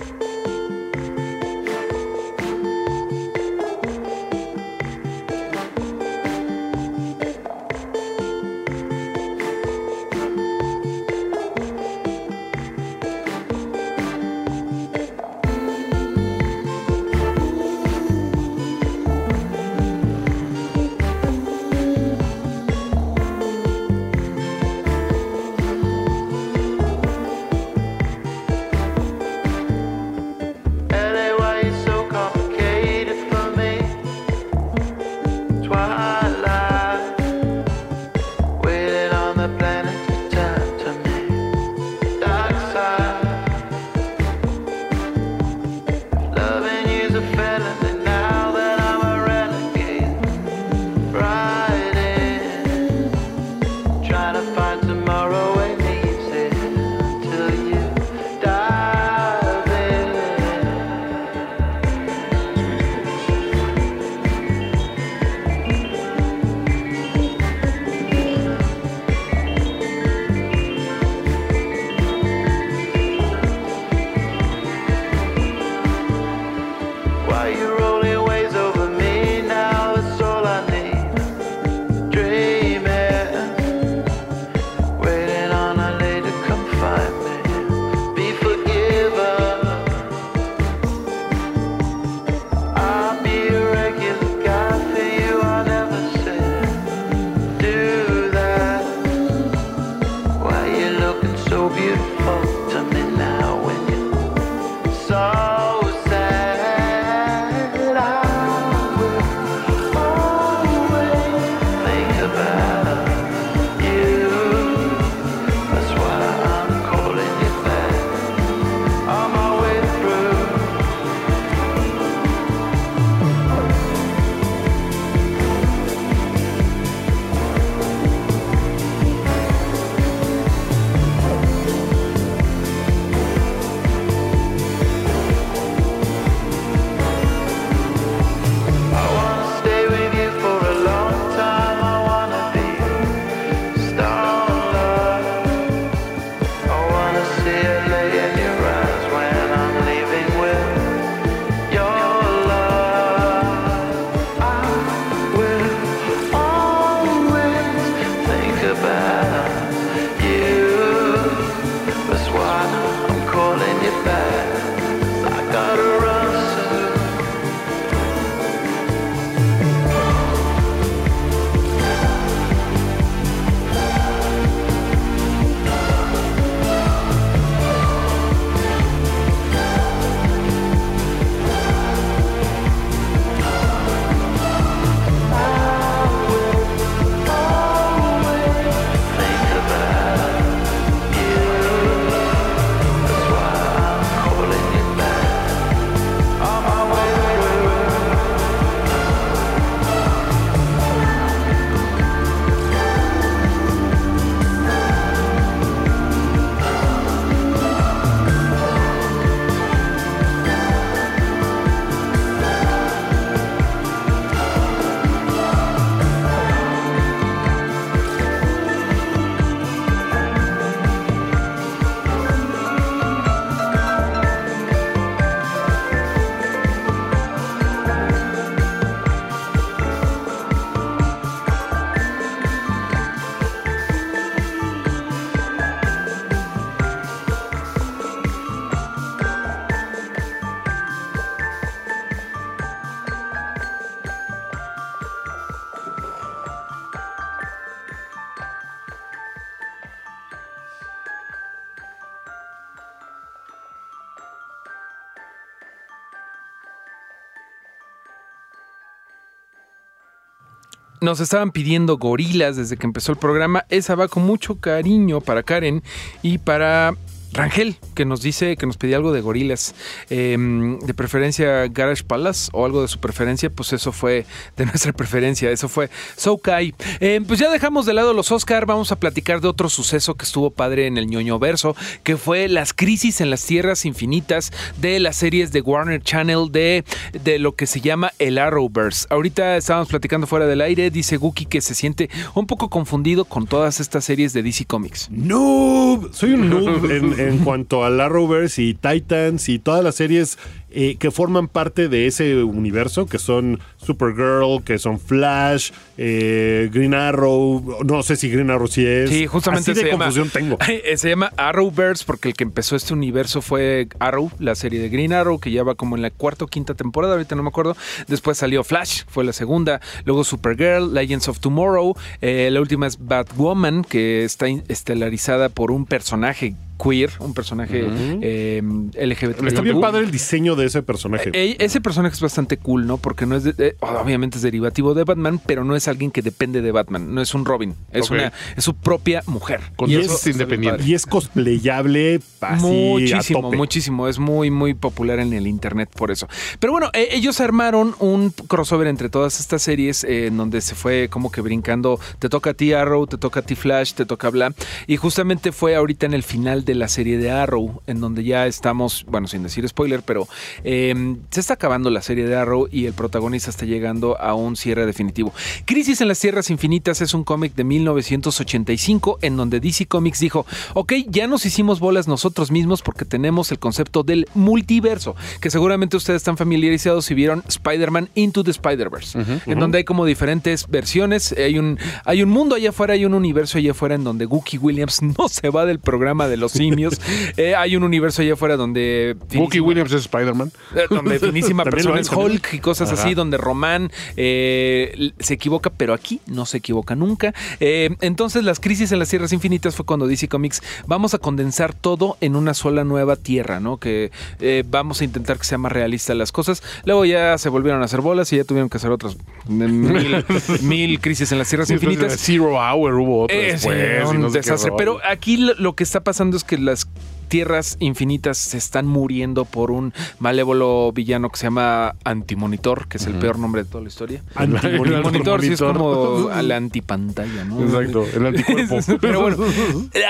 Nos 261.03 261.19
estaban 261.19 261.51
pidiendo 261.51 261.99
gorilas 261.99 262.57
desde 262.57 262.77
que 262.77 262.87
empezó 262.87 263.11
el 263.11 263.19
programa. 263.19 263.65
Esa 263.71 263.97
va 263.97 264.07
con 264.07 264.23
mucho 264.23 264.61
cariño 264.61 265.21
para 265.21 265.43
Karen 265.43 265.83
y 266.23 266.39
para 266.39 266.95
Rangel, 267.33 267.77
que 267.95 268.05
nos 268.05 268.23
dice 268.23 268.57
que 268.57 268.67
nos 268.67 268.77
pedía 268.77 268.97
algo 268.97 269.13
de 269.13 269.21
gorilas. 269.21 269.75
Eh, 270.11 270.37
de 270.83 270.95
preferencia 270.95 271.67
Garage 271.69 272.05
Palace 272.05 272.51
o 272.53 272.65
algo 272.65 272.83
de 272.83 272.89
su 272.89 272.99
preferencia, 272.99 273.51
pues 273.51 273.73
eso 273.73 273.93
fue 273.93 274.27
de 274.57 274.67
nuestra 274.73 274.93
preferencia. 274.93 275.51
Eso 275.51 275.69
fue 275.69 275.91
Soukai. 276.17 276.75
Eh, 277.01 277.21
pues 277.27 277.41
ya 277.41 277.51
dejamos 277.51 277.87
de 277.87 277.95
lado 277.95 278.13
los 278.13 278.33
Oscar. 278.33 278.67
Vamos 278.67 278.93
a 278.93 278.97
platicar 278.97 279.41
de 279.41 279.49
otro 279.49 279.69
suceso 279.69 280.15
que 280.15 280.25
estuvo 280.25 280.51
padre 280.51 280.87
en 280.87 280.99
el 280.99 281.07
ñoño 281.07 281.39
verso, 281.39 281.77
que 282.03 282.17
fue 282.17 282.49
las 282.49 282.73
crisis 282.73 283.21
en 283.21 283.31
las 283.31 283.45
tierras 283.45 283.85
infinitas 283.85 284.53
de 284.79 285.01
las 285.01 285.17
series 285.17 285.53
de 285.53 285.61
Warner 285.61 286.03
Channel 286.03 286.51
de, 286.51 286.85
de 287.13 287.39
lo 287.39 287.55
que 287.55 287.67
se 287.67 287.81
llama 287.81 288.13
el 288.19 288.39
Arrowverse. 288.39 289.07
Ahorita 289.11 289.57
estábamos 289.57 289.89
platicando 289.89 290.27
fuera 290.27 290.47
del 290.47 290.61
aire. 290.61 290.91
Dice 290.91 291.17
Guki 291.17 291.47
que 291.47 291.61
se 291.61 291.75
siente 291.75 292.11
un 292.35 292.47
poco 292.47 292.69
confundido 292.69 293.25
con 293.25 293.47
todas 293.47 293.81
estas 293.81 294.05
series 294.05 294.33
de 294.33 294.43
DC 294.43 294.65
Comics. 294.67 295.09
Noob. 295.11 296.13
Soy 296.13 296.33
un 296.33 296.51
noob 296.51 296.91
en, 296.91 297.13
en 297.29 297.39
cuanto 297.39 297.85
a 297.85 297.89
Arrowverse 297.89 298.63
y 298.63 298.75
Titans 298.75 299.49
y 299.49 299.59
todas 299.59 299.83
las 299.85 299.95
series 299.95 300.39
eh, 300.75 300.97
que 300.99 301.11
forman 301.11 301.49
parte 301.49 301.89
de 301.89 302.07
ese 302.07 302.43
universo, 302.43 303.07
que 303.07 303.19
son 303.19 303.61
Supergirl, 303.77 304.63
que 304.65 304.79
son 304.79 304.99
Flash, 304.99 305.71
eh, 305.99 306.71
Green 306.73 306.95
Arrow. 306.95 307.79
No 307.85 308.03
sé 308.03 308.17
si 308.17 308.29
Green 308.29 308.51
Arrow 308.51 308.69
sí 308.69 308.87
es. 308.87 309.11
Sí, 309.11 309.27
justamente 309.27 309.73
Así 309.73 309.81
de 309.81 309.87
se 309.87 309.93
llama, 309.93 310.05
confusión 310.07 310.31
tengo. 310.31 310.59
Eh, 310.69 310.97
Se 310.97 311.09
llama 311.11 311.33
Arrowverse 311.37 312.05
porque 312.07 312.29
el 312.29 312.35
que 312.35 312.45
empezó 312.45 312.77
este 312.77 312.95
universo 312.95 313.43
fue 313.43 313.89
Arrow, 313.99 314.31
la 314.39 314.55
serie 314.55 314.81
de 314.81 314.89
Green 314.89 315.13
Arrow, 315.13 315.39
que 315.39 315.51
ya 315.51 315.63
va 315.63 315.75
como 315.75 315.97
en 315.97 316.03
la 316.03 316.11
cuarta 316.11 316.45
o 316.45 316.49
quinta 316.49 316.75
temporada, 316.75 317.15
ahorita 317.15 317.35
no 317.35 317.43
me 317.43 317.49
acuerdo. 317.49 317.77
Después 318.09 318.39
salió 318.39 318.65
Flash, 318.65 319.03
fue 319.09 319.25
la 319.25 319.33
segunda. 319.33 319.81
Luego 320.05 320.25
Supergirl, 320.25 320.95
Legends 320.95 321.29
of 321.29 321.41
Tomorrow. 321.41 321.95
Eh, 322.21 322.49
la 322.51 322.61
última 322.61 322.87
es 322.87 322.99
Batwoman, 322.99 323.85
que 323.85 324.25
está 324.25 324.47
estelarizada 324.69 325.49
por 325.49 325.71
un 325.71 325.87
personaje 325.87 326.55
queer, 326.83 327.11
un 327.21 327.35
personaje 327.35 327.87
eh, 328.23 328.63
LGBT. 328.95 329.47
Está 329.47 329.61
bien 329.61 329.81
padre 329.81 330.01
el 330.01 330.11
diseño 330.11 330.57
de 330.57 330.62
ese 330.67 330.83
personaje. 330.83 331.31
Eh, 331.33 331.57
ese 331.59 331.81
personaje 331.81 332.15
es 332.15 332.21
bastante 332.21 332.57
cool, 332.57 332.87
¿no? 332.87 332.99
Porque 332.99 333.27
no 333.27 333.37
es, 333.37 333.45
de- 333.45 333.55
eh, 333.59 333.77
obviamente 333.81 334.37
es 334.39 334.43
derivativo 334.43 334.95
de 334.95 335.05
Batman, 335.05 335.41
pero 335.45 335.65
no 335.65 335.77
es 335.77 335.89
alguien 335.89 336.11
que 336.11 336.23
depende 336.23 336.63
de 336.63 336.73
Batman, 336.73 337.15
no 337.15 337.21
es 337.21 337.35
un 337.35 337.45
Robin, 337.45 337.75
es 337.91 338.11
una 338.11 338.33
es 338.57 338.65
su 338.65 338.75
propia 338.75 339.23
mujer. 339.27 339.61
Con 339.77 339.91
Y 339.91 339.95
eso 339.97 340.15
eso 340.15 340.15
es 340.17 340.27
independiente. 340.35 340.83
y 340.85 340.95
es 340.95 341.07
cosplayable 341.07 342.21
así 342.41 342.65
muchísimo, 342.67 343.39
a 343.39 343.43
tope. 343.43 343.57
muchísimo. 343.57 344.09
Es 344.09 344.19
muy, 344.19 344.51
muy 344.51 344.75
popular 344.75 345.19
en 345.21 345.33
el 345.33 345.47
internet 345.47 345.89
por 345.95 346.11
eso. 346.11 346.29
Pero 346.59 346.73
bueno, 346.73 346.91
eh, 346.93 347.09
ellos 347.13 347.41
armaron 347.41 347.95
un 347.99 348.31
crossover 348.49 348.87
entre 348.87 349.09
todas 349.09 349.41
estas 349.41 349.63
series 349.63 350.05
eh, 350.05 350.27
en 350.27 350.37
donde 350.37 350.61
se 350.61 350.75
fue 350.75 351.09
como 351.09 351.31
que 351.31 351.41
brincando. 351.41 351.99
Te 352.19 352.29
toca 352.29 352.51
a 352.51 352.55
ti 352.55 352.73
Arrow, 352.73 353.07
te 353.07 353.19
toca 353.19 353.41
a 353.41 353.43
ti 353.43 353.55
Flash, 353.55 353.95
te 353.95 354.07
toca 354.07 354.31
bla. 354.31 354.53
Y 354.87 354.97
justamente 354.97 355.53
fue 355.53 355.75
ahorita 355.77 356.07
en 356.07 356.15
el 356.15 356.23
final 356.23 356.65
de 356.65 356.75
la 356.75 356.89
serie 356.89 357.19
de 357.19 357.31
Arrow, 357.31 357.83
en 357.87 358.01
donde 358.01 358.25
ya 358.25 358.47
estamos, 358.47 359.05
bueno, 359.09 359.27
sin 359.29 359.43
decir 359.43 359.67
spoiler, 359.69 360.03
pero 360.03 360.27
eh, 360.65 361.17
se 361.31 361.41
está 361.41 361.55
acabando 361.55 361.91
la 361.91 362.03
serie 362.03 362.27
de 362.27 362.37
Arrow 362.37 362.69
y 362.71 362.87
el 362.87 362.93
protagonista 362.93 363.51
está 363.51 363.67
llegando 363.67 364.19
a 364.21 364.35
un 364.35 364.57
cierre 364.57 364.87
definitivo. 364.87 365.33
Crisis 365.65 366.01
en 366.01 366.09
las 366.09 366.21
Tierras 366.21 366.51
Infinitas 366.51 367.01
es 367.01 367.15
un 367.15 367.25
cómic 367.25 367.55
de 367.55 367.65
1985 367.65 369.19
en 369.23 369.37
donde 369.37 369.61
DC 369.61 369.87
Comics 369.87 370.21
dijo, 370.21 370.47
ok, 370.75 370.93
ya 371.09 371.27
nos 371.27 371.47
hicimos 371.47 371.81
bolas 371.81 372.09
nosotros 372.09 372.51
mismos 372.51 372.83
porque 372.83 373.05
tenemos 373.05 373.51
el 373.51 373.59
concepto 373.59 374.03
del 374.03 374.29
multiverso, 374.35 375.17
que 375.41 375.51
seguramente 375.51 375.97
ustedes 375.97 376.19
están 376.19 376.37
familiarizados 376.37 377.05
si 377.05 377.15
vieron 377.15 377.43
Spider-Man 377.49 378.09
Into 378.15 378.45
the 378.45 378.51
Spider-Verse, 378.51 379.19
en 379.47 379.59
donde 379.59 379.79
hay 379.79 379.85
como 379.85 380.05
diferentes 380.05 380.69
versiones, 380.69 381.33
hay 381.33 381.59
un, 381.59 381.79
hay 382.05 382.23
un 382.23 382.31
mundo 382.31 382.55
allá 382.57 382.71
afuera, 382.71 382.95
hay 382.95 383.05
un 383.05 383.15
universo 383.15 383.59
allá 383.59 383.73
afuera 383.73 383.95
en 383.95 384.05
donde 384.05 384.27
Gookie 384.27 384.59
Williams 384.59 385.03
no 385.19 385.29
se 385.29 385.51
va 385.51 385.67
del 385.67 385.79
programa 385.79 386.29
de 386.29 386.37
los 386.37 386.53
simios, 386.53 387.01
Eh, 387.37 387.55
hay 387.55 387.77
un 387.77 387.83
universo 387.83 388.23
allá 388.23 388.35
afuera 388.35 388.57
donde... 388.57 389.17
Wookie 389.35 389.61
Williams 389.61 389.93
es 389.93 390.03
Spider-Man. 390.03 390.42
Eh, 390.75 390.87
donde 390.89 391.19
finísima 391.19 391.65
persona 391.65 392.01
es 392.01 392.09
también. 392.09 392.33
Hulk 392.33 392.55
y 392.55 392.59
cosas 392.59 392.91
Ajá. 392.93 393.03
así, 393.03 393.15
donde 393.15 393.37
Román 393.37 393.91
eh, 394.17 395.13
se 395.19 395.35
equivoca, 395.35 395.71
pero 395.71 395.95
aquí 395.95 396.21
no 396.27 396.47
se 396.47 396.59
equivoca 396.59 396.95
nunca. 396.95 397.35
Eh, 397.61 397.97
entonces, 398.01 398.45
las 398.45 398.61
crisis 398.61 398.93
en 398.93 398.99
las 398.99 399.09
Tierras 399.09 399.33
Infinitas 399.33 399.77
fue 399.77 399.85
cuando 399.85 400.07
DC 400.07 400.29
Comics 400.29 400.63
vamos 400.87 401.15
a 401.15 401.19
condensar 401.19 401.75
todo 401.75 402.17
en 402.21 402.37
una 402.37 402.55
sola 402.55 402.85
nueva 402.85 403.17
tierra, 403.17 403.61
¿no? 403.61 403.79
Que 403.79 404.11
eh, 404.41 404.65
vamos 404.67 405.01
a 405.01 405.05
intentar 405.05 405.39
que 405.39 405.45
sea 405.45 405.59
más 405.59 405.73
realista 405.73 406.15
las 406.15 406.33
cosas. 406.33 406.63
Luego 406.85 407.05
ya 407.05 407.39
se 407.39 407.49
volvieron 407.49 407.83
a 407.83 407.85
hacer 407.87 408.01
bolas 408.01 408.33
y 408.33 408.37
ya 408.37 408.45
tuvieron 408.45 408.69
que 408.69 408.77
hacer 408.79 408.91
otras 408.91 409.17
mil, 409.47 410.25
mil 410.63 411.01
crisis 411.01 411.33
en 411.33 411.39
las 411.39 411.49
Tierras 411.49 411.71
Infinitas. 411.71 412.17
Zero 412.19 412.57
Hour 412.57 412.95
hubo 412.95 413.25
otro 413.25 413.37
sí, 413.57 413.69
y 413.69 414.19
no 414.19 414.31
desastre. 414.31 414.73
Pero 414.77 415.01
aquí 415.09 415.37
lo, 415.37 415.55
lo 415.55 415.75
que 415.75 415.85
está 415.85 416.01
pasando 416.01 416.37
es 416.37 416.45
que 416.45 416.59
las 416.59 416.87
tierras 417.33 417.79
infinitas 417.81 418.37
se 418.37 418.59
están 418.59 418.87
muriendo 418.87 419.47
por 419.47 419.71
un 419.71 419.95
malévolo 420.19 420.93
villano 420.93 421.31
que 421.31 421.39
se 421.39 421.47
llama 421.47 421.95
Antimonitor, 422.05 422.89
que 422.89 422.99
es 422.99 423.07
el 423.07 423.15
peor 423.15 423.39
nombre 423.39 423.65
de 423.65 423.71
toda 423.71 423.83
la 423.83 423.89
historia. 423.89 424.23
Antimonitor. 424.35 425.03
Monitor 425.03 425.41
sí 425.41 425.55
es 425.55 425.63
Antimonitor. 425.63 426.15
como 426.15 426.29
a 426.31 426.43
la 426.43 426.57
antipantalla, 426.57 427.45
¿no? 427.45 427.63
Exacto, 427.65 428.05
el 428.15 428.27
anticuerpo. 428.27 428.79
Pero 429.01 429.23
bueno, 429.23 429.39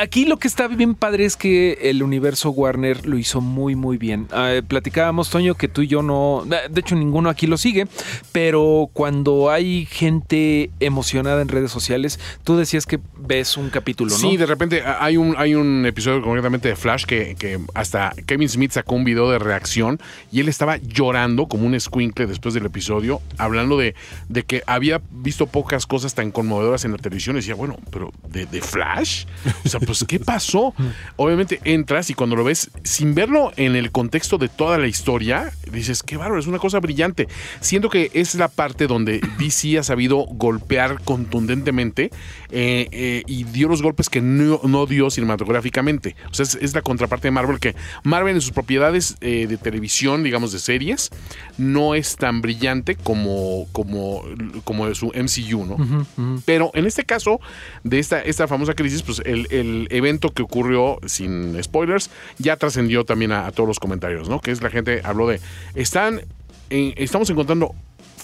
aquí 0.00 0.24
lo 0.24 0.40
que 0.40 0.48
está 0.48 0.66
bien 0.66 0.96
padre 0.96 1.24
es 1.24 1.36
que 1.36 1.78
el 1.82 2.02
universo 2.02 2.50
Warner 2.50 3.06
lo 3.06 3.16
hizo 3.16 3.40
muy, 3.40 3.76
muy 3.76 3.98
bien. 3.98 4.26
Ah, 4.32 4.54
platicábamos, 4.66 5.30
Toño, 5.30 5.54
que 5.54 5.68
tú 5.68 5.82
y 5.82 5.86
yo 5.86 6.02
no. 6.02 6.44
De 6.44 6.80
hecho, 6.80 6.96
ninguno 6.96 7.30
aquí 7.30 7.46
lo 7.46 7.56
sigue, 7.56 7.86
pero 8.32 8.90
cuando 8.92 9.48
hay 9.48 9.86
gente 9.86 10.70
emocionada 10.80 11.40
en 11.40 11.46
redes 11.46 11.70
sociales, 11.70 12.18
tú 12.42 12.56
decías 12.56 12.84
que 12.84 12.98
ves 13.16 13.56
un 13.56 13.70
capítulo, 13.70 14.10
¿no? 14.10 14.18
Sí, 14.18 14.36
de 14.36 14.46
repente 14.46 14.82
hay 14.82 15.16
un, 15.16 15.36
hay 15.38 15.54
un 15.54 15.86
episodio 15.86 16.20
concretamente 16.20 16.66
de 16.66 16.74
Flash 16.74 17.04
que, 17.04 17.11
que 17.12 17.60
hasta 17.74 18.14
Kevin 18.26 18.48
Smith 18.48 18.72
sacó 18.72 18.94
un 18.94 19.04
video 19.04 19.30
de 19.30 19.38
reacción 19.38 20.00
y 20.30 20.40
él 20.40 20.48
estaba 20.48 20.76
llorando 20.78 21.46
como 21.46 21.66
un 21.66 21.74
escuincle 21.74 22.26
después 22.26 22.54
del 22.54 22.66
episodio, 22.66 23.20
hablando 23.38 23.76
de, 23.76 23.94
de 24.28 24.42
que 24.44 24.62
había 24.66 25.00
visto 25.10 25.46
pocas 25.46 25.86
cosas 25.86 26.14
tan 26.14 26.30
conmovedoras 26.30 26.84
en 26.84 26.92
la 26.92 26.98
televisión. 26.98 27.36
Y 27.36 27.40
decía, 27.40 27.54
bueno, 27.54 27.76
pero 27.90 28.12
¿de, 28.28 28.46
de 28.46 28.60
Flash? 28.60 29.26
O 29.64 29.68
sea, 29.68 29.80
pues, 29.80 30.04
¿qué 30.06 30.18
pasó? 30.18 30.74
Obviamente 31.16 31.60
entras 31.64 32.10
y 32.10 32.14
cuando 32.14 32.36
lo 32.36 32.44
ves, 32.44 32.70
sin 32.82 33.14
verlo 33.14 33.52
en 33.56 33.76
el 33.76 33.90
contexto 33.90 34.38
de 34.38 34.48
toda 34.48 34.78
la 34.78 34.86
historia, 34.86 35.52
dices, 35.70 36.02
qué 36.02 36.16
bárbaro, 36.16 36.40
es 36.40 36.46
una 36.46 36.58
cosa 36.58 36.80
brillante. 36.80 37.28
Siento 37.60 37.90
que 37.90 38.10
es 38.14 38.34
la 38.34 38.48
parte 38.48 38.86
donde 38.86 39.20
DC 39.38 39.78
ha 39.78 39.82
sabido 39.82 40.24
golpear 40.26 41.00
contundentemente 41.02 42.10
eh, 42.50 42.88
eh, 42.90 43.22
y 43.26 43.44
dio 43.44 43.68
los 43.68 43.82
golpes 43.82 44.08
que 44.08 44.20
no, 44.20 44.60
no 44.64 44.86
dio 44.86 45.10
cinematográficamente. 45.10 46.16
O 46.30 46.34
sea, 46.34 46.44
es, 46.44 46.54
es 46.54 46.74
la 46.74 46.82
contraparte 47.02 47.28
de 47.28 47.32
Marvel 47.32 47.58
que 47.58 47.74
Marvel 48.04 48.34
en 48.36 48.40
sus 48.40 48.52
propiedades 48.52 49.16
eh, 49.20 49.46
de 49.48 49.56
televisión, 49.56 50.22
digamos 50.22 50.52
de 50.52 50.58
series, 50.58 51.10
no 51.58 51.94
es 51.94 52.16
tan 52.16 52.40
brillante 52.42 52.94
como, 52.96 53.66
como, 53.72 54.22
como 54.64 54.94
su 54.94 55.06
MCU, 55.08 55.64
¿no? 55.66 55.76
Pero 56.44 56.70
en 56.74 56.86
este 56.86 57.04
caso, 57.04 57.40
de 57.82 57.98
esta, 57.98 58.20
esta 58.20 58.46
famosa 58.46 58.74
crisis, 58.74 59.02
pues 59.02 59.20
el, 59.24 59.46
el 59.50 59.88
evento 59.90 60.30
que 60.30 60.42
ocurrió, 60.42 60.98
sin 61.06 61.60
spoilers, 61.62 62.10
ya 62.38 62.56
trascendió 62.56 63.04
también 63.04 63.32
a, 63.32 63.46
a 63.46 63.52
todos 63.52 63.66
los 63.68 63.78
comentarios, 63.80 64.28
¿no? 64.28 64.40
Que 64.40 64.50
es 64.52 64.62
la 64.62 64.70
gente 64.70 65.00
habló 65.04 65.26
de, 65.28 65.40
están, 65.74 66.20
en- 66.70 66.94
estamos 66.96 67.28
encontrando 67.30 67.74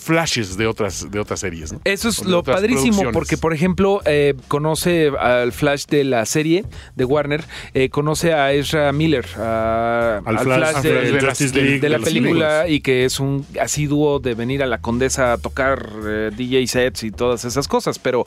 flashes 0.09 0.57
de 0.57 0.67
otras, 0.67 1.11
de 1.11 1.21
otras 1.21 1.41
series, 1.41 1.73
¿no? 1.73 1.81
Eso 1.85 2.09
es 2.09 2.25
lo 2.25 2.43
padrísimo, 2.43 3.13
porque 3.13 3.37
por 3.37 3.53
ejemplo, 3.53 4.01
eh, 4.07 4.35
conoce 4.49 5.11
al 5.21 5.53
Flash 5.53 5.85
de 5.87 6.05
la 6.05 6.25
serie 6.25 6.65
de 6.97 7.05
Warner, 7.05 7.45
eh, 7.75 7.91
conoce 7.91 8.33
a 8.33 8.53
Ezra 8.55 8.91
Miller, 8.93 9.27
a- 9.37 10.23
Al 10.25 10.39
al 10.39 10.45
Flash, 10.45 10.59
Flash, 10.59 10.77
al 10.77 10.83
de, 10.83 10.91
Flash 11.21 11.39
de 11.39 11.51
de 11.51 11.61
la- 11.61 11.61
League, 11.69 11.81
de 11.81 11.89
película 12.01 12.05
películas. 12.05 12.71
y 12.71 12.81
que 12.81 13.05
es 13.05 13.21
un 13.21 13.45
asiduo 13.61 14.19
de 14.19 14.35
venir 14.35 14.63
a 14.63 14.67
la 14.67 14.79
Condesa 14.79 15.35
a 15.35 15.39
tocar 15.39 15.87
eh, 16.07 16.31
DJ 16.35 16.67
sets 16.67 17.03
y 17.03 17.11
todas 17.11 17.45
esas 17.45 17.69
cosas, 17.69 17.99
pero 17.99 18.25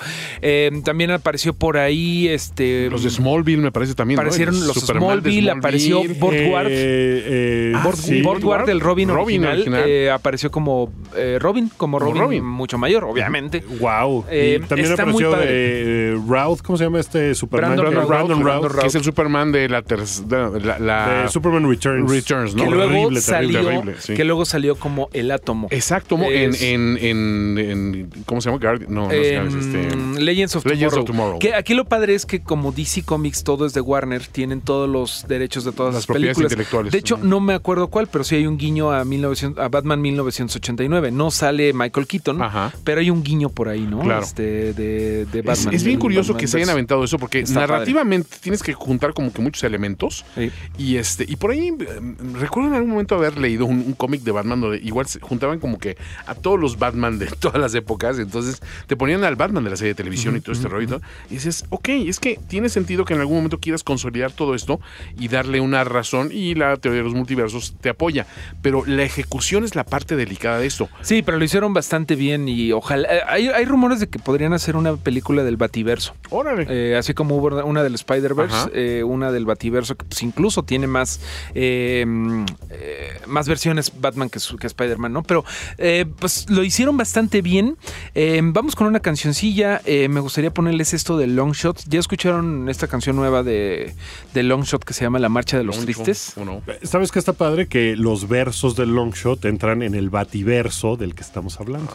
también 0.84 1.10
apareció 1.12 1.54
por 1.54 1.78
ahí 1.78 2.28
este 2.28 2.90
Los 2.92 3.04
de 3.04 3.10
Smallville 3.10 3.62
me 3.62 3.72
parece 3.72 3.96
también. 3.96 4.20
aparecieron 4.20 4.56
los 4.68 4.76
Superman 4.78 5.22
de 5.22 5.32
Smallville, 5.32 5.50
apareció 5.50 6.02
Borgward. 6.20 6.68
Eh, 6.70 7.74
Ah, 7.76 7.92
sí. 7.96 8.22
El 8.22 8.80
Robin, 8.80 9.10
Robin 9.10 9.10
original, 9.12 9.54
original. 9.54 9.84
eh, 9.88 10.12
apareció 10.12 10.52
como 10.52 10.92
Robin, 11.40 11.71
como 11.78 12.00
Robin, 12.00 12.22
Robin. 12.22 12.46
mucho 12.46 12.78
mayor, 12.78 13.04
obviamente. 13.06 13.64
Wow. 13.80 14.26
Eh, 14.30 14.60
y 14.64 14.68
también 14.68 14.92
está 14.92 15.06
muy 15.06 15.24
apareció 15.24 15.32
padre. 15.32 15.46
de 15.52 16.12
eh, 16.14 16.20
Routh, 16.28 16.62
¿cómo 16.62 16.78
se 16.78 16.84
llama 16.84 17.00
este 17.00 17.34
Superman? 17.36 17.76
Brandon 17.76 17.94
Eh, 17.94 17.96
Routh. 17.98 18.08
Brandon 18.10 18.44
Brandon 18.44 18.70
Routh. 18.72 18.82
que 18.82 18.88
es 18.88 18.96
el 18.96 19.04
Superman 19.04 19.52
de 19.52 19.70
la 19.70 19.82
tercera. 19.82 20.50
La, 20.50 20.80
la- 20.80 21.24
De 21.24 21.30
Superman 21.30 21.68
Returns. 21.70 22.10
Returns, 22.12 22.56
¿no? 22.56 22.64
que 22.64 22.70
luego 22.70 22.84
Horrible, 23.02 23.22
salió, 23.22 23.50
terrible, 23.60 23.76
terrible, 23.82 23.96
sí. 24.02 24.14
que 24.16 24.24
luego 24.26 24.46
salió 24.46 24.76
como 24.76 25.10
el 25.14 25.32
átomo. 25.32 25.68
Exacto, 25.72 26.18
Es- 26.30 26.62
en, 26.62 26.98
en, 26.98 27.58
en- 27.58 28.10
¿Cómo 28.26 28.42
se 28.42 28.50
llama? 28.50 28.62
Guardi- 28.62 28.88
No, 28.88 29.08
no 29.08 29.12
es 29.12 29.28
En 29.28 29.44
Guardians, 29.44 29.66
este, 29.66 30.22
Legends 30.22 30.56
of 30.56 30.66
Legends 30.66 30.94
Tomorrow. 30.96 31.02
of 31.02 31.06
Tomorrow. 31.06 31.40
Que 31.40 31.54
aquí 31.56 31.74
lo 31.74 31.86
padre 31.86 32.14
es 32.16 32.26
que 32.26 32.42
como 32.42 32.72
DC 32.72 33.04
Comics 33.04 33.44
todo 33.44 33.66
es 33.66 33.74
de 33.74 33.82
Warner, 33.82 34.26
tienen 34.28 34.62
todos 34.62 34.90
los 34.90 35.26
derechos 35.28 35.64
de 35.66 35.72
todas 35.72 35.94
Las 35.94 36.02
las, 36.02 36.06
propiedades 36.08 36.38
películas. 36.38 36.52
intelectuales. 36.52 36.92
De 36.92 36.98
hecho, 37.00 37.18
no 37.18 37.40
me 37.40 37.54
acuerdo 37.54 37.88
cuál, 37.88 38.08
pero 38.08 38.24
sí 38.24 38.36
hay 38.36 38.46
un 38.48 38.58
guiño 38.58 38.92
a, 38.92 39.04
1900 39.06 39.64
a 39.64 39.68
Batman 39.70 40.02
1989. 40.02 41.12
No 41.12 41.32
sale 41.32 41.61
sale 41.62 41.74
Michael 41.74 42.08
Keaton, 42.08 42.42
Ajá. 42.42 42.74
pero 42.84 43.02
hay 43.02 43.10
un 43.10 43.24
guiño 43.24 43.50
por 43.50 43.70
ahí, 43.70 43.82
¿no? 43.82 44.00
Claro. 44.00 44.24
Este, 44.24 44.74
de, 44.74 45.42
Batman. 45.44 45.74
es 45.74 45.84
bien 45.84 46.00
curioso 46.00 46.34
Batman 46.34 46.42
que 46.42 46.48
se 46.48 46.58
hayan 46.58 46.70
aventado 46.70 47.04
eso 47.04 47.18
porque 47.18 47.40
Está 47.40 47.62
narrativamente 47.62 48.38
tienes 48.42 48.62
que 48.64 48.74
juntar 48.74 49.14
como 49.14 49.32
que 49.34 49.42
muchos 49.42 49.64
elementos 49.64 50.24
Sí. 50.36 50.52
y 50.78 50.98
este 50.98 51.26
y 51.28 51.36
por 51.36 51.52
ahí 51.52 51.70
eh, 51.70 52.16
recuerdo 52.34 52.70
en 52.70 52.76
algún 52.76 52.92
momento 52.92 53.16
haber 53.16 53.38
leído 53.38 53.66
un, 53.66 53.80
un 53.80 53.94
cómic 53.94 54.22
de 54.22 54.32
Batman 54.32 54.62
donde 54.62 54.78
igual 54.80 55.08
se 55.08 55.20
juntaban 55.20 55.60
como 55.60 55.78
que 55.78 55.98
a 56.26 56.36
todos 56.36 56.60
los 56.60 56.78
Batman 56.78 57.20
de 57.20 57.26
todas 57.40 57.60
las 57.60 57.74
épocas 57.76 58.20
entonces 58.20 58.62
te 58.88 58.96
ponían 58.96 59.24
al 59.24 59.36
Batman 59.36 59.64
de 59.64 59.70
la 59.72 59.76
serie 59.76 59.90
de 59.94 59.96
televisión 59.96 60.36
y 60.38 60.42
todo 60.42 60.54
este 60.54 60.68
rollo 60.68 60.84
y 60.84 60.88
todo, 60.88 61.02
y 61.30 61.36
dices 61.36 61.66
ok 61.70 61.90
es 61.90 62.20
que 62.20 62.40
tiene 62.48 62.70
sentido 62.70 63.06
que 63.06 63.14
en 63.14 63.20
algún 63.20 63.38
momento 63.38 63.60
quieras 63.60 63.84
consolidar 63.84 64.32
todo 64.32 64.56
esto 64.56 64.80
y 65.20 65.28
darle 65.28 65.60
una 65.60 65.84
razón 65.84 66.30
y 66.32 66.56
la 66.56 66.78
teoría 66.78 67.00
de 67.00 67.06
los 67.06 67.16
multiversos 67.16 67.76
te 67.82 67.90
apoya 67.90 68.26
pero 68.62 68.86
la 68.86 69.04
ejecución 69.04 69.64
es 69.64 69.76
la 69.76 69.84
parte 69.86 70.16
delicada 70.16 70.60
de 70.60 70.68
esto 70.68 70.90
Sí, 71.02 71.22
pero 71.24 71.38
lo 71.42 71.46
hicieron 71.46 71.74
bastante 71.74 72.16
bien 72.16 72.48
y 72.48 72.72
ojalá. 72.72 73.08
eh, 73.12 73.22
Hay, 73.28 73.48
hay 73.48 73.66
rumores 73.66 74.00
de 74.00 74.08
que 74.08 74.20
podrían 74.20 74.54
hacer 74.54 74.76
una 74.76 74.96
película 74.96 75.44
del 75.44 75.58
Bativerso. 75.58 76.14
órale 76.30 76.68
Eh, 76.70 76.96
así 76.96 77.16
como 77.16 77.36
hubo 77.36 77.48
una 77.66 77.82
del. 77.82 77.96
Spider-Verse, 77.96 78.70
eh, 78.74 79.04
una 79.04 79.32
del 79.32 79.46
Bativerso, 79.46 79.96
que 79.96 80.06
pues, 80.06 80.22
incluso 80.22 80.62
tiene 80.64 80.86
más, 80.86 81.20
eh, 81.56 82.04
mm, 82.08 82.46
eh, 82.70 83.20
más 83.26 83.48
versiones 83.48 83.92
Batman 84.00 84.30
que, 84.30 84.40
su- 84.40 84.56
que 84.58 84.68
Spider-Man, 84.68 85.12
¿no? 85.14 85.24
Pero 85.24 85.44
eh, 85.80 86.06
pues 86.20 86.48
lo 86.50 86.64
hicieron 86.64 86.96
bastante 86.96 87.42
bien. 87.42 87.78
Eh, 88.14 88.40
vamos 88.44 88.76
con 88.76 88.86
una 88.86 89.00
cancioncilla. 89.00 89.82
eh, 89.86 90.08
me 90.10 90.20
gustaría 90.20 90.54
ponerles 90.54 90.94
esto 90.94 91.18
de 91.18 91.26
Long 91.28 91.54
Shot. 91.54 91.86
¿Ya 91.90 92.00
escucharon 92.00 92.70
esta 92.70 92.86
canción 92.88 93.16
nueva 93.16 93.42
de, 93.42 93.96
de 94.36 94.44
Long 94.44 94.64
Shot 94.64 94.84
que 94.84 94.94
se 94.94 95.02
llama 95.06 95.18
La 95.20 95.30
Marcha 95.30 95.58
de 95.58 95.64
los 95.64 95.80
Tristes? 95.80 96.34
¿O 96.38 96.46
no? 96.46 96.62
¿Sabes 96.84 97.12
qué 97.12 97.18
está 97.20 97.34
padre? 97.34 97.68
Que 97.68 97.96
los 97.96 98.28
versos 98.28 98.76
del 98.76 98.94
Longshot 98.94 99.44
entran 99.46 99.82
en 99.82 99.96
el 99.96 100.10
bativerso 100.10 100.98
del 100.98 101.16
que 101.16 101.22
estamos 101.32 101.62
hablando. 101.62 101.94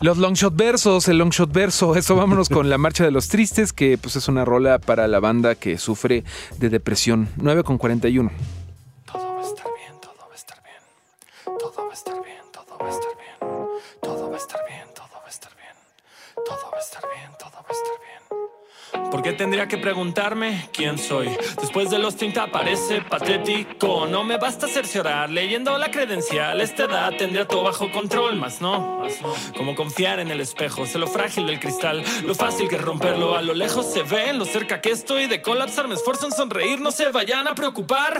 Los 0.00 0.18
long 0.18 0.34
shot 0.34 0.56
versos, 0.56 1.06
el 1.06 1.18
long 1.18 1.30
shot 1.30 1.52
verso, 1.52 1.94
eso 1.96 2.16
vámonos 2.16 2.48
con 2.48 2.68
la 2.68 2.78
marcha 2.78 3.04
de 3.04 3.12
los 3.12 3.28
tristes, 3.28 3.72
que 3.72 3.96
pues 3.96 4.16
es 4.16 4.26
una 4.26 4.44
rola 4.44 4.80
para 4.80 5.06
la 5.06 5.20
banda 5.20 5.54
que 5.54 5.78
sufre 5.78 6.24
de 6.58 6.68
depresión. 6.68 7.28
9 7.36 7.62
con 7.62 7.78
41. 7.78 8.30
¿Por 19.12 19.22
qué 19.22 19.34
tendría 19.34 19.68
que 19.68 19.76
preguntarme 19.76 20.70
quién 20.72 20.96
soy? 20.96 21.28
Después 21.60 21.90
de 21.90 21.98
los 21.98 22.16
30 22.16 22.46
parece 22.46 23.02
patético. 23.02 24.06
No 24.06 24.24
me 24.24 24.38
basta 24.38 24.66
cerciorar 24.66 25.28
leyendo 25.28 25.76
la 25.76 25.90
credencial. 25.90 26.62
Esta 26.62 26.84
edad 26.84 27.12
tendría 27.18 27.46
todo 27.46 27.64
bajo 27.64 27.92
control, 27.92 28.36
más 28.36 28.62
no. 28.62 29.02
Como 29.54 29.74
confiar 29.74 30.18
en 30.18 30.30
el 30.30 30.40
espejo, 30.40 30.86
sé 30.86 30.98
lo 30.98 31.06
frágil 31.08 31.46
del 31.46 31.60
cristal, 31.60 32.02
lo 32.24 32.34
fácil 32.34 32.70
que 32.70 32.78
romperlo. 32.78 33.36
A 33.36 33.42
lo 33.42 33.52
lejos 33.52 33.92
se 33.92 34.02
ve, 34.02 34.30
en 34.30 34.38
lo 34.38 34.46
cerca 34.46 34.80
que 34.80 34.92
estoy 34.92 35.26
de 35.26 35.42
colapsar. 35.42 35.88
Me 35.88 35.94
esfuerzo 35.94 36.24
en 36.24 36.32
sonreír, 36.32 36.80
no 36.80 36.90
se 36.90 37.10
vayan 37.10 37.46
a 37.46 37.54
preocupar. 37.54 38.18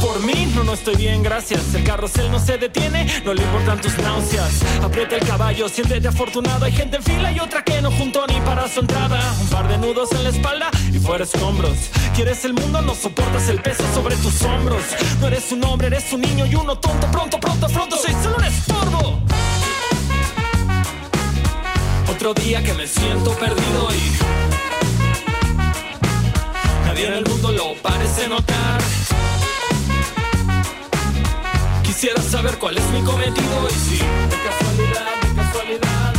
Por 0.00 0.24
mí, 0.24 0.50
no, 0.54 0.64
no 0.64 0.74
estoy 0.74 0.96
bien, 0.96 1.22
gracias. 1.22 1.74
El 1.74 1.84
carrusel 1.84 2.30
no 2.30 2.38
se 2.38 2.58
detiene, 2.58 3.06
no 3.24 3.34
le 3.34 3.42
importan 3.42 3.80
tus 3.80 3.96
náuseas. 3.98 4.62
Aprieta 4.82 5.16
el 5.16 5.26
caballo, 5.26 5.68
siéntete 5.68 6.08
afortunado. 6.08 6.64
Hay 6.64 6.72
gente 6.72 6.96
en 6.96 7.02
fila 7.02 7.32
y 7.32 7.40
otra 7.40 7.62
que 7.62 7.80
no 7.80 7.90
juntó 7.90 8.26
ni 8.26 8.40
para 8.40 8.68
su 8.68 8.80
entrada. 8.80 9.20
Un 9.40 9.48
par 9.48 9.68
de 9.68 9.78
nudos 9.78 10.12
en 10.12 10.24
la 10.24 10.30
espalda 10.30 10.70
y 10.92 10.98
fuera 10.98 11.24
escombros. 11.24 11.76
Quieres 12.14 12.44
el 12.44 12.54
mundo, 12.54 12.82
no 12.82 12.94
soportas 12.94 13.48
el 13.48 13.60
peso 13.60 13.84
sobre 13.94 14.16
tus 14.16 14.42
hombros. 14.42 14.82
No 15.20 15.26
eres 15.28 15.50
un 15.52 15.64
hombre, 15.64 15.88
eres 15.88 16.12
un 16.12 16.20
niño 16.20 16.46
y 16.46 16.54
uno 16.54 16.78
tonto. 16.78 17.06
Pronto, 17.10 17.38
pronto, 17.38 17.66
pronto, 17.68 17.96
soy 17.96 18.12
solo 18.22 18.36
un 18.36 18.44
estorbo. 18.44 19.22
Otro 22.10 22.34
día 22.34 22.62
que 22.62 22.74
me 22.74 22.86
siento 22.86 23.32
perdido 23.32 23.88
y 23.94 24.11
cuál 32.58 32.76
es 32.76 32.84
mi 32.90 33.02
cometido 33.02 33.68
y 33.68 33.72
si 33.72 33.98
de 33.98 34.36
casualidad, 34.44 35.20
de 35.22 35.34
casualidad 35.42 36.12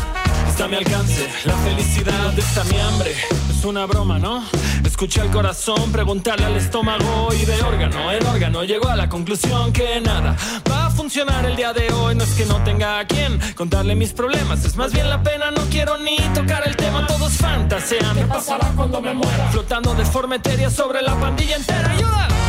está 0.48 0.68
mi 0.68 0.76
alcance 0.76 1.28
la 1.46 1.54
felicidad 1.58 2.32
de 2.34 2.42
esta 2.42 2.64
mi 2.66 2.80
hambre. 2.80 3.16
Es 3.50 3.66
una 3.66 3.86
broma, 3.86 4.20
¿no? 4.20 4.44
Escuché 4.86 5.22
al 5.22 5.32
corazón 5.32 5.92
preguntarle 5.92 6.46
al 6.46 6.56
estómago 6.56 7.30
y 7.34 7.46
de 7.46 7.62
órgano 7.62 8.12
en 8.12 8.26
órgano 8.26 8.64
llegó 8.64 8.90
a 8.90 8.96
la 8.96 9.10
conclusión 9.10 9.74
que 9.74 10.00
nada 10.02 10.36
va 10.70 10.88
a 10.88 10.90
funcionar 10.90 11.46
el 11.46 11.56
día 11.56 11.74
de 11.74 11.92
hoy. 11.92 12.16
No 12.16 12.24
es 12.24 12.34
que 12.34 12.46
no 12.46 12.64
tenga 12.64 13.00
a 13.00 13.08
quien 13.08 13.40
contarle 13.56 13.96
mis 13.96 14.14
problemas, 14.14 14.64
es 14.66 14.76
más 14.76 14.94
bien 14.94 15.10
la 15.10 15.24
pena. 15.24 15.52
No 15.52 15.62
quiero 15.70 15.98
ni 15.98 16.18
tocar 16.34 16.68
el 16.68 16.76
tema, 16.76 17.08
todos 17.08 17.34
fantasean. 17.34 18.16
¿Qué 18.16 18.26
pasará 18.26 18.72
cuando 18.76 19.02
me 19.02 19.14
muera? 19.14 19.50
Flotando 19.52 19.94
de 19.96 20.06
forma 20.06 20.36
etérea 20.36 20.70
sobre 20.70 21.02
la 21.02 21.16
pandilla 21.16 21.56
entera. 21.56 21.92
¡Ayuda! 21.92 22.43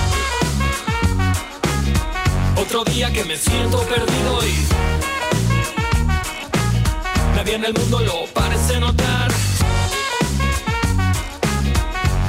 Otro 2.57 2.85
día 2.85 3.13
que 3.13 3.25
me 3.25 3.37
siento 3.37 3.81
perdido 3.83 4.47
y 4.47 4.55
nadie 7.37 7.55
en 7.57 7.65
el 7.65 7.75
mundo 7.75 8.01
lo 8.01 8.27
parece 8.33 8.79
notar. 8.79 9.33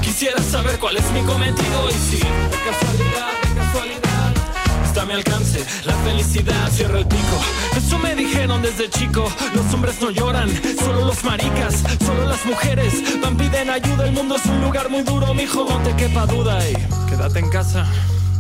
Quisiera 0.01 0.41
saber 0.41 0.79
cuál 0.79 0.97
es 0.97 1.11
mi 1.11 1.21
cometido 1.21 1.89
y 1.89 1.93
si 1.93 2.17
de 2.17 2.57
casualidad, 2.65 3.31
de 3.41 3.55
casualidad 3.55 4.33
está 4.85 5.01
a 5.03 5.05
mi 5.05 5.13
alcance 5.13 5.63
la 5.85 5.93
felicidad. 5.93 6.71
Cierra 6.71 6.99
el 6.99 7.05
pico. 7.05 7.37
Eso 7.77 7.99
me 7.99 8.15
dijeron 8.15 8.61
desde 8.61 8.89
chico. 8.89 9.31
Los 9.53 9.73
hombres 9.73 10.01
no 10.01 10.09
lloran, 10.09 10.49
solo 10.79 11.05
los 11.05 11.23
maricas, 11.23 11.83
solo 12.05 12.25
las 12.27 12.43
mujeres 12.45 13.21
van 13.21 13.37
piden 13.37 13.69
ayuda. 13.69 14.05
El 14.05 14.13
mundo 14.13 14.37
es 14.37 14.45
un 14.45 14.61
lugar 14.61 14.89
muy 14.89 15.03
duro, 15.03 15.33
mijo, 15.33 15.65
no 15.69 15.77
te 15.79 15.95
quepa 15.95 16.25
duda 16.25 16.59
y 16.67 16.73
quédate 17.09 17.39
en 17.39 17.49
casa. 17.49 17.85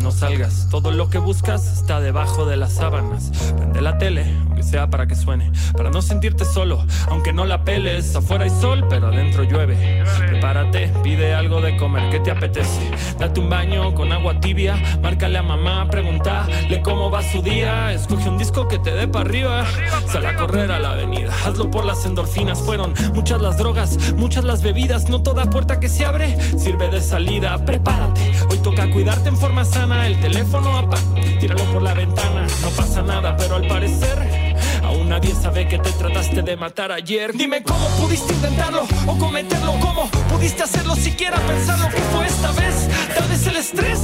No 0.05 0.11
salgas, 0.11 0.67
todo 0.69 0.91
lo 0.91 1.09
que 1.09 1.17
buscas 1.17 1.65
está 1.65 1.99
debajo 1.99 2.45
de 2.45 2.57
las 2.57 2.73
sábanas. 2.73 3.31
Prende 3.57 3.81
la 3.81 3.97
tele, 3.97 4.31
aunque 4.45 4.61
sea 4.61 4.87
para 4.87 5.07
que 5.07 5.15
suene, 5.15 5.51
para 5.75 5.89
no 5.89 6.03
sentirte 6.03 6.45
solo, 6.45 6.85
aunque 7.09 7.33
no 7.33 7.43
la 7.43 7.63
peles. 7.63 8.15
Afuera 8.15 8.43
hay 8.43 8.51
sol, 8.51 8.85
pero 8.87 9.07
adentro 9.07 9.41
llueve. 9.41 10.03
Prepárate, 10.27 10.91
pide 11.01 11.33
algo 11.33 11.59
de 11.59 11.75
comer, 11.77 12.11
¿qué 12.11 12.19
te 12.19 12.29
apetece? 12.29 12.91
Date 13.17 13.39
un 13.39 13.49
baño 13.49 13.95
con 13.95 14.11
agua 14.11 14.39
tibia, 14.39 14.79
márcale 15.01 15.39
a 15.39 15.41
mamá, 15.41 15.87
pregúntale 15.89 16.83
cómo 16.83 17.09
va 17.09 17.23
su 17.23 17.41
día. 17.41 17.91
Escoge 17.91 18.29
un 18.29 18.37
disco 18.37 18.67
que 18.67 18.77
te 18.77 18.91
dé 18.91 19.07
para 19.07 19.27
arriba, 19.27 19.65
sal 20.05 20.27
a 20.27 20.35
correr 20.35 20.71
a 20.71 20.77
la 20.77 20.91
avenida. 20.91 21.33
Hazlo 21.47 21.71
por 21.71 21.83
las 21.83 22.05
endorfinas, 22.05 22.61
fueron 22.61 22.93
muchas 23.15 23.41
las 23.41 23.57
drogas, 23.57 24.13
muchas 24.13 24.43
las 24.43 24.61
bebidas. 24.61 25.09
No 25.09 25.23
toda 25.23 25.49
puerta 25.49 25.79
que 25.79 25.89
se 25.89 26.05
abre 26.05 26.37
sirve 26.59 26.89
de 26.89 27.01
salida. 27.01 27.57
Prepárate, 27.65 28.31
hoy 28.51 28.59
toca 28.59 28.87
cuidarte 28.91 29.29
en 29.29 29.37
forma 29.37 29.65
sana. 29.65 29.94
El 30.03 30.19
teléfono 30.19 30.77
apaga, 30.77 31.03
tíralo 31.39 31.63
por 31.65 31.81
la 31.81 31.93
ventana. 31.93 32.45
No 32.61 32.69
pasa 32.69 33.01
nada, 33.01 33.35
pero 33.37 33.55
al 33.55 33.67
parecer. 33.67 34.55
Aún 34.83 35.09
nadie 35.09 35.33
sabe 35.33 35.67
que 35.67 35.79
te 35.79 35.91
trataste 35.91 36.41
de 36.43 36.55
matar 36.55 36.91
ayer. 36.91 37.33
Dime 37.33 37.63
cómo 37.63 37.87
pudiste 37.99 38.33
intentarlo 38.33 38.85
o 39.07 39.17
cometerlo. 39.17 39.73
¿Cómo 39.79 40.09
pudiste 40.29 40.63
hacerlo 40.63 40.95
siquiera 40.95 41.37
pensarlo 41.37 41.89
que 41.89 42.01
fue 42.13 42.27
esta 42.27 42.51
vez? 42.51 42.87
Tal 43.15 43.27
vez 43.27 43.47
el 43.47 43.55
estrés, 43.55 43.99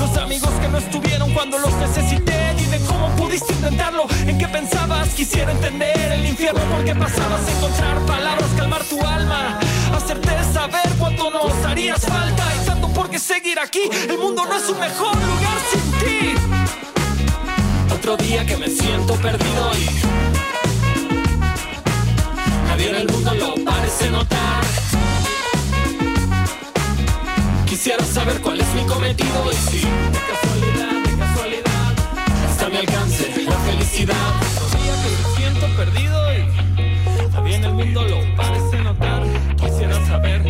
los 0.00 0.16
amigos 0.16 0.50
que 0.60 0.68
no 0.68 0.78
estuvieron 0.78 1.32
cuando 1.32 1.58
los 1.58 1.72
necesité. 1.74 2.54
Dime 2.58 2.80
cómo 2.86 3.08
pudiste 3.16 3.52
intentarlo. 3.52 4.06
¿En 4.26 4.38
qué 4.38 4.48
pensabas? 4.48 5.08
Quisiera 5.10 5.52
entender 5.52 6.12
el 6.12 6.26
infierno 6.26 6.60
porque 6.74 6.94
pasabas 6.94 7.46
a 7.46 7.52
encontrar 7.52 7.98
palabras, 8.06 8.50
calmar 8.56 8.82
tu 8.84 9.00
alma, 9.00 9.60
hacerte 9.94 10.30
saber 10.52 10.88
cuánto 10.98 11.30
nos 11.30 11.52
harías 11.64 12.00
falta. 12.04 12.46
Qué 13.16 13.20
seguir 13.20 13.58
aquí. 13.58 13.88
El 14.10 14.18
mundo 14.18 14.44
no 14.44 14.54
es 14.58 14.68
un 14.68 14.78
mejor 14.78 15.16
lugar 15.16 15.58
sin 15.72 15.92
ti. 15.92 16.34
Otro 17.90 18.14
día 18.18 18.44
que 18.44 18.58
me 18.58 18.68
siento 18.68 19.14
perdido 19.14 19.70
y 19.78 19.86
nadie 22.68 22.90
en 22.90 22.94
el 22.96 23.08
mundo 23.08 23.34
lo 23.34 23.54
parece 23.64 24.10
notar. 24.10 24.62
Quisiera 27.66 28.04
saber 28.04 28.38
cuál 28.42 28.60
es 28.60 28.74
mi 28.74 28.84
cometido 28.84 29.50
y 29.50 29.56
si 29.70 29.78
de 29.78 30.20
casualidad, 30.30 31.02
de 31.02 31.16
casualidad 31.16 31.92
está 32.50 32.68
mi 32.68 32.76
alcance 32.76 33.44
la 33.48 33.58
felicidad. 33.60 34.32
Otro 34.62 34.78
día 34.78 34.92
que 35.02 35.08
me 35.08 35.36
siento 35.38 35.66
perdido 35.74 36.34
y 36.34 37.30
nadie 37.32 37.56
en 37.56 37.64
el 37.64 37.72
mundo 37.72 38.04
lo 38.04 38.36
parece 38.36 38.78
notar. 38.82 39.22
Quisiera 39.56 40.06
saber 40.06 40.42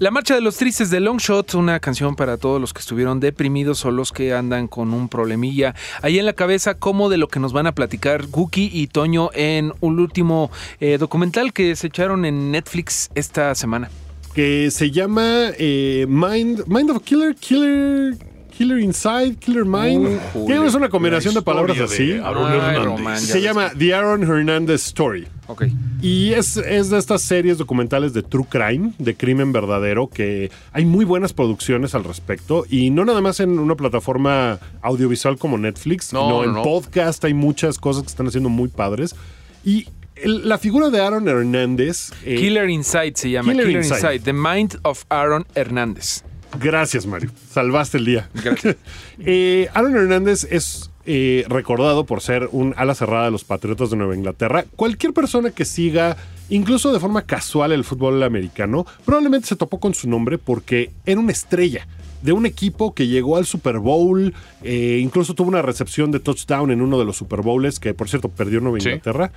la 0.00 0.10
marcha 0.10 0.34
de 0.34 0.40
los 0.40 0.56
tristes 0.56 0.88
de 0.88 0.98
Longshot, 0.98 1.52
una 1.54 1.78
canción 1.78 2.16
para 2.16 2.38
todos 2.38 2.58
los 2.58 2.72
que 2.72 2.80
estuvieron 2.80 3.20
deprimidos 3.20 3.84
o 3.84 3.90
los 3.90 4.12
que 4.12 4.32
andan 4.32 4.66
con 4.66 4.94
un 4.94 5.10
problemilla 5.10 5.74
ahí 6.00 6.18
en 6.18 6.24
la 6.24 6.32
cabeza, 6.32 6.74
como 6.74 7.10
de 7.10 7.18
lo 7.18 7.28
que 7.28 7.38
nos 7.38 7.52
van 7.52 7.66
a 7.66 7.72
platicar 7.72 8.26
Guki 8.26 8.70
y 8.72 8.86
Toño 8.86 9.28
en 9.34 9.74
un 9.80 10.00
último 10.00 10.50
eh, 10.80 10.96
documental 10.96 11.52
que 11.52 11.76
se 11.76 11.88
echaron 11.88 12.24
en 12.24 12.50
Netflix 12.50 13.10
esta 13.14 13.54
semana. 13.54 13.90
que 14.34 14.70
se 14.70 14.90
llama 14.90 15.50
eh, 15.58 16.06
Mind, 16.08 16.64
Mind 16.66 16.90
of 16.92 17.02
Killer, 17.02 17.34
Killer, 17.34 18.16
Killer 18.60 18.78
Inside, 18.78 19.36
Killer 19.36 19.64
Mind. 19.64 20.20
Que 20.46 20.66
es 20.66 20.74
una 20.74 20.90
combinación 20.90 21.32
de 21.32 21.40
palabras 21.40 21.78
de 21.78 21.84
así. 21.84 22.12
Aaron 22.22 22.46
Ay, 22.52 22.76
Hernández. 22.76 23.22
Se 23.22 23.40
llama 23.40 23.70
The 23.78 23.94
Aaron 23.94 24.22
Hernandez 24.22 24.84
Story. 24.88 25.26
Ok. 25.46 25.64
Y 26.02 26.34
es, 26.34 26.58
es 26.58 26.90
de 26.90 26.98
estas 26.98 27.22
series 27.22 27.56
documentales 27.56 28.12
de 28.12 28.22
True 28.22 28.44
Crime, 28.50 28.92
de 28.98 29.16
crimen 29.16 29.52
verdadero, 29.52 30.08
que 30.10 30.50
hay 30.72 30.84
muy 30.84 31.06
buenas 31.06 31.32
producciones 31.32 31.94
al 31.94 32.04
respecto. 32.04 32.66
Y 32.68 32.90
no 32.90 33.06
nada 33.06 33.22
más 33.22 33.40
en 33.40 33.58
una 33.58 33.76
plataforma 33.76 34.58
audiovisual 34.82 35.38
como 35.38 35.56
Netflix, 35.56 36.12
No, 36.12 36.20
sino 36.26 36.36
no, 36.36 36.44
en 36.44 36.52
no. 36.52 36.62
podcast 36.62 37.24
hay 37.24 37.32
muchas 37.32 37.78
cosas 37.78 38.02
que 38.02 38.08
están 38.08 38.26
haciendo 38.26 38.50
muy 38.50 38.68
padres. 38.68 39.16
Y 39.64 39.86
la 40.22 40.58
figura 40.58 40.90
de 40.90 41.00
Aaron 41.00 41.26
Hernández... 41.26 42.10
eh, 42.26 42.34
Killer 42.36 42.68
Inside 42.68 43.12
se 43.14 43.30
llama. 43.30 43.52
Killer 43.52 43.66
Killer, 43.68 43.82
Inside. 43.84 44.16
Inside. 44.16 44.20
The 44.20 44.32
Mind 44.34 44.78
of 44.82 45.04
Aaron 45.08 45.46
Hernández. 45.54 46.24
Gracias, 46.58 47.06
Mario. 47.06 47.30
Salvaste 47.50 47.98
el 47.98 48.04
día. 48.04 48.28
Gracias. 48.42 48.76
Eh, 49.22 49.68
Aaron 49.74 49.94
Hernández 49.96 50.46
es 50.50 50.90
eh, 51.04 51.44
recordado 51.48 52.04
por 52.04 52.22
ser 52.22 52.48
un 52.52 52.74
ala 52.76 52.94
cerrada 52.94 53.26
de 53.26 53.30
los 53.30 53.44
Patriotas 53.44 53.90
de 53.90 53.96
Nueva 53.96 54.16
Inglaterra. 54.16 54.64
Cualquier 54.76 55.12
persona 55.12 55.50
que 55.50 55.64
siga, 55.64 56.16
incluso 56.48 56.92
de 56.92 57.00
forma 57.00 57.22
casual, 57.22 57.72
el 57.72 57.84
fútbol 57.84 58.22
americano, 58.22 58.86
probablemente 59.04 59.48
se 59.48 59.56
topó 59.56 59.78
con 59.78 59.92
su 59.92 60.08
nombre 60.08 60.38
porque 60.38 60.90
era 61.04 61.20
una 61.20 61.32
estrella 61.32 61.86
de 62.22 62.32
un 62.32 62.46
equipo 62.46 62.94
que 62.94 63.06
llegó 63.06 63.36
al 63.36 63.46
Super 63.46 63.78
Bowl, 63.78 64.34
eh, 64.62 64.98
incluso 65.02 65.34
tuvo 65.34 65.48
una 65.48 65.62
recepción 65.62 66.10
de 66.10 66.20
touchdown 66.20 66.70
en 66.70 66.82
uno 66.82 66.98
de 66.98 67.04
los 67.04 67.16
Super 67.16 67.40
Bowls, 67.40 67.80
que 67.80 67.94
por 67.94 68.08
cierto 68.08 68.28
perdió 68.28 68.60
Nueva. 68.60 68.78
Inglaterra. 68.78 69.32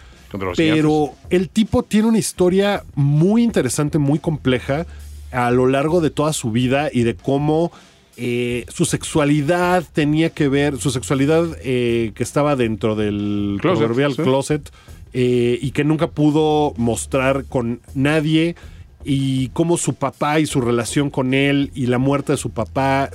Pero 0.55 1.11
el 1.29 1.49
tipo 1.49 1.83
tiene 1.83 2.07
una 2.07 2.17
historia 2.17 2.83
muy 2.95 3.43
interesante, 3.43 3.99
muy 3.99 4.19
compleja 4.19 4.85
a 5.33 5.51
lo 5.51 5.67
largo 5.67 6.01
de 6.01 6.09
toda 6.09 6.33
su 6.33 6.51
vida 6.51 6.89
y 6.91 7.03
de 7.03 7.15
cómo 7.15 7.71
eh, 8.15 8.65
su 8.69 8.85
sexualidad 8.85 9.83
tenía 9.91 10.29
que 10.29 10.47
ver, 10.47 10.77
su 10.77 10.91
sexualidad 10.91 11.57
eh, 11.63 12.11
que 12.13 12.23
estaba 12.23 12.55
dentro 12.55 12.95
del 12.95 13.57
Closet, 13.59 13.79
proverbial 13.79 14.13
sí. 14.13 14.21
closet 14.21 14.71
eh, 15.13 15.57
y 15.59 15.71
que 15.71 15.83
nunca 15.83 16.07
pudo 16.07 16.73
mostrar 16.77 17.45
con 17.45 17.81
nadie 17.95 18.55
y 19.03 19.49
cómo 19.49 19.77
su 19.77 19.95
papá 19.95 20.39
y 20.39 20.45
su 20.45 20.61
relación 20.61 21.09
con 21.09 21.33
él 21.33 21.71
y 21.73 21.87
la 21.87 21.97
muerte 21.97 22.33
de 22.33 22.37
su 22.37 22.51
papá 22.51 23.09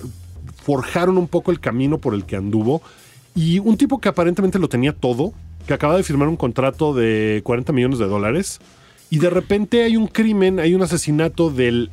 forjaron 0.63 1.17
un 1.17 1.29
poco 1.29 1.53
el 1.53 1.61
camino 1.61 1.99
por 1.99 2.15
el 2.15 2.25
que 2.25 2.37
anduvo. 2.37 2.83
Y 3.35 3.61
un 3.61 3.77
tipo 3.77 4.01
que 4.01 4.09
aparentemente 4.09 4.59
lo 4.59 4.69
tenía 4.69 4.93
todo, 4.93 5.33
que 5.67 5.75
acaba 5.75 5.97
de 5.97 6.03
firmar 6.03 6.29
un 6.29 6.37
contrato 6.37 6.93
de 6.93 7.41
40 7.45 7.73
millones 7.73 7.99
de 8.01 8.07
dólares, 8.07 8.61
y 9.11 9.19
de 9.19 9.31
repente 9.31 9.85
hay 9.85 9.97
un 9.97 10.09
crimen, 10.09 10.59
hay 10.61 10.75
un 10.75 10.83
asesinato 10.83 11.51
del, 11.51 11.91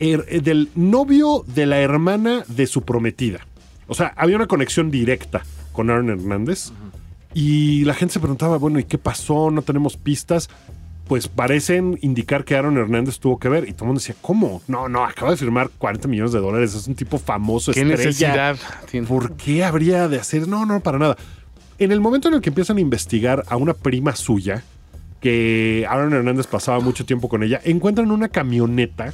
her- 0.00 0.42
del 0.42 0.70
novio 0.74 1.44
de 1.46 1.66
la 1.66 1.80
hermana 1.80 2.44
de 2.48 2.66
su 2.66 2.82
prometida. 2.82 3.40
O 3.86 3.94
sea, 3.94 4.12
había 4.16 4.36
una 4.36 4.46
conexión 4.46 4.90
directa 4.90 5.42
con 5.72 5.90
Aaron 5.90 6.10
Hernández. 6.10 6.70
Y 7.34 7.84
la 7.84 7.94
gente 7.94 8.14
se 8.14 8.20
preguntaba, 8.20 8.58
bueno, 8.58 8.78
¿y 8.78 8.84
qué 8.84 8.96
pasó? 8.98 9.50
No 9.50 9.62
tenemos 9.62 9.96
pistas. 9.96 10.48
Pues 11.08 11.28
parecen 11.28 11.98
indicar 12.00 12.44
que 12.44 12.54
Aaron 12.56 12.78
Hernández 12.78 13.18
tuvo 13.18 13.38
que 13.38 13.48
ver. 13.48 13.68
Y 13.68 13.72
todo 13.72 13.84
el 13.84 13.86
mundo 13.88 14.00
decía, 14.00 14.14
¿cómo? 14.22 14.62
No, 14.68 14.88
no, 14.88 15.04
acaba 15.04 15.32
de 15.32 15.36
firmar 15.36 15.68
40 15.76 16.08
millones 16.08 16.32
de 16.32 16.38
dólares. 16.38 16.74
Es 16.74 16.86
un 16.86 16.94
tipo 16.94 17.18
famoso, 17.18 17.72
¿Qué 17.72 17.80
estrella. 17.80 18.04
necesidad 18.06 18.56
tiene? 18.90 19.06
¿Por 19.06 19.32
qué 19.36 19.64
habría 19.64 20.08
de 20.08 20.18
hacer? 20.18 20.48
No, 20.48 20.64
no, 20.64 20.80
para 20.80 20.98
nada. 20.98 21.16
En 21.78 21.90
el 21.92 22.00
momento 22.00 22.28
en 22.28 22.34
el 22.34 22.40
que 22.40 22.50
empiezan 22.50 22.78
a 22.78 22.80
investigar 22.80 23.44
a 23.48 23.56
una 23.56 23.74
prima 23.74 24.14
suya, 24.16 24.62
que 25.20 25.86
Aaron 25.88 26.12
Hernández 26.14 26.46
pasaba 26.46 26.80
mucho 26.80 27.04
tiempo 27.04 27.28
con 27.28 27.42
ella, 27.42 27.60
encuentran 27.64 28.10
una 28.10 28.28
camioneta 28.28 29.12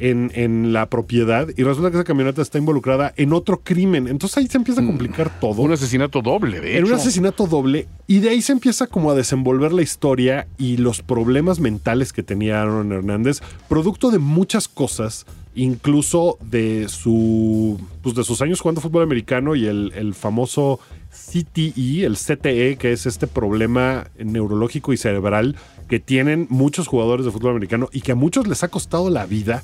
en, 0.00 0.32
en 0.34 0.72
la 0.72 0.88
propiedad 0.88 1.46
y 1.56 1.62
resulta 1.62 1.90
que 1.90 1.98
esa 1.98 2.04
camioneta 2.04 2.42
está 2.42 2.58
involucrada 2.58 3.12
en 3.16 3.32
otro 3.32 3.60
crimen. 3.62 4.08
Entonces 4.08 4.38
ahí 4.38 4.46
se 4.48 4.56
empieza 4.56 4.80
a 4.80 4.86
complicar 4.86 5.38
todo. 5.40 5.62
Un 5.62 5.72
asesinato 5.72 6.22
doble, 6.22 6.60
de 6.60 6.72
En 6.78 6.84
hecho. 6.84 6.94
un 6.94 6.98
asesinato 6.98 7.46
doble. 7.46 7.86
Y 8.06 8.20
de 8.20 8.30
ahí 8.30 8.42
se 8.42 8.52
empieza 8.52 8.86
como 8.86 9.10
a 9.10 9.14
desenvolver 9.14 9.72
la 9.72 9.82
historia 9.82 10.48
y 10.58 10.78
los 10.78 11.02
problemas 11.02 11.60
mentales 11.60 12.12
que 12.12 12.22
tenía 12.22 12.60
Aaron 12.62 12.90
Hernández, 12.92 13.40
producto 13.68 14.10
de 14.10 14.18
muchas 14.18 14.66
cosas, 14.66 15.26
incluso 15.54 16.38
de 16.40 16.88
su 16.88 17.78
pues 18.02 18.14
de 18.14 18.24
sus 18.24 18.40
años 18.40 18.60
jugando 18.60 18.80
fútbol 18.80 19.02
americano 19.02 19.54
y 19.54 19.66
el, 19.66 19.92
el 19.94 20.14
famoso 20.14 20.80
CTE, 21.10 22.04
el 22.04 22.16
CTE, 22.16 22.76
que 22.76 22.92
es 22.92 23.04
este 23.04 23.26
problema 23.26 24.06
neurológico 24.18 24.92
y 24.92 24.96
cerebral 24.96 25.56
que 25.88 26.00
tienen 26.00 26.46
muchos 26.50 26.86
jugadores 26.86 27.26
de 27.26 27.32
fútbol 27.32 27.50
americano 27.50 27.88
y 27.92 28.00
que 28.00 28.12
a 28.12 28.14
muchos 28.14 28.46
les 28.46 28.62
ha 28.62 28.68
costado 28.68 29.10
la 29.10 29.26
vida. 29.26 29.62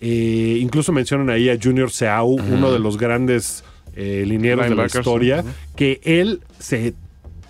Eh, 0.00 0.58
incluso 0.60 0.92
mencionan 0.92 1.30
ahí 1.30 1.48
a 1.48 1.58
Junior 1.60 1.90
Seau, 1.90 2.36
uno 2.36 2.72
de 2.72 2.78
los 2.78 2.98
grandes 2.98 3.64
eh, 3.96 4.24
linieros 4.26 4.68
de 4.68 4.74
la 4.74 4.86
historia, 4.86 5.44
que 5.76 6.00
él 6.04 6.40
se 6.58 6.94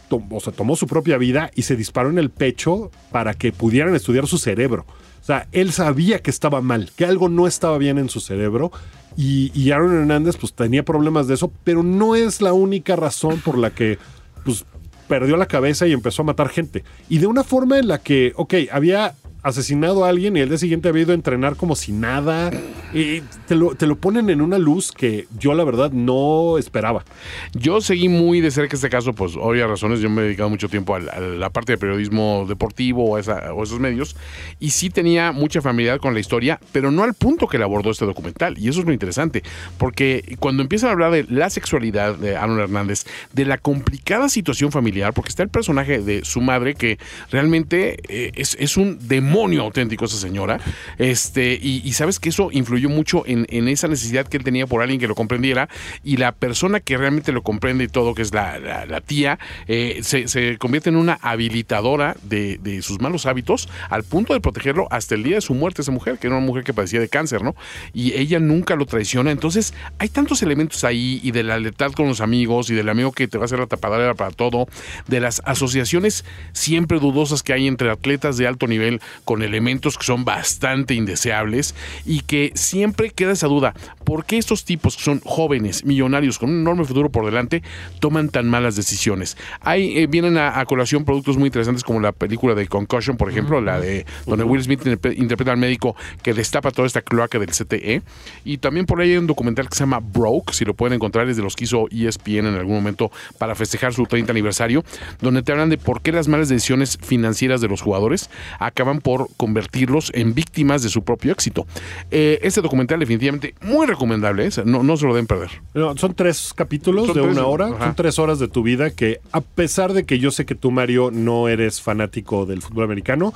tomó, 0.08 0.36
o 0.36 0.40
sea, 0.40 0.52
tomó 0.52 0.76
su 0.76 0.86
propia 0.86 1.18
vida 1.18 1.50
y 1.54 1.62
se 1.62 1.76
disparó 1.76 2.10
en 2.10 2.18
el 2.18 2.30
pecho 2.30 2.90
para 3.10 3.34
que 3.34 3.52
pudieran 3.52 3.94
estudiar 3.94 4.26
su 4.26 4.38
cerebro. 4.38 4.86
O 5.20 5.26
sea, 5.26 5.48
él 5.52 5.72
sabía 5.72 6.18
que 6.18 6.30
estaba 6.30 6.60
mal, 6.60 6.90
que 6.94 7.06
algo 7.06 7.28
no 7.28 7.46
estaba 7.46 7.78
bien 7.78 7.98
en 7.98 8.10
su 8.10 8.20
cerebro. 8.20 8.70
Y, 9.16 9.52
y 9.58 9.70
Aaron 9.70 9.96
Hernández 9.96 10.36
pues 10.36 10.52
tenía 10.52 10.84
problemas 10.84 11.28
de 11.28 11.34
eso, 11.34 11.50
pero 11.64 11.82
no 11.82 12.14
es 12.14 12.42
la 12.42 12.52
única 12.52 12.94
razón 12.94 13.40
por 13.40 13.56
la 13.56 13.70
que 13.70 13.98
pues 14.44 14.66
perdió 15.08 15.36
la 15.36 15.46
cabeza 15.46 15.86
y 15.86 15.92
empezó 15.92 16.22
a 16.22 16.26
matar 16.26 16.48
gente. 16.48 16.84
Y 17.08 17.18
de 17.18 17.26
una 17.26 17.44
forma 17.44 17.78
en 17.78 17.88
la 17.88 17.98
que, 17.98 18.32
ok, 18.36 18.54
había 18.70 19.14
asesinado 19.44 20.04
a 20.04 20.08
alguien 20.08 20.36
y 20.36 20.40
el 20.40 20.48
día 20.48 20.58
siguiente 20.58 20.88
había 20.88 21.02
ido 21.02 21.12
a 21.12 21.14
entrenar 21.14 21.54
como 21.56 21.76
si 21.76 21.92
nada. 21.92 22.50
Y 22.92 23.20
te 23.46 23.54
lo, 23.56 23.74
te 23.74 23.86
lo 23.86 23.96
ponen 23.96 24.30
en 24.30 24.40
una 24.40 24.56
luz 24.58 24.90
que 24.92 25.26
yo 25.38 25.52
la 25.54 25.64
verdad 25.64 25.90
no 25.92 26.56
esperaba. 26.58 27.04
Yo 27.52 27.80
seguí 27.80 28.08
muy 28.08 28.40
de 28.40 28.50
cerca 28.50 28.76
este 28.76 28.88
caso, 28.88 29.12
pues 29.12 29.34
obvias 29.36 29.68
razones. 29.68 30.00
Yo 30.00 30.08
me 30.08 30.22
he 30.22 30.24
dedicado 30.26 30.48
mucho 30.48 30.68
tiempo 30.68 30.94
a 30.94 31.00
la, 31.00 31.12
a 31.12 31.20
la 31.20 31.50
parte 31.50 31.72
de 31.72 31.78
periodismo 31.78 32.46
deportivo 32.48 33.04
o, 33.10 33.18
esa- 33.18 33.52
o 33.52 33.62
esos 33.64 33.80
medios. 33.80 34.16
Y 34.60 34.70
sí 34.70 34.90
tenía 34.90 35.32
mucha 35.32 35.60
familiaridad 35.60 36.00
con 36.00 36.14
la 36.14 36.20
historia, 36.20 36.58
pero 36.72 36.90
no 36.90 37.02
al 37.02 37.14
punto 37.14 37.46
que 37.48 37.58
le 37.58 37.64
abordó 37.64 37.90
este 37.90 38.06
documental. 38.06 38.56
Y 38.58 38.68
eso 38.68 38.80
es 38.80 38.86
lo 38.86 38.92
interesante, 38.92 39.42
porque 39.76 40.36
cuando 40.40 40.62
empiezan 40.62 40.88
a 40.88 40.92
hablar 40.92 41.10
de 41.12 41.26
la 41.28 41.50
sexualidad 41.50 42.16
de 42.16 42.36
Aaron 42.36 42.60
Hernández, 42.60 43.04
de 43.32 43.44
la 43.44 43.58
complicada 43.58 44.28
situación 44.28 44.72
familiar, 44.72 45.12
porque 45.12 45.28
está 45.28 45.42
el 45.42 45.48
personaje 45.50 45.98
de 46.00 46.24
su 46.24 46.40
madre 46.40 46.74
que 46.76 46.98
realmente 47.30 47.98
eh, 48.08 48.30
es, 48.36 48.56
es 48.58 48.76
un 48.78 48.98
demonio 49.06 49.33
auténtico 49.60 50.04
esa 50.04 50.16
señora. 50.18 50.60
Este, 50.98 51.58
y, 51.60 51.92
sabes 51.92 52.18
que 52.18 52.28
eso 52.28 52.50
influyó 52.52 52.88
mucho 52.88 53.24
en, 53.26 53.46
en 53.48 53.68
esa 53.68 53.88
necesidad 53.88 54.26
que 54.26 54.36
él 54.36 54.44
tenía 54.44 54.66
por 54.66 54.82
alguien 54.82 55.00
que 55.00 55.06
lo 55.08 55.14
comprendiera. 55.14 55.68
Y 56.02 56.16
la 56.16 56.32
persona 56.32 56.80
que 56.80 56.96
realmente 56.96 57.32
lo 57.32 57.42
comprende 57.42 57.84
y 57.84 57.88
todo, 57.88 58.14
que 58.14 58.22
es 58.22 58.32
la, 58.32 58.58
la- 58.58 58.86
la 58.86 59.00
tía, 59.00 59.38
eh, 59.66 60.00
se, 60.02 60.28
se 60.28 60.58
convierte 60.58 60.90
en 60.90 60.96
una 60.96 61.18
habilitadora 61.22 62.16
de, 62.22 62.58
de 62.58 62.82
sus 62.82 63.00
malos 63.00 63.26
hábitos 63.26 63.68
al 63.90 64.04
punto 64.04 64.34
de 64.34 64.40
protegerlo 64.40 64.86
hasta 64.90 65.14
el 65.14 65.22
día 65.22 65.36
de 65.36 65.40
su 65.40 65.54
muerte, 65.54 65.82
esa 65.82 65.92
mujer, 65.92 66.18
que 66.18 66.26
era 66.26 66.36
una 66.36 66.44
mujer 66.46 66.64
que 66.64 66.72
padecía 66.74 67.00
de 67.00 67.08
cáncer, 67.08 67.42
¿no? 67.42 67.54
Y 67.92 68.12
ella 68.14 68.38
nunca 68.40 68.76
lo 68.76 68.86
traiciona. 68.86 69.30
Entonces, 69.30 69.74
hay 69.98 70.08
tantos 70.08 70.42
elementos 70.42 70.84
ahí 70.84 71.20
y 71.22 71.30
de 71.30 71.42
la 71.42 71.58
lealtad 71.58 71.92
con 71.92 72.06
los 72.08 72.20
amigos 72.20 72.70
y 72.70 72.74
del 72.74 72.88
amigo 72.88 73.12
que 73.12 73.28
te 73.28 73.38
va 73.38 73.44
a 73.44 73.46
hacer 73.46 73.58
la 73.58 73.66
tapadera 73.66 74.14
para 74.14 74.30
todo, 74.30 74.66
de 75.08 75.20
las 75.20 75.42
asociaciones 75.44 76.24
siempre 76.52 76.98
dudosas 76.98 77.42
que 77.42 77.52
hay 77.52 77.66
entre 77.66 77.90
atletas 77.90 78.36
de 78.36 78.46
alto 78.46 78.66
nivel 78.66 79.00
con 79.24 79.42
elementos 79.42 79.96
que 79.98 80.04
son 80.04 80.24
bastante 80.24 80.94
indeseables 80.94 81.74
y 82.04 82.20
que 82.20 82.52
siempre 82.54 83.10
queda 83.10 83.32
esa 83.32 83.46
duda, 83.46 83.74
¿por 84.04 84.24
qué 84.24 84.38
estos 84.38 84.64
tipos 84.64 84.96
que 84.96 85.02
son 85.02 85.20
jóvenes, 85.24 85.84
millonarios, 85.84 86.38
con 86.38 86.50
un 86.50 86.60
enorme 86.60 86.84
futuro 86.84 87.10
por 87.10 87.24
delante, 87.24 87.62
toman 88.00 88.28
tan 88.28 88.48
malas 88.48 88.76
decisiones? 88.76 89.36
Hay, 89.60 89.98
eh, 89.98 90.06
vienen 90.06 90.36
a, 90.38 90.58
a 90.60 90.66
colación 90.66 91.04
productos 91.04 91.36
muy 91.36 91.46
interesantes 91.46 91.84
como 91.84 92.00
la 92.00 92.12
película 92.12 92.54
de 92.54 92.66
Concussion, 92.66 93.16
por 93.16 93.30
ejemplo, 93.30 93.60
la 93.60 93.80
de 93.80 94.04
donde 94.26 94.44
Will 94.44 94.62
Smith 94.62 94.82
interpre- 94.84 95.16
interpreta 95.16 95.52
al 95.52 95.58
médico 95.58 95.96
que 96.22 96.34
destapa 96.34 96.70
toda 96.70 96.86
esta 96.86 97.02
cloaca 97.02 97.38
del 97.38 97.50
CTE. 97.50 98.02
Y 98.44 98.58
también 98.58 98.86
por 98.86 99.00
ahí 99.00 99.12
hay 99.12 99.16
un 99.16 99.26
documental 99.26 99.68
que 99.68 99.74
se 99.76 99.80
llama 99.80 100.00
Broke, 100.00 100.52
si 100.52 100.64
lo 100.64 100.74
pueden 100.74 100.94
encontrar, 100.94 101.28
es 101.28 101.36
de 101.36 101.42
los 101.42 101.56
que 101.56 101.64
hizo 101.64 101.86
ESPN 101.90 102.46
en 102.46 102.54
algún 102.54 102.74
momento 102.74 103.10
para 103.38 103.54
festejar 103.54 103.94
su 103.94 104.04
30 104.04 104.32
aniversario, 104.32 104.84
donde 105.20 105.42
te 105.42 105.52
hablan 105.52 105.70
de 105.70 105.78
por 105.78 106.02
qué 106.02 106.12
las 106.12 106.28
malas 106.28 106.48
decisiones 106.48 106.98
financieras 107.02 107.60
de 107.60 107.68
los 107.68 107.80
jugadores 107.80 108.28
acaban 108.58 109.00
por 109.00 109.13
convertirlos 109.36 110.10
en 110.14 110.34
víctimas 110.34 110.82
de 110.82 110.88
su 110.88 111.02
propio 111.02 111.32
éxito. 111.32 111.66
Eh, 112.10 112.38
este 112.42 112.60
documental 112.60 113.00
definitivamente 113.00 113.54
muy 113.62 113.86
recomendable, 113.86 114.46
¿eh? 114.46 114.50
no, 114.64 114.82
no 114.82 114.96
se 114.96 115.06
lo 115.06 115.14
den 115.14 115.26
perder. 115.26 115.50
No, 115.74 115.96
son 115.96 116.14
tres 116.14 116.52
capítulos 116.54 117.06
Son 117.06 117.14
de 117.16 117.22
tres, 117.22 117.36
una 117.36 117.46
hora, 117.46 117.66
ajá. 117.68 117.86
son 117.86 117.94
tres 117.94 118.18
horas 118.18 118.38
de 118.38 118.48
tu 118.48 118.62
vida 118.62 118.90
que 118.90 119.20
a 119.32 119.40
pesar 119.40 119.92
de 119.92 120.04
que 120.04 120.18
yo 120.18 120.30
sé 120.30 120.44
que 120.46 120.54
tú, 120.54 120.70
Mario, 120.70 121.10
no 121.10 121.48
eres 121.48 121.80
fanático 121.80 122.46
del 122.46 122.62
fútbol 122.62 122.84
americano, 122.84 123.32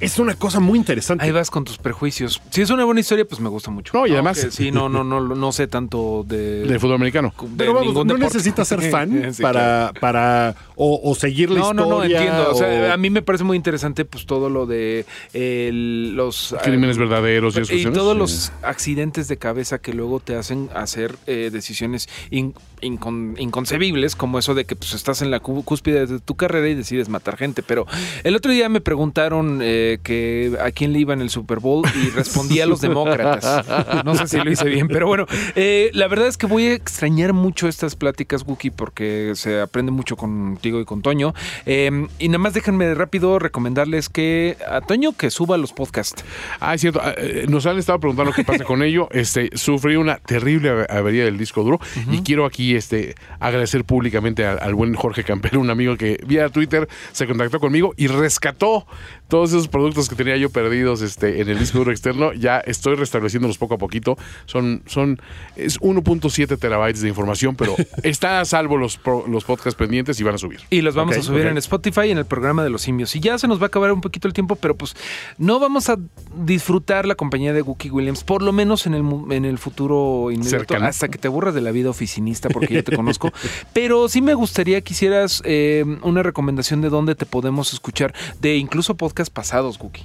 es 0.00 0.18
una 0.18 0.34
cosa 0.34 0.60
muy 0.60 0.78
interesante. 0.78 1.24
Ahí 1.24 1.30
vas 1.30 1.50
con 1.50 1.64
tus 1.64 1.78
prejuicios. 1.78 2.40
Si 2.50 2.62
es 2.62 2.70
una 2.70 2.84
buena 2.84 3.00
historia, 3.00 3.24
pues 3.24 3.40
me 3.40 3.48
gusta 3.48 3.70
mucho. 3.70 3.92
No, 3.96 4.06
y 4.06 4.12
además- 4.12 4.46
sí, 4.50 4.70
no, 4.70 4.88
no, 4.88 5.04
no, 5.04 5.20
no 5.20 5.52
sé 5.52 5.66
tanto 5.66 6.24
de. 6.26 6.64
De 6.64 6.78
fútbol 6.78 6.94
americano. 6.96 7.32
de 7.40 7.48
Pero 7.56 7.74
vamos, 7.74 7.88
ningún 7.88 8.06
no 8.06 8.14
deporte. 8.14 8.34
necesitas 8.38 8.66
ser 8.68 8.82
fan 8.90 9.32
Sí, 9.34 9.42
para, 9.42 9.92
para 10.00 10.54
o, 10.76 11.00
o 11.02 11.14
seguir 11.14 11.50
la 11.50 11.60
No, 11.60 11.72
no, 11.74 11.82
historia. 11.84 12.18
no, 12.20 12.24
entiendo. 12.26 12.50
O 12.50 12.54
sea, 12.54 12.92
a 12.92 12.96
mí 12.96 13.10
me 13.10 13.22
parece 13.22 13.44
muy 13.44 13.56
interesante 13.56 14.04
pues 14.04 14.26
todo 14.26 14.48
lo 14.48 14.66
de 14.66 15.04
el- 15.32 16.14
los 16.14 16.54
Crímenes 16.62 16.98
verdaderos 16.98 17.56
y 17.56 17.60
y 17.80 17.84
todos 17.84 18.12
sí. 18.14 18.18
los 18.18 18.52
accidentes 18.62 19.28
de 19.28 19.36
cabeza 19.36 19.78
que 19.78 19.92
luego 19.92 20.20
te 20.20 20.34
hacen 20.36 20.68
hacer 20.74 21.16
eh, 21.26 21.50
decisiones 21.52 22.08
in- 22.30 22.54
incon- 22.82 23.34
inconcebibles, 23.38 24.16
como 24.16 24.38
eso 24.38 24.54
de 24.54 24.64
que 24.64 24.76
pues, 24.76 24.92
estás 24.94 25.22
en 25.22 25.30
la 25.30 25.42
cú- 25.42 25.64
cúspide 25.64 26.06
de 26.06 26.20
tu 26.20 26.34
carrera 26.36 26.68
y 26.68 26.74
decides 26.74 27.08
matar 27.08 27.36
gente. 27.36 27.62
Pero 27.62 27.86
el 28.24 28.36
otro 28.36 28.52
día 28.52 28.68
me 28.68 28.80
preguntaron 28.80 29.60
eh, 29.62 29.98
que 30.02 30.56
a 30.62 30.70
quién 30.70 30.92
le 30.92 31.00
iba 31.00 31.12
en 31.14 31.20
el 31.20 31.30
Super 31.30 31.58
Bowl 31.60 31.84
y 32.02 32.10
respondí 32.10 32.60
a 32.60 32.66
los 32.66 32.80
demócratas. 32.80 33.66
No 34.04 34.14
sé 34.14 34.26
si 34.26 34.36
lo 34.38 34.50
hice 34.50 34.64
bien, 34.68 34.88
pero 34.88 35.06
bueno, 35.06 35.26
eh, 35.54 35.90
la 35.94 36.08
verdad 36.08 36.28
es 36.28 36.36
que 36.36 36.46
voy 36.46 36.66
a 36.66 36.74
extrañar 36.74 37.32
mucho 37.32 37.68
estas 37.68 37.96
pláticas, 37.96 38.44
Wookie, 38.46 38.70
porque 38.70 39.32
se 39.34 39.60
aprende 39.60 39.92
mucho 39.92 40.16
contigo 40.16 40.80
y 40.80 40.84
con 40.84 41.02
Toño. 41.02 41.34
Eh, 41.66 42.06
y 42.18 42.28
nada 42.28 42.38
más 42.38 42.54
déjenme 42.54 42.94
rápido 42.94 43.38
recomendarles 43.38 44.08
que 44.08 44.56
a 44.70 44.80
Toño 44.80 45.12
que 45.16 45.30
suba 45.30 45.56
los 45.56 45.72
podcasts. 45.72 46.24
Ah, 46.60 46.74
es 46.74 46.80
cierto. 46.80 47.00
ah, 47.02 47.14
eh, 47.16 47.46
Nos 47.48 47.66
han 47.66 47.78
estado 47.78 47.98
preguntando 48.00 48.32
qué 48.32 48.44
pasa 48.44 48.64
con 48.64 48.82
ello. 48.82 49.08
Este, 49.12 49.50
sufrí 49.54 49.96
una 49.96 50.16
terrible 50.18 50.70
ave- 50.70 50.86
avería 50.88 51.24
del 51.24 51.38
disco 51.38 51.62
duro 51.62 51.80
y 52.10 52.22
quiero 52.22 52.44
aquí 52.46 52.69
este, 52.76 53.14
agradecer 53.38 53.84
públicamente 53.84 54.44
al, 54.46 54.58
al 54.60 54.74
buen 54.74 54.94
Jorge 54.94 55.24
Campero, 55.24 55.60
un 55.60 55.70
amigo 55.70 55.96
que 55.96 56.18
vía 56.26 56.48
Twitter 56.48 56.88
se 57.12 57.26
contactó 57.26 57.60
conmigo 57.60 57.94
y 57.96 58.06
rescató 58.06 58.86
todos 59.30 59.50
esos 59.50 59.68
productos 59.68 60.08
que 60.08 60.14
tenía 60.16 60.36
yo 60.36 60.50
perdidos 60.50 61.00
este, 61.00 61.40
en 61.40 61.48
el 61.48 61.58
disco 61.58 61.78
duro 61.78 61.90
externo. 61.92 62.32
Ya 62.34 62.58
estoy 62.58 62.96
restableciéndolos 62.96 63.56
poco 63.56 63.74
a 63.74 63.78
poquito. 63.78 64.18
Son, 64.44 64.82
son 64.86 65.20
es 65.56 65.80
1.7 65.80 66.58
terabytes 66.58 67.00
de 67.00 67.08
información, 67.08 67.56
pero 67.56 67.74
está 68.02 68.40
a 68.40 68.44
salvo 68.44 68.76
los, 68.76 68.98
pro- 68.98 69.24
los 69.26 69.44
podcasts 69.44 69.78
pendientes 69.78 70.20
y 70.20 70.24
van 70.24 70.34
a 70.34 70.38
subir. 70.38 70.60
Y 70.68 70.82
los 70.82 70.94
vamos 70.94 71.16
a 71.16 71.22
subir 71.22 71.46
en 71.46 71.56
Spotify 71.56 72.10
en 72.10 72.18
el 72.18 72.26
programa 72.26 72.62
de 72.62 72.70
los 72.70 72.82
simios. 72.82 73.16
Y 73.16 73.20
ya 73.20 73.38
se 73.38 73.48
nos 73.48 73.58
va 73.60 73.64
a 73.64 73.66
acabar 73.68 73.92
un 73.92 74.00
poquito 74.00 74.28
el 74.28 74.34
tiempo, 74.34 74.56
pero 74.56 74.76
pues 74.76 74.94
no 75.38 75.58
vamos 75.60 75.88
a 75.88 75.96
disfrutar 76.36 77.06
la 77.06 77.14
compañía 77.14 77.52
de 77.52 77.62
Wookie 77.62 77.90
Williams, 77.90 78.24
por 78.24 78.42
lo 78.42 78.52
menos 78.52 78.86
en 78.86 78.94
el, 78.94 79.04
en 79.30 79.44
el 79.44 79.58
futuro 79.58 80.30
inmediato, 80.30 80.74
hasta 80.76 81.08
que 81.08 81.18
te 81.18 81.28
aburras 81.28 81.54
de 81.54 81.60
la 81.60 81.70
vida 81.70 81.90
oficinista, 81.90 82.48
porque 82.48 82.74
yo 82.74 82.84
te 82.84 82.96
conozco. 82.96 83.30
Pero 83.72 84.08
sí 84.08 84.20
me 84.22 84.34
gustaría 84.34 84.80
que 84.80 84.92
hicieras 84.92 85.42
eh, 85.44 85.84
una 86.02 86.22
recomendación 86.22 86.80
de 86.80 86.88
dónde 86.88 87.14
te 87.14 87.26
podemos 87.26 87.72
escuchar, 87.72 88.14
de 88.40 88.56
incluso 88.56 88.96
pasados, 89.28 89.78
Wookie. 89.78 90.04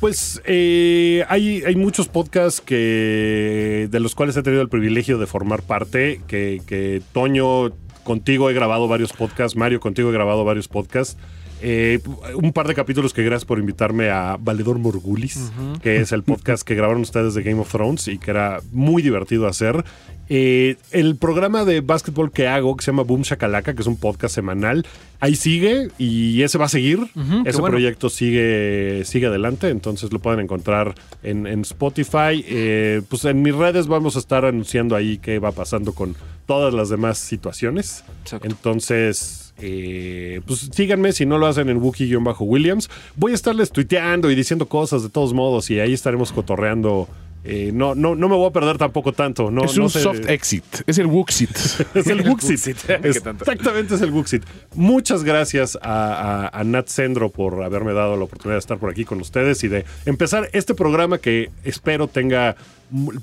Pues 0.00 0.40
eh, 0.46 1.24
hay, 1.28 1.62
hay 1.64 1.74
muchos 1.74 2.08
podcasts 2.08 2.60
que 2.60 3.88
de 3.90 4.00
los 4.00 4.14
cuales 4.14 4.36
he 4.36 4.42
tenido 4.42 4.62
el 4.62 4.68
privilegio 4.68 5.18
de 5.18 5.26
formar 5.26 5.62
parte, 5.62 6.20
que, 6.28 6.62
que 6.66 7.02
Toño, 7.12 7.72
contigo 8.04 8.48
he 8.48 8.54
grabado 8.54 8.86
varios 8.86 9.12
podcasts, 9.12 9.56
Mario, 9.56 9.80
contigo 9.80 10.10
he 10.10 10.12
grabado 10.12 10.44
varios 10.44 10.68
podcasts. 10.68 11.18
Eh, 11.60 12.00
un 12.34 12.52
par 12.52 12.68
de 12.68 12.74
capítulos 12.74 13.12
que 13.12 13.22
gracias 13.24 13.44
por 13.44 13.58
invitarme 13.58 14.10
a 14.10 14.36
Valedor 14.38 14.78
Morgulis, 14.78 15.52
que 15.82 15.96
es 15.96 16.12
el 16.12 16.22
podcast 16.22 16.62
que 16.62 16.74
grabaron 16.74 17.02
ustedes 17.02 17.34
de 17.34 17.42
Game 17.42 17.60
of 17.60 17.70
Thrones 17.70 18.08
y 18.08 18.18
que 18.18 18.30
era 18.30 18.60
muy 18.72 19.02
divertido 19.02 19.46
hacer. 19.46 19.84
Eh, 20.30 20.76
el 20.90 21.16
programa 21.16 21.64
de 21.64 21.80
básquetbol 21.80 22.30
que 22.30 22.48
hago, 22.48 22.76
que 22.76 22.84
se 22.84 22.90
llama 22.90 23.02
Boom 23.02 23.22
Shakalaka, 23.22 23.74
que 23.74 23.80
es 23.80 23.86
un 23.86 23.96
podcast 23.96 24.34
semanal, 24.34 24.86
ahí 25.20 25.34
sigue 25.34 25.88
y 25.96 26.42
ese 26.42 26.58
va 26.58 26.66
a 26.66 26.68
seguir. 26.68 27.00
Ese 27.44 27.60
bueno. 27.60 27.72
proyecto 27.74 28.10
sigue, 28.10 29.02
sigue 29.04 29.26
adelante, 29.26 29.70
entonces 29.70 30.12
lo 30.12 30.18
pueden 30.18 30.40
encontrar 30.40 30.94
en, 31.22 31.46
en 31.46 31.62
Spotify. 31.62 32.44
Eh, 32.46 33.02
pues 33.08 33.24
en 33.24 33.40
mis 33.42 33.54
redes 33.54 33.86
vamos 33.86 34.16
a 34.16 34.18
estar 34.18 34.44
anunciando 34.44 34.96
ahí 34.96 35.18
qué 35.18 35.38
va 35.38 35.52
pasando 35.52 35.94
con 35.94 36.14
todas 36.46 36.74
las 36.74 36.90
demás 36.90 37.18
situaciones. 37.18 38.04
Exacto. 38.22 38.46
Entonces, 38.46 39.47
eh, 39.60 40.40
pues 40.46 40.68
síganme 40.72 41.12
si 41.12 41.26
no 41.26 41.38
lo 41.38 41.46
hacen 41.46 41.68
en 41.68 41.80
Wookie-Williams. 41.80 42.88
Voy 43.16 43.32
a 43.32 43.34
estarles 43.34 43.70
tuiteando 43.72 44.30
y 44.30 44.34
diciendo 44.34 44.66
cosas 44.66 45.02
de 45.02 45.08
todos 45.10 45.32
modos 45.34 45.70
y 45.70 45.80
ahí 45.80 45.92
estaremos 45.92 46.32
cotorreando. 46.32 47.08
Eh, 47.44 47.70
no, 47.72 47.94
no, 47.94 48.14
no 48.16 48.28
me 48.28 48.34
voy 48.34 48.48
a 48.48 48.52
perder 48.52 48.76
tampoco 48.78 49.12
tanto. 49.12 49.50
No, 49.50 49.64
es 49.64 49.76
no 49.78 49.84
un 49.84 49.90
sé- 49.90 50.00
soft 50.00 50.28
exit. 50.28 50.64
Es 50.86 50.98
el 50.98 51.06
Wuxit. 51.06 51.50
es 51.94 52.06
el 52.08 52.20
Wuxit. 52.28 52.50
Wuxit. 52.50 52.76
¿Qué 52.86 53.20
tanto? 53.20 53.44
Exactamente 53.44 53.94
es 53.94 54.02
el 54.02 54.10
Wuxit. 54.10 54.42
Muchas 54.74 55.22
gracias 55.24 55.78
a, 55.80 56.48
a- 56.48 56.60
a 56.60 56.64
Nat 56.64 56.88
Sendro 56.88 57.30
por 57.30 57.62
haberme 57.62 57.92
dado 57.94 58.16
la 58.16 58.24
oportunidad 58.24 58.56
de 58.56 58.60
estar 58.60 58.78
por 58.78 58.90
aquí 58.90 59.04
con 59.04 59.20
ustedes 59.20 59.62
y 59.64 59.68
de 59.68 59.84
empezar 60.04 60.50
este 60.52 60.74
programa 60.74 61.18
que 61.18 61.50
espero 61.64 62.08
tenga 62.08 62.56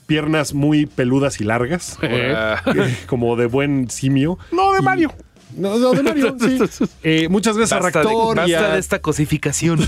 piernas 0.07 0.53
muy 0.53 0.86
peludas 0.86 1.41
y 1.41 1.44
largas, 1.44 1.98
eh, 2.02 2.56
como 3.07 3.36
de 3.36 3.48
buen 3.48 3.90
simio. 3.90 4.40
no, 4.52 4.74
de 4.74 4.82
Mario. 4.82 5.12
No, 5.57 5.91
de 5.94 6.03
Mario, 6.03 6.36
sí. 6.40 6.86
Eh, 7.03 7.27
muchas 7.30 7.56
gracias 7.57 7.80
Basta, 7.82 7.99
a 8.02 8.03
de, 8.03 8.14
basta 8.36 8.72
a- 8.72 8.73
de 8.73 8.80
esta 8.80 8.99
cosificación. 8.99 9.80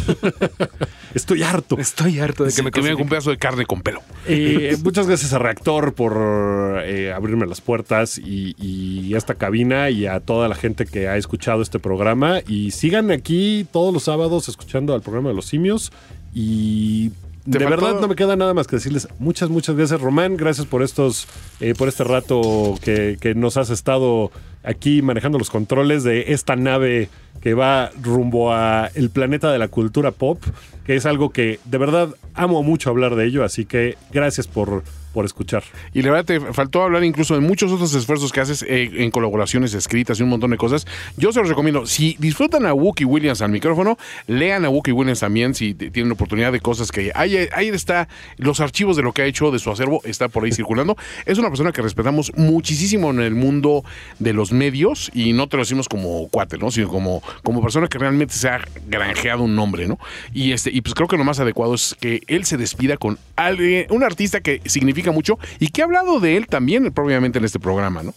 Estoy 1.13 1.43
harto. 1.43 1.77
Estoy 1.79 2.19
harto 2.19 2.43
de 2.43 2.53
que 2.53 2.61
me 2.63 2.71
que 2.71 2.81
me 2.81 2.89
haga 2.89 3.01
un 3.01 3.09
pedazo 3.09 3.29
de 3.31 3.37
carne 3.37 3.65
con 3.65 3.81
pelo. 3.81 4.01
Eh, 4.27 4.77
muchas 4.83 5.07
gracias 5.07 5.33
a 5.33 5.39
Reactor 5.39 5.93
por 5.93 6.81
eh, 6.83 7.11
abrirme 7.13 7.45
las 7.47 7.61
puertas 7.61 8.17
y, 8.17 8.55
y 8.59 9.15
esta 9.15 9.35
cabina 9.35 9.89
y 9.89 10.05
a 10.05 10.19
toda 10.19 10.47
la 10.47 10.55
gente 10.55 10.85
que 10.85 11.07
ha 11.07 11.17
escuchado 11.17 11.61
este 11.61 11.79
programa. 11.79 12.39
Y 12.47 12.71
sigan 12.71 13.09
aquí 13.11 13.65
todos 13.71 13.93
los 13.93 14.03
sábados 14.03 14.47
escuchando 14.49 14.93
al 14.93 15.01
programa 15.01 15.29
de 15.29 15.35
los 15.35 15.45
simios. 15.45 15.91
Y 16.33 17.11
de 17.47 17.59
faltó- 17.59 17.69
verdad 17.69 18.01
no 18.01 18.07
me 18.07 18.15
queda 18.15 18.35
nada 18.35 18.53
más 18.53 18.67
que 18.67 18.75
decirles 18.75 19.07
muchas, 19.19 19.49
muchas 19.49 19.75
gracias, 19.75 19.99
Román. 20.01 20.37
Gracias 20.37 20.67
por 20.67 20.83
estos, 20.83 21.27
eh, 21.59 21.73
por 21.77 21.87
este 21.87 22.03
rato 22.03 22.75
que, 22.83 23.17
que 23.19 23.33
nos 23.35 23.57
has 23.57 23.69
estado 23.69 24.31
aquí 24.63 25.01
manejando 25.01 25.37
los 25.39 25.49
controles 25.49 26.03
de 26.03 26.33
esta 26.33 26.55
nave 26.55 27.09
que 27.41 27.53
va 27.53 27.89
rumbo 28.01 28.51
a 28.53 28.89
el 28.95 29.09
planeta 29.09 29.51
de 29.51 29.59
la 29.59 29.67
cultura 29.69 30.11
pop, 30.11 30.43
que 30.85 30.95
es 30.95 31.05
algo 31.05 31.29
que 31.29 31.59
de 31.65 31.77
verdad 31.77 32.09
amo 32.33 32.63
mucho 32.63 32.89
hablar 32.89 33.15
de 33.15 33.25
ello, 33.25 33.43
así 33.43 33.65
que 33.65 33.95
gracias 34.11 34.47
por, 34.47 34.83
por 35.13 35.25
escuchar. 35.25 35.63
Y 35.93 36.01
la 36.01 36.11
verdad 36.11 36.25
te 36.25 36.53
faltó 36.53 36.83
hablar 36.83 37.03
incluso 37.03 37.33
de 37.33 37.41
muchos 37.41 37.71
otros 37.71 37.93
esfuerzos 37.93 38.31
que 38.31 38.41
haces 38.41 38.63
eh, 38.63 38.89
en 38.97 39.11
colaboraciones 39.11 39.73
escritas 39.73 40.19
y 40.19 40.23
un 40.23 40.29
montón 40.29 40.51
de 40.51 40.57
cosas. 40.57 40.85
Yo 41.17 41.31
se 41.31 41.39
los 41.39 41.49
recomiendo. 41.49 41.85
Si 41.85 42.15
disfrutan 42.19 42.65
a 42.65 42.73
Wookie 42.73 43.05
Williams 43.05 43.41
al 43.41 43.51
micrófono, 43.51 43.97
lean 44.27 44.65
a 44.65 44.69
Wookie 44.69 44.91
Williams 44.91 45.19
también 45.19 45.55
si 45.55 45.73
tienen 45.73 46.11
oportunidad 46.11 46.51
de 46.51 46.59
cosas 46.59 46.91
que 46.91 47.11
ahí, 47.15 47.47
ahí 47.51 47.69
está 47.69 48.07
los 48.37 48.59
archivos 48.59 48.95
de 48.95 49.03
lo 49.03 49.13
que 49.13 49.23
ha 49.23 49.25
hecho 49.25 49.51
de 49.51 49.59
su 49.59 49.71
acervo 49.71 50.01
está 50.03 50.27
por 50.27 50.43
ahí 50.43 50.51
circulando. 50.51 50.97
Es 51.25 51.37
una 51.37 51.49
persona 51.49 51.71
que 51.71 51.81
respetamos 51.81 52.31
muchísimo 52.35 53.11
en 53.11 53.21
el 53.21 53.35
mundo 53.35 53.83
de 54.19 54.33
los 54.33 54.51
medios 54.51 55.09
y 55.13 55.33
no 55.33 55.47
te 55.47 55.57
lo 55.57 55.63
decimos 55.63 55.87
como 55.87 56.27
cuate, 56.29 56.57
¿no? 56.57 56.71
Sino 56.71 56.87
como, 56.87 57.21
como 57.43 57.61
persona 57.61 57.87
que 57.87 57.97
realmente 57.97 58.33
se 58.33 58.49
ha 58.49 58.61
granjeado 58.87 59.43
un 59.43 59.55
nombre, 59.55 59.87
¿no? 59.87 59.99
Y 60.33 60.51
este 60.51 60.71
y 60.71 60.81
pues 60.81 60.93
creo 60.93 61.07
que 61.07 61.17
lo 61.17 61.23
más 61.23 61.39
adecuado 61.39 61.75
es 61.75 61.95
que 61.99 62.21
él 62.27 62.45
se 62.45 62.57
despida 62.57 62.97
con 62.97 63.17
alguien, 63.35 63.87
un 63.89 64.03
artista 64.03 64.41
que 64.41 64.61
significa 64.65 64.96
mucho 65.11 65.37
y 65.59 65.69
que 65.69 65.81
ha 65.81 65.85
hablado 65.85 66.19
de 66.19 66.37
él 66.37 66.47
también 66.47 66.91
propiamente 66.91 67.39
en 67.39 67.45
este 67.45 67.59
programa, 67.59 68.03
¿no? 68.03 68.13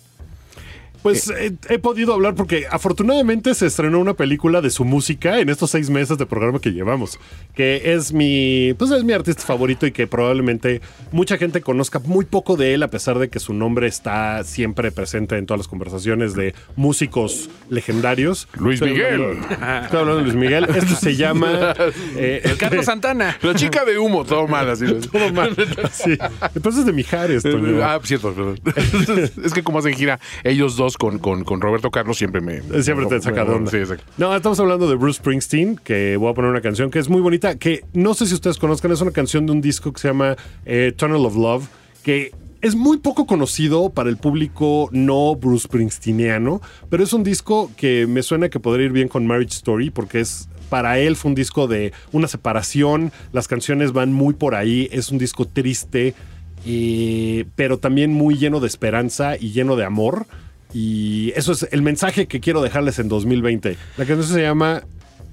Pues 1.03 1.31
eh, 1.31 1.53
he 1.69 1.79
podido 1.79 2.13
hablar 2.15 2.35
porque 2.35 2.67
afortunadamente 2.71 3.55
se 3.55 3.67
estrenó 3.67 3.99
una 4.01 4.15
película 4.15 4.61
de 4.61 4.69
su 4.71 4.85
música 4.85 5.41
en 5.41 5.49
estos 5.49 5.71
seis 5.71 5.89
meses 5.89 6.19
de 6.19 6.27
programa 6.27 6.61
que 6.61 6.73
llevamos, 6.73 7.19
que 7.55 7.95
es 7.95 8.13
mi, 8.13 8.75
pues 8.79 8.91
es 8.91 9.03
mi 9.05 9.13
artista 9.15 9.43
favorito 9.43 9.87
y 9.87 9.93
que 9.93 10.07
probablemente 10.07 10.81
mucha 11.13 11.39
gente 11.39 11.63
conozca 11.63 11.99
muy 12.01 12.25
poco 12.27 12.57
de 12.57 12.75
él 12.75 12.83
a 12.83 12.89
pesar 12.89 13.19
de 13.19 13.31
que 13.31 13.39
su 13.41 13.55
nombre 13.55 13.87
está 13.87 14.45
siempre 14.45 14.93
presente 14.93 15.37
en 15.39 15.47
todas 15.47 15.61
las 15.61 15.69
conversaciones 15.69 16.35
de 16.35 16.55
músicos 16.77 17.49
legendarios. 17.71 18.47
Luis 18.59 18.75
Estoy 18.75 18.91
Miguel. 18.93 19.13
hablando- 19.23 19.47
estoy 19.85 19.99
hablando 20.01 20.17
de 20.17 20.23
Luis 20.23 20.35
Miguel. 20.35 20.65
Esto 20.65 20.95
se 20.97 21.17
llama 21.17 21.75
eh, 22.17 22.43
Carlos 22.59 22.85
Santana. 22.87 23.39
La 23.43 23.55
chica 23.55 23.85
de 23.85 23.99
humo, 23.99 24.25
todo 24.25 24.47
mal 24.49 24.69
así. 24.69 24.85
todo 25.13 25.33
mal. 25.33 25.57
Sí. 25.93 26.19
Pero 26.55 26.71
eso 26.71 26.81
es 26.81 26.87
de 26.87 26.93
Mijares. 26.93 27.43
Toño. 27.43 27.83
Ah, 27.83 27.99
cierto, 28.03 28.33
perdón. 28.35 28.61
es 29.45 29.53
que 29.55 29.63
como 29.63 29.79
hacen 29.79 29.95
gira 29.95 30.21
ellos 30.45 30.77
dos 30.77 30.90
con, 30.97 31.19
con, 31.19 31.45
con 31.45 31.61
Roberto 31.61 31.91
Carlos, 31.91 32.19
siempre 32.19 32.41
me. 32.41 32.61
Siempre 32.83 33.07
te 33.07 33.21
saca 33.21 33.45
onda. 33.45 33.71
Sí, 33.71 33.79
exacto. 33.79 34.05
No, 34.19 34.35
estamos 34.35 34.59
hablando 34.61 34.89
de 34.89 34.97
Bruce 34.97 35.19
Springsteen, 35.19 35.77
que 35.77 36.17
voy 36.17 36.31
a 36.31 36.35
poner 36.35 36.51
una 36.51 36.61
canción 36.61 36.91
que 36.91 36.99
es 36.99 37.09
muy 37.09 37.21
bonita, 37.21 37.57
que 37.57 37.85
no 37.93 38.15
sé 38.15 38.27
si 38.27 38.35
ustedes 38.35 38.59
conozcan, 38.59 38.93
es 38.93 39.01
una 39.01 39.13
canción 39.13 39.47
de 39.47 39.53
un 39.53 39.61
disco 39.61 39.93
que 39.93 40.01
se 40.01 40.09
llama 40.09 40.37
eh, 40.65 40.93
Tunnel 40.97 41.25
of 41.25 41.37
Love, 41.37 41.69
que 42.03 42.33
es 42.63 42.75
muy 42.75 42.99
poco 42.99 43.27
conocido 43.27 43.91
para 43.91 44.11
el 44.11 44.19
público 44.19 44.89
no 44.93 45.35
Bruce 45.35 45.65
Springsteeniano, 45.65 46.61
pero 46.91 47.03
es 47.03 47.13
un 47.13 47.25
disco 47.25 47.71
que 47.77 48.07
me 48.07 48.23
suena 48.23 48.49
que 48.51 48.61
podría 48.61 48.87
ir 48.87 48.93
bien 48.93 49.09
con 49.09 49.27
Marriage 49.27 49.55
Story, 49.55 49.91
porque 49.91 50.21
es 50.21 50.49
para 50.69 50.99
él 50.99 51.17
fue 51.17 51.31
un 51.31 51.35
disco 51.35 51.67
de 51.67 51.93
una 52.13 52.29
separación, 52.29 53.13
las 53.33 53.49
canciones 53.49 53.93
van 53.93 54.13
muy 54.13 54.35
por 54.35 54.55
ahí, 54.55 54.89
es 54.93 55.11
un 55.11 55.19
disco 55.19 55.47
triste, 55.47 56.15
eh, 56.65 57.45
pero 57.57 57.79
también 57.79 58.13
muy 58.13 58.37
lleno 58.37 58.61
de 58.61 58.69
esperanza 58.69 59.37
y 59.37 59.53
lleno 59.53 59.77
de 59.77 59.85
amor. 59.85 60.27
Y 60.73 61.33
eso 61.37 61.53
es 61.53 61.69
el 61.71 61.83
mensaje 61.83 62.27
que 62.27 62.41
quiero 62.41 62.63
dejarles 62.63 62.99
en 62.99 63.09
2020. 63.09 63.77
La 63.97 64.05
canción 64.05 64.25
se 64.25 64.43
llama 64.43 64.83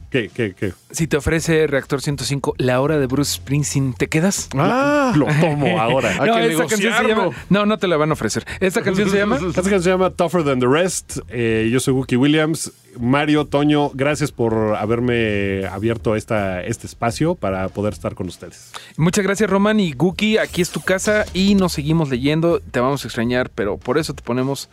¿Qué, 0.10 0.30
qué, 0.34 0.54
qué? 0.58 0.74
Si 0.92 1.06
te 1.08 1.18
ofrece 1.18 1.68
Reactor 1.68 2.02
105 2.02 2.56
la 2.60 2.80
hora 2.80 2.98
de 2.98 3.08
Bruce 3.08 3.34
Springsteen, 3.36 3.94
¿te 3.94 4.08
quedas? 4.08 4.48
Ah, 4.56 5.14
Lo 5.18 5.26
tomo 5.26 5.82
ahora. 5.82 6.12
Hay 6.20 6.32
que 6.32 6.54
esta 6.54 6.66
canción 6.66 6.94
se 6.94 7.08
llama. 7.08 7.30
No, 7.50 7.66
no 7.66 7.78
te 7.78 7.88
la 7.88 7.98
van 7.98 8.12
a 8.12 8.14
ofrecer. 8.14 8.46
Esta 8.62 8.82
canción 8.82 9.10
se 9.10 9.18
llama. 9.18 9.36
Esta 9.36 9.62
canción 9.62 9.84
se 9.84 9.90
llama 9.90 10.12
Tougher 10.12 10.46
Than 10.46 10.62
the 10.62 10.68
Rest. 10.68 11.18
Eh, 11.28 11.70
yo 11.72 11.82
soy 11.82 11.94
Wookie 11.94 12.16
Williams. 12.16 12.72
Mario, 13.00 13.46
Toño, 13.46 13.92
gracias 13.94 14.32
por 14.32 14.76
haberme 14.76 15.68
abierto 15.68 16.16
esta, 16.16 16.64
este 16.64 16.88
espacio 16.88 17.36
para 17.36 17.68
poder 17.70 17.94
estar 17.94 18.16
con 18.16 18.28
ustedes. 18.28 18.72
Muchas 18.96 19.24
gracias, 19.24 19.50
Roman 19.50 19.80
y 19.80 19.92
Guki. 19.92 20.38
Aquí 20.38 20.62
es 20.62 20.72
tu 20.72 20.82
casa 20.82 21.26
y 21.34 21.54
nos 21.56 21.74
seguimos 21.74 22.10
leyendo. 22.10 22.60
Te 22.60 22.80
vamos 22.80 23.04
a 23.04 23.08
extrañar, 23.08 23.52
pero 23.54 23.78
por 23.78 23.98
eso 23.98 24.14
te 24.14 24.24
ponemos 24.24 24.70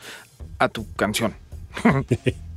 tu 0.69 0.87
canción. 0.95 1.35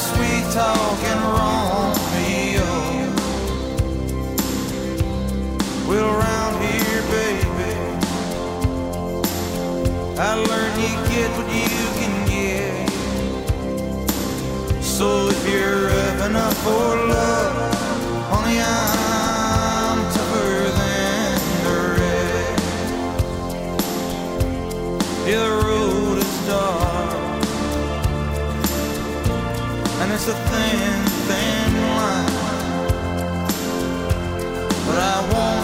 like 0.00 0.16
a 0.16 0.16
sweet-talking 0.16 1.20
Romeo. 1.36 2.70
Well, 5.88 6.08
around 6.14 6.54
here, 6.62 7.02
baby, 7.10 7.72
I 10.18 10.34
learned 10.34 10.76
you 10.80 10.94
get 11.10 11.30
what 11.36 11.48
you 11.52 11.86
can 11.98 12.14
get. 12.28 12.90
So 14.82 15.28
if 15.28 15.48
you're 15.48 15.90
up 15.90 16.30
enough 16.30 16.56
for 16.62 16.96
love, 17.08 17.74
honey, 18.30 18.60
I'm 18.60 18.99
it's 30.22 30.28
a 30.28 30.34
thin, 30.34 31.04
thin 31.28 31.72
line. 31.96 32.26
But 34.86 34.98
I 34.98 35.18
want 35.32 35.59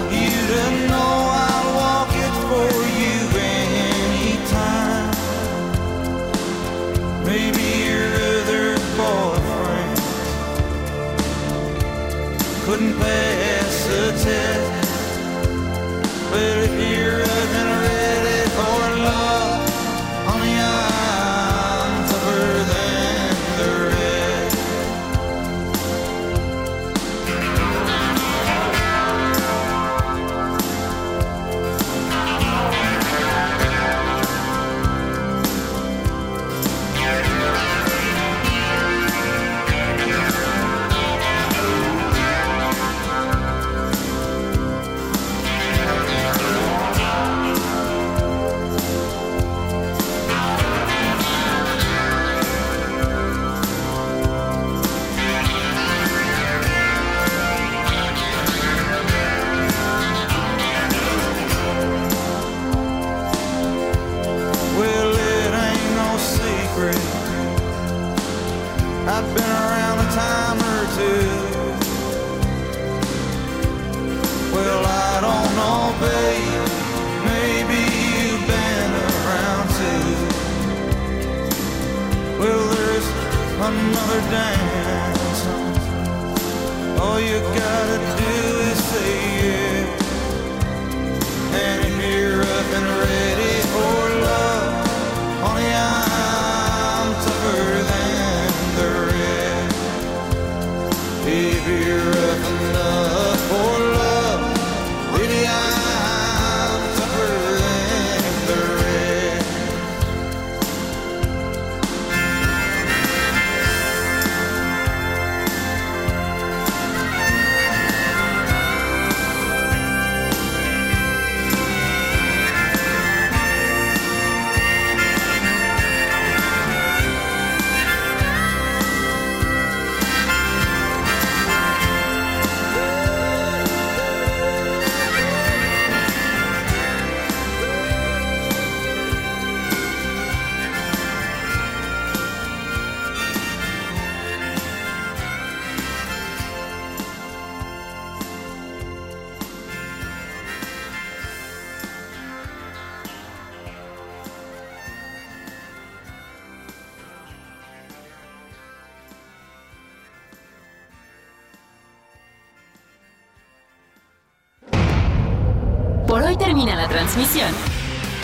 transmisión 167.17 167.55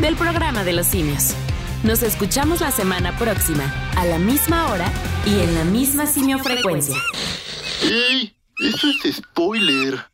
del 0.00 0.16
programa 0.16 0.64
de 0.64 0.74
los 0.74 0.86
simios. 0.86 1.34
Nos 1.82 2.02
escuchamos 2.02 2.60
la 2.60 2.70
semana 2.70 3.16
próxima, 3.16 3.64
a 3.96 4.04
la 4.04 4.18
misma 4.18 4.70
hora 4.70 4.86
y 5.24 5.40
en 5.40 5.54
la 5.54 5.64
misma 5.64 6.06
simiofrecuencia. 6.06 6.96
¡Ey! 7.82 8.34
Eso 8.58 8.88
es 9.04 9.16
spoiler. 9.16 10.04